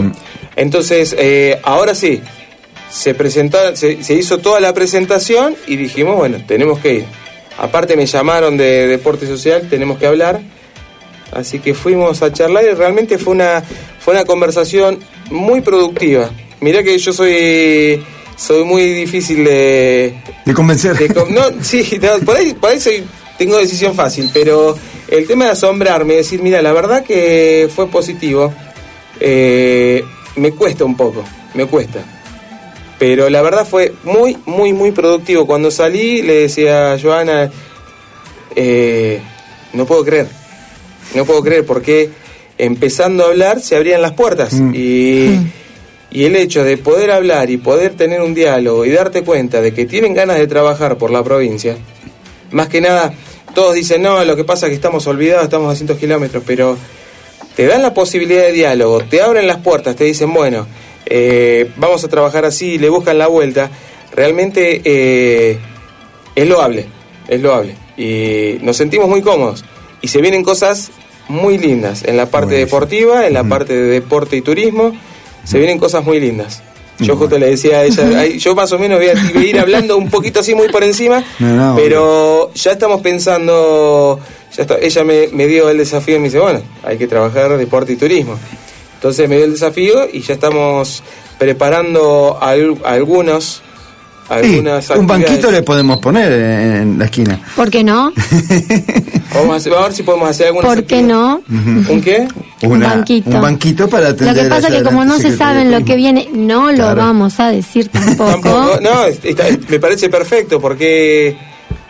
Entonces, 0.56 1.14
eh, 1.16 1.60
ahora 1.62 1.94
sí, 1.94 2.20
se, 2.90 3.14
presentó, 3.14 3.58
se, 3.76 4.02
se 4.02 4.14
hizo 4.14 4.38
toda 4.38 4.58
la 4.58 4.74
presentación 4.74 5.54
y 5.68 5.76
dijimos, 5.76 6.16
bueno, 6.16 6.38
tenemos 6.46 6.80
que 6.80 6.94
ir. 6.94 7.04
Aparte 7.58 7.96
me 7.96 8.06
llamaron 8.06 8.56
de 8.56 8.86
Deporte 8.86 9.26
Social, 9.26 9.68
tenemos 9.68 9.98
que 9.98 10.06
hablar. 10.06 10.40
Así 11.32 11.58
que 11.58 11.74
fuimos 11.74 12.22
a 12.22 12.32
charlar 12.32 12.64
y 12.64 12.74
realmente 12.74 13.18
fue 13.18 13.32
una, 13.34 13.62
fue 14.00 14.14
una 14.14 14.24
conversación 14.24 14.98
muy 15.30 15.60
productiva. 15.62 16.30
Mirá 16.60 16.82
que 16.82 16.96
yo 16.98 17.12
soy, 17.12 18.02
soy 18.36 18.64
muy 18.64 18.82
difícil 18.92 19.44
de... 19.44 20.14
De 20.44 20.54
convencer. 20.54 20.96
de 20.96 21.08
no, 21.30 21.42
sí, 21.62 21.98
no, 22.00 22.24
por 22.24 22.36
ahí, 22.36 22.54
por 22.54 22.70
ahí 22.70 22.80
soy- 22.80 23.04
tengo 23.38 23.56
decisión 23.58 23.94
fácil, 23.94 24.30
pero 24.32 24.76
el 25.08 25.26
tema 25.26 25.46
de 25.46 25.50
asombrarme, 25.52 26.14
decir, 26.14 26.40
mira, 26.40 26.62
la 26.62 26.72
verdad 26.72 27.02
que 27.04 27.68
fue 27.74 27.88
positivo, 27.88 28.52
eh, 29.18 30.04
me 30.36 30.52
cuesta 30.52 30.84
un 30.84 30.96
poco, 30.96 31.24
me 31.54 31.66
cuesta. 31.66 32.00
Pero 33.06 33.28
la 33.28 33.42
verdad 33.42 33.66
fue 33.66 33.92
muy, 34.02 34.34
muy, 34.46 34.72
muy 34.72 34.90
productivo. 34.90 35.46
Cuando 35.46 35.70
salí 35.70 36.22
le 36.22 36.40
decía 36.40 36.94
a 36.94 36.98
Joana, 36.98 37.50
eh, 38.56 39.20
no 39.74 39.84
puedo 39.84 40.02
creer, 40.06 40.26
no 41.14 41.26
puedo 41.26 41.42
creer 41.42 41.66
porque 41.66 42.08
empezando 42.56 43.24
a 43.24 43.26
hablar 43.26 43.60
se 43.60 43.76
abrían 43.76 44.00
las 44.00 44.12
puertas 44.12 44.54
y, 44.72 45.38
y 46.10 46.24
el 46.24 46.34
hecho 46.34 46.64
de 46.64 46.78
poder 46.78 47.10
hablar 47.10 47.50
y 47.50 47.58
poder 47.58 47.92
tener 47.92 48.22
un 48.22 48.32
diálogo 48.32 48.86
y 48.86 48.90
darte 48.90 49.22
cuenta 49.22 49.60
de 49.60 49.74
que 49.74 49.84
tienen 49.84 50.14
ganas 50.14 50.38
de 50.38 50.46
trabajar 50.46 50.96
por 50.96 51.10
la 51.10 51.22
provincia, 51.22 51.76
más 52.52 52.70
que 52.70 52.80
nada, 52.80 53.12
todos 53.54 53.74
dicen, 53.74 54.00
no, 54.00 54.24
lo 54.24 54.34
que 54.34 54.44
pasa 54.44 54.64
es 54.64 54.70
que 54.70 54.76
estamos 54.76 55.06
olvidados, 55.06 55.44
estamos 55.44 55.66
a 55.66 55.72
200 55.72 55.98
kilómetros, 55.98 56.42
pero 56.46 56.78
te 57.54 57.66
dan 57.66 57.82
la 57.82 57.92
posibilidad 57.92 58.44
de 58.44 58.52
diálogo, 58.52 59.02
te 59.02 59.20
abren 59.20 59.46
las 59.46 59.58
puertas, 59.58 59.94
te 59.94 60.04
dicen, 60.04 60.32
bueno, 60.32 60.66
eh, 61.06 61.70
vamos 61.76 62.04
a 62.04 62.08
trabajar 62.08 62.44
así, 62.44 62.78
le 62.78 62.88
buscan 62.88 63.18
la 63.18 63.26
vuelta, 63.26 63.70
realmente 64.14 64.80
eh, 64.84 65.58
es 66.34 66.48
loable, 66.48 66.86
es 67.28 67.40
loable. 67.40 67.76
Y 67.96 68.58
nos 68.62 68.76
sentimos 68.76 69.08
muy 69.08 69.22
cómodos. 69.22 69.64
Y 70.00 70.08
se 70.08 70.20
vienen 70.20 70.42
cosas 70.44 70.90
muy 71.28 71.56
lindas 71.58 72.02
en 72.04 72.16
la 72.16 72.26
parte 72.26 72.54
deportiva, 72.54 73.26
en 73.26 73.32
la 73.34 73.44
parte 73.44 73.72
de 73.74 73.88
deporte 73.88 74.36
y 74.36 74.42
turismo, 74.42 74.92
se 75.44 75.58
vienen 75.58 75.78
cosas 75.78 76.04
muy 76.04 76.20
lindas. 76.20 76.62
Yo 77.00 77.16
justo 77.16 77.38
le 77.38 77.46
decía 77.50 77.78
a 77.78 77.84
ella, 77.84 78.24
yo 78.38 78.54
más 78.54 78.70
o 78.72 78.78
menos 78.78 78.98
voy 79.00 79.08
a, 79.08 79.14
voy 79.34 79.46
a 79.46 79.48
ir 79.48 79.58
hablando 79.58 79.96
un 79.96 80.10
poquito 80.10 80.40
así 80.40 80.54
muy 80.54 80.68
por 80.68 80.84
encima, 80.84 81.24
No, 81.40 81.56
no, 81.56 81.74
pero 81.76 82.52
ya 82.54 82.72
estamos 82.72 83.00
pensando, 83.00 84.20
ya 84.56 84.62
está- 84.62 84.78
ella 84.80 85.02
me, 85.04 85.26
me 85.32 85.46
dio 85.46 85.68
el 85.70 85.78
desafío 85.78 86.16
y 86.16 86.18
me 86.18 86.24
dice, 86.26 86.38
bueno, 86.38 86.62
hay 86.84 86.96
que 86.96 87.06
trabajar 87.08 87.56
deporte 87.56 87.92
y 87.94 87.96
turismo. 87.96 88.38
Entonces 89.04 89.28
me 89.28 89.36
dio 89.36 89.44
el 89.44 89.52
desafío 89.52 90.08
y 90.10 90.20
ya 90.20 90.32
estamos 90.32 91.02
preparando 91.38 92.38
al- 92.40 92.78
algunos, 92.86 93.60
Sí, 94.26 94.30
algunas 94.30 94.88
un 94.88 95.06
banquito 95.06 95.50
le 95.50 95.62
podemos 95.62 95.98
poner 95.98 96.32
en, 96.32 96.98
la 96.98 97.04
esquina. 97.04 97.38
¿Por 97.54 97.68
qué 97.70 97.84
no? 97.84 98.14
Vamos 99.34 99.52
a, 99.52 99.56
hacer- 99.56 99.72
vamos 99.72 99.84
a 99.84 99.88
ver 99.88 99.92
si 99.96 100.02
podemos 100.04 100.30
hacer 100.30 100.46
algunas 100.46 100.74
¿Por 100.74 100.84
qué 100.84 101.02
no? 101.02 101.42
¿Un 101.50 102.00
qué? 102.02 102.26
Una- 102.62 102.94
banquito. 102.94 103.28
Un 103.28 103.42
banquito 103.42 103.88
para 103.90 104.04
Lo 104.04 104.10
atender 104.14 104.44
que 104.44 104.48
pasa 104.48 104.68
allá 104.68 104.78
que 104.78 104.84
como 104.84 105.04
no 105.04 105.18
se 105.18 105.36
saben 105.36 105.70
lo 105.70 105.84
que 105.84 105.96
viene, 105.96 106.30
no 106.32 106.70
lo 106.70 106.76
Claro. 106.78 106.96
vamos 107.02 107.38
a 107.40 107.50
decir 107.50 107.88
tampoco. 107.88 108.30
Tampoco, 108.30 108.80
no, 108.80 109.04
está- 109.04 109.44
me 109.68 109.78
parece 109.80 110.08
perfecto 110.08 110.58
porque 110.58 111.36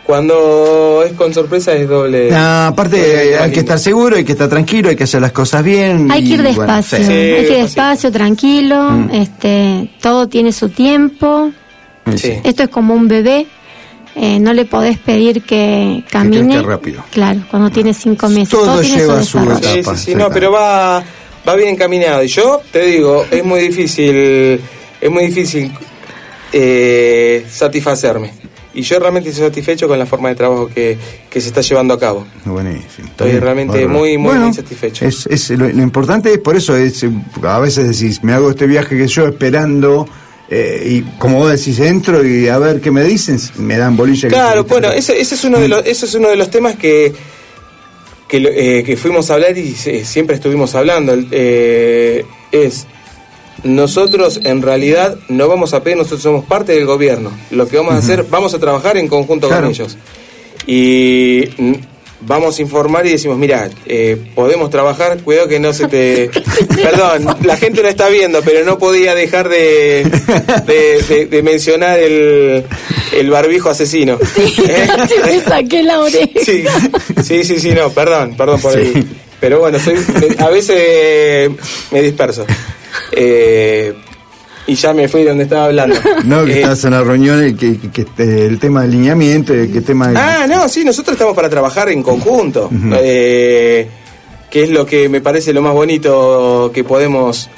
cuando 0.05 1.03
es 1.05 1.13
con 1.13 1.33
sorpresa 1.33 1.73
es 1.73 1.87
doble. 1.87 2.29
No, 2.29 2.65
aparte 2.67 2.97
doble 2.97 3.37
hay 3.39 3.51
que 3.51 3.59
estar 3.61 3.79
seguro, 3.79 4.15
hay 4.17 4.23
que 4.23 4.33
estar 4.33 4.47
tranquilo, 4.49 4.89
hay 4.89 4.95
que 4.95 5.05
hacer 5.05 5.21
las 5.21 5.31
cosas 5.31 5.63
bien. 5.63 6.11
Hay 6.11 6.23
que 6.23 6.29
ir 6.35 6.41
bueno, 6.43 6.49
despacio, 6.59 6.97
sí. 6.99 7.03
hay 7.11 7.45
que 7.45 7.57
ir 7.57 7.63
despacio, 7.63 8.11
tranquilo, 8.11 8.91
Mm. 8.91 9.09
este, 9.13 9.89
todo 10.01 10.27
tiene 10.27 10.51
su 10.51 10.69
tiempo. 10.69 11.51
Sí. 12.15 12.33
Esto 12.43 12.63
es 12.63 12.69
como 12.69 12.93
un 12.93 13.07
bebé, 13.07 13.47
eh, 14.15 14.39
no 14.39 14.53
le 14.53 14.65
podés 14.65 14.99
pedir 14.99 15.41
que 15.41 16.03
camine. 16.11 16.53
crezca 16.53 16.61
rápido. 16.69 17.03
Claro, 17.11 17.41
cuando 17.49 17.71
tiene 17.71 17.93
cinco 17.93 18.29
meses. 18.29 18.49
Todo 18.49 18.79
tiene 18.81 18.97
lleva 18.99 19.23
su 19.23 19.39
desarrollo. 19.39 19.73
Sí, 19.73 19.83
sí, 19.83 19.97
sí, 20.11 20.15
no, 20.15 20.29
pero 20.29 20.51
va, 20.51 21.03
va 21.47 21.55
bien 21.55 21.69
encaminado. 21.69 22.21
Y 22.23 22.27
yo 22.27 22.61
te 22.71 22.83
digo, 22.85 23.25
es 23.31 23.43
muy 23.43 23.59
difícil, 23.61 24.61
es 25.01 25.09
muy 25.11 25.25
difícil 25.25 25.71
eh, 26.53 27.45
satisfacerme. 27.49 28.31
Y 28.75 28.81
yo 28.81 28.99
realmente 28.99 29.29
estoy 29.29 29.45
satisfecho 29.47 29.87
con 29.87 29.97
la 29.97 30.05
forma 30.05 30.29
de 30.29 30.35
trabajo 30.35 30.67
que, 30.67 30.97
que 31.29 31.39
se 31.41 31.47
está 31.47 31.61
llevando 31.61 31.93
a 31.93 31.99
cabo. 31.99 32.25
Buenísimo. 32.43 33.07
Estoy 33.07 33.39
realmente 33.39 33.87
muy, 33.87 34.17
muy, 34.17 34.31
Bueno, 34.31 34.45
muy 34.47 34.53
satisfecho. 34.53 35.05
Es, 35.05 35.25
es- 35.27 35.49
lo, 35.51 35.67
lo 35.69 35.81
importante 35.81 36.31
es 36.33 36.39
por 36.39 36.55
eso, 36.55 36.75
es, 36.75 37.05
a 37.43 37.59
veces 37.59 37.87
decís, 37.99 38.23
me 38.23 38.33
hago 38.33 38.49
este 38.49 38.67
viaje 38.67 38.97
que 38.97 39.07
yo 39.07 39.27
esperando, 39.27 40.07
eh, 40.49 40.83
y 40.87 41.01
como 41.17 41.37
vos 41.39 41.51
decís, 41.51 41.79
entro 41.79 42.25
y 42.27 42.47
a 42.49 42.57
ver 42.59 42.81
qué 42.81 42.91
me 42.91 43.03
dicen, 43.03 43.39
me 43.57 43.77
dan 43.77 43.95
bolilla. 43.95 44.27
que- 44.27 44.35
Claro, 44.35 44.63
bueno, 44.65 44.91
ese, 44.91 45.19
ese 45.19 45.35
es 45.35 45.43
uno 45.45 45.57
de 45.59 45.67
los, 45.69 45.85
ese 45.85 46.05
es 46.05 46.13
uno 46.15 46.27
de 46.29 46.35
los 46.35 46.49
temas 46.49 46.75
que, 46.75 47.13
que, 48.27 48.37
eh, 48.79 48.83
que 48.83 48.97
fuimos 48.97 49.29
a 49.31 49.35
hablar 49.35 49.57
y 49.57 49.73
siempre 49.73 50.35
estuvimos 50.35 50.75
hablando. 50.75 51.15
Eh, 51.31 52.25
es, 52.51 52.87
nosotros 53.65 54.39
en 54.43 54.61
realidad 54.61 55.17
no 55.27 55.47
vamos 55.49 55.73
a 55.73 55.83
pedir, 55.83 55.97
nosotros 55.97 56.21
somos 56.21 56.45
parte 56.45 56.71
del 56.71 56.85
gobierno. 56.85 57.31
Lo 57.51 57.67
que 57.67 57.75
vamos 57.77 57.93
a 57.95 57.97
hacer, 57.97 58.23
vamos 58.29 58.53
a 58.53 58.59
trabajar 58.59 58.95
en 58.97 59.07
conjunto 59.09 59.47
Claro. 59.47 59.63
con 59.63 59.71
ellos. 59.71 59.97
Y 60.67 61.43
mm, 61.57 61.73
vamos 62.21 62.57
a 62.57 62.61
informar 62.61 63.05
y 63.05 63.11
decimos, 63.11 63.37
mira, 63.37 63.69
eh, 63.85 64.17
podemos 64.33 64.69
trabajar, 64.69 65.17
cuidado 65.19 65.47
que 65.47 65.59
no 65.59 65.73
se 65.73 65.87
te... 65.87 66.29
Perdón, 66.81 67.27
la 67.43 67.57
gente 67.57 67.81
lo 67.81 67.87
está 67.89 68.07
viendo, 68.09 68.41
pero 68.41 68.63
no 68.65 68.77
podía 68.77 69.13
dejar 69.15 69.49
de, 69.49 70.09
de, 70.65 71.01
de- 71.07 71.25
de 71.27 71.43
mencionar 71.43 71.99
el, 71.99 72.63
el 73.13 73.29
barbijo 73.29 73.69
asesino. 73.69 74.17
¿Eh? 74.37 74.87
me 75.25 75.39
saqué 75.41 75.83
la 75.83 75.99
oreja. 75.99 76.29
Sí, 76.45 76.63
sí, 77.23 77.43
sí, 77.43 77.59
sí, 77.59 77.71
no, 77.71 77.89
perdón, 77.89 78.35
perdón 78.37 78.61
por 78.61 78.77
el... 78.77 79.05
Pero 79.39 79.59
bueno, 79.59 79.77
soy, 79.79 79.95
a 80.39 80.49
veces 80.49 81.51
me 81.91 82.01
disperso. 82.01 82.45
Eh, 83.11 83.93
y 84.67 84.73
ya 84.75 84.93
me 84.93 85.07
fui 85.07 85.21
de 85.21 85.29
donde 85.29 85.43
estaba 85.43 85.65
hablando. 85.65 85.95
No, 86.25 86.43
que 86.45 86.53
Eh, 86.53 86.61
estás 86.61 86.83
en 86.85 86.91
la 86.91 87.03
reunión 87.03 87.47
y 87.47 87.53
que, 87.55 87.77
que- 87.77 87.89
que, 87.91 88.01
eh, 88.23 88.47
el 88.47 88.59
tema 88.59 88.81
de 88.81 88.87
alineamiento, 88.87 89.53
que 89.53 89.81
tema 89.81 90.07
de- 90.09 90.17
Ah, 90.17 90.45
no, 90.47 90.67
sí, 90.69 90.83
nosotros 90.83 91.13
estamos 91.13 91.35
para 91.35 91.49
trabajar 91.49 91.89
en 91.89 92.01
conjunto. 92.01 92.69
Eh, 92.99 93.87
que 94.49 94.63
es 94.63 94.69
lo 94.69 94.85
que 94.85 95.09
me 95.09 95.21
parece 95.21 95.53
lo 95.53 95.61
más 95.61 95.73
bonito 95.73 96.71
que 96.73 96.83
podemos 96.83 97.49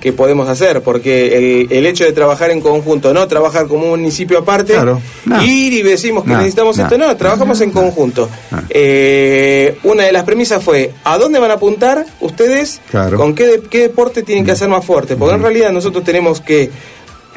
que 0.00 0.12
podemos 0.12 0.48
hacer, 0.48 0.82
porque 0.82 1.36
el, 1.36 1.72
el 1.72 1.86
hecho 1.86 2.04
de 2.04 2.12
trabajar 2.12 2.50
en 2.50 2.60
conjunto, 2.60 3.12
no 3.14 3.26
trabajar 3.28 3.66
como 3.66 3.84
un 3.84 3.90
municipio 3.90 4.38
aparte, 4.38 4.74
Claro, 4.74 5.00
no. 5.24 5.42
ir 5.44 5.72
y 5.72 5.82
decimos 5.82 6.24
que 6.24 6.30
No, 6.30 6.36
necesitamos 6.38 6.76
no. 6.76 6.82
esto, 6.84 6.98
no, 6.98 7.16
trabajamos 7.16 7.60
en 7.60 7.70
conjunto. 7.70 8.28
Eh, 8.68 9.78
una 9.84 10.04
de 10.04 10.12
las 10.12 10.24
premisas 10.24 10.62
fue, 10.62 10.92
¿a 11.04 11.18
dónde 11.18 11.38
van 11.38 11.50
a 11.50 11.54
apuntar 11.54 12.04
ustedes? 12.20 12.80
Claro. 12.90 13.16
¿Con 13.16 13.34
qué, 13.34 13.62
qué 13.70 13.80
deporte 13.82 14.22
tienen 14.22 14.44
que 14.44 14.52
hacer 14.52 14.68
más 14.68 14.84
fuerte? 14.84 15.16
Porque 15.16 15.34
en 15.34 15.42
realidad 15.42 15.72
nosotros 15.72 16.04
tenemos 16.04 16.40
que, 16.40 16.70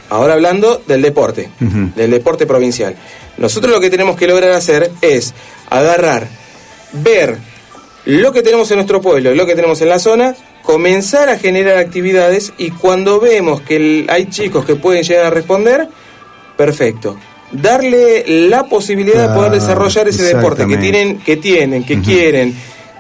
ahora 0.10 0.34
hablando 0.34 0.82
del 0.88 1.02
deporte, 1.02 1.50
del 1.96 2.12
deporte 2.12 2.46
provincial, 2.46 2.96
nosotros 3.38 3.72
lo 3.72 3.80
que 3.80 3.90
tenemos 3.90 4.18
que 4.18 4.28
lograr 4.28 4.52
hacer 4.52 4.92
es 5.02 5.34
agarrar, 5.70 6.28
ver 6.92 7.38
lo 8.06 8.32
que 8.34 8.42
tenemos 8.42 8.70
en 8.72 8.78
nuestro 8.78 9.02
pueblo 9.02 9.32
y 9.32 9.36
lo 9.36 9.46
que 9.46 9.56
tenemos 9.56 9.82
en 9.82 9.90
la 9.90 10.00
zona, 10.00 10.36
comenzar 10.64 11.30
a 11.30 11.38
generar 11.38 11.77
actividades 11.77 12.53
y 12.57 12.69
cuando 12.72 13.19
vemos 13.19 13.61
que 13.61 14.06
hay 14.10 14.26
chicos 14.30 14.65
que 14.65 14.76
pueden 14.76 15.03
llegar 15.03 15.26
a 15.26 15.30
responder, 15.30 15.88
perfecto. 16.57 17.18
Darle 17.52 18.26
la 18.48 18.65
posibilidad 18.65 19.27
de 19.30 19.36
poder 19.36 19.52
desarrollar 19.53 20.07
ese 20.07 20.23
deporte 20.23 20.68
que 20.68 20.77
tienen, 20.77 21.18
que 21.19 21.38
tienen, 21.38 21.84
que 21.84 21.99
quieren, 22.02 22.53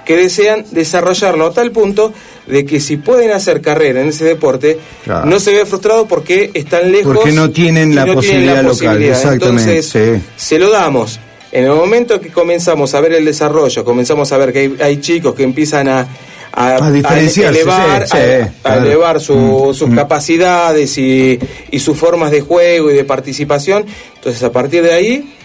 que 0.03 0.17
desean 0.17 0.65
desarrollarlo 0.71 1.45
a 1.45 1.53
tal 1.53 1.69
punto 1.71 2.11
de 2.47 2.65
que 2.65 2.79
si 2.79 2.97
pueden 2.97 3.29
hacer 3.29 3.61
carrera 3.61 4.01
en 4.01 4.07
ese 4.07 4.25
deporte, 4.25 4.79
Claro. 5.03 5.27
no 5.27 5.39
se 5.39 5.53
ve 5.53 5.67
frustrado 5.67 6.07
porque 6.07 6.49
están 6.55 6.91
lejos. 6.91 7.13
Porque 7.15 7.31
no 7.31 7.51
tienen 7.51 7.93
la 7.93 8.07
posibilidad 8.07 8.63
local, 8.63 8.67
posibilidad. 8.69 9.17
exactamente, 9.17 9.77
Entonces, 9.77 9.85
sí. 10.19 10.23
se 10.35 10.57
lo 10.57 10.71
damos. 10.71 11.19
En 11.51 11.65
el 11.65 11.71
momento 11.71 12.19
que 12.19 12.29
comenzamos 12.29 12.95
a 12.95 13.01
ver 13.01 13.13
el 13.13 13.25
desarrollo, 13.25 13.85
comenzamos 13.85 14.31
a 14.31 14.37
ver 14.37 14.51
que 14.51 14.59
hay, 14.59 14.75
hay 14.81 14.97
chicos 14.97 15.35
que 15.35 15.43
empiezan 15.43 15.87
a, 15.87 16.07
a, 16.51 16.75
A 16.87 16.91
diferenciarse, 16.91 17.61
elevar, 17.61 18.07
sí, 18.07 18.11
sí, 18.11 18.17
a- 18.17 18.51
claro. 18.63 18.81
Mm, 18.81 18.85
elevar 18.85 19.19
su- 19.21 19.73
sus 19.77 19.89
capacidades 19.93 20.97
y, 20.97 21.39
y 21.71 21.79
sus 21.79 21.97
formas 21.97 22.31
de 22.31 22.41
juego 22.41 22.89
y 22.91 22.95
de 22.95 23.03
participación. 23.03 23.85
Entonces, 24.15 24.41
a 24.43 24.51
partir 24.51 24.83
de 24.83 24.93
ahí, 24.93 25.35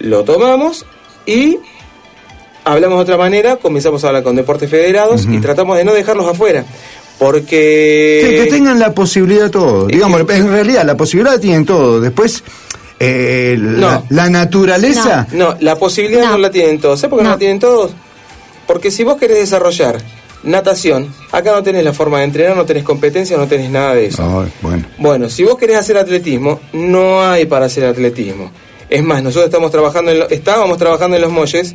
lo 0.00 0.24
tomamos 0.24 0.86
y 1.26 1.58
hablamos 2.64 2.98
de 2.98 3.02
otra 3.02 3.16
manera, 3.16 3.56
comenzamos 3.56 4.04
a 4.04 4.08
hablar 4.08 4.22
con 4.22 4.36
deportes 4.36 4.70
federados 4.70 5.26
y 5.30 5.38
tratamos 5.40 5.76
de 5.76 5.84
no 5.84 5.92
dejarlos 5.92 6.26
afuera. 6.28 6.64
Porque... 7.18 8.22
Sí, 8.24 8.44
que 8.44 8.50
tengan 8.50 8.78
la 8.78 8.92
posibilidad 8.94 9.50
todo. 9.50 9.86
Digamos, 9.86 10.20
en 10.30 10.48
realidad 10.52 10.84
la 10.84 10.96
posibilidad 10.96 11.34
la 11.34 11.40
tienen 11.40 11.64
todo. 11.66 12.00
Después, 12.00 12.44
eh, 13.00 13.56
la, 13.58 13.80
No. 13.94 14.06
la 14.10 14.30
naturaleza. 14.30 15.26
No, 15.32 15.56
la 15.60 15.76
posibilidad 15.76 16.30
no, 16.30 16.38
la 16.38 16.50
tienen 16.50 16.78
todos. 16.80 17.00
¿Sabes 17.00 17.10
por 17.10 17.18
qué 17.18 17.24
no. 17.24 17.30
la 17.30 17.38
tienen 17.38 17.58
todos? 17.58 17.90
Porque 18.68 18.90
si 18.92 19.02
vos 19.02 19.16
querés 19.16 19.38
desarrollar 19.38 19.96
natación, 20.42 21.12
acá 21.32 21.52
no 21.52 21.62
tenés 21.62 21.84
la 21.84 21.92
forma 21.92 22.18
de 22.18 22.24
entrenar, 22.24 22.56
no 22.56 22.64
tenés 22.64 22.84
competencia, 22.84 23.36
no 23.36 23.46
tenés 23.46 23.70
nada 23.70 23.94
de 23.94 24.06
eso. 24.06 24.22
Bueno. 24.62 24.84
Bueno, 24.98 25.28
si 25.28 25.42
vos 25.44 25.58
querés 25.58 25.76
hacer 25.76 25.96
atletismo, 25.98 26.60
no 26.72 27.22
hay 27.22 27.46
para 27.46 27.66
hacer 27.66 27.84
atletismo. 27.84 28.50
Es 28.88 29.02
más, 29.02 29.22
nosotros 29.22 29.46
estamos 29.46 29.70
trabajando 29.70 30.10
en 30.12 30.20
lo- 30.20 30.30
estábamos 30.30 30.78
trabajando 30.78 31.16
en 31.16 31.22
los 31.22 31.30
molles 31.32 31.74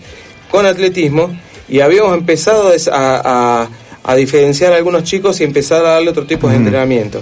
con 0.50 0.66
atletismo 0.66 1.38
y 1.70 1.80
habíamos 1.82 2.18
empezado 2.18 2.72
a, 2.92 3.22
a- 3.24 3.70
a 4.06 4.16
diferenciar 4.16 4.74
a 4.74 4.78
algunos 4.78 5.04
chicos 5.04 5.40
y 5.40 5.44
empezar 5.44 5.86
a 5.86 5.90
darle 5.92 6.10
otro 6.10 6.26
tipo 6.26 6.50
de 6.50 6.56
entrenamiento. 6.56 7.22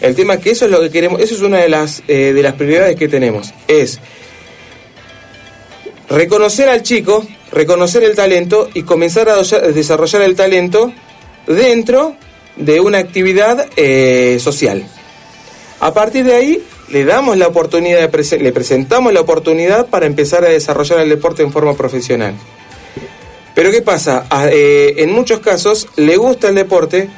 El 0.00 0.14
tema 0.14 0.34
es 0.34 0.40
que 0.40 0.50
eso 0.50 0.64
es 0.64 0.70
lo 0.70 0.80
que 0.80 0.90
queremos, 0.90 1.20
eso 1.20 1.34
es 1.34 1.42
una 1.42 1.58
de 1.58 1.68
las 1.68 2.02
eh, 2.08 2.32
de 2.34 2.42
las 2.42 2.54
prioridades 2.54 2.96
que 2.96 3.06
tenemos, 3.08 3.52
es 3.68 4.00
reconocer 6.08 6.68
al 6.68 6.82
chico, 6.82 7.24
reconocer 7.52 8.02
el 8.04 8.14
talento 8.14 8.68
y 8.74 8.82
comenzar 8.82 9.28
a 9.28 9.36
desarrollar 9.42 10.22
el 10.22 10.36
talento 10.36 10.92
dentro 11.46 12.14
de 12.56 12.80
una 12.80 12.98
actividad 12.98 13.66
eh, 13.76 14.38
social. 14.40 14.84
A 15.80 15.94
partir 15.94 16.24
de 16.24 16.34
ahí 16.34 16.62
le 16.90 17.04
damos 17.04 17.36
la 17.38 17.46
oportunidad, 17.46 18.00
de 18.00 18.10
prese- 18.10 18.38
le 18.40 18.52
presentamos 18.52 19.12
la 19.12 19.20
oportunidad 19.20 19.86
para 19.86 20.06
empezar 20.06 20.44
a 20.44 20.48
desarrollar 20.48 21.00
el 21.00 21.08
deporte 21.08 21.42
en 21.42 21.52
forma 21.52 21.74
profesional. 21.76 22.34
Pero 23.54 23.70
¿qué 23.70 23.82
pasa? 23.82 24.26
A- 24.30 24.48
eh, 24.50 24.94
en 24.98 25.12
muchos 25.12 25.40
casos 25.40 25.88
le 25.96 26.16
gusta 26.16 26.48
el 26.48 26.54
deporte, 26.54 27.08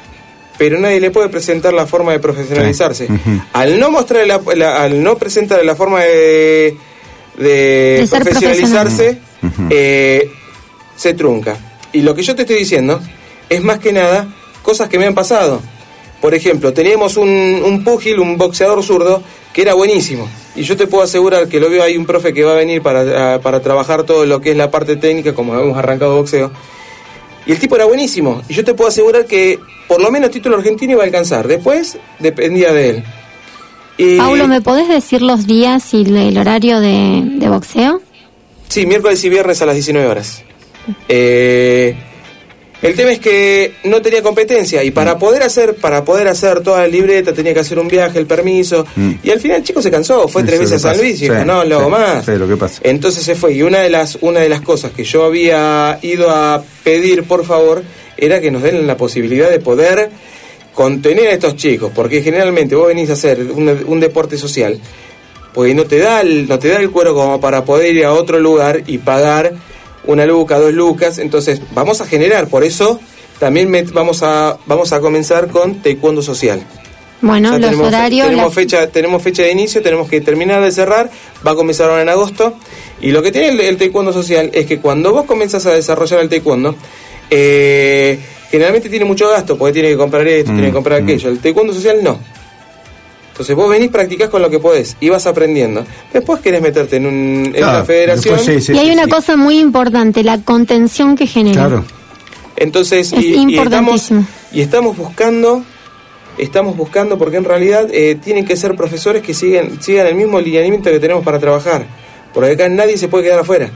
pero 0.57 0.79
nadie 0.79 0.99
le 0.99 1.11
puede 1.11 1.29
presentar 1.29 1.73
la 1.73 1.85
forma 1.87 2.11
de 2.11 2.19
profesionalizarse. 2.19 3.07
Al 3.53 3.79
no 3.79 3.91
mostrar 3.91 4.25
la, 4.27 4.39
la- 4.55 4.83
al 4.83 5.03
no 5.03 5.17
presentar 5.17 5.63
la 5.65 5.75
forma 5.75 6.01
de, 6.03 6.77
de 7.37 7.99
profesionalizarse, 8.09 9.19
eh, 9.69 10.29
se 10.95 11.13
trunca. 11.13 11.57
Y 11.91 12.01
lo 12.01 12.15
que 12.15 12.23
yo 12.23 12.35
te 12.35 12.43
estoy 12.43 12.57
diciendo 12.57 12.99
es 13.49 13.61
más 13.61 13.79
que 13.79 13.91
nada 13.93 14.27
cosas 14.61 14.89
que 14.89 14.97
me 14.99 15.05
han 15.05 15.13
pasado. 15.15 15.61
Por 16.21 16.33
ejemplo, 16.33 16.71
teníamos 16.73 17.17
un, 17.17 17.29
un 17.65 17.83
púgil, 17.83 18.19
un 18.19 18.37
boxeador 18.37 18.81
zurdo, 18.83 19.21
que 19.53 19.61
era 19.61 19.73
buenísimo. 19.73 20.27
Y 20.55 20.63
yo 20.63 20.77
te 20.77 20.87
puedo 20.87 21.03
asegurar 21.03 21.47
que 21.49 21.59
lo 21.59 21.69
veo 21.69 21.83
ahí 21.83 21.97
un 21.97 22.05
profe 22.05 22.33
que 22.33 22.43
va 22.43 22.53
a 22.53 22.55
venir 22.55 22.81
para, 22.81 23.35
a- 23.35 23.41
para 23.41 23.61
trabajar 23.61 24.03
todo 24.03 24.25
lo 24.25 24.39
que 24.39 24.51
es 24.51 24.57
la 24.57 24.71
parte 24.71 24.95
técnica, 24.95 25.33
como 25.33 25.53
hemos 25.59 25.77
arrancado 25.77 26.15
boxeo. 26.15 26.51
Y 27.45 27.51
el 27.51 27.59
tipo 27.59 27.75
era 27.75 27.83
buenísimo. 27.85 28.41
Y 28.47 28.53
yo 28.53 28.63
te 28.63 28.73
puedo 28.73 28.87
asegurar 28.89 29.25
que 29.25 29.59
por 29.89 30.01
lo 30.01 30.09
menos 30.11 30.31
título 30.31 30.55
argentino 30.55 30.93
iba 30.93 31.01
a 31.03 31.05
alcanzar. 31.05 31.45
Después 31.47 31.97
dependía 32.19 32.71
de 32.71 32.89
él. 32.89 33.03
Y, 33.97 34.17
Paulo, 34.17 34.47
¿me 34.47 34.61
podés 34.61 34.87
decir 34.87 35.21
los 35.21 35.45
días 35.45 35.93
y 35.93 36.01
el 36.03 36.37
horario 36.37 36.79
de, 36.79 37.21
de 37.25 37.49
boxeo? 37.49 38.01
Sí, 38.69 38.85
miércoles 38.85 39.23
y 39.23 39.29
viernes 39.29 39.61
a 39.61 39.65
las 39.67 39.75
19 39.75 40.07
horas. 40.07 40.41
Eh, 41.07 41.95
el 42.81 42.95
tema 42.95 43.11
es 43.11 43.19
que 43.19 43.75
no 43.85 44.01
tenía 44.01 44.21
competencia 44.21 44.83
y 44.83 44.91
para 44.91 45.17
poder 45.17 45.41
hacer 45.43 45.75
para 45.75 46.03
poder 46.03 46.27
hacer 46.27 46.59
toda 46.61 46.81
la 46.81 46.87
libreta 46.89 47.31
tenía 47.33 47.53
que 47.53 47.61
hacer 47.61 47.79
un 47.79 47.87
viaje, 47.87 48.19
el 48.19 48.25
permiso 48.25 48.85
y 49.23 49.29
al 49.29 49.39
final 49.39 49.57
el 49.59 49.63
chico 49.63 49.81
se 49.81 49.89
cansó, 49.89 50.27
fue 50.27 50.41
Sí, 50.41 50.47
tres 50.47 50.59
sí, 50.59 50.65
veces 50.65 50.83
a 50.85 50.89
San. 50.89 50.97
Luis 50.97 51.17
y 51.21 51.29
dijo, 51.29 51.35
Sí, 51.39 51.45
no, 51.45 51.63
lo 51.63 51.77
hago 51.79 51.85
sí, 51.85 51.91
más. 51.91 52.25
sí, 52.25 52.31
lo 52.35 52.47
que 52.47 52.57
pasa. 52.57 52.81
Entonces 52.83 53.23
se 53.23 53.35
fue 53.35 53.53
y 53.53 53.61
una 53.61 53.79
de 53.79 53.89
las 53.89 54.17
una 54.19 54.41
de 54.41 54.49
las 54.49 54.59
cosas 54.61 54.91
que 54.91 55.05
yo 55.05 55.23
había 55.23 55.97
ido 56.01 56.29
a 56.29 56.61
pedir, 56.83 57.23
por 57.23 57.45
favor, 57.45 57.83
era 58.17 58.41
que 58.41 58.51
nos 58.51 58.61
den 58.63 58.85
la 58.85 58.97
posibilidad 58.97 59.49
de 59.49 59.59
poder 59.59 60.09
contener 60.73 61.27
a 61.27 61.31
estos 61.33 61.55
chicos, 61.55 61.91
porque 61.93 62.21
generalmente 62.21 62.75
vos 62.75 62.87
venís 62.87 63.09
a 63.09 63.13
hacer 63.13 63.39
un, 63.41 63.69
un 63.87 63.99
deporte 63.99 64.37
social, 64.37 64.79
porque 65.53 65.73
no 65.75 65.85
te 65.85 65.99
da 65.99 66.21
el, 66.21 66.47
no 66.47 66.57
te 66.59 66.69
da 66.69 66.77
el 66.79 66.89
cuero 66.91 67.13
como 67.13 67.39
para 67.39 67.63
poder 67.63 67.95
ir 67.95 68.05
a 68.05 68.13
otro 68.13 68.39
lugar 68.39 68.83
y 68.87 68.97
pagar 68.97 69.53
una 70.05 70.25
luca, 70.25 70.59
dos 70.59 70.73
lucas, 70.73 71.17
entonces 71.19 71.61
vamos 71.73 72.01
a 72.01 72.05
generar, 72.07 72.47
por 72.47 72.63
eso 72.63 72.99
también 73.39 73.69
met- 73.69 73.91
vamos 73.93 74.23
a 74.23 74.57
vamos 74.65 74.91
a 74.93 74.99
comenzar 74.99 75.47
con 75.49 75.81
taekwondo 75.81 76.21
social. 76.21 76.61
Bueno, 77.21 77.51
los 77.51 77.61
tenemos, 77.61 77.87
horarios. 77.87 78.27
tenemos 78.27 78.53
fecha 78.53 78.87
tenemos 78.87 79.21
fecha 79.23 79.43
de 79.43 79.51
inicio 79.51 79.81
tenemos 79.81 80.09
que 80.09 80.19
terminar 80.19 80.61
de 80.61 80.71
cerrar 80.73 81.09
va 81.45 81.51
a 81.51 81.55
comenzar 81.55 81.89
ahora 81.89 82.01
en 82.01 82.09
agosto 82.09 82.53
y 82.99 83.11
lo 83.11 83.21
que 83.21 83.31
tiene 83.31 83.47
el, 83.47 83.59
el 83.61 83.77
taekwondo 83.77 84.11
social 84.11 84.49
es 84.53 84.65
que 84.65 84.79
cuando 84.79 85.13
vos 85.13 85.23
comenzás 85.23 85.65
a 85.65 85.71
desarrollar 85.73 86.19
el 86.19 86.27
taekwondo 86.27 86.75
eh, 87.29 88.19
generalmente 88.53 88.87
tiene 88.87 89.03
mucho 89.03 89.27
gasto 89.29 89.57
porque 89.57 89.73
tiene 89.73 89.89
que 89.89 89.97
comprar 89.97 90.27
esto 90.27 90.51
tiene 90.51 90.67
que 90.67 90.73
comprar 90.73 91.01
aquello 91.01 91.29
el 91.29 91.39
taekwondo 91.39 91.73
social 91.73 92.03
no 92.03 92.19
entonces 93.31 93.55
vos 93.55 93.67
venís 93.67 93.89
practicás 93.89 94.29
con 94.29 94.43
lo 94.43 94.49
que 94.51 94.59
podés 94.59 94.95
y 94.99 95.09
vas 95.09 95.25
aprendiendo 95.25 95.83
después 96.13 96.39
querés 96.39 96.61
meterte 96.61 96.97
en, 96.97 97.07
un, 97.07 97.45
en 97.47 97.51
Claro, 97.53 97.77
una 97.77 97.83
federación 97.83 98.35
después 98.35 98.63
sí, 98.63 98.73
y 98.73 98.77
hay 98.77 98.91
una 98.91 99.07
cosa 99.07 99.35
muy 99.35 99.57
importante, 99.57 100.23
la 100.23 100.37
contención 100.37 101.15
que 101.15 101.25
genera. 101.25 101.83
Entonces, 102.55 103.11
Es 103.11 103.19
y, 103.19 103.25
y 103.25 103.29
estamos, 103.31 103.51
importantísimo. 103.51 104.27
y 104.51 104.61
estamos 104.61 104.95
buscando, 104.95 105.63
estamos 106.37 106.77
buscando, 106.77 107.17
porque 107.17 107.37
en 107.37 107.45
realidad 107.45 107.87
eh, 107.91 108.13
tienen 108.23 108.45
que 108.45 108.55
ser 108.55 108.75
profesores 108.75 109.23
que 109.23 109.33
siguen, 109.33 109.81
sigan 109.81 110.05
el 110.05 110.13
mismo 110.13 110.39
lineamiento 110.39 110.91
que 110.91 110.99
tenemos 110.99 111.23
para 111.23 111.39
trabajar. 111.39 111.87
Porque 112.31 112.51
acá 112.51 112.69
nadie 112.69 112.97
se 112.97 113.07
puede 113.07 113.23
quedar 113.23 113.39
afuera. 113.39 113.71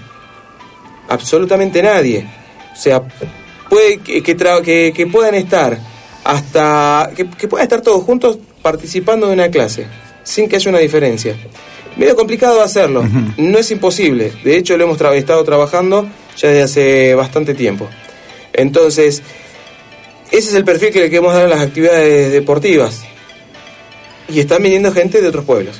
Absolutamente 1.10 1.82
nadie. 1.82 2.28
O 2.72 2.76
sea, 2.76 3.02
puede 3.70 3.98
que, 4.00 4.22
que, 4.24 4.38
tra- 4.38 4.62
que- 4.62 4.94
que 4.96 5.08
puedan 5.08 5.36
estar 5.36 5.78
hasta. 6.24 7.12
Que, 7.16 7.30
que 7.30 7.48
puedan 7.48 7.64
estar 7.64 7.82
todos 7.82 8.04
juntos 8.04 8.38
participando 8.62 9.28
de 9.28 9.34
una 9.34 9.50
clase, 9.50 9.88
sin 10.24 10.48
que 10.50 10.58
haya 10.58 10.70
una 10.70 10.80
diferencia. 10.80 11.36
Medio 11.96 12.16
complicado 12.16 12.62
hacerlo, 12.62 13.04
no 13.38 13.58
es 13.58 13.72
imposible. 13.72 14.32
De 14.44 14.56
hecho, 14.58 14.78
lo 14.78 14.84
hemos 14.84 15.00
tra- 15.00 15.16
estado 15.16 15.44
trabajando 15.44 16.08
ya 16.38 16.50
desde 16.50 16.62
hace 16.64 17.16
bastante 17.16 17.56
tiempo. 17.56 17.88
Entonces, 18.54 19.24
ese 20.32 20.50
es 20.50 20.54
el 20.56 20.64
perfil 20.64 20.92
que 20.92 21.00
le 21.00 21.10
queremos 21.10 21.34
dar 21.34 21.46
a 21.46 21.48
las 21.50 21.62
actividades 21.62 22.32
deportivas. 22.32 23.04
Y 24.30 24.40
están 24.42 24.62
viniendo 24.62 24.92
gente 24.92 25.22
de 25.22 25.28
otros 25.28 25.46
pueblos. 25.46 25.80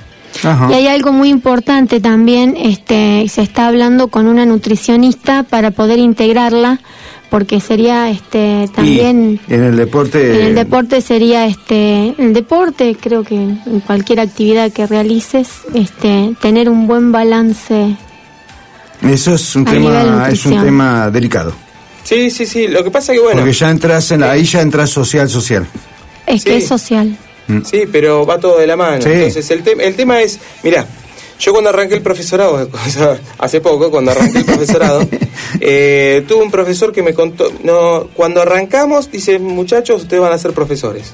Y 0.70 0.74
hay 0.74 0.88
algo 0.88 1.12
muy 1.12 1.30
importante 1.30 2.00
también, 2.00 2.56
este, 2.58 3.28
se 3.28 3.42
está 3.42 3.68
hablando 3.68 4.08
con 4.08 4.28
una 4.28 4.46
nutricionista 4.46 5.44
para 5.44 5.72
poder 5.72 6.00
integrarla, 6.00 6.80
porque 7.30 7.60
sería 7.60 8.10
este 8.10 8.70
también 8.74 9.40
Y 9.48 9.54
en 9.54 9.64
el 9.64 9.76
deporte. 9.78 10.36
en 10.42 10.48
el 10.48 10.56
deporte 10.56 11.02
sería 11.02 11.46
este 11.46 12.14
el 12.18 12.34
deporte, 12.34 12.96
creo 13.00 13.24
que 13.24 13.36
en 13.36 13.82
cualquier 13.86 14.20
actividad 14.22 14.72
que 14.72 14.88
realices, 14.88 15.50
este 15.74 16.34
tener 16.42 16.70
un 16.70 16.88
buen 16.88 17.12
balance. 17.12 17.96
Eso 19.02 19.36
es 19.36 19.56
un 19.56 19.66
tema, 19.66 20.28
es 20.30 20.46
un 20.46 20.64
tema 20.64 21.10
delicado. 21.12 21.54
Sí, 22.04 22.32
sí, 22.32 22.46
sí. 22.46 22.68
Lo 22.68 22.84
que 22.84 22.90
pasa 22.92 23.14
que, 23.14 23.20
bueno. 23.20 23.42
Porque 23.42 23.54
ya 23.54 23.70
entras 23.70 24.10
en 24.12 24.22
la- 24.22 24.32
ahí 24.32 24.44
ya 24.46 24.62
entras 24.62 24.90
social, 24.90 25.30
social. 25.30 25.68
Es 26.26 26.44
que 26.44 26.58
es 26.58 26.68
social. 26.68 27.16
Sí, 27.64 27.84
pero 27.92 28.26
va 28.26 28.40
todo 28.40 28.58
de 28.58 28.68
la 28.68 28.76
mano. 28.76 29.02
Sí. 29.02 29.10
Entonces, 29.10 29.50
el, 29.52 29.64
tem- 29.64 29.80
el 29.82 29.96
tema 29.96 30.22
es, 30.22 30.40
mira, 30.64 30.86
yo 31.40 31.52
cuando 31.52 31.70
arranqué 31.70 31.96
el 31.96 32.02
profesorado, 32.02 32.70
o 32.88 32.90
sea, 32.90 33.20
hace 33.38 33.62
poco, 33.62 33.90
cuando 33.92 34.12
arranqué 34.12 34.40
el 34.40 34.46
profesorado, 34.46 35.08
eh, 35.60 36.24
tuve 36.28 36.44
un 36.44 36.52
profesor 36.52 36.92
que 36.92 37.04
me 37.04 37.14
contó, 37.14 37.52
no, 37.64 38.08
cuando 38.14 38.42
arrancamos, 38.42 39.12
dice, 39.12 39.38
muchachos, 39.40 40.04
ustedes 40.04 40.22
van 40.22 40.34
a 40.34 40.38
ser 40.38 40.52
profesores. 40.54 41.14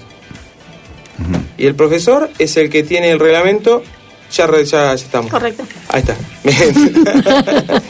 Y 1.57 1.65
el 1.67 1.75
profesor 1.75 2.29
es 2.39 2.57
el 2.57 2.69
que 2.69 2.83
tiene 2.83 3.11
el 3.11 3.19
reglamento, 3.19 3.83
ya, 4.31 4.47
re- 4.47 4.65
ya, 4.65 4.87
ya 4.87 4.93
estamos. 5.05 5.29
Correcto. 5.31 5.63
Ahí 5.89 6.01
está. 6.01 6.15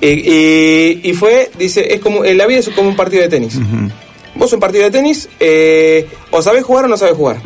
y, 0.00 0.08
y- 0.08 1.00
y 1.04 1.12
fue, 1.14 1.50
dice, 1.58 1.94
es 1.94 2.00
como, 2.00 2.24
en 2.24 2.36
la 2.36 2.46
vida 2.46 2.58
es 2.58 2.68
como 2.70 2.88
un 2.88 2.96
partido 2.96 3.22
de 3.22 3.28
tenis. 3.28 3.54
Vos 4.34 4.52
un 4.52 4.60
partido 4.60 4.84
de 4.84 4.90
tenis, 4.90 5.28
eh, 5.38 6.08
o 6.30 6.42
sabés 6.42 6.64
jugar 6.64 6.86
o 6.86 6.88
no 6.88 6.96
sabés 6.96 7.14
jugar. 7.14 7.40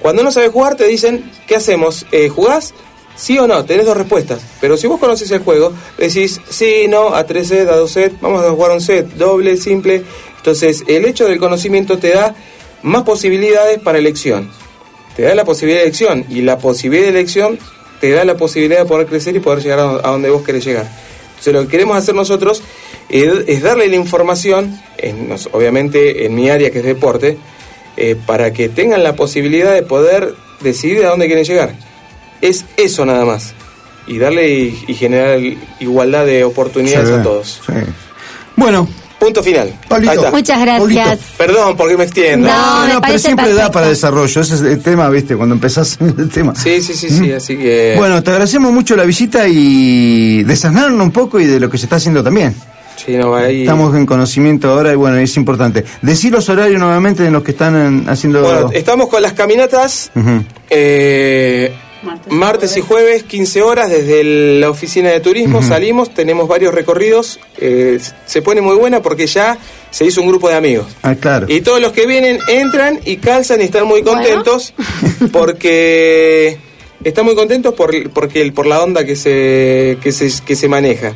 Cuando 0.00 0.22
no 0.22 0.30
sabés 0.30 0.50
jugar 0.50 0.76
te 0.76 0.86
dicen, 0.86 1.28
¿qué 1.46 1.56
hacemos? 1.56 2.06
Eh, 2.12 2.28
¿Jugás? 2.28 2.72
¿Sí 3.18 3.36
o 3.36 3.48
no? 3.48 3.64
Tenés 3.64 3.84
dos 3.84 3.96
respuestas. 3.96 4.40
Pero 4.60 4.76
si 4.76 4.86
vos 4.86 5.00
conoces 5.00 5.28
el 5.32 5.40
juego, 5.40 5.72
decís, 5.98 6.40
sí, 6.48 6.86
no, 6.88 7.14
a 7.14 7.26
tres 7.26 7.48
set, 7.48 7.68
a 7.68 7.74
dos 7.74 7.90
set, 7.90 8.14
vamos 8.20 8.44
a 8.44 8.50
jugar 8.50 8.70
un 8.70 8.80
set, 8.80 9.08
doble, 9.14 9.56
simple. 9.56 10.04
Entonces, 10.36 10.84
el 10.86 11.04
hecho 11.04 11.26
del 11.26 11.38
conocimiento 11.38 11.98
te 11.98 12.10
da 12.10 12.36
más 12.82 13.02
posibilidades 13.02 13.80
para 13.80 13.98
elección. 13.98 14.48
Te 15.16 15.22
da 15.22 15.34
la 15.34 15.44
posibilidad 15.44 15.80
de 15.80 15.86
elección 15.86 16.24
y 16.30 16.42
la 16.42 16.58
posibilidad 16.58 17.06
de 17.06 17.18
elección 17.18 17.58
te 18.00 18.12
da 18.12 18.24
la 18.24 18.36
posibilidad 18.36 18.78
de 18.78 18.84
poder 18.84 19.08
crecer 19.08 19.34
y 19.34 19.40
poder 19.40 19.64
llegar 19.64 19.80
a, 19.80 20.10
donde 20.10 20.30
vos 20.30 20.42
querés 20.42 20.64
llegar. 20.64 20.88
Entonces, 21.30 21.52
lo 21.52 21.62
que 21.62 21.68
queremos 21.68 21.96
hacer 21.96 22.14
nosotros 22.14 22.62
es, 23.08 23.62
darle 23.62 23.88
la 23.88 23.96
información, 23.96 24.80
en 24.96 25.34
obviamente 25.50 26.24
en 26.24 26.36
mi 26.36 26.50
área 26.50 26.70
que 26.70 26.78
es 26.78 26.84
deporte, 26.84 27.36
eh, 27.96 28.14
para 28.26 28.52
que 28.52 28.68
tengan 28.68 29.02
la 29.02 29.16
posibilidad 29.16 29.74
de 29.74 29.82
poder 29.82 30.36
decidir 30.60 31.04
a 31.04 31.08
dónde 31.08 31.26
quieren 31.26 31.44
llegar. 31.44 31.87
Es 32.40 32.64
eso 32.76 33.04
nada 33.04 33.24
más. 33.24 33.52
Y 34.06 34.18
darle 34.18 34.48
y, 34.48 34.84
y 34.88 34.94
generar 34.94 35.38
igualdad 35.80 36.24
de 36.26 36.44
oportunidades 36.44 37.08
Sí, 37.08 37.14
a 37.14 37.22
todos. 37.22 37.60
sí. 37.66 37.72
Bueno, 38.56 38.88
Punto 39.18 39.42
final. 39.42 39.74
Pablito. 39.88 40.30
Muchas 40.30 40.60
gracias. 40.60 41.18
Perdón 41.36 41.76
porque 41.76 41.96
me 41.96 42.04
extiendo. 42.04 42.46
No, 42.48 42.86
me 42.86 43.00
pero 43.04 43.18
siempre 43.18 43.52
da 43.52 43.68
para 43.68 43.88
desarrollo. 43.88 44.40
Ese 44.40 44.54
es 44.54 44.60
el 44.60 44.80
tema, 44.80 45.08
¿viste? 45.10 45.34
Cuando 45.36 45.56
empezás 45.56 45.98
el 46.00 46.28
tema. 46.28 46.54
Sí, 46.54 46.80
sí, 46.80 46.94
sí, 46.94 47.10
sí, 47.10 47.32
así 47.32 47.56
que... 47.56 47.94
Bueno, 47.98 48.22
te 48.22 48.30
agradecemos 48.30 48.70
mucho 48.70 48.94
la 48.94 49.02
visita 49.02 49.48
y 49.48 50.44
desasnarnos 50.44 51.02
un 51.04 51.10
poco 51.10 51.40
y 51.40 51.46
de 51.46 51.58
lo 51.58 51.68
que 51.68 51.78
se 51.78 51.86
está 51.86 51.96
haciendo 51.96 52.22
también. 52.22 52.54
Sí, 52.94 53.16
no, 53.16 53.34
ahí... 53.34 53.62
Estamos 53.62 53.92
en 53.96 54.06
conocimiento 54.06 54.70
ahora 54.70 54.92
y 54.92 54.96
bueno, 54.96 55.16
es 55.16 55.36
importante. 55.36 55.84
Decir 56.00 56.32
los 56.32 56.48
horarios 56.48 56.78
nuevamente 56.80 57.24
de 57.24 57.32
los 57.32 57.42
que 57.42 57.50
están 57.50 57.74
en- 57.74 58.08
haciendo... 58.08 58.40
Bueno, 58.42 58.70
estamos 58.72 59.08
con 59.08 59.20
las 59.20 59.32
caminatas 59.32 60.12
eh, 60.70 61.74
martes, 62.30 62.76
y 62.76 62.80
jueves, 62.80 63.22
15 63.24 63.62
horas, 63.62 63.90
desde 63.90 64.20
el- 64.20 64.60
la 64.60 64.70
oficina 64.70 65.10
de 65.10 65.20
turismo 65.20 65.62
salimos, 65.62 66.12
tenemos 66.14 66.46
varios 66.48 66.72
recorridos, 66.74 67.40
eh, 67.58 67.98
se 68.26 68.42
pone 68.42 68.60
muy 68.60 68.76
buena 68.76 69.00
porque 69.02 69.26
ya 69.26 69.58
se 69.90 70.04
hizo 70.04 70.20
un 70.20 70.28
grupo 70.28 70.48
de 70.48 70.54
amigos. 70.56 70.86
Ah, 71.02 71.14
claro. 71.14 71.46
Y 71.48 71.60
todos 71.62 71.80
los 71.80 71.92
que 71.92 72.06
vienen 72.06 72.38
entran 72.48 73.00
y 73.04 73.16
calzan 73.16 73.60
y 73.60 73.64
están 73.64 73.86
muy 73.86 74.02
contentos 74.02 74.74
porque 75.32 76.58
están 77.04 77.24
muy 77.24 77.34
contentos 77.34 77.74
por, 77.74 78.10
porque, 78.10 78.50
por 78.52 78.66
la 78.66 78.82
onda 78.82 79.04
que 79.04 79.16
se, 79.16 79.98
que 80.02 80.12
se, 80.12 80.30
que 80.44 80.56
se 80.56 80.68
maneja. 80.68 81.14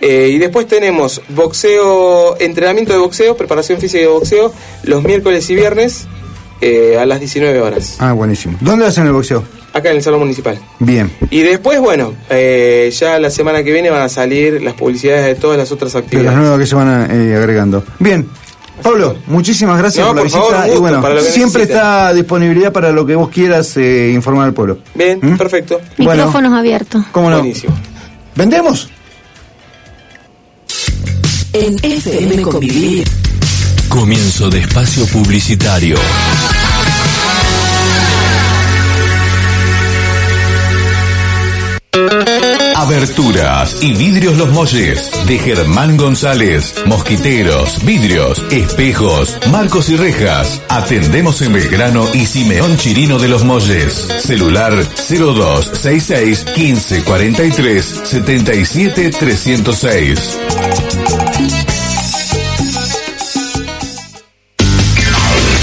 Eh, 0.00 0.30
y 0.32 0.38
después 0.38 0.66
tenemos 0.66 1.22
boxeo, 1.30 2.36
entrenamiento 2.40 2.92
de 2.92 2.98
boxeo, 2.98 3.36
preparación 3.36 3.80
física 3.80 4.00
de 4.02 4.08
boxeo, 4.08 4.52
los 4.82 5.02
miércoles 5.02 5.48
y 5.50 5.54
viernes 5.54 6.06
eh, 6.60 6.98
a 7.00 7.06
las 7.06 7.20
19 7.20 7.60
horas, 7.60 7.96
Ah, 8.00 8.12
buenísimo. 8.12 8.56
¿Dónde 8.60 8.86
hacen 8.86 9.06
el 9.06 9.12
boxeo? 9.12 9.44
Acá 9.74 9.90
en 9.90 9.96
el 9.96 10.02
Salón 10.02 10.20
Municipal. 10.20 10.58
Bien. 10.78 11.10
Y 11.30 11.40
después, 11.42 11.78
bueno, 11.80 12.14
eh, 12.30 12.90
ya 12.98 13.18
la 13.18 13.28
semana 13.28 13.62
que 13.62 13.72
viene 13.72 13.90
van 13.90 14.02
a 14.02 14.08
salir 14.08 14.62
las 14.62 14.72
publicidades 14.74 15.26
de 15.26 15.34
todas 15.34 15.58
las 15.58 15.70
otras 15.72 15.92
De 15.92 15.98
las 15.98 16.04
actividades. 16.06 16.38
nuevas 16.38 16.58
que 16.60 16.66
se 16.66 16.74
van 16.76 17.08
eh, 17.10 17.36
agregando. 17.36 17.84
Bien. 17.98 18.26
Pablo, 18.82 19.16
muchísimas 19.28 19.78
gracias 19.78 20.04
No, 20.04 20.08
por 20.14 20.16
la 20.16 20.22
por 20.22 20.26
visita. 20.26 20.44
favor, 20.56 20.70
un 20.70 20.76
y 20.76 20.80
bueno, 20.80 21.00
para 21.02 21.14
lo 21.14 21.20
que 21.22 21.26
siempre 21.30 21.60
necesiten. 21.62 21.76
está 21.76 22.06
a 22.08 22.12
disponibilidad 22.14 22.72
para 22.72 22.90
lo 22.90 23.06
que 23.06 23.14
vos 23.14 23.28
quieras 23.30 23.76
eh, 23.76 24.10
informar 24.14 24.46
al 24.46 24.54
pueblo. 24.54 24.78
Bien, 24.94 25.18
¿Mm? 25.22 25.36
perfecto. 25.36 25.80
Bueno, 25.98 26.12
Micrófonos 26.24 26.52
abiertos. 26.52 27.04
¿cómo 27.12 27.30
no? 27.30 27.38
Buenísimo. 27.38 27.74
¿Vendemos? 28.34 28.88
En 31.52 31.76
FM 31.82 32.42
Convivir. 32.42 33.08
Comienzo 33.88 34.50
de 34.50 34.58
espacio 34.58 35.06
publicitario. 35.06 35.96
Aberturas 42.76 43.80
y 43.80 43.94
vidrios 43.94 44.36
Los 44.36 44.50
Molles 44.50 45.12
de 45.26 45.38
Germán 45.38 45.96
González. 45.96 46.74
Mosquiteros, 46.86 47.84
vidrios, 47.84 48.44
espejos, 48.50 49.38
marcos 49.52 49.88
y 49.90 49.96
rejas. 49.96 50.60
Atendemos 50.68 51.40
en 51.42 51.52
Belgrano 51.52 52.06
y 52.12 52.26
Simeón 52.26 52.76
Chirino 52.78 53.18
de 53.18 53.28
Los 53.28 53.44
Molles. 53.44 54.08
Celular 54.18 54.72
0266 54.74 56.44
1543 56.56 58.00
77 58.04 59.10
306. 59.10 60.38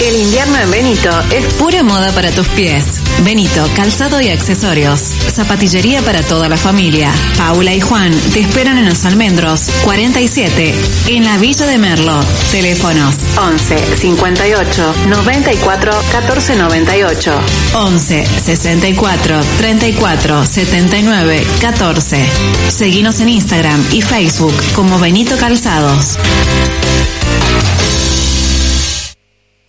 El 0.02 0.16
invierno 0.16 0.58
en 0.58 0.72
Benito 0.72 1.10
es 1.32 1.54
pura 1.54 1.84
moda 1.84 2.12
para 2.12 2.32
tus 2.32 2.48
pies. 2.48 3.02
Benito, 3.24 3.70
calzado 3.76 4.20
y 4.20 4.30
accesorios. 4.30 5.00
Zapatillería 5.00 6.02
para 6.02 6.24
toda 6.24 6.50
la 6.50 6.58
familia. 6.58 7.14
Paula 7.38 7.76
y 7.76 7.82
Juan 7.82 8.12
te 8.34 8.40
esperan 8.40 8.80
en 8.80 8.90
los 8.90 9.06
almendros 9.06 9.70
47, 9.84 10.74
en 11.06 11.24
la 11.24 11.38
Villa 11.38 11.68
de 11.68 11.78
Merlo. 11.78 12.20
Teléfonos 12.50 13.14
11 13.38 13.96
58 13.98 14.96
94 15.08 15.92
14 16.12 16.56
98. 16.56 17.40
11 17.76 18.26
64 18.26 19.42
34 19.60 20.46
79 20.46 21.46
14. 21.62 22.26
Seguinos 22.70 23.20
en 23.20 23.30
Instagram 23.30 23.86
y 23.92 24.02
Facebook 24.02 24.56
como 24.74 24.98
Benito 24.98 25.38
Calzados. 25.38 26.18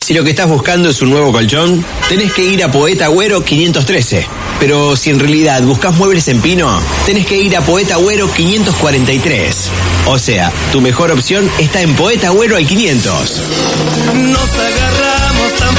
Si 0.02 0.14
lo 0.14 0.24
que 0.24 0.30
estás 0.30 0.48
buscando 0.48 0.88
es 0.88 1.00
un 1.00 1.10
nuevo 1.10 1.30
colchón, 1.30 1.84
tenés 2.08 2.32
que 2.32 2.44
ir 2.44 2.64
a 2.64 2.72
Poeta 2.72 3.04
Agüero 3.04 3.44
513. 3.44 4.26
Pero 4.58 4.96
si 4.96 5.10
en 5.10 5.20
realidad 5.20 5.62
buscas 5.62 5.94
muebles 5.94 6.26
en 6.26 6.40
pino, 6.40 6.82
tenés 7.06 7.24
que 7.24 7.40
ir 7.40 7.56
a 7.56 7.60
Poeta 7.60 7.94
Agüero 7.94 8.28
543. 8.28 9.70
O 10.06 10.18
sea, 10.18 10.50
tu 10.72 10.80
mejor 10.80 11.12
opción 11.12 11.48
está 11.58 11.82
en 11.82 11.94
Poeta 11.94 12.26
Agüero 12.26 12.56
al 12.56 12.66
500. 12.66 13.42
Nos 14.14 14.50
agarramos 14.58 15.52
tan 15.60 15.74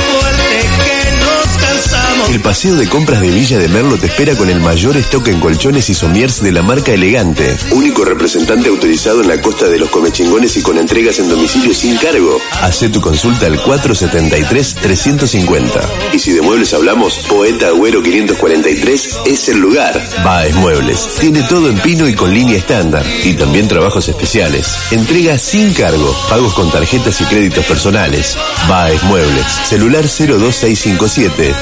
El 2.29 2.39
paseo 2.41 2.75
de 2.75 2.87
compras 2.87 3.21
de 3.21 3.29
Villa 3.29 3.59
de 3.59 3.67
Merlo 3.67 3.97
te 3.97 4.07
espera 4.07 4.35
con 4.35 4.49
el 4.49 4.59
mayor 4.59 4.97
stock 4.97 5.27
en 5.27 5.39
colchones 5.39 5.87
y 5.89 5.93
somiers 5.93 6.41
de 6.41 6.51
la 6.51 6.63
marca 6.63 6.91
Elegante. 6.91 7.55
Único 7.71 8.03
representante 8.05 8.69
autorizado 8.69 9.21
en 9.21 9.27
la 9.27 9.39
costa 9.41 9.67
de 9.67 9.77
los 9.77 9.89
comechingones 9.89 10.55
y 10.57 10.61
con 10.61 10.79
entregas 10.79 11.19
en 11.19 11.29
domicilio 11.29 11.73
sin 11.73 11.97
cargo. 11.97 12.39
Hacé 12.61 12.87
tu 12.89 13.01
consulta 13.01 13.45
al 13.45 13.61
473-350. 13.61 16.13
Y 16.13 16.19
si 16.19 16.31
de 16.31 16.41
muebles 16.41 16.73
hablamos, 16.73 17.19
Poeta 17.29 17.67
Agüero 17.67 18.01
543 18.01 19.19
es 19.25 19.49
el 19.49 19.59
lugar. 19.59 20.01
Baez 20.23 20.55
Muebles. 20.55 21.17
Tiene 21.19 21.43
todo 21.43 21.69
en 21.69 21.77
pino 21.79 22.07
y 22.07 22.15
con 22.15 22.33
línea 22.33 22.57
estándar. 22.57 23.05
Y 23.23 23.33
también 23.33 23.67
trabajos 23.67 24.07
especiales. 24.07 24.75
Entrega 24.91 25.37
sin 25.37 25.73
cargo. 25.73 26.15
Pagos 26.29 26.53
con 26.53 26.71
tarjetas 26.71 27.19
y 27.21 27.25
créditos 27.25 27.65
personales. 27.65 28.37
Baez 28.67 29.03
Muebles. 29.03 29.45
Celular 29.65 30.03
02657 30.03 31.53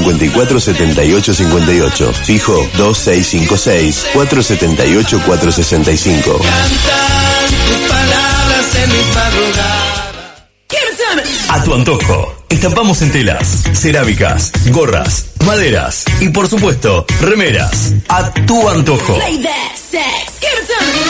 1554 0.00 0.60
7858. 0.60 2.12
Fijo 2.24 2.68
2656 2.76 4.06
478 4.12 5.20
465. 5.24 6.32
Tus 6.32 7.88
palabras 7.88 8.74
en 8.82 8.92
mis 8.92 9.14
madrugadas. 9.14 9.96
A 11.48 11.62
tu 11.62 11.74
antojo. 11.74 12.34
Estampamos 12.48 13.02
en 13.02 13.10
telas, 13.12 13.64
cerámicas, 13.72 14.52
gorras, 14.70 15.26
maderas 15.44 16.04
y 16.20 16.28
por 16.28 16.48
supuesto, 16.48 17.06
remeras. 17.20 17.92
A 18.08 18.32
tu 18.32 18.68
antojo. 18.68 19.18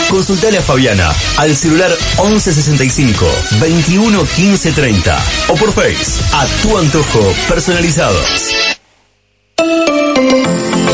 Consultale 0.08 0.58
a 0.58 0.62
Fabiana 0.62 1.12
al 1.36 1.56
celular 1.56 1.90
1165 2.22 3.26
21 3.60 4.24
15 4.36 4.72
30 4.72 5.24
o 5.48 5.54
por 5.56 5.72
Face 5.72 6.22
a 6.32 6.46
tu 6.62 6.78
antojo 6.78 7.34
personalizados. 7.48 8.65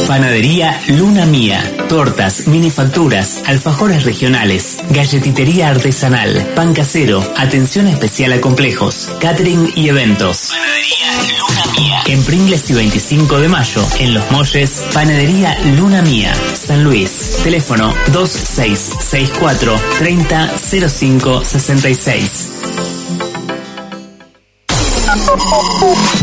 Panadería 0.06 0.80
Luna 0.88 1.26
Mía. 1.26 1.62
Tortas, 1.88 2.46
minifacturas, 2.46 3.42
alfajores 3.46 4.04
regionales, 4.04 4.78
galletitería 4.90 5.68
artesanal, 5.70 6.52
pan 6.54 6.74
casero, 6.74 7.24
atención 7.36 7.86
especial 7.86 8.32
a 8.32 8.40
complejos, 8.40 9.10
catering 9.20 9.72
y 9.74 9.88
eventos. 9.88 10.50
Panadería 10.50 11.12
Luna 11.38 11.72
Mía. 11.78 12.02
En 12.06 12.22
Pringles 12.24 12.70
y 12.70 12.74
25 12.74 13.40
de 13.40 13.48
mayo, 13.48 13.82
en 14.00 14.14
Los 14.14 14.30
Molles, 14.30 14.84
Panadería 14.92 15.58
Luna 15.76 16.02
Mía, 16.02 16.34
San 16.54 16.84
Luis. 16.84 17.38
Teléfono 17.42 17.94
2664 18.12 19.80
30 19.98 20.52
05 20.58 21.44
66. 21.44 22.48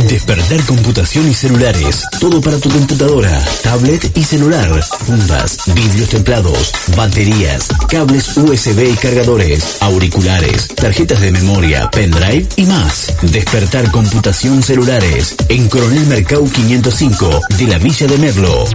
Despertar 0.08 0.64
computación 0.66 1.30
y 1.30 1.34
celulares. 1.34 2.04
Todo 2.20 2.42
para 2.42 2.58
tu 2.58 2.70
computadora, 2.70 3.44
tablet 3.62 4.18
y 4.18 4.24
celular. 4.24 4.82
Fundas, 5.06 5.58
vidrios 5.76 6.10
templados, 6.10 6.72
baterías, 6.96 7.68
cables 7.88 8.36
USB 8.38 8.92
y 8.92 8.96
cargadores, 8.96 9.78
auriculares, 9.82 10.68
tarjetas 10.70 11.22
de 11.22 11.32
memoria, 11.32 11.90
pendrive 11.92 12.48
y 12.56 12.66
más. 12.66 13.14
Despertar 13.22 13.92
computación 13.92 14.64
celulares. 14.64 15.36
En 15.50 15.68
Coronel 15.70 16.06
Mercado 16.08 16.46
505 16.46 17.42
de 17.58 17.68
la 17.68 17.78
Villa 17.78 18.08
de 18.08 18.18
Merlo. 18.18 18.66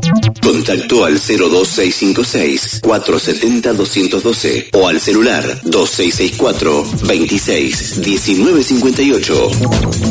Contacto 0.43 1.05
al 1.05 1.15
02656 1.15 2.81
470 2.83 3.73
212 3.73 4.69
o 4.75 4.89
al 4.89 5.01
celular 5.01 5.43
2664 5.65 6.85
26 7.07 7.99
1958. 7.99 10.04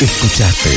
Escuchaste 0.00 0.76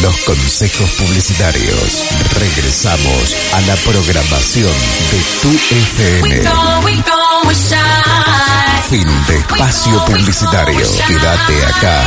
los 0.00 0.16
consejos 0.18 0.90
publicitarios. 0.92 2.04
Regresamos 2.38 3.34
a 3.52 3.60
la 3.62 3.76
programación 3.76 4.72
de 5.10 5.22
tu 5.42 5.50
FM. 5.74 6.42
Fin 8.88 9.08
de 9.26 9.36
espacio 9.38 10.04
publicitario. 10.04 10.86
Quédate 11.06 11.66
acá. 11.66 12.04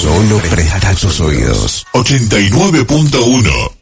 Solo 0.00 0.38
presta 0.50 0.94
tus 0.94 1.20
oídos. 1.20 1.86
89.1 1.92 3.73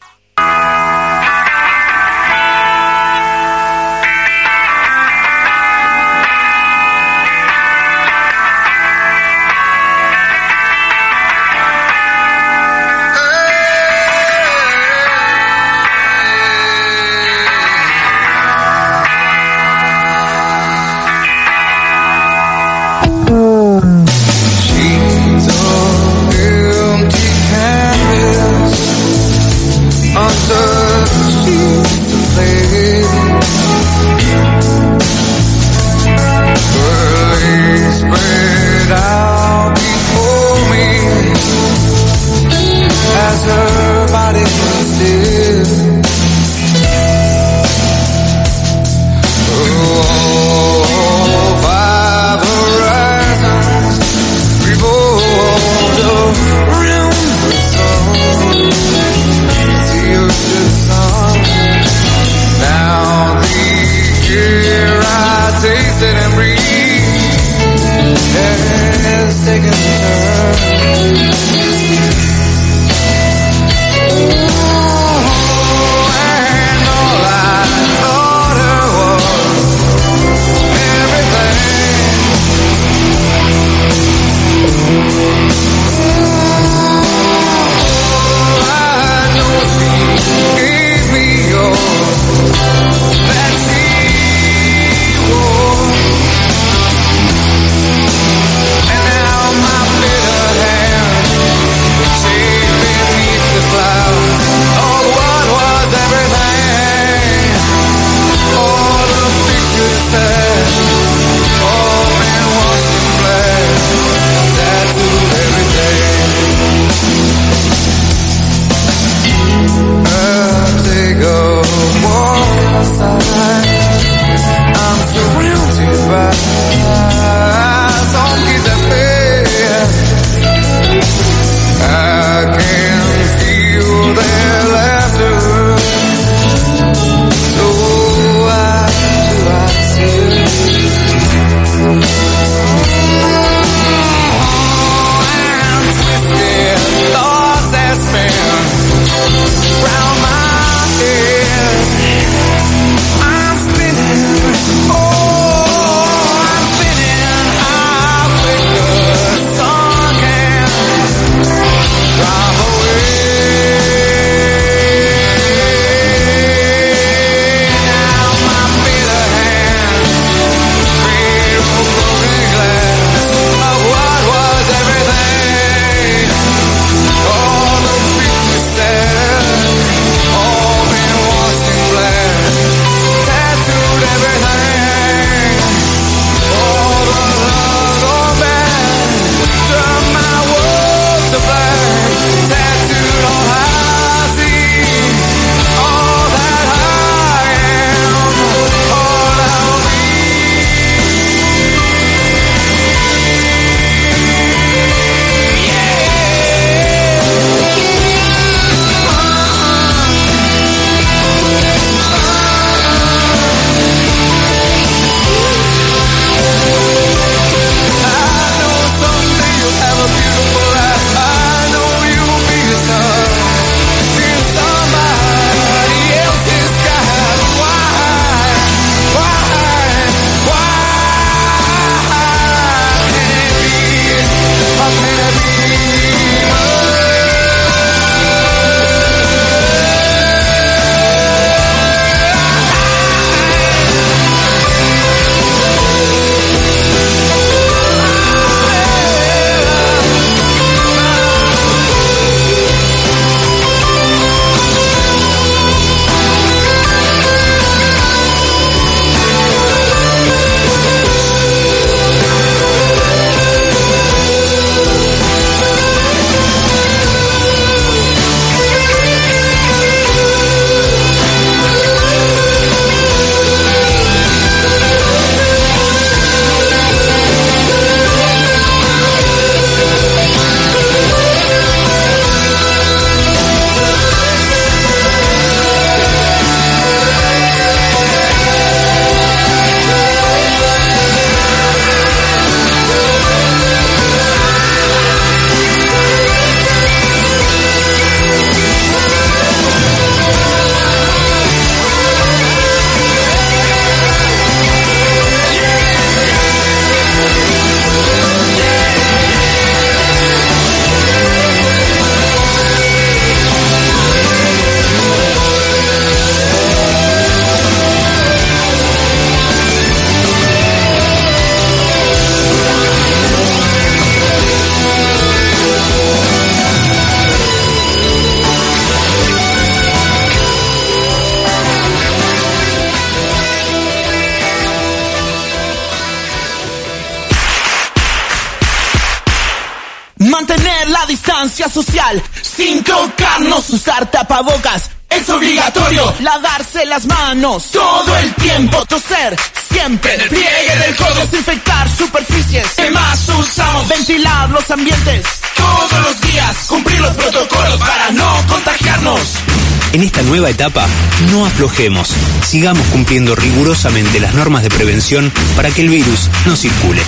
no 361.32 361.44
aflojemos. 361.44 362.10
Sigamos 362.46 362.86
cumpliendo 362.92 363.34
rigurosamente 363.34 364.20
las 364.20 364.34
normas 364.34 364.62
de 364.62 364.68
prevención 364.68 365.32
para 365.56 365.70
que 365.70 365.82
el 365.82 365.88
virus 365.88 366.30
no 366.46 366.54
circule. 366.54 367.02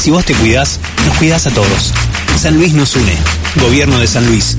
Si 0.00 0.10
vos 0.10 0.24
te 0.24 0.34
cuidás, 0.34 0.80
nos 1.06 1.16
cuidás 1.16 1.46
a 1.46 1.50
todos. 1.50 1.92
San 2.36 2.56
Luis 2.56 2.72
nos 2.72 2.96
une. 2.96 3.14
Gobierno 3.62 4.00
de 4.00 4.06
San 4.08 4.26
Luis. 4.26 4.56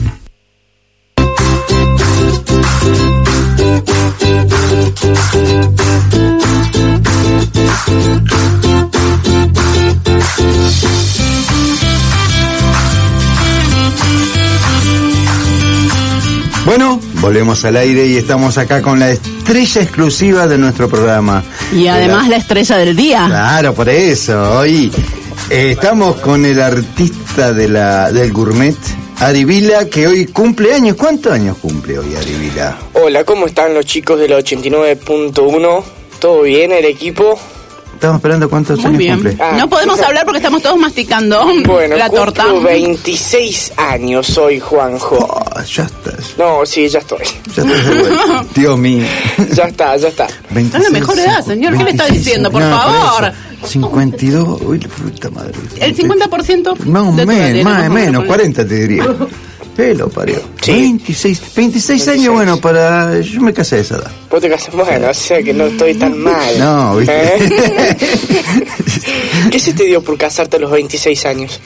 Volvemos 17.29 17.63
al 17.63 17.77
aire 17.77 18.07
y 18.07 18.17
estamos 18.17 18.57
acá 18.57 18.81
con 18.81 18.99
la 18.99 19.11
estrella 19.11 19.83
exclusiva 19.83 20.47
de 20.47 20.57
nuestro 20.57 20.89
programa. 20.89 21.43
Y 21.71 21.85
además 21.85 22.27
la 22.27 22.37
estrella 22.37 22.77
del 22.77 22.95
día. 22.95 23.25
Claro, 23.27 23.75
por 23.75 23.87
eso. 23.87 24.57
Hoy 24.57 24.91
eh, 25.51 25.73
estamos 25.73 26.19
con 26.21 26.43
el 26.43 26.59
artista 26.59 27.53
de 27.53 27.69
la, 27.69 28.11
del 28.11 28.33
gourmet, 28.33 28.75
Ari 29.19 29.45
Vila, 29.45 29.85
que 29.85 30.07
hoy 30.07 30.25
cumple 30.25 30.73
años. 30.73 30.95
¿Cuántos 30.95 31.31
años 31.31 31.57
cumple 31.61 31.99
hoy 31.99 32.15
Ari 32.15 32.33
Vila? 32.33 32.75
Hola, 32.93 33.23
¿cómo 33.23 33.45
están 33.45 33.75
los 33.75 33.85
chicos 33.85 34.19
de 34.19 34.27
la 34.27 34.39
89.1? 34.39 35.83
¿Todo 36.17 36.41
bien 36.41 36.71
el 36.71 36.85
equipo? 36.85 37.39
Estamos 37.99 38.15
esperando 38.19 38.49
cuántos 38.49 38.77
Muy 38.79 38.85
años 38.87 38.97
bien. 38.97 39.13
cumple. 39.15 39.37
Ah, 39.43 39.55
no 39.57 39.69
podemos 39.69 39.99
hablar 39.99 40.23
porque 40.23 40.37
estamos 40.37 40.61
todos 40.63 40.77
masticando 40.77 41.45
Bueno, 41.65 41.97
la 41.97 42.09
torta. 42.09 42.43
cumplo 42.45 42.61
26 42.69 43.73
años 43.75 44.25
soy 44.25 44.57
Juanjo. 44.61 45.43
ya 45.75 45.83
estás. 45.83 46.33
No, 46.37 46.65
sí, 46.65 46.87
ya 46.87 46.99
estoy. 46.99 47.25
Ya 47.53 47.61
estás 47.63 47.85
de 47.87 47.99
vuelta. 47.99 48.45
Dios 48.55 48.77
mío. 48.79 49.03
Ya 49.53 49.65
está, 49.65 49.97
ya 49.97 50.07
está. 50.07 50.27
Es 50.27 50.81
la 50.81 50.89
mejor 50.91 51.19
edad, 51.19 51.43
señor. 51.45 51.77
¿Qué 51.77 51.83
le 51.83 51.91
está 51.91 52.03
26, 52.05 52.23
diciendo? 52.25 52.49
Por 52.49 52.61
no, 52.61 52.69
favor. 52.79 53.25
eso. 53.25 53.67
52. 53.67 54.61
Uy, 54.61 54.79
la 54.79 54.87
puta 54.87 55.29
madre. 55.31 55.53
El 55.81 55.93
50% 55.97 56.77
No, 56.85 57.11
de 57.11 57.25
tu 57.25 57.31
edad 57.31 57.37
men- 57.37 57.53
tiene, 57.53 57.63
más, 57.65 57.79
más 57.79 57.89
o 57.89 57.93
menos, 57.93 58.11
menos. 58.13 58.25
40 58.27 58.65
te 58.65 58.75
diría. 58.75 59.03
Pelo 59.79 60.09
parió. 60.09 60.41
26, 60.67 61.41
26 61.55 62.07
años, 62.09 62.33
bueno, 62.33 62.59
para. 62.59 63.17
Yo 63.21 63.39
me 63.39 63.53
casé 63.53 63.77
a 63.77 63.79
esa 63.79 63.95
edad. 63.95 64.11
Vos 64.29 64.41
te 64.41 64.49
casas, 64.49 64.73
bueno, 64.75 65.09
o 65.09 65.13
sea 65.13 65.41
que 65.41 65.53
no 65.53 65.67
estoy 65.67 65.93
tan 65.93 66.17
mal. 66.21 66.59
No, 66.59 66.97
¿viste? 66.97 67.13
¿Eh? 67.15 67.97
¿Qué 69.49 69.57
se 69.57 69.71
te 69.73 69.85
dio 69.85 70.01
por 70.03 70.17
casarte 70.17 70.57
a 70.57 70.59
los 70.59 70.69
26 70.71 71.25
años? 71.25 71.61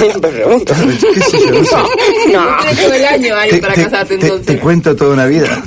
Me 0.00 0.08
pregunto. 0.28 0.74
¿Qué 1.14 1.20
sé 1.20 1.38
yo? 1.46 1.52
No. 1.52 1.60
No. 2.32 2.56
Tienes 2.62 2.80
todo 2.82 2.92
el 2.94 3.04
año 3.04 3.36
ahí 3.36 3.50
Te, 3.50 3.58
para 3.58 3.74
te- 3.74 3.84
casarte 3.84 4.16
te- 4.18 4.24
entonces. 4.26 4.46
te 4.46 4.58
cuento 4.58 4.96
toda 4.96 5.12
una 5.14 5.26
vida. 5.26 5.62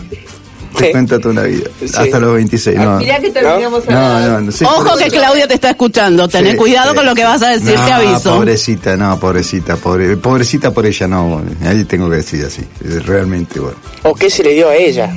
Te 0.77 0.91
cuento 0.91 1.19
toda 1.19 1.31
una 1.33 1.43
vida. 1.43 1.69
Hasta 1.97 2.19
los 2.19 2.33
26. 2.35 2.77
No, 2.77 2.97
Mirá 2.97 3.19
que 3.19 3.29
terminamos 3.31 3.85
no, 3.87 4.19
no, 4.19 4.41
no, 4.41 4.51
sí, 4.51 4.63
Ojo 4.65 4.97
que 4.97 5.05
eso. 5.05 5.15
Claudia 5.15 5.47
te 5.47 5.53
está 5.55 5.69
escuchando. 5.71 6.27
Tené 6.27 6.51
Sí, 6.51 6.57
cuidado 6.57 6.91
sí. 6.91 6.95
con 6.97 7.05
lo 7.05 7.15
que 7.15 7.23
vas 7.23 7.41
a 7.41 7.49
decir, 7.49 7.75
No, 7.79 7.85
te 7.85 7.91
aviso. 7.93 8.35
Pobrecita, 8.35 8.97
no, 8.97 9.19
pobrecita, 9.19 9.75
pobre, 9.77 10.17
pobrecita 10.17 10.71
por 10.71 10.85
ella, 10.85 11.07
no. 11.07 11.41
Ahí 11.65 11.83
tengo 11.85 12.09
que 12.09 12.17
decir 12.17 12.43
así. 12.45 12.61
Realmente, 13.05 13.59
bueno. 13.59 13.77
¿O 14.03 14.13
qué 14.13 14.29
se 14.29 14.43
le 14.43 14.53
dio 14.53 14.69
a 14.69 14.75
ella? 14.75 15.11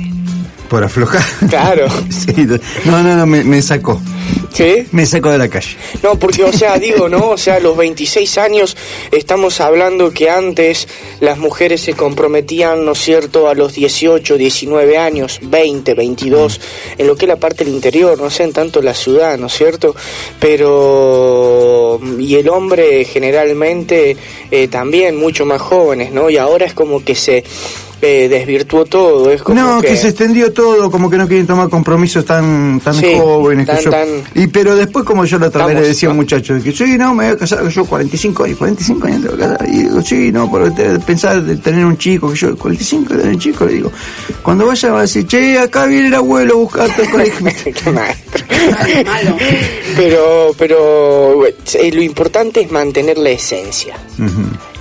Por 0.69 0.83
aflojar. 0.83 1.23
Claro. 1.49 1.87
Sí, 2.09 2.47
no, 2.85 3.01
no, 3.01 3.15
no, 3.15 3.25
me, 3.25 3.43
me 3.43 3.61
sacó. 3.61 3.99
¿Sí? 4.53 4.85
Me 4.91 5.05
sacó 5.05 5.29
de 5.29 5.37
la 5.37 5.47
calle. 5.47 5.77
No, 6.03 6.17
porque, 6.17 6.43
o 6.43 6.51
sea, 6.51 6.77
digo, 6.77 7.07
¿no? 7.07 7.29
O 7.29 7.37
sea, 7.37 7.59
los 7.59 7.77
26 7.77 8.37
años 8.37 8.75
estamos 9.11 9.61
hablando 9.61 10.11
que 10.11 10.29
antes 10.29 10.87
las 11.19 11.37
mujeres 11.37 11.81
se 11.81 11.93
comprometían, 11.93 12.83
¿no 12.85 12.91
es 12.91 12.99
cierto?, 12.99 13.47
a 13.47 13.53
los 13.53 13.73
18, 13.73 14.37
19 14.37 14.97
años, 14.97 15.39
20, 15.43 15.93
22, 15.93 16.61
en 16.97 17.07
lo 17.07 17.15
que 17.15 17.25
es 17.25 17.29
la 17.29 17.37
parte 17.37 17.63
del 17.63 17.73
interior, 17.73 18.19
no 18.19 18.29
sé, 18.29 18.43
en 18.43 18.53
tanto 18.53 18.81
la 18.81 18.93
ciudad, 18.93 19.37
¿no 19.37 19.47
es 19.47 19.53
cierto? 19.53 19.95
Pero, 20.39 21.99
y 22.19 22.35
el 22.35 22.49
hombre 22.49 23.05
generalmente 23.05 24.17
eh, 24.51 24.67
también 24.67 25.15
mucho 25.15 25.45
más 25.45 25.61
jóvenes, 25.61 26.11
¿no? 26.11 26.29
Y 26.29 26.37
ahora 26.37 26.65
es 26.65 26.73
como 26.73 27.03
que 27.03 27.15
se 27.15 27.43
eh, 28.01 28.27
desvirtuó 28.29 28.85
todo, 28.85 29.29
es 29.31 29.41
como 29.43 29.59
No, 29.59 29.81
que... 29.81 29.87
que... 29.89 29.97
se 29.97 30.09
extendió 30.09 30.53
todo, 30.53 30.89
como 30.89 31.09
que 31.09 31.17
no 31.17 31.27
quieren 31.27 31.45
tomar 31.47 31.69
compromisos 31.69 32.23
tan 32.25 32.79
tan 32.79 32.93
Sí, 32.95 33.15
jóvenes. 33.17 33.65
que 33.67 33.73
tan- 33.73 33.83
yo. 33.83 33.89
tan- 33.91 34.23
Y 34.35 34.47
pero 34.47 34.75
después, 34.75 35.03
como 35.05 35.25
yo 35.25 35.37
la 35.39 35.47
otra 35.47 35.65
vez 35.65 35.75
le 35.79 35.87
decía 35.87 36.07
a 36.09 36.11
un 36.11 36.17
muchacho, 36.17 36.55
que 36.63 36.71
sí, 36.71 36.97
no, 36.97 37.13
me 37.13 37.25
voy 37.25 37.33
a 37.35 37.37
casar, 37.37 37.63
que 37.63 37.69
yo 37.71 37.85
45 37.85 38.43
años, 38.45 38.57
45 38.57 39.07
años 39.07 39.21
te 39.23 39.27
voy 39.29 39.41
a 39.43 39.47
casar. 39.49 39.67
Y 39.69 39.77
digo, 39.83 40.01
sí, 40.01 40.31
no, 40.31 40.51
pero 40.51 40.71
te- 40.73 40.99
pensar 40.99 41.41
de 41.43 41.57
tener 41.57 41.85
un 41.85 41.97
chico, 41.97 42.29
que 42.31 42.37
yo 42.37 42.55
45 42.57 43.13
de 43.13 43.19
tener 43.19 43.33
un 43.35 43.39
chico, 43.39 43.65
le 43.65 43.73
digo, 43.73 43.91
cuando 44.43 44.65
vaya 44.65 44.91
va 44.91 44.99
a 44.99 45.01
decir, 45.01 45.25
che, 45.27 45.59
acá 45.59 45.85
viene 45.85 46.07
el 46.07 46.13
abuelo 46.15 46.53
a 46.53 46.57
buscarte 46.57 47.01
al 47.01 47.09
colegio. 47.11 47.47
Qué 47.83 47.91
mal. 47.91 48.15
pero, 49.97 50.51
pero 50.57 51.45
eh, 51.47 51.91
lo 51.93 52.01
importante 52.01 52.61
es 52.61 52.71
mantener 52.71 53.17
la 53.17 53.29
esencia. 53.31 53.95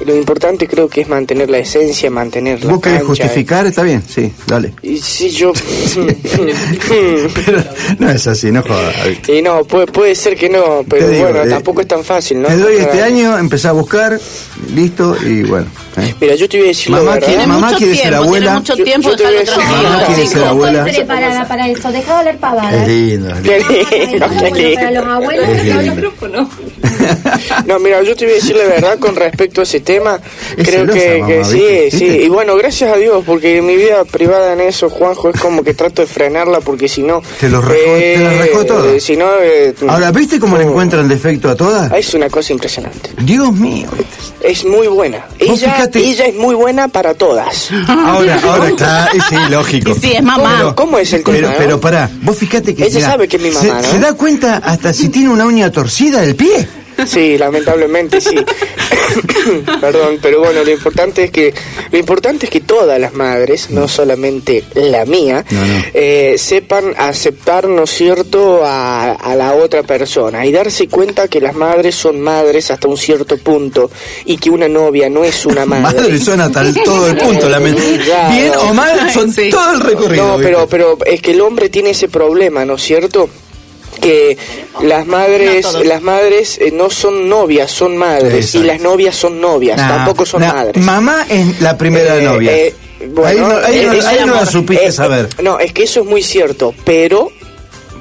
Lo 0.05 0.15
importante 0.16 0.69
creo 0.69 0.89
que 0.89 1.01
es 1.01 1.09
mantener 1.09 1.51
la 1.51 1.59
esencia, 1.59 2.11
mantener 2.11 2.65
la 2.65 2.73
¿Vos 2.73 2.81
querés 2.81 2.99
cancha. 3.01 3.09
justificar? 3.25 3.66
Está 3.66 3.83
bien, 3.83 4.03
sí, 4.07 4.33
dale. 4.47 4.73
Y 4.83 4.99
si 4.99 5.31
yo... 5.31 5.53
No 7.99 8.11
es 8.11 8.27
así, 8.27 8.51
no 8.53 8.62
jodas. 8.62 8.95
y 9.29 9.43
no, 9.43 9.65
puede, 9.65 9.87
puede 9.87 10.15
ser 10.15 10.37
que 10.37 10.49
no, 10.49 10.85
pero 10.89 11.09
digo, 11.09 11.25
bueno, 11.25 11.43
eh, 11.43 11.49
tampoco 11.49 11.81
es 11.81 11.89
tan 11.89 12.05
fácil, 12.05 12.43
¿no? 12.43 12.49
Te 12.49 12.57
doy 12.57 12.77
este 12.77 13.03
año, 13.03 13.37
empecé 13.39 13.69
a 13.69 13.73
buscar, 13.73 14.19
listo, 14.75 15.16
y 15.25 15.43
bueno. 15.43 15.66
¿Eh? 15.97 16.15
Mira, 16.20 16.35
yo 16.35 16.48
te 16.48 16.56
voy 16.59 16.66
a 16.66 16.69
decir 16.69 16.90
la 16.90 16.98
Mamá 16.98 17.12
verdad. 17.15 17.27
quiere, 17.28 17.47
mamá 17.47 17.73
quiere 17.77 17.97
ser 17.97 18.15
abuela. 18.15 18.55
mucho 18.55 18.77
Yo- 18.77 18.85
tiempo, 18.85 19.10
yo 19.10 19.16
te 19.16 19.23
voy 19.24 19.36
a 19.36 19.39
déjalo 19.40 19.59
decir- 19.59 19.69
tranquilo, 19.69 19.90
Mamá 19.90 20.06
quiere 20.06 20.27
ser 20.27 20.44
abuela. 20.44 20.85
preparada 20.85 21.48
para 21.48 21.69
eso. 21.69 21.93
Deja 21.93 22.12
de 22.12 22.19
hablar 22.19 22.36
pavadas. 22.39 22.74
Es 22.74 22.89
lindo, 22.89 23.28
es 23.35 23.43
lindo. 23.43 24.27
Para 24.74 24.90
los 24.90 25.06
abuelos, 25.06 25.48
Es 25.48 25.65
no, 25.65 26.28
no. 26.28 26.51
No, 27.66 27.78
mira, 27.78 28.02
yo 28.02 28.15
te 28.16 28.24
voy 28.24 28.32
a 28.35 28.36
decir 28.36 28.56
la 28.56 28.65
verdad 28.65 28.98
con 28.98 29.16
respecto 29.16 29.60
a 29.60 29.65
ese 29.65 29.81
tema. 29.81 30.20
Es 30.56 30.66
Creo 30.69 30.81
celosa, 30.81 30.98
que, 30.98 31.15
mamá, 31.19 31.27
que 31.28 31.44
sí, 31.44 31.52
¿viste? 31.56 31.90
sí. 31.90 32.05
¿Viste? 32.05 32.23
Y 32.24 32.28
bueno, 32.28 32.56
gracias 32.56 32.93
a 32.93 32.97
Dios, 32.97 33.23
porque 33.24 33.62
mi 33.62 33.77
vida 33.77 34.05
privada 34.05 34.52
en 34.52 34.60
eso, 34.60 34.90
Juanjo, 34.90 35.31
es 35.31 35.40
como 35.40 35.62
que 35.62 35.74
trato 35.74 36.02
de 36.02 36.09
frenarla, 36.09 36.60
porque 36.60 36.89
si 36.89 37.02
no. 37.02 37.23
Te 37.40 37.48
lo 37.48 37.60
rejó, 37.60 37.94
te 37.97 38.19
lo 38.19 38.31
rejó 38.43 38.65
todo. 38.66 38.93
eh, 38.94 39.01
Si 39.01 39.16
no. 39.16 39.27
eh, 39.43 39.74
Ahora, 39.89 40.10
¿viste 40.12 40.39
cómo 40.39 40.56
le 40.59 40.65
no. 40.65 40.70
encuentran 40.70 41.09
defecto 41.09 41.48
a 41.48 41.55
todas? 41.56 41.90
Es 41.93 42.12
una 42.15 42.28
cosa 42.28 42.52
impresionante. 42.52 43.10
Dios 43.23 43.52
mío. 43.52 43.89
Es 44.40 44.65
muy 44.65 44.86
buena. 44.86 45.24
Ella, 45.39 45.78
fíjate- 45.79 45.99
ella 46.11 46.27
es 46.27 46.35
muy 46.35 46.55
buena 46.55 46.89
para 46.89 47.15
todas. 47.15 47.71
Ahora, 47.89 48.41
ahora 48.45 48.69
está, 48.69 49.11
sí, 49.29 49.37
lógico. 49.51 49.91
Y 49.93 49.95
sí, 49.95 50.13
es 50.13 50.23
mamá. 50.23 50.59
¿Cómo, 50.61 50.75
cómo 50.75 50.99
es 50.99 51.13
el? 51.13 51.23
Pero, 51.23 51.53
pero 51.57 51.81
pará, 51.81 52.11
vos 52.23 52.37
fíjate 52.37 52.75
que. 52.75 52.85
Ella 52.85 52.95
mirá, 52.97 53.11
sabe 53.11 53.29
que 53.29 53.37
es 53.37 53.43
mi 53.43 53.53
se- 53.53 53.69
mamá, 53.69 53.83
¿no? 53.83 53.89
¿Se 53.91 53.99
da 53.99 54.13
cuenta 54.15 54.57
hasta 54.65 54.93
si 54.93 55.09
tiene 55.09 55.29
una 55.31 55.45
uña 55.47 55.71
torcida 55.71 56.21
del 56.21 56.37
pie? 56.37 56.69
Sí, 57.07 57.39
lamentablemente 57.39 58.20
sí. 58.20 58.37
Perdón, 59.81 60.19
pero 60.20 60.41
bueno, 60.41 60.62
lo 60.65 60.70
importante 60.70 61.25
es 61.25 61.31
que 61.31 61.55
lo 61.91 61.99
importante 61.99 62.47
es 62.47 62.51
que 62.53 62.61
todas 62.61 63.01
las 63.01 63.15
madres, 63.15 63.70
no 63.70 63.89
solamente 63.89 64.65
la 64.75 65.05
mía, 65.05 65.45
No, 65.51 65.61
no. 65.65 65.83
eh, 65.95 66.35
sepan 66.39 66.95
aceptar, 66.97 67.69
¿no 67.69 67.85
es 67.85 67.91
cierto?, 67.91 68.62
a, 68.65 69.12
a 69.12 69.35
la 69.37 69.55
otra 69.55 69.83
persona 69.83 70.45
y 70.45 70.53
darse 70.53 70.89
cuenta 70.89 71.29
que 71.29 71.41
las 71.41 71.55
madres 71.55 71.95
son 71.95 72.20
madres 72.20 72.70
hasta 72.70 72.89
un 72.89 72.99
cierto 72.99 73.39
punto 73.39 73.91
y 74.25 74.37
que 74.37 74.51
una 74.51 74.69
novia 74.69 75.09
no 75.09 75.25
es 75.25 75.47
una 75.47 75.65
madre. 75.66 75.83
Madre, 76.01 76.19
son 76.19 76.41
hasta 76.41 76.61
el- 76.62 76.75
todo 76.83 77.09
el 77.09 77.16
punto. 77.16 77.49
la. 77.49 77.59
Bien 77.59 78.53
o 78.61 78.75
mal, 78.75 79.11
son 79.12 79.33
Sí. 79.33 79.51
todo 79.51 79.73
el 79.75 79.81
recorrido. 79.81 80.37
No, 80.37 80.43
pero, 80.43 80.66
pero 80.69 80.99
es 81.05 81.20
que 81.23 81.31
el 81.33 81.41
hombre 81.41 81.69
tiene 81.69 81.91
ese 81.91 82.09
problema, 82.09 82.65
¿no 82.65 82.75
es 82.75 82.83
cierto? 82.83 83.29
Que 84.01 84.37
las 84.83 85.07
madres, 85.07 85.66
No 85.73 85.83
las 85.85 86.03
madres 86.03 86.59
eh, 86.59 86.70
no 86.73 86.89
son 86.91 87.29
novias, 87.29 87.70
son 87.70 87.97
madres, 87.97 88.35
Exacto. 88.47 88.59
y 88.59 88.62
las 88.69 88.81
novias 88.81 89.16
son 89.16 89.41
novias, 89.41 89.77
Nah, 89.77 89.89
tampoco 89.89 90.25
son 90.27 90.41
nah, 90.43 90.53
madres. 90.53 90.83
Mamá 90.85 91.27
es 91.29 91.61
la 91.61 91.77
primera 91.77 92.16
Eh, 92.16 92.23
novia. 92.25 92.53
eh, 92.57 92.75
bueno, 93.11 93.27
ahí 93.29 93.39
no, 93.41 93.47
ahí 93.65 93.87
no- 94.01 94.09
ahí 94.09 94.19
no 94.27 94.35
la 94.35 94.47
supiste 94.47 94.87
eh, 94.87 94.93
saber. 94.93 95.29
No, 95.43 95.59
es 95.59 95.73
que 95.73 95.85
eso 95.85 96.01
es 96.01 96.07
muy 96.07 96.23
cierto, 96.23 96.75
pero 96.85 97.31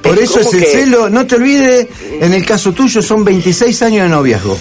Por 0.02 0.18
es 0.18 0.26
eso 0.26 0.40
es 0.42 0.54
el 0.54 0.60
que- 0.62 0.66
celo. 0.72 1.10
No 1.10 1.26
te 1.28 1.36
olvides, 1.36 1.88
en 2.22 2.34
el 2.34 2.46
caso 2.46 2.72
tuyo 2.74 3.02
son 3.02 3.24
26 3.26 3.82
años 3.82 4.04
de 4.04 4.10
noviazgo. 4.10 4.58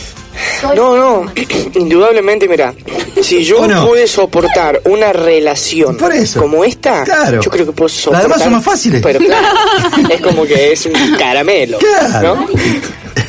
No, 0.74 0.96
no, 0.96 1.32
indudablemente, 1.74 2.48
mira, 2.48 2.74
si 3.22 3.44
yo 3.44 3.60
¿O 3.60 3.66
no? 3.66 3.86
pude 3.88 4.06
soportar 4.06 4.80
una 4.84 5.12
relación 5.12 5.96
Por 5.96 6.12
eso. 6.12 6.40
como 6.40 6.64
esta, 6.64 7.04
Claro. 7.04 7.40
yo 7.40 7.50
creo 7.50 7.66
que 7.66 7.72
puedo 7.72 7.88
Las 7.88 7.96
soportar. 7.96 8.22
demás 8.24 8.42
son 8.42 8.52
más 8.52 8.64
fáciles. 8.64 9.00
Pero 9.02 9.18
claro, 9.20 9.48
es 10.10 10.20
como 10.20 10.44
que 10.44 10.72
es 10.72 10.86
un 10.86 10.92
caramelo. 11.18 11.78
Claro. 11.78 12.34
¿no? 12.36 12.46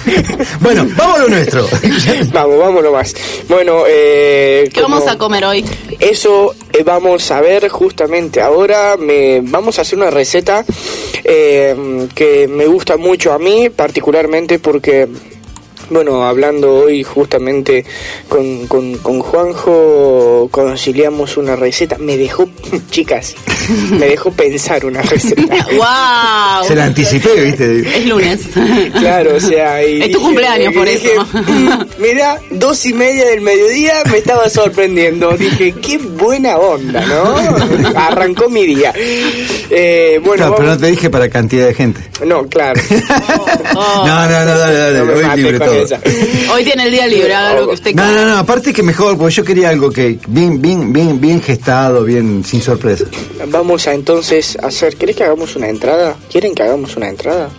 bueno, 0.62 0.88
vamos 0.96 1.20
a 1.20 1.22
lo 1.24 1.30
nuestro. 1.30 1.68
vamos, 2.34 2.60
vamos 2.60 2.84
nomás. 2.84 3.14
Bueno, 3.50 3.84
eh, 3.88 4.70
¿Qué 4.74 4.82
vamos 4.82 5.08
a 5.08 5.18
comer 5.18 5.46
hoy? 5.46 5.66
Eso 6.00 6.56
eh, 6.74 6.84
vamos 6.84 7.30
a 7.32 7.42
ver 7.42 7.68
justamente 7.70 8.42
ahora. 8.42 8.96
Me, 8.98 9.42
vamos 9.42 9.80
a 9.80 9.82
hacer 9.82 9.98
una 10.00 10.10
receta 10.10 10.64
eh, 11.24 12.08
que 12.16 12.48
me 12.48 12.66
gusta 12.68 12.98
mucho 12.98 13.34
a 13.34 13.40
mí, 13.40 13.70
particularmente 13.70 14.60
porque 14.60 15.08
bueno, 15.90 16.24
hablando 16.24 16.76
hoy 16.76 17.04
justamente 17.04 17.86
con, 18.28 18.68
con, 18.68 18.98
con, 18.98 19.20
Juanjo, 19.22 20.48
conciliamos 20.52 21.38
una 21.38 21.56
receta. 21.56 21.98
Me 21.98 22.18
dejó, 22.18 22.50
chicas, 22.92 23.36
me 23.92 24.08
dejó 24.08 24.32
pensar 24.32 24.86
una 24.86 25.02
receta. 25.02 25.42
¡Wow! 25.72 26.68
Se 26.68 26.76
la 26.76 26.86
anticipé, 26.86 27.42
¿viste? 27.42 27.98
Es 27.98 28.06
lunes. 28.06 28.42
Claro, 28.98 29.36
o 29.36 29.40
sea. 29.40 29.86
Y 29.86 30.02
es 30.02 30.12
tu 30.12 30.20
cumpleaños, 30.20 30.74
por 30.74 30.88
dije, 30.88 31.14
eso. 31.14 31.26
Mira, 32.00 32.40
dos 32.52 32.86
y 32.86 32.94
media 32.94 33.26
del 33.26 33.42
mediodía 33.42 34.04
me 34.12 34.18
estaba 34.18 34.50
sorprendiendo. 34.50 35.32
Dije, 35.38 35.74
qué 35.82 35.98
buena 35.98 36.58
onda, 36.58 37.06
¿no? 37.06 38.00
Arrancó 38.00 38.50
mi 38.50 38.66
día. 38.66 38.94
Eh, 39.70 40.20
bueno, 40.24 40.50
no, 40.50 40.56
pero 40.56 40.70
no 40.70 40.78
te 40.78 40.88
dije 40.88 41.10
para 41.10 41.30
cantidad 41.30 41.68
de 41.68 41.74
gente. 41.74 42.02
No, 42.26 42.48
claro. 42.48 42.80
Oh. 43.76 44.04
No, 44.06 44.30
no, 44.30 44.46
no, 44.46 44.58
dale, 44.58 44.78
dale. 44.78 45.00
No 45.00 45.14
hoy 45.14 45.38
libre 45.38 45.60
todo. 45.60 45.77
Hoy 46.54 46.64
tiene 46.64 46.84
el 46.86 46.92
día 46.92 47.08
libre, 47.08 47.34
haga 47.34 47.60
lo 47.60 47.68
que 47.68 47.74
usted 47.76 47.94
No, 47.96 48.04
quiera. 48.04 48.22
no, 48.26 48.30
no, 48.32 48.38
aparte 48.38 48.74
que 48.74 48.84
mejor, 48.84 49.18
porque 49.18 49.34
yo 49.36 49.44
quería 49.44 49.70
algo 49.70 49.92
que 49.92 50.18
bien, 50.28 50.62
bien, 50.62 50.92
bien, 50.94 51.20
bien 51.20 51.42
gestado, 51.42 52.04
bien, 52.04 52.44
sin 52.44 52.62
sorpresa. 52.62 53.06
Vamos 53.48 53.88
a 53.88 53.94
entonces 53.94 54.58
hacer. 54.62 54.96
¿Querés 54.98 55.16
que 55.16 55.24
hagamos 55.24 55.56
una 55.56 55.70
entrada? 55.70 56.16
¿Quieren 56.32 56.54
que 56.56 56.64
hagamos 56.64 56.96
una 56.98 57.10
entrada? 57.10 57.50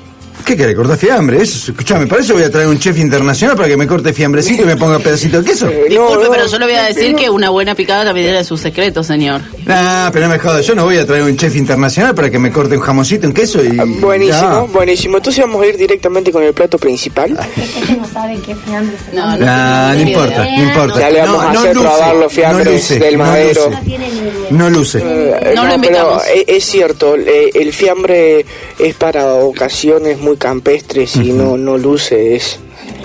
¿Qué 0.49 0.57
querés? 0.57 0.75
¿Cortar 0.77 0.97
fiambre? 0.97 1.43
Eso, 1.43 1.71
escuchame, 1.73 2.07
para 2.07 2.23
eso 2.23 2.33
voy 2.33 2.43
a 2.43 2.51
traer 2.51 2.69
un 2.69 2.79
chef 2.79 2.97
internacional 2.99 3.55
para 3.55 3.69
que 3.69 3.77
me 3.77 3.87
corte 3.87 4.15
fiambrecito 4.15 4.63
y 4.63 4.65
me 4.65 4.77
ponga 4.79 4.99
pedacito 4.99 5.43
de 5.43 5.51
queso. 5.51 5.69
Eh, 5.69 5.85
Disculpe, 5.91 6.27
pero 6.31 6.47
yo 6.47 6.59
le 6.59 6.65
voy 6.65 6.75
a 6.75 6.85
decir 6.85 7.15
que 7.15 7.29
una 7.29 7.51
buena 7.51 7.75
picada 7.75 8.03
también 8.07 8.29
era 8.29 8.43
su 8.43 8.57
secreto, 8.57 9.05
señor. 9.05 9.43
Nah, 9.67 10.09
pero 10.11 10.27
no 10.27 10.33
me 10.33 10.39
jodas, 10.39 10.65
yo 10.67 10.75
no 10.75 10.85
voy 10.87 10.97
a 10.97 11.05
traer 11.07 11.25
un 11.25 11.37
chef 11.37 11.55
internacional 11.55 12.15
para 12.15 12.31
que 12.31 12.39
me 12.39 12.51
corte 12.51 12.77
un 12.79 12.81
jamoncito, 12.83 13.27
un 13.27 13.35
queso 13.35 13.63
y... 13.63 13.79
Ah, 13.79 13.85
Buenísimo, 13.87 14.67
Ya. 14.67 14.73
buenísimo. 14.73 15.17
Entonces 15.19 15.45
vamos 15.45 15.63
a 15.63 15.67
ir 15.67 15.77
directamente 15.77 16.33
con 16.33 16.43
el 16.43 16.55
plato 16.55 16.79
principal. 16.79 17.39
que 17.87 17.93
no 17.97 18.09
saben 18.09 18.41
qué 18.41 18.55
fiambre 18.57 18.97
se 19.11 19.15
No, 19.17 19.37
no, 19.37 19.45
Nah, 19.45 19.93
no 19.93 20.01
importa, 20.01 20.45
no 20.47 20.63
importa. 20.63 21.01
Ya 21.01 21.11
le 21.11 21.21
vamos 21.21 21.43
No, 21.43 21.49
a 21.49 21.53
no 21.53 21.61
hacer 21.61 21.77
luce, 21.77 21.89
probar 21.89 22.17
los 22.17 22.33
fiambres 22.33 22.67
no 22.67 22.73
luce, 22.73 22.99
del 22.99 23.19
no 23.19 23.25
madero. 23.25 23.71
luce. 23.71 24.51
No 24.51 24.71
luce. 24.71 24.99
Eh, 25.05 25.38
No 25.55 25.63
lo 25.65 25.69
pero 25.69 25.75
invitamos. 25.75 26.23
es, 26.35 26.45
es 26.47 26.65
cierto, 26.65 27.17
eh, 27.17 27.51
el 27.55 27.73
fiambre 27.73 28.45
es 28.79 28.95
para 28.95 29.35
ocasiones 29.35 30.19
muy 30.19 30.37
campestres 30.37 31.17
y 31.17 31.33
no, 31.33 31.57
no 31.57 31.77
luce, 31.79 32.37
es, 32.37 32.59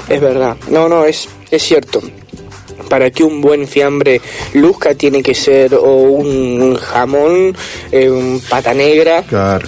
es 0.10 0.22
verdad. 0.22 0.56
No, 0.70 0.88
no, 0.90 1.06
es, 1.06 1.28
es 1.52 1.64
cierto. 1.64 2.02
Para 2.90 3.10
que 3.12 3.24
un 3.24 3.42
buen 3.42 3.68
fiambre 3.68 4.22
luzca 4.54 4.94
tiene 4.96 5.24
que 5.24 5.34
ser 5.34 5.74
o 5.76 5.94
un 5.94 6.76
jamón, 6.76 7.56
eh, 7.92 8.10
un 8.10 8.42
pata 8.48 8.74
negra, 8.74 9.24
Claro. 9.24 9.68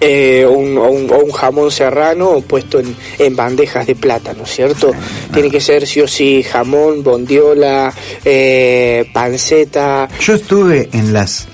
eh, 0.00 0.44
un, 0.44 0.76
o 0.76 0.90
un- 0.90 1.10
o 1.10 1.18
un 1.18 1.30
jamón 1.30 1.70
serrano 1.70 2.42
puesto 2.46 2.80
en, 2.80 2.94
en 3.18 3.36
bandejas 3.36 3.86
de 3.86 3.94
plata, 3.94 4.34
¿no 4.36 4.42
es 4.44 4.50
cierto? 4.50 4.92
Tiene 5.32 5.50
que 5.50 5.60
ser 5.60 5.86
sí 5.86 6.00
o 6.00 6.08
sí 6.08 6.42
jamón, 6.42 7.02
bondiola, 7.04 7.94
eh, 8.24 9.08
panceta. 9.14 10.08
Yo 10.20 10.34
estuve 10.34 10.88
en 10.92 11.12
las 11.12 11.46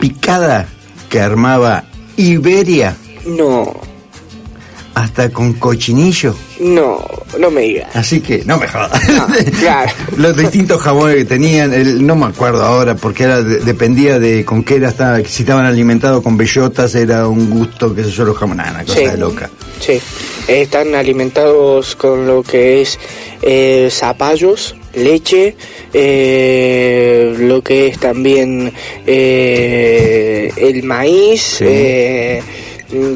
picadas 0.00 0.66
que 1.08 1.20
armaba 1.20 1.84
Iberia, 2.16 2.96
No, 3.26 3.72
hasta 4.94 5.30
con 5.30 5.54
cochinillo. 5.54 6.34
no, 6.60 7.04
no 7.38 7.50
me 7.50 7.62
digas. 7.62 7.94
Así 7.96 8.20
que 8.20 8.42
no 8.44 8.56
me 8.58 8.68
jodas. 8.68 9.00
claro. 9.58 9.90
Los 10.16 10.36
distintos 10.36 10.80
jamones 10.80 11.16
que 11.16 11.24
tenían, 11.24 11.72
el- 11.72 12.06
no 12.06 12.14
me 12.14 12.26
acuerdo 12.26 12.62
ahora 12.64 12.94
porque 12.94 13.24
era 13.24 13.42
de- 13.42 13.58
dependía 13.60 14.18
de 14.20 14.44
con 14.44 14.62
qué 14.62 14.76
era, 14.76 14.88
estaba, 14.90 15.18
si 15.24 15.42
estaban 15.42 15.66
alimentados 15.66 16.22
con 16.22 16.36
bellotas, 16.36 16.94
era 16.94 17.26
un 17.26 17.50
gusto, 17.50 17.92
qué 17.94 18.04
sé 18.04 18.10
yo, 18.10 18.24
los 18.24 18.36
jamones, 18.36 18.70
una 18.70 18.84
cosa 18.84 18.98
Sí. 18.98 19.06
de 19.06 19.16
loca. 19.16 19.50
Sí, 19.80 19.92
eh, 19.92 20.62
están 20.62 20.94
alimentados 20.94 21.96
con 21.96 22.26
lo 22.26 22.42
que 22.44 22.82
es 22.82 22.98
eh, 23.42 23.88
zapallos, 23.90 24.76
leche, 24.96 25.54
eh, 25.92 27.34
lo 27.38 27.62
que 27.62 27.88
es 27.88 27.98
también 27.98 28.72
eh, 29.06 30.50
el 30.56 30.82
maíz, 30.82 31.58
eh, 31.60 32.42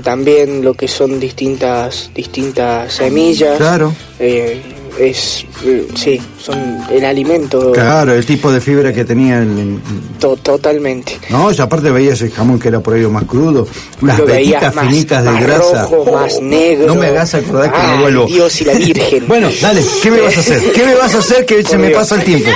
también 0.02 0.64
lo 0.64 0.74
que 0.74 0.88
son 0.88 1.20
distintas 1.20 2.10
distintas 2.14 2.94
semillas. 2.94 3.59
Claro. 3.59 3.94
Eh, 4.18 4.60
es 4.98 5.46
eh, 5.64 5.86
sí, 5.94 6.20
son 6.52 6.78
el 6.90 7.04
alimento 7.04 7.72
Claro, 7.72 8.14
el 8.14 8.24
tipo 8.24 8.50
de 8.50 8.60
fibra 8.60 8.92
que 8.92 9.04
tenía 9.04 9.38
el- 9.38 9.78
to- 10.18 10.36
totalmente. 10.36 11.18
No, 11.28 11.50
y 11.52 11.60
aparte 11.60 11.90
veías 11.90 12.20
el 12.22 12.30
jamón 12.30 12.58
que 12.58 12.68
era 12.68 12.80
por 12.80 12.94
ahí 12.94 13.02
lo 13.02 13.10
más 13.10 13.24
crudo, 13.24 13.66
las 14.00 14.24
vetitas 14.24 14.74
más- 14.74 14.86
finitas 14.86 15.24
de 15.24 15.30
más 15.30 15.42
grasa. 15.42 15.82
rojo, 15.82 16.10
más 16.12 16.40
negro. 16.40 16.86
No 16.86 16.94
me 16.94 17.06
hagas 17.08 17.34
acordar 17.34 17.70
que 17.72 17.78
Ay, 17.78 17.96
me 17.96 18.02
vuelvo. 18.02 18.26
Dios 18.26 18.60
y 18.60 18.64
la 18.64 18.72
Virgen. 18.74 19.24
Bueno, 19.28 19.48
dale, 19.60 19.82
¿qué 20.02 20.10
me 20.10 20.20
vas 20.22 20.36
a 20.36 20.40
hacer? 20.40 20.72
¿Qué 20.72 20.84
me 20.84 20.94
vas 20.94 21.14
a 21.14 21.18
hacer 21.18 21.44
que 21.46 21.62
se 21.62 21.76
me 21.78 21.90
pasa 21.90 22.14
el 22.16 22.24
tiempo? 22.24 22.48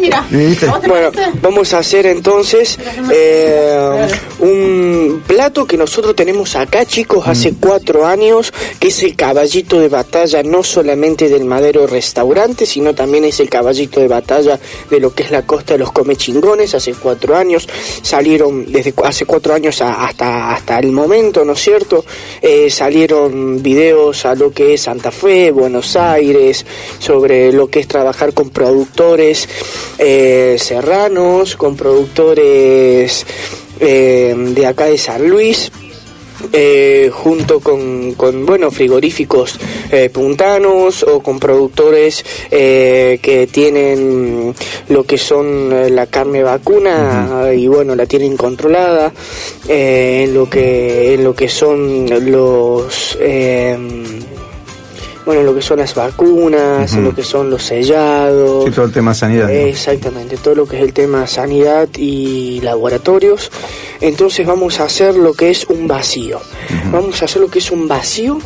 mira. 0.00 0.26
¿Viste? 0.30 0.66
¿A 0.66 0.70
vos 0.72 0.80
te 0.80 0.88
Bueno, 0.88 1.10
vamos 1.42 1.74
a 1.74 1.78
hacer 1.78 2.06
entonces 2.06 2.78
eh, 3.12 4.08
un 4.38 5.22
plato 5.26 5.66
que 5.66 5.76
nosotros 5.76 6.14
tenemos 6.16 6.56
acá, 6.56 6.84
chicos, 6.86 7.26
hace 7.26 7.54
cuatro 7.60 8.06
años, 8.06 8.52
que 8.78 8.88
es 8.88 9.02
el 9.02 9.14
caballito 9.16 9.78
de 9.78 9.88
batalla 9.88 10.42
no 10.42 10.62
solamente 10.62 11.28
del 11.28 11.44
Madero 11.44 11.86
Restaurante, 11.86 12.49
sino 12.66 12.94
también 12.94 13.24
es 13.24 13.40
el 13.40 13.48
caballito 13.48 14.00
de 14.00 14.08
batalla 14.08 14.58
de 14.90 15.00
lo 15.00 15.14
que 15.14 15.22
es 15.24 15.30
la 15.30 15.46
costa 15.46 15.74
de 15.74 15.78
los 15.78 15.92
Comechingones. 15.92 16.74
Hace 16.74 16.94
cuatro 16.94 17.36
años 17.36 17.68
salieron, 18.02 18.70
desde 18.70 18.94
hace 19.04 19.24
cuatro 19.24 19.54
años 19.54 19.80
hasta, 19.80 20.52
hasta 20.52 20.78
el 20.78 20.92
momento, 20.92 21.44
¿no 21.44 21.52
es 21.52 21.60
cierto? 21.60 22.04
Eh, 22.42 22.70
salieron 22.70 23.62
videos 23.62 24.24
a 24.24 24.34
lo 24.34 24.52
que 24.52 24.74
es 24.74 24.82
Santa 24.82 25.10
Fe, 25.10 25.50
Buenos 25.50 25.96
Aires, 25.96 26.64
sobre 26.98 27.52
lo 27.52 27.68
que 27.68 27.80
es 27.80 27.88
trabajar 27.88 28.32
con 28.34 28.50
productores 28.50 29.48
eh, 29.98 30.56
serranos, 30.58 31.56
con 31.56 31.76
productores 31.76 33.26
eh, 33.80 34.34
de 34.36 34.66
acá 34.66 34.86
de 34.86 34.98
San 34.98 35.28
Luis. 35.28 35.70
Eh, 36.52 37.10
junto 37.12 37.60
con, 37.60 38.14
con 38.14 38.46
bueno 38.46 38.70
frigoríficos 38.70 39.58
eh, 39.90 40.10
puntanos 40.10 41.02
o 41.02 41.20
con 41.22 41.38
productores 41.38 42.24
eh, 42.50 43.18
que 43.22 43.46
tienen 43.46 44.54
lo 44.88 45.04
que 45.04 45.18
son 45.18 45.72
eh, 45.72 45.90
la 45.90 46.06
carne 46.06 46.42
vacuna 46.42 47.50
y 47.54 47.66
bueno 47.66 47.94
la 47.94 48.06
tienen 48.06 48.36
controlada 48.36 49.12
eh, 49.68 50.24
en 50.24 50.34
lo 50.34 50.48
que 50.48 51.14
en 51.14 51.24
lo 51.24 51.34
que 51.34 51.48
son 51.48 52.06
los 52.30 53.16
eh, 53.20 53.76
bueno, 55.30 55.44
lo 55.44 55.54
que 55.54 55.62
son 55.62 55.78
las 55.78 55.94
vacunas, 55.94 56.92
Ujú. 56.92 57.02
lo 57.02 57.14
que 57.14 57.22
son 57.22 57.50
los 57.50 57.62
sellados. 57.62 58.64
Sí, 58.64 58.70
todo 58.72 58.84
el 58.86 58.92
tema 58.92 59.14
sanidad. 59.14 59.44
¿no? 59.46 59.50
Exactamente, 59.52 60.36
todo 60.36 60.56
lo 60.56 60.66
que 60.66 60.76
es 60.78 60.82
el 60.82 60.92
tema 60.92 61.24
sanidad 61.28 61.88
y 61.96 62.60
laboratorios. 62.62 63.50
Entonces 64.00 64.44
vamos 64.44 64.80
a 64.80 64.84
hacer 64.84 65.14
lo 65.14 65.32
que 65.34 65.50
es 65.50 65.66
un 65.66 65.86
vacío. 65.86 66.40
Vamos 66.90 67.22
a 67.22 67.26
hacer 67.26 67.40
lo 67.42 67.48
que 67.48 67.60
es 67.60 67.70
un 67.70 67.86
vacío. 67.86 68.38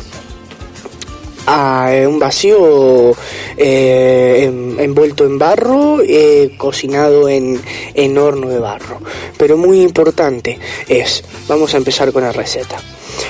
Eh, 1.47 2.07
un 2.07 2.17
vacío 2.17 3.11
eh, 3.57 4.45
en- 4.47 4.79
envuelto 4.79 5.25
en 5.25 5.37
barro, 5.37 5.99
eh, 6.01 6.51
cocinado 6.57 7.29
en, 7.29 7.61
en 7.93 8.17
horno 8.17 8.49
de 8.49 8.59
barro. 8.59 8.99
Pero 9.37 9.55
muy 9.57 9.81
importante 9.81 10.57
es, 10.87 11.23
vamos 11.47 11.73
a 11.73 11.77
empezar 11.77 12.11
con 12.11 12.23
la 12.23 12.31
receta. 12.31 12.77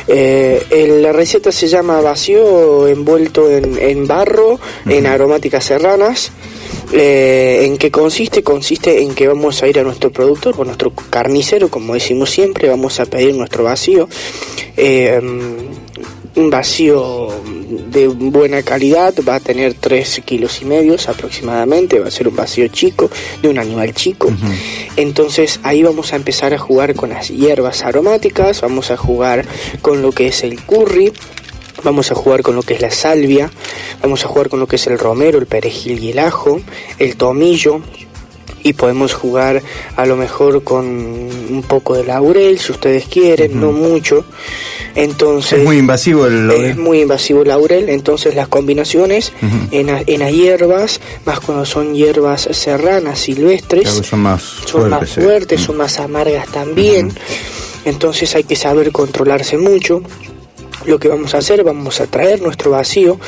Eh, 0.07 0.63
el- 0.69 1.01
la 1.01 1.11
receta 1.11 1.51
se 1.51 1.67
llama 1.67 1.99
vacío 2.01 2.87
envuelto 2.87 3.49
en, 3.51 3.77
en 3.77 4.07
barro, 4.07 4.59
en 4.87 5.05
aromáticas 5.07 5.65
serranas. 5.65 6.31
Eh, 6.93 7.63
¿En 7.65 7.77
qué 7.77 7.91
consiste? 7.91 8.43
Consiste 8.43 9.01
en 9.01 9.13
que 9.13 9.27
vamos 9.27 9.61
a 9.61 9.67
ir 9.67 9.79
a 9.79 9.83
nuestro 9.83 10.11
productor 10.11 10.55
o 10.57 10.63
nuestro 10.63 10.91
carnicero, 11.09 11.69
como 11.69 11.93
decimos 11.95 12.29
siempre, 12.29 12.69
vamos 12.69 12.99
a 12.99 13.05
pedir 13.05 13.35
nuestro 13.35 13.63
vacío. 13.63 14.07
Eh, 14.77 15.19
un 16.35 16.49
vacío 16.49 17.29
de 17.67 18.07
buena 18.07 18.61
calidad 18.63 19.13
va 19.27 19.35
a 19.35 19.39
tener 19.39 19.73
3 19.73 20.21
kilos 20.25 20.61
y 20.61 20.65
medio 20.65 20.95
aproximadamente, 21.07 21.99
va 21.99 22.07
a 22.07 22.11
ser 22.11 22.27
un 22.27 22.35
vacío 22.35 22.67
chico, 22.67 23.09
de 23.41 23.49
un 23.49 23.59
animal 23.59 23.93
chico. 23.93 24.31
Entonces 24.95 25.59
ahí 25.63 25.83
vamos 25.83 26.13
a 26.13 26.15
empezar 26.15 26.53
a 26.53 26.57
jugar 26.57 26.95
con 26.95 27.09
las 27.09 27.29
hierbas 27.29 27.83
aromáticas, 27.83 28.61
vamos 28.61 28.91
a 28.91 28.97
jugar 28.97 29.45
con 29.81 30.01
lo 30.01 30.11
que 30.11 30.27
es 30.27 30.43
el 30.43 30.61
curry, 30.61 31.11
Vamos 31.83 32.11
a 32.11 32.15
jugar 32.15 32.41
con 32.41 32.55
lo 32.55 32.63
que 32.63 32.73
es 32.73 32.81
la 32.81 32.89
salvia, 32.89 33.51
vamos 34.01 34.25
a 34.25 34.27
jugar 34.27 34.49
con 34.49 34.59
lo 34.59 34.65
que 34.65 34.77
es 34.77 34.87
el 34.87 34.97
romero, 34.97 35.37
el 35.37 35.45
perejil 35.45 36.03
y 36.03 36.11
el 36.11 36.19
ajo, 36.19 36.59
el 36.97 37.15
tomillo, 37.15 37.81
y 38.63 38.73
podemos 38.73 39.13
jugar 39.13 39.61
a 39.95 40.05
lo 40.07 40.15
mejor 40.15 40.63
con 40.63 40.87
un 40.87 41.63
poco 41.67 41.93
de 41.93 42.03
laurel 42.03 42.57
si 42.57 42.71
ustedes 42.71 43.05
quieren, 43.05 43.59
no 43.59 43.71
mucho. 43.71 44.25
Entonces, 44.95 45.59
Es 45.59 45.65
muy 45.65 45.77
invasivo 45.77 46.25
el 46.25 46.47
laurel. 46.47 46.71
es 46.71 46.77
muy 46.77 47.01
invasivo 47.01 47.41
el 47.41 47.49
laurel, 47.49 47.89
entonces 47.89 48.33
las 48.33 48.47
combinaciones 48.47 49.33
en, 49.71 49.89
a- 49.89 50.01
en 50.07 50.19
las 50.21 50.31
hierbas, 50.31 51.01
más 51.25 51.41
cuando 51.41 51.65
son 51.65 51.93
hierbas 51.93 52.47
serranas, 52.51 53.19
silvestres, 53.19 53.83
Claro, 53.83 54.03
son 54.03 54.19
más 54.21 54.41
son 54.65 54.89
más 54.89 54.99
fuertes, 54.99 55.17
eh. 55.17 55.21
fuertes, 55.21 55.61
son 55.61 55.77
más 55.77 55.99
amargas 55.99 56.47
también. 56.47 57.11
Entonces 57.83 58.33
hay 58.35 58.45
que 58.45 58.55
saber 58.55 58.91
controlarse 58.93 59.57
mucho. 59.57 60.01
Lo 60.85 60.97
que 60.97 61.07
vamos 61.09 61.35
a 61.35 61.39
hacer, 61.39 61.63
vamos 61.63 61.99
a 61.99 62.07
traer 62.07 62.41
nuestro 62.41 62.71
vacío. 62.71 63.19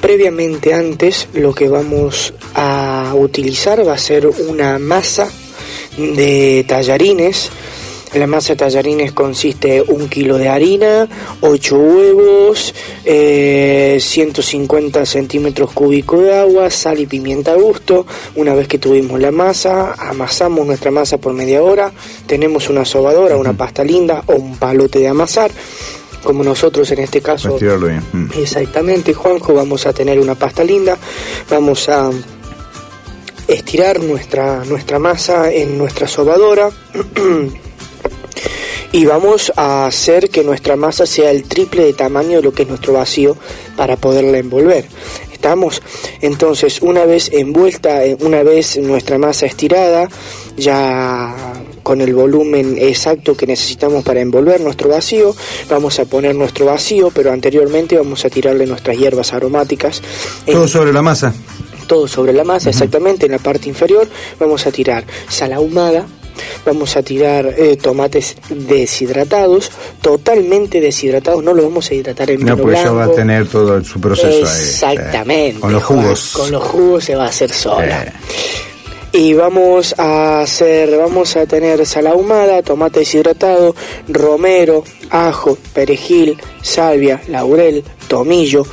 Previamente 0.00 0.72
antes, 0.72 1.28
lo 1.34 1.54
que 1.54 1.68
vamos 1.68 2.32
a 2.54 3.12
utilizar 3.14 3.86
va 3.86 3.94
a 3.94 3.98
ser 3.98 4.26
una 4.26 4.78
masa 4.78 5.28
de 5.98 6.64
tallarines. 6.68 7.50
La 8.14 8.26
masa 8.26 8.52
de 8.52 8.56
tallarines 8.58 9.12
consiste 9.12 9.82
un 9.82 10.08
kilo 10.08 10.38
de 10.38 10.48
harina, 10.48 11.08
8 11.40 11.76
huevos, 11.76 12.74
eh, 13.04 13.98
150 14.00 15.04
centímetros 15.04 15.72
cúbicos 15.72 16.22
de 16.22 16.38
agua, 16.38 16.70
sal 16.70 17.00
y 17.00 17.06
pimienta 17.06 17.52
a 17.52 17.56
gusto. 17.56 18.06
Una 18.36 18.54
vez 18.54 18.68
que 18.68 18.78
tuvimos 18.78 19.20
la 19.20 19.32
masa, 19.32 19.94
amasamos 19.94 20.66
nuestra 20.66 20.90
masa 20.90 21.18
por 21.18 21.32
media 21.32 21.62
hora. 21.62 21.92
Tenemos 22.26 22.70
una 22.70 22.84
sobadora, 22.84 23.36
una 23.36 23.52
pasta 23.52 23.84
linda 23.84 24.22
o 24.26 24.34
un 24.34 24.56
palote 24.56 25.00
de 25.00 25.08
amasar. 25.08 25.50
Como 26.22 26.42
nosotros 26.42 26.90
en 26.92 27.00
este 27.00 27.20
caso 27.20 27.58
bien. 27.58 28.02
Mm. 28.12 28.30
Exactamente, 28.38 29.14
Juanjo, 29.14 29.52
vamos 29.54 29.86
a 29.86 29.92
tener 29.92 30.18
una 30.18 30.34
pasta 30.34 30.64
linda, 30.64 30.96
vamos 31.50 31.88
a 31.88 32.10
estirar 33.46 34.00
nuestra, 34.00 34.64
nuestra 34.64 34.98
masa 34.98 35.52
en 35.52 35.78
nuestra 35.78 36.08
sobadora 36.08 36.68
y 38.92 39.04
vamos 39.04 39.52
a 39.56 39.86
hacer 39.86 40.30
que 40.30 40.42
nuestra 40.44 40.76
masa 40.76 41.06
sea 41.06 41.30
el 41.30 41.44
triple 41.44 41.84
de 41.84 41.92
tamaño 41.92 42.38
de 42.38 42.42
lo 42.42 42.52
que 42.52 42.62
es 42.62 42.68
nuestro 42.68 42.92
vacío 42.94 43.36
para 43.76 43.96
poderla 43.96 44.38
envolver. 44.38 44.86
¿Estamos? 45.32 45.82
Entonces, 46.22 46.80
una 46.82 47.04
vez 47.04 47.30
envuelta, 47.32 48.04
eh, 48.04 48.16
una 48.20 48.42
vez 48.42 48.78
nuestra 48.78 49.18
masa 49.18 49.46
estirada, 49.46 50.08
ya 50.56 51.34
con 51.82 52.00
el 52.00 52.14
volumen 52.14 52.76
exacto 52.80 53.36
que 53.36 53.46
necesitamos 53.46 54.02
para 54.02 54.20
envolver 54.20 54.60
nuestro 54.60 54.88
vacío, 54.88 55.36
vamos 55.68 56.00
a 56.00 56.04
poner 56.06 56.34
nuestro 56.34 56.66
vacío, 56.66 57.10
pero 57.14 57.30
anteriormente 57.32 57.96
vamos 57.96 58.24
a 58.24 58.30
tirarle 58.30 58.66
nuestras 58.66 58.96
hierbas 58.96 59.32
aromáticas. 59.34 60.02
en- 60.46 60.54
Todo 60.54 60.66
sobre 60.68 60.92
la 60.92 61.02
masa. 61.02 61.32
todo 61.86 62.08
sobre 62.08 62.32
la 62.32 62.42
masa, 62.42 62.70
exactamente 62.70 63.26
en 63.26 63.32
la 63.32 63.38
parte 63.38 63.68
inferior. 63.68 64.08
Vamos 64.40 64.66
a 64.66 64.72
tirar 64.72 65.04
sal 65.28 65.52
ahumada, 65.52 66.06
vamos 66.64 66.96
a 66.96 67.02
tirar 67.02 67.54
eh, 67.56 67.76
tomates 67.76 68.36
deshidratados, 68.50 69.70
totalmente 70.00 70.80
deshidratados, 70.80 71.42
no 71.42 71.54
lo 71.54 71.62
vamos 71.62 71.90
a 71.90 71.94
hidratar 71.94 72.30
en 72.30 72.40
No, 72.40 72.56
vino 72.56 72.56
porque 72.58 72.76
ya 72.76 72.92
va 72.92 73.04
a 73.04 73.12
tener 73.12 73.46
todo 73.48 73.82
su 73.84 74.00
proceso 74.00 74.46
ahí. 74.46 74.60
Exactamente. 74.60 75.60
con 75.60 75.72
los 75.72 75.84
jugos. 75.84 76.32
Con 76.32 76.50
los 76.50 76.62
jugos 76.62 77.04
se 77.04 77.14
va 77.14 77.24
a 77.24 77.28
hacer 77.28 77.50
sola. 77.50 78.04
Eh. 78.04 78.12
Y 79.12 79.32
vamos 79.32 79.94
a 79.96 80.40
hacer, 80.40 80.94
vamos 80.98 81.36
a 81.36 81.46
tener 81.46 81.86
sal 81.86 82.06
ahumada, 82.06 82.62
tomate 82.62 83.00
deshidratado, 83.00 83.74
romero, 84.08 84.84
ajo, 85.08 85.56
perejil, 85.72 86.36
salvia, 86.60 87.22
laurel, 87.28 87.82
tomillo. 88.06 88.66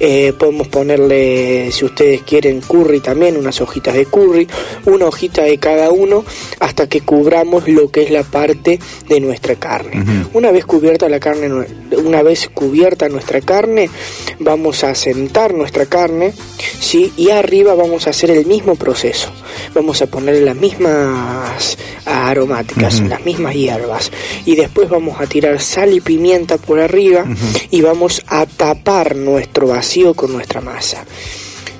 Eh, 0.00 0.32
podemos 0.38 0.68
ponerle, 0.68 1.70
si 1.72 1.84
ustedes 1.84 2.22
quieren, 2.22 2.60
curry 2.60 3.00
también, 3.00 3.36
unas 3.36 3.60
hojitas 3.60 3.94
de 3.94 4.06
curry, 4.06 4.46
una 4.86 5.06
hojita 5.06 5.42
de 5.42 5.58
cada 5.58 5.90
uno, 5.90 6.24
hasta 6.60 6.88
que 6.88 7.00
cubramos 7.00 7.68
lo 7.68 7.90
que 7.90 8.02
es 8.02 8.10
la 8.10 8.22
parte 8.22 8.78
de 9.08 9.20
nuestra 9.20 9.56
carne. 9.56 10.04
Una 10.32 10.50
vez 10.50 10.64
cubierta 10.64 11.08
la 11.08 11.20
carne, 11.20 11.50
una 11.96 12.22
vez 12.22 12.48
cubierta 12.48 13.08
nuestra 13.08 13.40
carne, 13.40 13.90
vamos 14.38 14.84
a 14.84 14.94
sentar 14.94 15.54
nuestra 15.54 15.86
carne, 15.86 16.32
¿sí? 16.80 17.12
Y 17.16 17.30
arriba 17.30 17.74
vamos 17.74 18.06
a 18.06 18.10
hacer 18.10 18.30
el 18.30 18.46
mismo 18.46 18.76
proceso. 18.76 19.30
Vamos 19.74 20.00
a 20.02 20.06
ponerle 20.06 20.42
las 20.42 20.56
mismas 20.56 21.76
aromáticas, 22.04 23.00
las 23.00 23.24
mismas 23.24 23.54
hierbas. 23.54 24.10
Y 24.44 24.56
después 24.56 24.88
vamos 24.88 25.20
a 25.20 25.26
tirar 25.26 25.60
sal 25.60 25.92
y 25.92 26.00
pimienta 26.00 26.56
por 26.56 26.80
arriba 26.80 27.24
y 27.70 27.80
vamos 27.80 28.22
a 28.26 28.46
tapar 28.46 28.77
nuestro 29.14 29.68
vacío 29.68 30.14
con 30.14 30.32
nuestra 30.32 30.60
masa. 30.60 31.04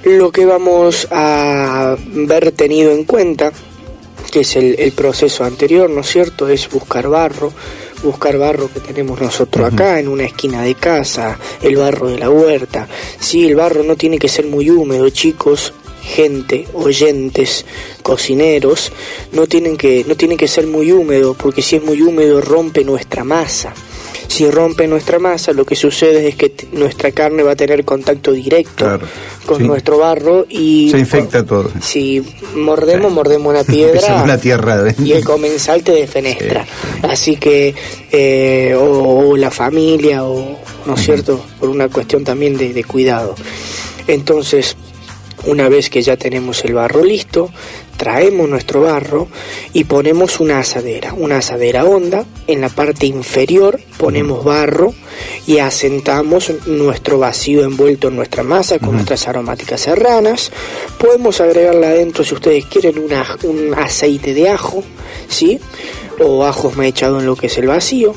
Lo 0.04 0.30
que 0.30 0.44
vamos 0.44 1.08
a 1.10 1.96
ver 2.06 2.52
tenido 2.52 2.92
en 2.92 3.04
cuenta 3.04 3.52
que 4.30 4.40
es 4.40 4.56
el, 4.56 4.76
el 4.78 4.92
proceso 4.92 5.44
anterior, 5.44 5.88
¿no 5.88 6.02
es 6.02 6.08
cierto? 6.08 6.48
Es 6.48 6.68
buscar 6.68 7.08
barro, 7.08 7.52
buscar 8.02 8.36
barro 8.36 8.70
que 8.72 8.80
tenemos 8.80 9.20
nosotros 9.20 9.72
acá 9.72 9.98
en 9.98 10.08
una 10.08 10.24
esquina 10.24 10.62
de 10.62 10.74
casa, 10.74 11.38
el 11.62 11.76
barro 11.76 12.08
de 12.08 12.18
la 12.18 12.30
huerta. 12.30 12.86
Sí, 13.18 13.46
el 13.46 13.56
barro 13.56 13.82
no 13.82 13.96
tiene 13.96 14.18
que 14.18 14.28
ser 14.28 14.46
muy 14.46 14.70
húmedo, 14.70 15.08
chicos, 15.10 15.72
gente, 16.02 16.66
oyentes, 16.74 17.64
cocineros, 18.02 18.92
no 19.32 19.46
tienen 19.46 19.76
que 19.76 20.04
no 20.06 20.14
tienen 20.14 20.38
que 20.38 20.48
ser 20.48 20.66
muy 20.66 20.92
húmedo, 20.92 21.34
porque 21.34 21.62
si 21.62 21.76
es 21.76 21.82
muy 21.82 22.02
húmedo 22.02 22.40
rompe 22.40 22.84
nuestra 22.84 23.24
masa. 23.24 23.74
Si 24.28 24.48
rompe 24.50 24.86
nuestra 24.86 25.18
masa, 25.18 25.52
lo 25.52 25.64
que 25.64 25.74
sucede 25.74 26.28
es 26.28 26.36
que 26.36 26.52
nuestra 26.72 27.10
carne 27.12 27.42
va 27.42 27.52
a 27.52 27.56
tener 27.56 27.84
contacto 27.84 28.30
directo 28.32 28.84
Claro. 28.84 29.06
con 29.46 29.56
Sí. 29.58 29.64
nuestro 29.64 29.98
barro 29.98 30.46
y 30.48 30.90
Se 30.90 30.98
infecta 30.98 31.44
todo. 31.44 31.70
si 31.80 32.22
mordemos, 32.54 33.10
mordemos 33.10 33.50
una 33.50 33.64
piedra 33.74 34.22
una 34.22 34.38
tierra. 34.38 34.94
y 35.02 35.12
el 35.12 35.24
comensal 35.24 35.82
te 35.82 35.92
defenestra. 35.92 36.66
Así 37.02 37.36
que, 37.36 37.74
eh, 38.12 38.74
o, 38.78 39.30
o 39.30 39.36
la 39.36 39.50
familia, 39.50 40.22
o, 40.24 40.58
¿no 40.86 40.94
es 40.94 41.00
cierto? 41.02 41.42
Por 41.58 41.70
una 41.70 41.88
cuestión 41.88 42.22
también 42.22 42.56
de, 42.58 42.72
de 42.74 42.84
cuidado. 42.84 43.34
Entonces, 44.06 44.76
una 45.46 45.68
vez 45.68 45.88
que 45.90 46.02
ya 46.02 46.16
tenemos 46.16 46.64
el 46.64 46.74
barro 46.74 47.02
listo, 47.02 47.50
traemos 47.98 48.48
nuestro 48.48 48.80
barro 48.82 49.28
y 49.74 49.84
ponemos 49.84 50.40
una 50.40 50.60
asadera, 50.60 51.12
una 51.12 51.38
asadera 51.38 51.84
honda. 51.84 52.24
En 52.46 52.62
la 52.62 52.70
parte 52.70 53.04
inferior 53.04 53.78
ponemos 53.98 54.42
barro 54.44 54.94
y 55.46 55.58
asentamos 55.58 56.50
nuestro 56.66 57.18
vacío 57.18 57.64
envuelto 57.64 58.08
en 58.08 58.16
nuestra 58.16 58.42
masa 58.42 58.78
con 58.78 58.92
nuestras 58.94 59.28
aromáticas 59.28 59.82
serranas. 59.82 60.50
Podemos 60.98 61.40
agregarle 61.42 61.86
adentro, 61.86 62.24
si 62.24 62.34
ustedes 62.34 62.64
quieren, 62.64 62.98
una- 62.98 63.36
un 63.42 63.74
aceite 63.74 64.32
de 64.32 64.48
ajo, 64.48 64.82
¿sí? 65.28 65.60
O 66.20 66.44
ajo 66.46 66.72
mechado 66.76 67.20
en 67.20 67.26
lo 67.26 67.36
que 67.36 67.48
es 67.48 67.58
el 67.58 67.66
vacío. 67.66 68.14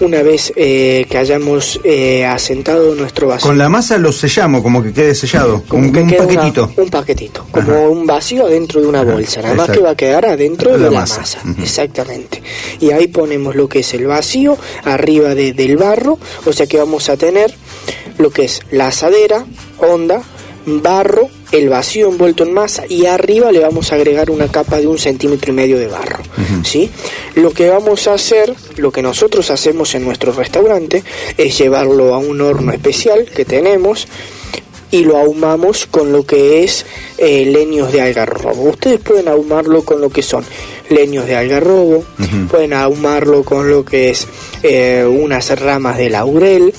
Una 0.00 0.22
vez 0.22 0.52
eh, 0.56 1.06
que 1.08 1.18
hayamos 1.18 1.80
eh, 1.84 2.24
asentado 2.26 2.94
nuestro 2.96 3.28
vacío. 3.28 3.48
Con 3.48 3.56
la 3.58 3.68
masa 3.68 3.96
lo 3.96 4.10
sellamos, 4.12 4.60
como 4.60 4.82
que 4.82 4.92
quede 4.92 5.14
sellado. 5.14 5.62
Como 5.68 5.92
que 5.92 6.00
un 6.00 6.08
una- 6.08 6.16
paquetito. 6.18 6.72
un 6.76 6.90
paquetito, 6.90 7.46
como 7.50 7.88
un 7.90 8.04
vacío 8.06 8.46
dentro 8.48 8.80
de 8.80 8.88
una 8.88 9.02
bolsa, 9.04 9.40
nada 9.40 9.54
más 9.54 9.64
exacto. 9.68 9.80
que 9.80 9.84
va 9.84 9.90
a 9.92 9.96
quedar 9.96 10.26
adentro 10.26 10.72
de 10.76 10.90
La 10.90 10.90
masa. 10.90 11.22
exactamente. 11.62 12.42
Y 12.80 12.90
ahí 12.90 13.06
ponemos 13.06 13.54
lo 13.54 13.68
que 13.68 13.78
es 13.80 13.94
el 13.94 14.06
vacío 14.06 14.58
arriba 14.82 15.34
de- 15.34 15.52
del 15.52 15.76
barro, 15.76 16.18
o 16.44 16.52
sea 16.52 16.66
que 16.66 16.76
vamos 16.76 17.08
a 17.08 17.16
tener 17.16 17.54
lo 18.18 18.30
que 18.30 18.44
es 18.46 18.60
la 18.72 18.88
asadera, 18.88 19.44
honda, 19.78 20.22
barro, 20.66 21.28
el 21.52 21.68
vacío 21.68 22.08
envuelto 22.08 22.42
en 22.44 22.52
masa 22.52 22.84
y 22.88 23.06
arriba 23.06 23.52
le 23.52 23.60
vamos 23.60 23.92
a 23.92 23.96
agregar 23.96 24.30
una 24.30 24.48
capa 24.48 24.78
de 24.78 24.86
un 24.86 24.98
centímetro 24.98 25.52
y 25.52 25.54
medio 25.54 25.78
de 25.78 25.86
barro. 25.86 26.22
¿sí? 26.64 26.90
Lo 27.34 27.52
que 27.52 27.68
vamos 27.68 28.08
a 28.08 28.14
hacer, 28.14 28.54
lo 28.76 28.90
que 28.90 29.02
nosotros 29.02 29.50
hacemos 29.50 29.94
en 29.94 30.04
nuestro 30.04 30.32
restaurante, 30.32 31.02
es 31.36 31.58
llevarlo 31.58 32.14
a 32.14 32.18
un 32.18 32.40
horno 32.40 32.72
especial 32.72 33.24
que 33.24 33.44
tenemos 33.44 34.08
y 34.90 35.04
lo 35.04 35.16
ahumamos 35.18 35.86
con 35.86 36.12
lo 36.12 36.24
que 36.24 36.62
es 36.62 36.86
eh, 37.18 37.44
leños 37.46 37.92
de 37.92 38.00
algarrobo. 38.00 38.70
Ustedes 38.70 39.00
pueden 39.00 39.28
ahumarlo 39.28 39.84
con 39.84 40.00
lo 40.00 40.08
que 40.10 40.22
son 40.22 40.44
leños 40.88 41.26
de 41.26 41.36
algarrobo, 41.36 42.04
pueden 42.50 42.74
ahumarlo 42.74 43.42
con 43.42 43.68
lo 43.68 43.84
que 43.84 44.10
es 44.10 44.28
eh, 44.62 45.04
unas 45.08 45.58
ramas 45.58 45.98
de 45.98 46.10
laurel 46.10 46.74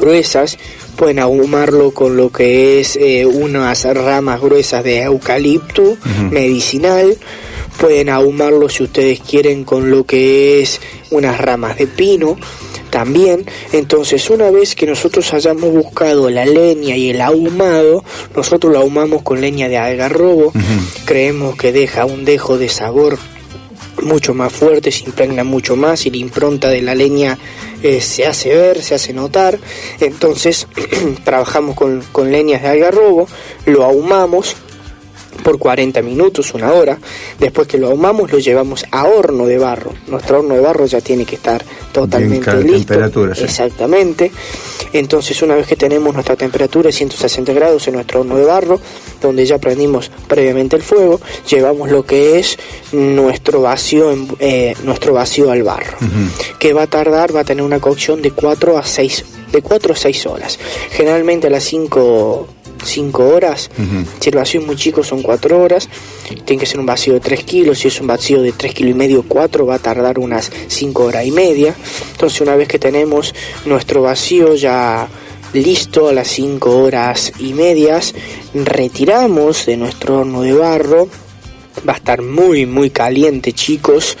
gruesas, 0.00 0.58
pueden 1.00 1.18
ahumarlo 1.18 1.92
con 1.92 2.14
lo 2.14 2.30
que 2.30 2.78
es 2.78 2.94
eh, 2.96 3.24
unas 3.24 3.86
ramas 3.86 4.38
gruesas 4.38 4.84
de 4.84 5.00
eucalipto 5.00 5.96
medicinal, 6.30 7.16
pueden 7.78 8.10
ahumarlo 8.10 8.68
si 8.68 8.82
ustedes 8.82 9.20
quieren 9.20 9.64
con 9.64 9.90
lo 9.90 10.04
que 10.04 10.60
es 10.60 10.78
unas 11.10 11.40
ramas 11.40 11.78
de 11.78 11.86
pino 11.86 12.36
también. 12.90 13.46
Entonces, 13.72 14.28
una 14.28 14.50
vez 14.50 14.74
que 14.74 14.84
nosotros 14.84 15.32
hayamos 15.32 15.72
buscado 15.72 16.28
la 16.28 16.44
leña 16.44 16.94
y 16.96 17.08
el 17.08 17.22
ahumado, 17.22 18.04
nosotros 18.36 18.70
lo 18.70 18.80
ahumamos 18.80 19.22
con 19.22 19.40
leña 19.40 19.70
de 19.70 19.78
algarrobo. 19.78 20.52
Creemos 21.06 21.56
que 21.56 21.72
deja 21.72 22.04
un 22.04 22.26
dejo 22.26 22.58
de 22.58 22.68
sabor 22.68 23.16
mucho 24.02 24.34
más 24.34 24.52
fuerte, 24.52 24.90
se 24.90 25.04
impregna 25.04 25.44
mucho 25.44 25.76
más 25.76 26.06
y 26.06 26.10
la 26.10 26.16
impronta 26.18 26.68
de 26.68 26.82
la 26.82 26.94
leña 26.94 27.38
eh, 27.82 28.00
se 28.00 28.26
hace 28.26 28.54
ver, 28.54 28.82
se 28.82 28.94
hace 28.94 29.12
notar. 29.12 29.58
Entonces, 30.00 30.66
trabajamos 31.24 31.74
con, 31.76 32.02
con 32.12 32.30
leñas 32.30 32.62
de 32.62 32.68
algarrobo, 32.68 33.28
lo 33.66 33.84
ahumamos 33.84 34.56
por 35.42 35.58
40 35.58 36.02
minutos, 36.02 36.52
una 36.54 36.72
hora. 36.72 36.98
Después 37.38 37.66
que 37.68 37.78
lo 37.78 37.88
ahumamos, 37.88 38.30
lo 38.32 38.38
llevamos 38.38 38.84
a 38.90 39.04
horno 39.04 39.46
de 39.46 39.58
barro. 39.58 39.92
Nuestro 40.08 40.38
horno 40.38 40.54
de 40.54 40.60
barro 40.60 40.86
ya 40.86 41.00
tiene 41.00 41.24
que 41.24 41.36
estar 41.36 41.64
totalmente 41.92 42.44
ca- 42.44 42.54
listo. 42.54 42.78
temperatura, 42.78 43.34
sí. 43.34 43.44
Exactamente. 43.44 44.30
Entonces, 44.92 45.40
una 45.42 45.54
vez 45.54 45.66
que 45.68 45.76
tenemos 45.76 46.12
nuestra 46.12 46.34
temperatura 46.36 46.88
de 46.88 46.92
160 46.92 47.52
grados 47.52 47.86
en 47.86 47.94
nuestro 47.94 48.20
horno 48.20 48.36
de 48.36 48.44
barro, 48.44 48.80
donde 49.20 49.46
ya 49.46 49.58
prendimos 49.58 50.10
previamente 50.26 50.74
el 50.76 50.82
fuego, 50.82 51.20
llevamos 51.48 51.90
lo 51.90 52.04
que 52.04 52.38
es 52.40 52.58
nuestro 52.92 53.62
vacío, 53.62 54.10
en- 54.10 54.28
eh, 54.40 54.74
nuestro 54.82 55.12
vacío 55.12 55.50
al 55.50 55.62
barro 55.62 55.96
que 56.58 56.72
va 56.72 56.82
a 56.82 56.86
tardar, 56.86 57.34
va 57.34 57.40
a 57.40 57.44
tener 57.44 57.62
una 57.64 57.78
cocción 57.80 58.20
de 58.20 58.32
4 58.32 58.76
a 58.78 58.84
6, 58.84 59.24
de 59.52 59.62
4 59.62 59.92
a 59.92 59.96
6 59.96 60.26
horas. 60.26 60.58
Generalmente 60.90 61.46
a 61.46 61.50
las 61.50 61.64
5, 61.64 62.48
5 62.82 63.28
horas, 63.28 63.70
si 64.20 64.30
el 64.30 64.36
vacío 64.36 64.60
es 64.60 64.66
muy 64.66 64.76
chico 64.76 65.02
son 65.02 65.22
4 65.22 65.60
horas, 65.60 65.88
tiene 66.44 66.60
que 66.60 66.66
ser 66.66 66.80
un 66.80 66.86
vacío 66.86 67.14
de 67.14 67.20
3 67.20 67.44
kilos, 67.44 67.78
si 67.78 67.88
es 67.88 68.00
un 68.00 68.06
vacío 68.06 68.42
de 68.42 68.52
3 68.52 68.74
kilos 68.74 68.90
y 68.92 68.94
medio, 68.94 69.24
4 69.26 69.66
va 69.66 69.76
a 69.76 69.78
tardar 69.78 70.18
unas 70.18 70.50
5 70.68 71.04
horas 71.04 71.24
y 71.24 71.30
media. 71.30 71.74
Entonces 72.12 72.40
una 72.40 72.56
vez 72.56 72.68
que 72.68 72.78
tenemos 72.78 73.34
nuestro 73.64 74.02
vacío 74.02 74.54
ya 74.54 75.08
listo 75.52 76.08
a 76.08 76.12
las 76.12 76.28
5 76.28 76.78
horas 76.78 77.32
y 77.38 77.52
medias, 77.54 78.14
retiramos 78.54 79.66
de 79.66 79.76
nuestro 79.76 80.20
horno 80.20 80.42
de 80.42 80.52
barro 80.52 81.08
va 81.88 81.94
a 81.94 81.96
estar 81.96 82.20
muy 82.22 82.66
muy 82.66 82.90
caliente 82.90 83.52
chicos 83.52 84.16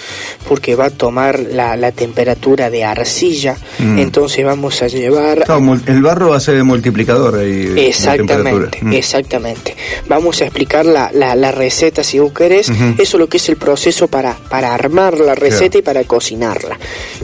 porque 0.48 0.74
va 0.76 0.86
a 0.86 0.90
tomar 0.90 1.38
la, 1.40 1.76
la 1.76 1.92
temperatura 1.92 2.70
de 2.70 2.84
arcilla 2.84 3.56
Mm. 3.78 3.98
entonces 3.98 4.44
vamos 4.44 4.82
a 4.82 4.88
llevar 4.88 5.44
Claro, 5.44 5.78
el 5.86 6.02
barro 6.02 6.30
va 6.30 6.36
a 6.36 6.40
ser 6.40 6.56
el 6.56 6.64
multiplicador 6.64 7.36
ahí. 7.38 7.64
de 7.66 7.88
Exactamente. 7.88 8.78
Mm. 8.82 8.92
exactamente. 8.92 9.74
Vamos 10.08 10.40
a 10.40 10.44
explicar 10.44 10.84
la, 10.84 11.10
la, 11.12 11.34
la 11.34 11.50
receta 11.50 12.04
si 12.04 12.18
vos 12.18 12.32
querés. 12.32 12.68
Eso 12.68 12.76
es 12.98 13.14
lo 13.14 13.28
que 13.28 13.38
es 13.38 13.48
el 13.48 13.56
proceso 13.56 14.08
para, 14.08 14.36
para 14.50 14.74
armar 14.74 15.18
la 15.18 15.34
receta 15.34 15.78
y 15.78 15.82
para 15.82 16.04
cocinarla. 16.04 16.78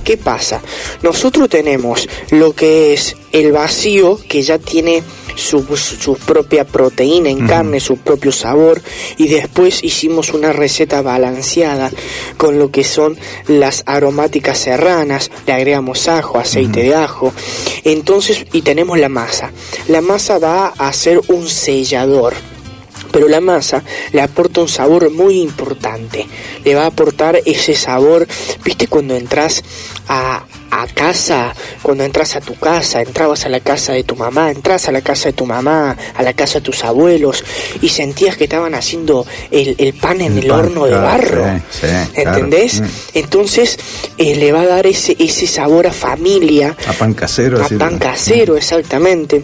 ¿Qué 0.05 0.17
pasa? 0.17 0.63
Nosotros 1.03 1.49
tenemos 1.49 2.09
lo 2.31 2.55
que 2.55 2.95
es 2.95 3.17
el 3.33 3.53
vacío 3.53 4.19
que 4.29 4.43
ya 4.43 4.59
tiene 4.59 5.03
su, 5.37 5.77
su 5.77 6.17
propia 6.17 6.65
proteína 6.67 7.31
en 7.31 7.47
carne, 7.47 7.79
su 7.79 7.99
propio 7.99 8.33
sabor 8.33 8.83
y 9.17 9.29
después 9.29 9.85
hicimos 9.85 10.31
una 10.31 10.53
receta 10.53 11.03
balanceada 11.03 11.91
con 12.37 12.59
lo 12.59 12.71
que 12.71 12.85
son 12.85 13.17
las 13.47 13.85
aromáticas 13.87 14.59
serranas, 14.59 15.31
le 15.47 15.53
agregamos 15.53 16.09
ajo, 16.09 16.39
aceite 16.39 16.83
de 16.83 16.95
ajo, 16.95 17.33
entonces 17.85 18.45
y 18.53 18.63
tenemos 18.63 18.99
la 18.99 19.09
masa. 19.09 19.53
La 19.89 20.01
masa 20.01 20.39
va 20.39 20.69
a 20.69 20.93
ser 20.93 21.21
un 21.29 21.47
sellador. 21.49 22.35
Pero 23.13 23.29
la 23.29 23.41
masa 23.41 23.83
le 24.13 24.21
aporta 24.21 24.61
un 24.61 24.69
sabor 24.69 25.11
muy 25.11 25.41
importante. 25.41 26.27
Le 26.65 26.75
va 26.75 26.85
a 26.85 26.87
aportar 26.89 27.41
ese 27.47 27.75
sabor, 27.75 28.27
viste 28.65 28.89
cuando 28.89 29.15
entras 29.15 29.63
a, 30.09 30.45
a 30.71 30.87
casa, 30.87 31.55
cuando 31.83 32.05
entras 32.05 32.37
a 32.37 32.41
tu 32.41 32.55
casa, 32.57 33.01
entrabas 33.01 33.45
a 33.47 33.49
la 33.49 33.61
casa 33.61 33.93
de 33.93 34.05
tu 34.05 34.17
mamá, 34.17 34.51
entras 34.51 34.89
a 34.89 34.93
la 34.93 35.01
casa 35.01 35.29
de 35.29 35.33
tu 35.33 35.47
mamá, 35.47 35.97
a 36.15 36.23
la 36.23 36.33
casa 36.33 36.55
de 36.59 36.65
tus 36.65 36.85
abuelos 36.85 37.45
y 37.81 37.89
sentías 37.89 38.37
que 38.37 38.45
estaban 38.45 38.75
haciendo 38.75 39.27
el, 39.51 39.75
el 39.79 39.95
pan 39.95 40.21
en 40.21 40.39
el, 40.39 40.47
pan, 40.49 40.59
horno 40.61 40.85
de 40.85 40.91
claro, 40.93 41.05
barro. 41.07 41.45
sí, 41.71 41.81
sí, 41.81 41.87
claro. 41.87 42.37
¿Entendés? 42.37 42.81
Mm. 42.81 42.85
Entonces 43.15 43.79
eh, 44.19 44.37
le 44.37 44.53
va 44.53 44.63
a 44.63 44.67
dar 44.67 44.87
ese, 44.87 45.17
ese 45.19 45.47
sabor 45.47 45.87
a 45.87 45.93
familia, 45.93 46.77
A 46.87 46.93
pan 46.93 47.15
casero. 47.15 47.63
a 47.65 47.69
pan 47.69 47.99
casero, 47.99 48.57
exactamente. 48.57 49.43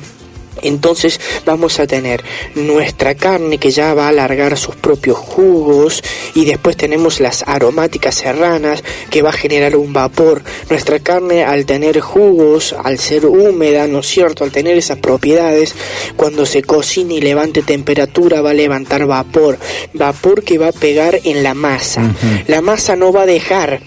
Entonces 0.63 1.21
vamos 1.45 1.81
a 1.81 1.87
tener 1.87 2.23
nuestra 2.55 3.15
carne 3.15 3.59
que 3.59 3.71
ya 3.71 3.95
va 3.95 4.07
a 4.07 4.09
alargar 4.09 4.57
sus 4.57 4.77
propios 4.77 5.19
jugos 5.19 6.03
y 6.35 6.45
después 6.45 6.77
tenemos 6.77 7.21
las 7.21 7.45
aromáticas 7.47 8.15
serranas 8.15 8.83
que 9.11 9.23
va 9.23 9.31
a 9.31 9.35
generar 9.35 9.77
un 9.77 9.93
vapor. 9.93 10.43
Nuestra 10.71 10.99
carne 11.01 11.45
al 11.45 11.67
tener 11.67 12.01
jugos, 12.01 12.75
al 12.83 12.99
ser 12.99 13.27
húmeda, 13.27 13.87
¿no 13.87 14.01
es 14.01 14.07
cierto? 14.07 14.45
Al 14.45 14.53
tener 14.53 14.77
esas 14.77 14.99
propiedades, 14.99 15.75
cuando 16.17 16.47
se 16.47 16.63
cocine 16.63 17.15
y 17.15 17.21
levante 17.21 17.63
temperatura 17.63 18.41
va 18.41 18.51
a 18.51 18.55
levantar 18.55 19.07
vapor. 19.07 19.59
Vapor 19.93 20.43
que 20.43 20.59
va 20.59 20.69
a 20.69 20.73
pegar 20.73 21.21
en 21.25 21.43
la 21.43 21.55
masa. 21.55 22.15
La 22.47 22.61
masa 22.61 22.97
no 22.97 23.13
va 23.13 23.23
a 23.23 23.27
dejar 23.27 23.81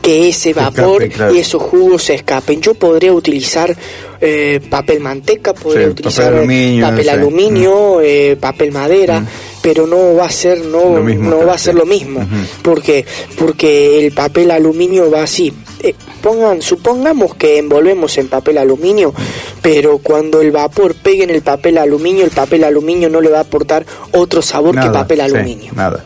que 0.00 0.28
ese 0.28 0.52
vapor 0.52 1.02
escape, 1.02 1.08
claro. 1.16 1.34
y 1.34 1.38
esos 1.38 1.62
jugos 1.62 2.04
se 2.04 2.14
escapen. 2.14 2.60
Yo 2.60 2.74
podría 2.74 3.12
utilizar 3.12 3.76
eh, 4.20 4.60
papel 4.68 5.00
manteca, 5.00 5.54
podría 5.54 5.86
Sí, 5.86 5.90
utilizar 5.90 6.26
papel 6.26 6.38
aluminio, 6.38 6.86
papel, 6.86 7.04
sí. 7.04 7.08
aluminio, 7.10 8.00
eh, 8.00 8.36
papel 8.40 8.72
madera, 8.72 9.24
pero 9.62 9.86
no 9.86 10.14
va 10.14 10.26
a 10.26 10.30
ser 10.30 10.64
no 10.64 10.96
Lo 10.96 11.02
mismo, 11.02 11.24
no 11.30 11.36
claro, 11.36 11.46
va 11.48 11.54
a 11.54 11.58
ser 11.58 11.74
sí. 11.74 11.78
lo 11.78 11.86
mismo, 11.86 12.26
porque 12.62 13.04
porque 13.38 14.04
el 14.04 14.12
papel 14.12 14.50
aluminio 14.50 15.10
va 15.10 15.22
así. 15.22 15.52
Eh, 15.82 15.94
pongan 16.22 16.60
supongamos 16.60 17.34
que 17.34 17.58
envolvemos 17.58 18.18
en 18.18 18.28
papel 18.28 18.58
aluminio, 18.58 19.14
pero 19.62 19.98
cuando 19.98 20.40
el 20.40 20.50
vapor 20.50 20.94
pegue 20.94 21.24
en 21.24 21.30
el 21.30 21.42
papel 21.42 21.78
aluminio, 21.78 22.24
el 22.24 22.30
papel 22.30 22.64
aluminio 22.64 23.08
no 23.08 23.20
le 23.20 23.30
va 23.30 23.38
a 23.38 23.42
aportar 23.42 23.86
otro 24.12 24.42
sabor 24.42 24.78
que 24.78 24.90
papel 24.90 25.20
aluminio. 25.22 25.72
nada. 25.74 26.04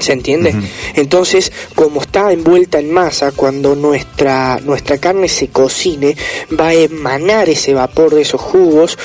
¿Se 0.00 0.12
entiende? 0.12 0.54
Entonces, 0.94 1.52
como 1.74 2.02
está 2.02 2.32
envuelta 2.32 2.78
en 2.78 2.92
masa, 2.92 3.32
cuando 3.32 3.74
nuestra, 3.74 4.58
nuestra 4.62 4.98
carne 4.98 5.28
se 5.28 5.48
cocine, 5.48 6.16
va 6.58 6.68
a 6.68 6.74
emanar 6.74 7.48
ese 7.48 7.74
vapor 7.74 8.14
de 8.14 8.22
esos 8.22 8.40
jugos, 8.40 8.98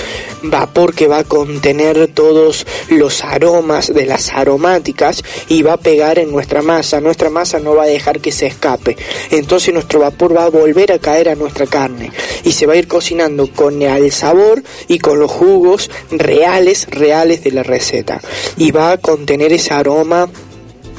vapor 0.43 0.93
que 0.93 1.07
va 1.07 1.19
a 1.19 1.23
contener 1.23 2.09
todos 2.13 2.65
los 2.89 3.23
aromas 3.23 3.93
de 3.93 4.05
las 4.05 4.31
aromáticas 4.34 5.23
y 5.47 5.61
va 5.61 5.73
a 5.73 5.77
pegar 5.77 6.19
en 6.19 6.31
nuestra 6.31 6.61
masa. 6.61 7.01
Nuestra 7.01 7.30
masa 7.30 7.59
no 7.59 7.76
va 7.76 7.84
a 7.84 7.88
dejar 7.88 8.19
que 8.19 8.31
se 8.31 8.47
escape. 8.47 8.97
Entonces 9.31 9.73
nuestro 9.73 9.99
vapor 9.99 10.35
va 10.35 10.45
a 10.45 10.49
volver 10.49 10.91
a 10.91 10.99
caer 10.99 11.30
a 11.30 11.35
nuestra 11.35 11.65
carne 11.68 12.11
y 12.43 12.51
se 12.51 12.65
va 12.65 12.73
a 12.73 12.77
ir 12.77 12.88
cocinando 12.88 13.47
con 13.51 13.81
el 13.81 14.11
sabor 14.11 14.63
y 14.88 14.99
con 14.99 15.19
los 15.19 15.31
jugos 15.31 15.89
reales, 16.11 16.88
reales 16.89 17.43
de 17.43 17.51
la 17.51 17.63
receta. 17.63 18.22
Y 18.57 18.72
va 18.72 18.91
a 18.91 18.97
contener 18.97 19.53
ese 19.53 19.73
aroma 19.73 20.30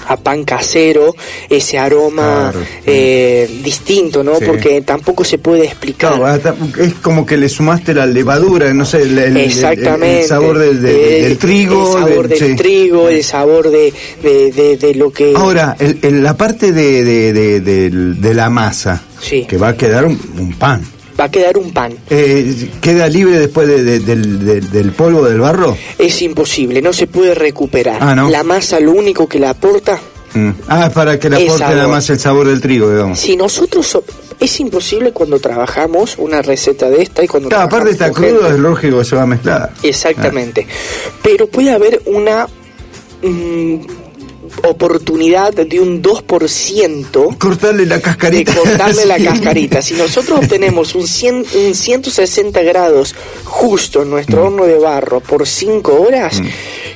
a 0.09 0.16
pan 0.16 0.45
casero, 0.45 1.15
ese 1.49 1.79
aroma 1.79 2.53
eh, 2.87 3.49
distinto, 3.62 4.23
¿no? 4.23 4.37
Sí. 4.39 4.45
Porque 4.47 4.81
tampoco 4.83 5.24
se 5.24 5.39
puede 5.39 5.65
explicar. 5.65 6.15
Claro, 6.16 6.57
es 6.79 6.95
como 6.95 7.24
que 7.27 7.37
le 7.37 7.49
sumaste 7.49 7.95
la 7.95 8.07
levadura, 8.07 8.73
no 8.74 8.85
sé, 8.85 9.03
el, 9.03 9.37
Exactamente. 9.37 10.23
el 10.23 10.27
sabor 10.29 10.59
del, 10.59 10.83
del- 10.83 10.97
El- 10.97 11.23
del 11.23 11.39
trigo. 11.39 11.87
El 11.97 12.03
sabor 12.03 12.29
del- 12.29 12.39
del 12.39 12.51
sí. 12.51 12.57
trigo, 12.57 13.09
el 13.09 13.24
sabor 13.24 13.70
de, 13.70 13.93
de, 14.23 14.53
de- 14.53 14.77
de 14.77 14.95
lo 14.95 15.12
que... 15.12 15.33
Ahora, 15.37 15.77
la 16.03 16.37
parte 16.37 16.73
de, 16.73 18.33
la 18.35 18.51
masa, 18.51 19.03
que 19.49 19.57
va 19.57 19.69
a 19.69 19.77
quedar 19.77 20.05
un, 20.07 20.19
un 20.39 20.53
pan, 20.55 20.83
Va 21.18 21.24
a 21.24 21.30
quedar 21.30 21.59
un 21.59 21.72
pan. 21.72 21.94
eh, 22.10 22.70
¿queda 22.80 23.06
libre 23.09 23.39
después 23.39 23.68
de- 23.68 23.82
de- 23.84 24.01
del, 24.01 24.44
del- 24.44 24.70
del 24.70 24.93
polvo 24.93 25.22
del 25.24 25.39
barro? 25.40 25.76
Es 25.98 26.22
imposible, 26.22 26.80
no 26.82 26.93
se 26.93 27.06
puede 27.06 27.34
recuperar. 27.34 27.98
Ah, 28.01 28.14
¿no? 28.14 28.30
La 28.30 28.43
masa 28.43 28.80
lo 28.80 28.93
único 28.93 29.28
que 29.28 29.39
le 29.39 29.47
aporta, 29.47 29.98
Mm. 30.34 30.51
Ah, 30.66 30.90
para 30.94 31.18
que 31.18 31.28
le 31.28 31.36
Es 31.36 31.43
aporte 31.43 31.64
nada 31.64 31.76
sabor. 31.82 31.94
más 31.94 32.09
el 32.09 32.18
sabor 32.18 32.48
del 32.48 32.60
trigo, 32.62 32.90
digamos. 32.90 33.18
si 33.20 33.36
nosotros... 33.36 33.86
so- 33.86 34.05
es 34.40 34.59
imposible 34.60 35.12
cuando 35.12 35.39
trabajamos 35.39 36.16
una 36.18 36.40
receta 36.43 36.89
de 36.89 37.02
esta 37.02 37.22
y 37.22 37.28
cuando... 37.28 37.51
Claro, 37.51 37.64
aparte 37.64 37.90
está 37.90 38.10
crudo, 38.10 38.48
es 38.48 38.59
lógico 38.59 38.98
que 39.01 39.05
se 39.05 39.14
va 39.14 39.22
a 39.22 39.26
mezclar. 39.26 39.70
Exactamente. 39.82 40.66
Pero 41.22 41.47
puede 41.48 41.70
haber 41.70 42.01
una 42.06 42.48
mm, 43.22 43.76
oportunidad 44.65 45.53
de 45.53 45.81
un 45.81 46.03
2% 46.03 47.39
Cortarle 47.39 47.87
la 47.87 47.97
de 47.97 48.03
cascarita. 48.03 48.55
cortarle 48.55 49.07
la 49.07 49.16
cascarita. 49.24 49.83
Si 49.83 49.95
nosotros 49.95 50.41
obtenemos 50.41 50.95
un, 50.95 51.07
100, 51.07 51.47
un 51.66 51.74
160 51.74 52.62
grados 52.62 53.15
justo 53.45 54.03
en 54.03 54.11
nuestro 54.11 54.47
horno 54.47 54.65
de 54.65 54.79
barro 54.79 55.20
por 55.20 55.47
5 55.47 55.93
horas, 56.01 56.41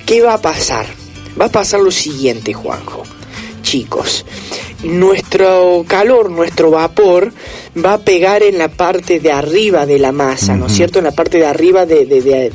¿qué 0.05 0.20
va 0.23 0.35
a 0.35 0.41
pasar? 0.43 0.87
Va 1.41 1.47
a 1.47 1.51
pasar 1.51 1.81
lo 1.81 1.91
siguiente, 1.91 2.53
Juanjo. 2.55 3.03
Chicos, 3.62 4.24
nuestro 4.85 5.85
calor, 5.89 6.31
nuestro 6.31 6.70
vapor 6.70 7.33
va 7.85 7.95
a 7.95 7.99
pegar 7.99 8.43
en 8.45 8.59
la 8.59 8.69
parte 8.69 9.19
de 9.19 9.33
arriba 9.33 9.87
de 9.87 9.99
la 9.99 10.12
masa, 10.12 10.55
¿no 10.57 10.66
es 10.66 10.73
cierto? 10.73 10.99
En 11.01 11.05
la 11.07 11.11
parte 11.11 11.39
de 11.39 11.47
arriba 11.47 11.85
de, 11.85 12.07
de, 12.07 12.20
de- 12.23 12.53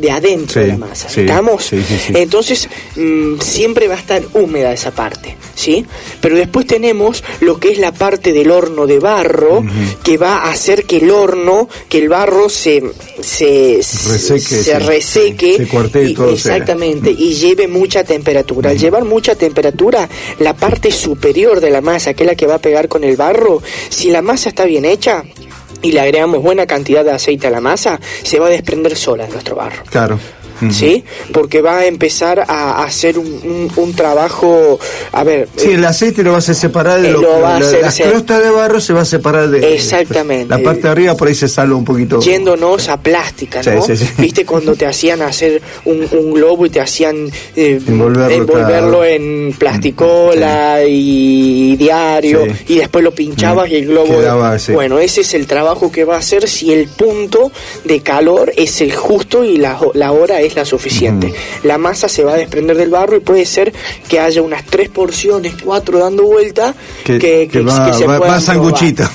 de 0.00 0.10
adentro 0.10 0.60
de 0.60 0.68
la 0.68 0.76
masa. 0.76 1.08
sí, 1.08 1.20
¿Estamos? 1.22 1.64
sí. 1.64 1.78
Entonces, 2.14 2.68
mm, 2.96 3.40
siempre 3.40 3.88
va 3.88 3.94
a 3.94 3.98
estar 3.98 4.22
húmeda 4.34 4.72
esa 4.72 4.90
parte, 4.92 5.36
¿sí? 5.54 5.84
Pero 6.20 6.36
después 6.36 6.66
tenemos 6.66 7.22
lo 7.40 7.58
que 7.58 7.70
es 7.72 7.78
la 7.78 7.92
parte 7.92 8.32
del 8.32 8.50
horno 8.50 8.86
de 8.86 8.98
barro, 8.98 9.64
que 10.02 10.16
va 10.16 10.38
a 10.44 10.50
hacer 10.50 10.84
que 10.84 10.98
el 10.98 11.10
horno, 11.10 11.68
que 11.88 11.98
el 11.98 12.08
barro 12.08 12.48
se, 12.48 12.82
se, 13.20 13.76
Reseque, 14.08 14.40
se 14.40 14.78
reseque. 14.78 15.56
Se 15.56 15.66
cuartee 15.68 16.10
y- 16.10 16.14
todo, 16.14 16.28
se- 16.36 16.48
Exactamente, 16.50 17.10
y 17.10 17.34
lleve 17.34 17.68
mucha 17.68 18.04
temperatura. 18.04 18.70
Al 18.70 18.78
llevar 18.78 19.04
mucha 19.04 19.34
temperatura, 19.34 20.08
la 20.38 20.54
parte 20.54 20.90
superior 20.92 21.60
de 21.60 21.70
la 21.70 21.80
masa, 21.80 22.14
que 22.14 22.22
es 22.22 22.26
la 22.28 22.34
que 22.36 22.46
va 22.46 22.54
a 22.56 22.58
pegar 22.60 22.88
con 22.88 23.04
el 23.04 23.16
barro, 23.16 23.62
si 23.88 24.10
la 24.10 24.22
masa 24.22 24.48
está 24.48 24.64
bien 24.64 24.84
hecha, 24.84 25.24
y 25.82 25.92
le 25.92 26.00
agregamos 26.00 26.42
buena 26.42 26.66
cantidad 26.66 27.04
de 27.04 27.12
aceite 27.12 27.46
a 27.46 27.50
la 27.50 27.60
masa, 27.60 28.00
se 28.22 28.38
va 28.38 28.46
a 28.46 28.50
desprender 28.50 28.96
sola 28.96 29.24
de 29.24 29.32
nuestro 29.32 29.56
barro. 29.56 29.82
Claro. 29.90 30.18
¿Sí? 30.70 31.04
Porque 31.32 31.60
va 31.62 31.78
a 31.78 31.86
empezar 31.86 32.44
a 32.48 32.82
hacer 32.84 33.18
un, 33.18 33.26
un- 33.26 33.70
un 33.76 33.94
trabajo, 33.94 34.78
a 35.12 35.24
ver, 35.24 35.48
Sí, 35.56 35.70
el 35.72 35.84
aceite 35.84 36.22
lo 36.22 36.32
vas 36.32 36.48
a 36.48 36.54
separar 36.54 37.00
de 37.00 37.08
Eh, 37.08 37.12
lo, 37.12 37.22
lo 37.22 37.40
va 37.40 37.56
a 37.56 37.60
la, 37.60 37.66
hacer 37.66 37.82
la 37.82 37.90
ser- 37.90 38.10
crosta 38.10 38.40
de 38.40 38.50
barro 38.50 38.80
se 38.80 38.92
va 38.92 39.02
a 39.02 39.04
separar 39.04 39.48
de 39.48 39.74
Exactamente. 39.74 40.48
la 40.48 40.62
parte 40.62 40.82
de 40.82 40.88
arriba 40.88 41.14
por 41.14 41.28
ahí 41.28 41.34
se 41.34 41.48
salva 41.48 41.76
un 41.76 41.84
poquito 41.84 42.20
yéndonos 42.20 42.88
a 42.88 42.96
plástica, 43.00 43.62
¿no? 43.62 43.82
sí, 43.82 43.96
sí. 43.96 44.06
Viste 44.18 44.44
cuando 44.44 44.74
te 44.74 44.86
hacían 44.86 45.22
hacer 45.22 45.60
un, 45.84 46.06
un 46.12 46.32
globo 46.32 46.66
y 46.66 46.70
te 46.70 46.80
hacían 46.80 47.30
eh, 47.56 47.80
Envolverlo, 47.86 48.34
envolverlo 48.34 48.98
claro. 48.98 49.04
en 49.04 49.52
plasticola 49.58 50.82
y 50.86 51.76
diario 51.76 52.46
y 52.66 52.76
después 52.76 53.04
lo 53.04 53.12
pinchabas 53.14 53.70
y 53.70 53.76
el 53.76 53.86
globo 53.86 54.18
Quedaba, 54.18 54.56
bueno 54.72 54.98
ese 54.98 55.22
es 55.22 55.34
el 55.34 55.46
trabajo 55.46 55.90
que 55.90 56.04
va 56.04 56.16
a 56.16 56.18
hacer 56.18 56.48
si 56.48 56.72
el 56.72 56.88
punto 56.88 57.50
de 57.84 58.00
calor 58.00 58.52
es 58.56 58.80
el 58.80 58.94
justo 58.94 59.44
y 59.44 59.56
la, 59.58 59.78
la 59.94 60.12
hora 60.12 60.40
es 60.40 60.47
la 60.54 60.64
suficiente. 60.64 61.32
La 61.64 61.78
masa 61.78 62.08
se 62.08 62.24
va 62.24 62.32
a 62.34 62.36
desprender 62.36 62.76
del 62.76 62.90
barro 62.90 63.16
y 63.16 63.20
puede 63.20 63.44
ser 63.46 63.72
que 64.08 64.20
haya 64.20 64.42
unas 64.42 64.64
tres 64.64 64.88
porciones 64.88 65.54
cuatro 65.62 65.98
dando 65.98 66.24
vuelta 66.24 66.74
Que- 67.04 67.18
que, 67.18 67.48
que 67.50 67.60
va- 67.62 67.92
se 67.92 68.06
va- 68.06 68.18
puedan 68.18 68.34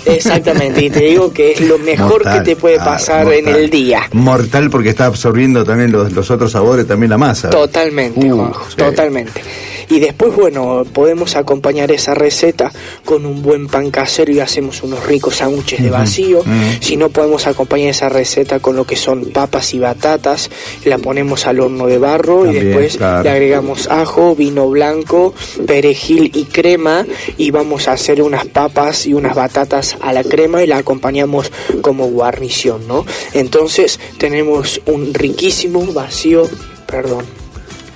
exactamente 0.05 0.83
y 0.85 0.89
te 0.89 0.99
digo 1.01 1.31
que 1.33 1.51
es 1.53 1.61
lo 1.61 1.77
mejor 1.79 2.23
Mortal. 2.23 2.43
que 2.43 2.49
te 2.51 2.55
puede 2.55 2.77
Ah, 2.79 2.85
pasar 2.85 3.31
en 3.33 3.47
el 3.47 3.69
día. 3.69 4.01
Mortal 4.13 4.69
porque 4.69 4.89
está 4.89 5.05
absorbiendo 5.05 5.63
también 5.63 5.91
los, 5.91 6.11
los 6.11 6.29
otros 6.31 6.51
sabores 6.51 6.87
también 6.87 7.09
la 7.09 7.17
masa. 7.17 7.49
Totalmente, 7.49 8.31
Uh, 8.31 8.51
sí. 8.69 8.75
totalmente. 8.77 9.41
Y 9.89 9.99
después, 9.99 10.35
bueno, 10.35 10.83
podemos 10.91 11.35
acompañar 11.35 11.91
esa 11.91 12.13
receta 12.13 12.71
con 13.05 13.25
un 13.25 13.41
buen 13.41 13.67
pan 13.67 13.91
casero 13.91 14.31
y 14.31 14.39
hacemos 14.39 14.83
unos 14.83 15.05
ricos 15.05 15.37
sándwiches 15.37 15.81
de 15.81 15.89
vacío. 15.89 16.43
Si 16.79 16.97
no, 16.97 17.09
podemos 17.09 17.47
acompañar 17.47 17.89
esa 17.89 18.09
receta 18.09 18.59
con 18.59 18.75
lo 18.75 18.85
que 18.85 18.95
son 18.95 19.25
papas 19.25 19.73
y 19.73 19.79
batatas. 19.79 20.49
La 20.85 20.97
ponemos 20.97 21.47
al 21.47 21.59
horno 21.59 21.87
de 21.87 21.97
barro 21.97 22.43
También, 22.43 22.63
y 22.63 22.65
después 22.65 22.97
claro. 22.97 23.23
le 23.23 23.29
agregamos 23.29 23.87
ajo, 23.87 24.35
vino 24.35 24.69
blanco, 24.69 25.33
perejil 25.65 26.31
y 26.33 26.45
crema. 26.45 27.05
Y 27.37 27.51
vamos 27.51 27.87
a 27.87 27.93
hacer 27.93 28.21
unas 28.21 28.45
papas 28.45 29.05
y 29.05 29.13
unas 29.13 29.35
batatas 29.35 29.97
a 30.01 30.13
la 30.13 30.23
crema 30.23 30.63
y 30.63 30.67
la 30.67 30.77
acompañamos 30.77 31.51
como 31.81 32.07
guarnición, 32.07 32.87
¿no? 32.87 33.05
Entonces, 33.33 33.99
tenemos 34.17 34.81
un 34.85 35.13
riquísimo 35.13 35.85
vacío, 35.93 36.47
perdón 36.85 37.42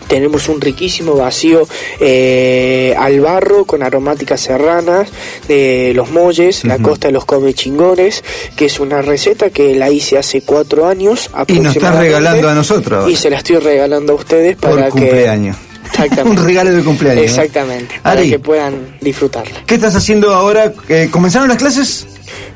tenemos 0.07 0.49
un 0.49 0.61
riquísimo 0.61 1.15
vacío 1.15 1.67
eh, 1.99 2.95
al 2.97 3.19
barro 3.19 3.65
con 3.65 3.83
aromáticas 3.83 4.41
serranas 4.41 5.09
de 5.47 5.91
los 5.95 6.11
molles, 6.11 6.63
la 6.63 6.79
costa 6.79 7.07
de 7.07 7.13
los 7.13 7.25
come 7.25 7.53
chingones, 7.53 8.23
que 8.55 8.65
es 8.65 8.79
una 8.79 9.01
receta 9.01 9.49
que 9.49 9.75
la 9.75 9.89
hice 9.89 10.17
hace 10.17 10.41
cuatro 10.41 10.87
años. 10.87 11.29
y 11.47 11.59
nos 11.59 11.75
estás 11.75 11.91
aproximadamente, 11.91 12.07
regalando 12.07 12.49
a 12.49 12.53
nosotros 12.53 13.09
Y 13.09 13.15
se 13.15 13.29
la 13.29 13.37
estoy 13.37 13.57
regalando 13.57 14.13
a 14.13 14.15
ustedes 14.15 14.55
por 14.55 14.75
para 14.75 14.91
que... 14.91 15.07
Exactamente. 15.09 15.67
un 16.25 16.37
regalo 16.37 16.71
de 16.71 16.83
cumpleaños 16.83 17.21
¿no? 17.21 17.27
Exactamente, 17.27 17.99
para 18.03 18.19
Ari. 18.19 18.29
que 18.29 18.39
puedan 18.39 18.97
disfrutarla. 19.01 19.63
¿qué 19.65 19.75
estás 19.75 19.95
haciendo 19.95 20.33
ahora? 20.33 20.73
Eh, 20.89 21.07
¿comenzaron 21.11 21.47
las 21.47 21.57
clases? 21.57 22.07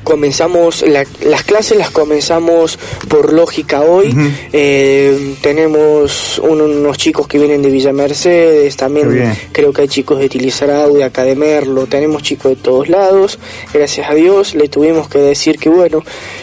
Comenzamos 0.02 0.82
la- 0.82 1.04
las 1.24 1.42
clases 1.44 1.78
las 1.78 1.90
comenzamos 1.90 2.78
por 3.08 3.32
lógica 3.32 3.82
hoy. 3.82 4.14
Eh, 4.52 5.34
tenemos 5.40 6.38
un- 6.38 6.60
unos 6.60 6.98
chicos 6.98 7.26
que 7.26 7.38
vienen 7.38 7.62
de 7.62 7.70
Villa 7.70 7.92
Mercedes 7.92 8.76
también 8.76 9.08
creo 9.52 9.72
que 9.72 9.82
hay 9.82 9.88
chicos 9.88 10.18
de 10.18 10.28
Tilizarau 10.28 10.94
de 10.94 11.04
acá 11.04 11.24
de 11.24 11.34
Merlo 11.36 11.86
tenemos 11.86 12.22
chicos 12.22 12.50
de 12.50 12.56
todos 12.56 12.88
lados. 12.88 13.38
Gracias 13.72 14.08
a 14.10 14.14
Dios 14.14 14.54
le 14.54 14.68
tuvimos 14.68 15.08
que 15.08 15.18
decir 15.18 15.58
que 15.58 15.68
bueno 15.68 16.02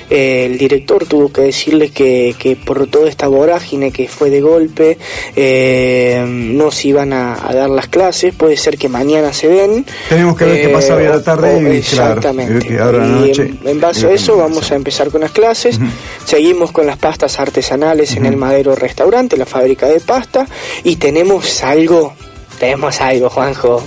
eh, 0.10 0.46
el 0.50 0.58
director 0.58 1.06
tuvo 1.06 1.32
que 1.32 1.42
decirles 1.42 1.92
que, 1.92 2.36
que 2.40 2.56
por 2.56 2.88
toda 2.88 3.08
esta 3.10 3.28
vorágine 3.28 3.92
que 3.92 4.08
fue 4.08 4.30
de 4.30 4.42
golpe 4.42 4.98
eh, 5.36 6.24
no 6.28 6.72
se 6.72 6.88
iban 6.90 7.14
a, 7.14 7.48
a 7.48 7.54
dar 7.54 7.70
las 7.70 7.88
clases. 7.88 8.34
Puede 8.36 8.58
ser 8.58 8.78
que 8.78 8.90
mañana 8.90 9.34
se 9.34 9.48
den. 9.48 9.86
Tenemos 10.10 10.38
que 10.38 10.46
ver 10.46 10.62
qué 10.68 10.70
pasa 10.70 10.96
hoy 10.96 11.06
a 11.06 11.10
la 11.10 11.24
tarde 11.24 11.54
y, 11.54 11.82
claro, 11.82 12.20
exactamente. 12.20 12.80
ahora 12.80 13.00
la 13.00 13.08
noche 13.08 13.49
en, 13.64 13.82
base 13.82 14.08
a 14.08 14.12
eso 14.12 14.38
vamos 14.38 14.72
a 14.72 14.76
empezar 14.76 15.10
con 15.10 15.22
las 15.22 15.32
clases. 15.32 15.80
Seguimos 16.26 16.72
con 16.72 16.86
las 16.86 16.98
pastas 16.98 17.40
artesanales 17.40 18.16
en 18.16 18.26
el 18.26 18.38
Madero 18.38 18.76
Restaurante, 18.76 19.38
la 19.38 19.46
fábrica 19.46 19.88
de 19.88 20.00
pasta. 20.00 20.48
Y 20.84 20.98
tenemos 20.98 21.64
algo, 21.64 22.14
tenemos 22.60 23.02
algo, 23.02 23.30
Juanjo. 23.30 23.84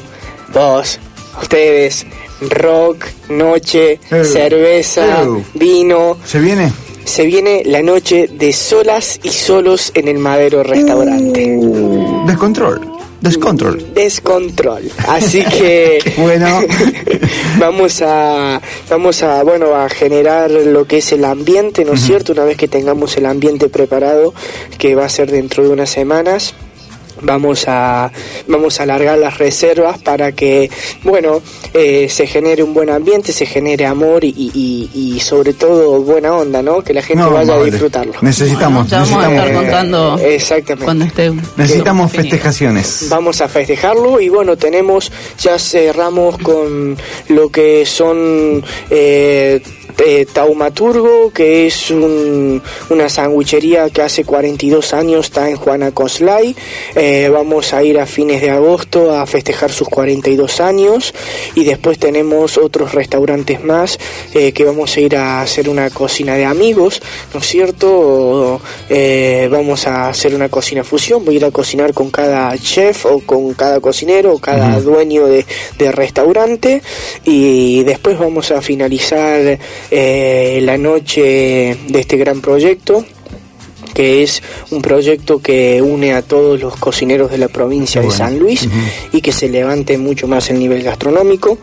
Vos, 0.52 0.98
ustedes, 1.40 2.06
rock, 2.40 3.06
noche, 3.28 4.01
cerveza, 4.09 5.24
vino. 5.55 6.16
¿se 6.24 6.40
viene? 6.40 6.72
Se 7.05 7.26
viene 7.26 7.62
la 7.64 7.82
noche 7.82 8.28
de 8.28 8.52
solas 8.52 9.18
y 9.22 9.30
solos 9.30 9.90
en 9.94 10.09
el 10.09 10.18
Madero 10.18 10.62
Restaurante. 10.62 11.59
descontrol 12.26 13.02
descontrol 13.23 13.94
Descontrol. 13.94 14.90
Así 15.09 15.43
que 15.44 15.99
bueno 16.19 16.61
vamos 17.59 18.03
a 18.03 18.61
vamos 18.90 19.23
a 19.23 19.43
bueno 19.43 19.74
a 19.74 19.89
generar 19.89 20.51
lo 20.51 20.86
que 20.86 20.99
es 20.99 21.12
el 21.12 21.24
ambiente, 21.24 21.85
¿no 21.85 21.94
es 21.94 22.03
cierto? 22.03 22.32
Una 22.32 22.44
vez 22.44 22.57
que 22.57 22.69
tengamos 22.69 23.16
el 23.16 23.27
ambiente 23.27 23.69
preparado, 23.69 24.35
que 24.78 24.94
va 24.94 25.07
a 25.07 25.09
ser 25.09 25.31
dentro 25.31 25.62
de 25.62 25.70
unas 25.70 25.90
semanas. 25.90 26.55
Vamos 27.23 27.65
a 27.69 28.11
vamos 28.49 28.81
a 28.81 28.82
alargar 28.82 29.19
las 29.19 29.39
reservas 29.39 29.99
para 30.03 30.32
que 30.32 30.70
bueno 31.05 31.40
eh, 31.74 32.09
se 32.09 32.27
genere 32.27 32.62
un 32.62 32.74
buen 32.74 32.90
ambiente, 32.90 33.32
se 33.32 33.47
genere 33.47 33.86
amor 33.86 34.24
y, 34.24 34.35
y- 34.36 34.90
y 34.94 35.20
sobre 35.20 35.53
todo 35.53 36.01
buena 36.03 36.35
onda, 36.35 36.62
¿no? 36.62 36.82
Que 36.82 36.93
la 36.94 37.03
gente 37.03 37.23
No, 37.23 37.31
vaya 37.31 37.55
a 37.55 37.62
disfrutarlo. 37.65 38.15
necesitamos 38.20 38.89
ya 38.90 39.01
vamos 39.01 39.12
a 39.12 39.28
necesitamos, 39.28 39.47
estar 39.47 39.62
contando 39.62 40.19
Exactamente. 40.19 40.85
cuando 40.85 41.05
esté. 41.05 41.32
necesitamos 41.57 42.12
festejaciones 42.12 43.07
Vamos 43.09 43.40
a 43.40 43.49
festejarlo 43.49 44.20
y 44.20 44.28
bueno, 44.28 44.57
tenemos, 44.57 45.11
ya 45.39 45.59
cerramos 45.59 46.39
con 46.39 46.97
lo 47.28 47.49
que 47.51 47.86
son 47.86 48.62
eh, 48.90 49.61
eh, 49.98 50.27
Taumaturgo, 50.32 51.31
que 51.32 51.66
es 51.66 51.90
un- 51.90 52.62
una 52.90 53.09
sandwichería 53.09 53.89
que 53.90 54.02
hace 54.02 54.24
42 54.24 54.93
años 54.94 55.27
está 55.27 55.48
en 55.48 55.56
Juana 55.56 55.93
Coslay. 55.93 56.55
Eh, 56.94 57.28
vamos 57.32 57.73
a 57.73 57.82
ir 57.82 57.98
a 57.98 58.06
fines 58.06 58.40
de 58.40 58.51
agosto 58.51 59.12
a 59.14 59.27
festejar 59.27 59.73
sus 59.73 59.89
42 59.89 60.60
años 60.60 61.14
y 61.55 61.64
después 61.64 61.98
tenemos 61.98 62.59
otros 62.59 62.93
restaurantes 62.94 63.62
más 63.62 63.98
eh, 64.35 64.52
que 64.52 64.64
vamos 64.64 64.97
a 64.97 65.01
ir 65.01 65.16
a 65.16 65.43
hacer 65.43 65.69
una 65.69 65.90
cocina 65.90 66.35
de 66.36 66.44
amigos, 66.44 67.01
¿no 67.35 67.40
es 67.40 67.47
cierto? 67.47 68.60
Vamos 69.51 69.86
a 69.86 70.09
hacer 70.09 70.35
una 70.35 70.48
cocina 70.48 70.85
fusión, 70.85 71.24
voy 71.24 71.35
a 71.35 71.39
ir 71.39 71.44
a 71.44 71.51
cocinar 71.51 71.93
con 71.94 72.10
cada 72.10 72.56
chef 72.59 73.06
o 73.06 73.20
con 73.20 73.55
cada 73.55 73.81
cocinero 73.81 74.35
o 74.35 74.39
cada 74.39 74.81
dueño 74.81 75.27
de, 75.27 75.44
de 75.78 75.93
restaurante 75.93 76.82
y 77.24 77.82
después 77.85 78.19
vamos 78.19 78.51
a 78.51 78.60
finalizar 78.62 79.59
eh, 79.90 80.60
la 80.62 80.78
noche 80.78 81.76
de 81.88 82.00
este 82.00 82.16
gran 82.16 82.40
proyecto 82.40 83.04
que 83.92 84.22
es 84.22 84.42
un 84.70 84.80
proyecto 84.80 85.40
que 85.40 85.82
une 85.82 86.14
a 86.14 86.22
todos 86.22 86.59
los 86.60 86.76
cocineros 86.76 87.30
de 87.30 87.38
la 87.38 87.48
provincia 87.48 88.00
de. 88.00 88.10
San 88.10 88.38
Luis 88.38 88.68
y 89.12 89.20
que 89.20 89.32
se 89.32 89.48
levante 89.48 89.98
mucho 89.98 90.26
más 90.26 90.50
el 90.50 90.59
nivel 90.59 90.82
gastronómico. 90.82 91.59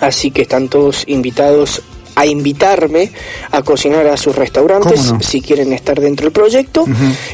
Así 0.00 0.30
que 0.30 0.42
están 0.42 0.68
todos 0.68 1.04
invitados 1.06 1.82
a 2.14 2.26
invitarme 2.26 3.10
a 3.50 3.62
cocinar 3.62 4.06
a 4.06 4.16
sus 4.16 4.34
restaurantes 4.36 5.12
si 5.20 5.40
quieren 5.40 5.72
estar 5.72 6.00
dentro 6.00 6.24
del 6.24 6.32
proyecto 6.32 6.84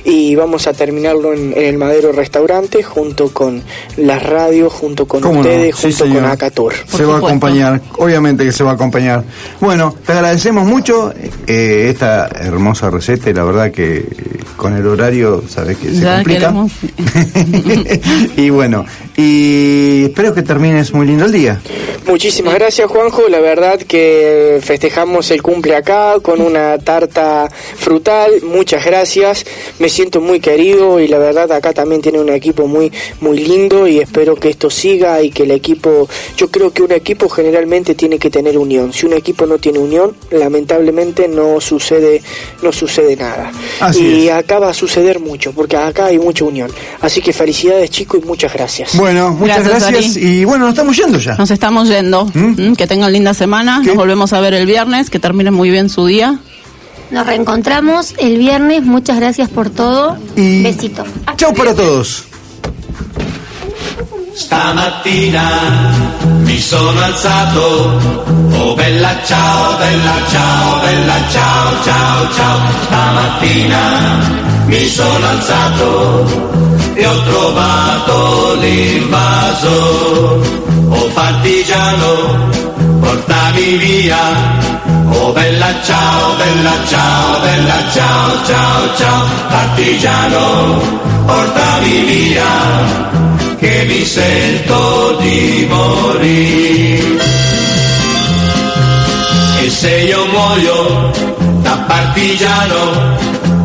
y 0.04 0.34
vamos 0.34 0.66
a 0.66 0.72
terminarlo 0.72 1.32
en, 1.32 1.52
en 1.52 1.64
el 1.64 1.78
Madero 1.78 2.12
Restaurante 2.12 2.82
junto 2.82 3.32
con 3.32 3.62
las 3.96 4.22
radios, 4.22 4.72
junto 4.72 5.06
con 5.06 5.24
ustedes, 5.24 5.76
Sí, 5.76 5.92
junto 5.92 6.14
con. 6.14 6.24
Acatur. 6.24 6.74
se 6.86 7.04
va 7.04 7.14
a 7.16 7.18
acompañar, 7.18 7.80
obviamente 7.98 8.44
que 8.44 8.52
se 8.52 8.62
va 8.64 8.72
a 8.72 8.74
acompañar. 8.74 9.24
Bueno, 9.60 9.94
te 10.04 10.12
agradecemos 10.12 10.66
mucho 10.66 11.12
eh, 11.46 11.88
esta 11.90 12.28
hermosa 12.28 12.90
receta 12.90 13.30
y 13.30 13.34
la 13.34 13.44
verdad 13.44 13.70
que 13.70 13.98
eh, 13.98 14.04
con 14.56 14.76
el 14.76 14.86
horario, 14.86 15.42
sabes 15.48 15.76
que 15.78 15.88
se 15.90 16.00
Ya 16.00 16.16
complica. 16.16 16.54
y 18.36 18.50
bueno, 18.50 18.84
y 19.16 20.04
espero 20.04 20.34
que 20.34 20.42
termines 20.42 20.92
muy 20.92 21.06
lindo 21.06 21.24
el 21.24 21.32
día. 21.32 21.60
Muchísimas 22.06 22.54
gracias 22.54 22.90
Juanjo, 22.90 23.28
la 23.28 23.40
verdad 23.40 23.78
que 23.78 24.60
festejamos 24.70 25.28
el 25.32 25.42
cumple 25.42 25.74
acá 25.74 26.20
con 26.22 26.40
una 26.40 26.78
tarta 26.78 27.50
frutal, 27.76 28.30
muchas 28.44 28.84
gracias, 28.84 29.44
me 29.80 29.88
siento 29.88 30.20
muy 30.20 30.38
querido 30.38 31.00
y 31.00 31.08
la 31.08 31.18
verdad 31.18 31.50
acá 31.50 31.72
también 31.72 32.00
tiene 32.00 32.20
un 32.20 32.28
equipo 32.28 32.68
muy 32.68 32.92
muy 33.20 33.38
lindo 33.38 33.88
y 33.88 33.98
espero 33.98 34.36
que 34.36 34.48
esto 34.48 34.70
siga 34.70 35.20
y 35.22 35.32
que 35.32 35.42
el 35.42 35.50
equipo, 35.50 36.08
yo 36.36 36.52
creo 36.52 36.72
que 36.72 36.84
un 36.84 36.92
equipo 36.92 37.28
generalmente 37.28 37.96
tiene 37.96 38.16
que 38.16 38.30
tener 38.30 38.56
unión, 38.56 38.92
si 38.92 39.06
un 39.06 39.14
equipo 39.14 39.44
no 39.44 39.58
tiene 39.58 39.80
unión, 39.80 40.14
lamentablemente 40.30 41.26
no 41.26 41.60
sucede 41.60 42.22
no 42.62 42.70
sucede 42.70 43.16
nada. 43.16 43.50
Así 43.80 44.04
y 44.04 44.28
es. 44.28 44.34
acá 44.34 44.60
va 44.60 44.70
a 44.70 44.74
suceder 44.74 45.18
mucho, 45.18 45.52
porque 45.52 45.76
acá 45.76 46.06
hay 46.06 46.18
mucha 46.20 46.44
unión. 46.44 46.70
Así 47.00 47.20
que 47.20 47.32
felicidades 47.32 47.90
chicos 47.90 48.20
y 48.22 48.26
muchas 48.26 48.52
gracias. 48.52 48.96
Bueno, 48.96 49.30
muchas 49.30 49.66
Gracias, 49.66 50.16
y 50.16 50.44
bueno, 50.44 50.66
nos 50.66 50.74
estamos 50.74 50.96
yendo 50.96 51.18
ya. 51.18 51.34
Nos 51.34 51.50
estamos 51.50 51.88
yendo. 51.88 52.26
Mm, 52.34 52.74
Que 52.74 52.86
tengan 52.86 53.12
linda 53.12 53.34
semana. 53.34 53.80
Nos 53.80 53.96
volvemos 53.96 54.32
a 54.32 54.40
ver 54.40 54.54
el 54.59 54.59
viernes. 54.66 55.10
Que 55.10 55.18
termine 55.18 55.50
muy 55.50 55.70
bien 55.70 55.88
su 55.88 56.06
día. 56.06 56.38
Nos 57.10 57.26
reencontramos 57.26 58.14
el 58.18 58.38
viernes. 58.38 58.84
Muchas 58.84 59.18
gracias 59.18 59.48
por 59.48 59.70
todo. 59.70 60.16
Y 60.36 60.62
Besito. 60.62 61.04
chau 61.36 61.54
para 61.54 61.74
todos. 61.74 62.24
Stamattina 64.34 65.50
mi 66.44 66.58
sono 66.58 66.98
alzato, 67.00 67.98
oh 68.58 68.74
bella 68.74 69.20
ciao, 69.24 69.76
bella 69.78 70.16
ciao, 70.30 70.80
bella 70.80 71.28
ciao, 71.30 71.82
ciao, 71.84 72.32
ciao. 72.34 72.58
Stamattina 72.84 73.80
mi 74.66 74.88
sono 74.88 75.26
alzato 75.26 76.26
e 76.94 77.06
ho 77.06 77.22
trovato 77.22 78.56
l'invaso, 78.60 80.42
oh 80.88 81.10
partigiano, 81.12 82.48
portami 83.50 83.76
via. 83.76 84.18
Oh 85.12 85.32
bella 85.32 85.74
ciao, 85.82 86.34
bella 86.36 86.72
ciao, 86.86 87.40
bella 87.40 87.82
ciao, 87.92 88.44
ciao, 88.46 88.96
ciao, 88.96 89.26
partigiano, 89.48 90.80
portami 91.26 92.04
via 92.04 92.44
che 93.58 93.84
mi 93.86 94.04
sento 94.04 95.16
di 95.20 95.66
morire. 95.68 97.18
E 99.62 99.70
se 99.70 99.96
io 99.98 100.26
muoio 100.26 101.10
da 101.62 101.76
partigiano, 101.86 103.16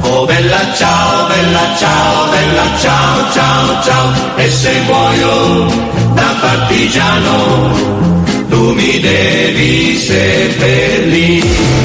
oh 0.01 0.25
bella 0.25 0.73
ciao, 0.75 1.27
bella 1.27 1.75
ciao, 1.77 2.29
bella 2.31 2.77
ciao, 2.81 3.31
ciao, 3.33 3.83
ciao, 3.83 4.13
e 4.35 4.51
se 4.51 4.81
muoio 4.81 5.65
da 6.13 6.35
partigiano, 6.41 8.24
mi 8.73 8.99
devi 8.99 9.95
seppellire. 9.97 11.65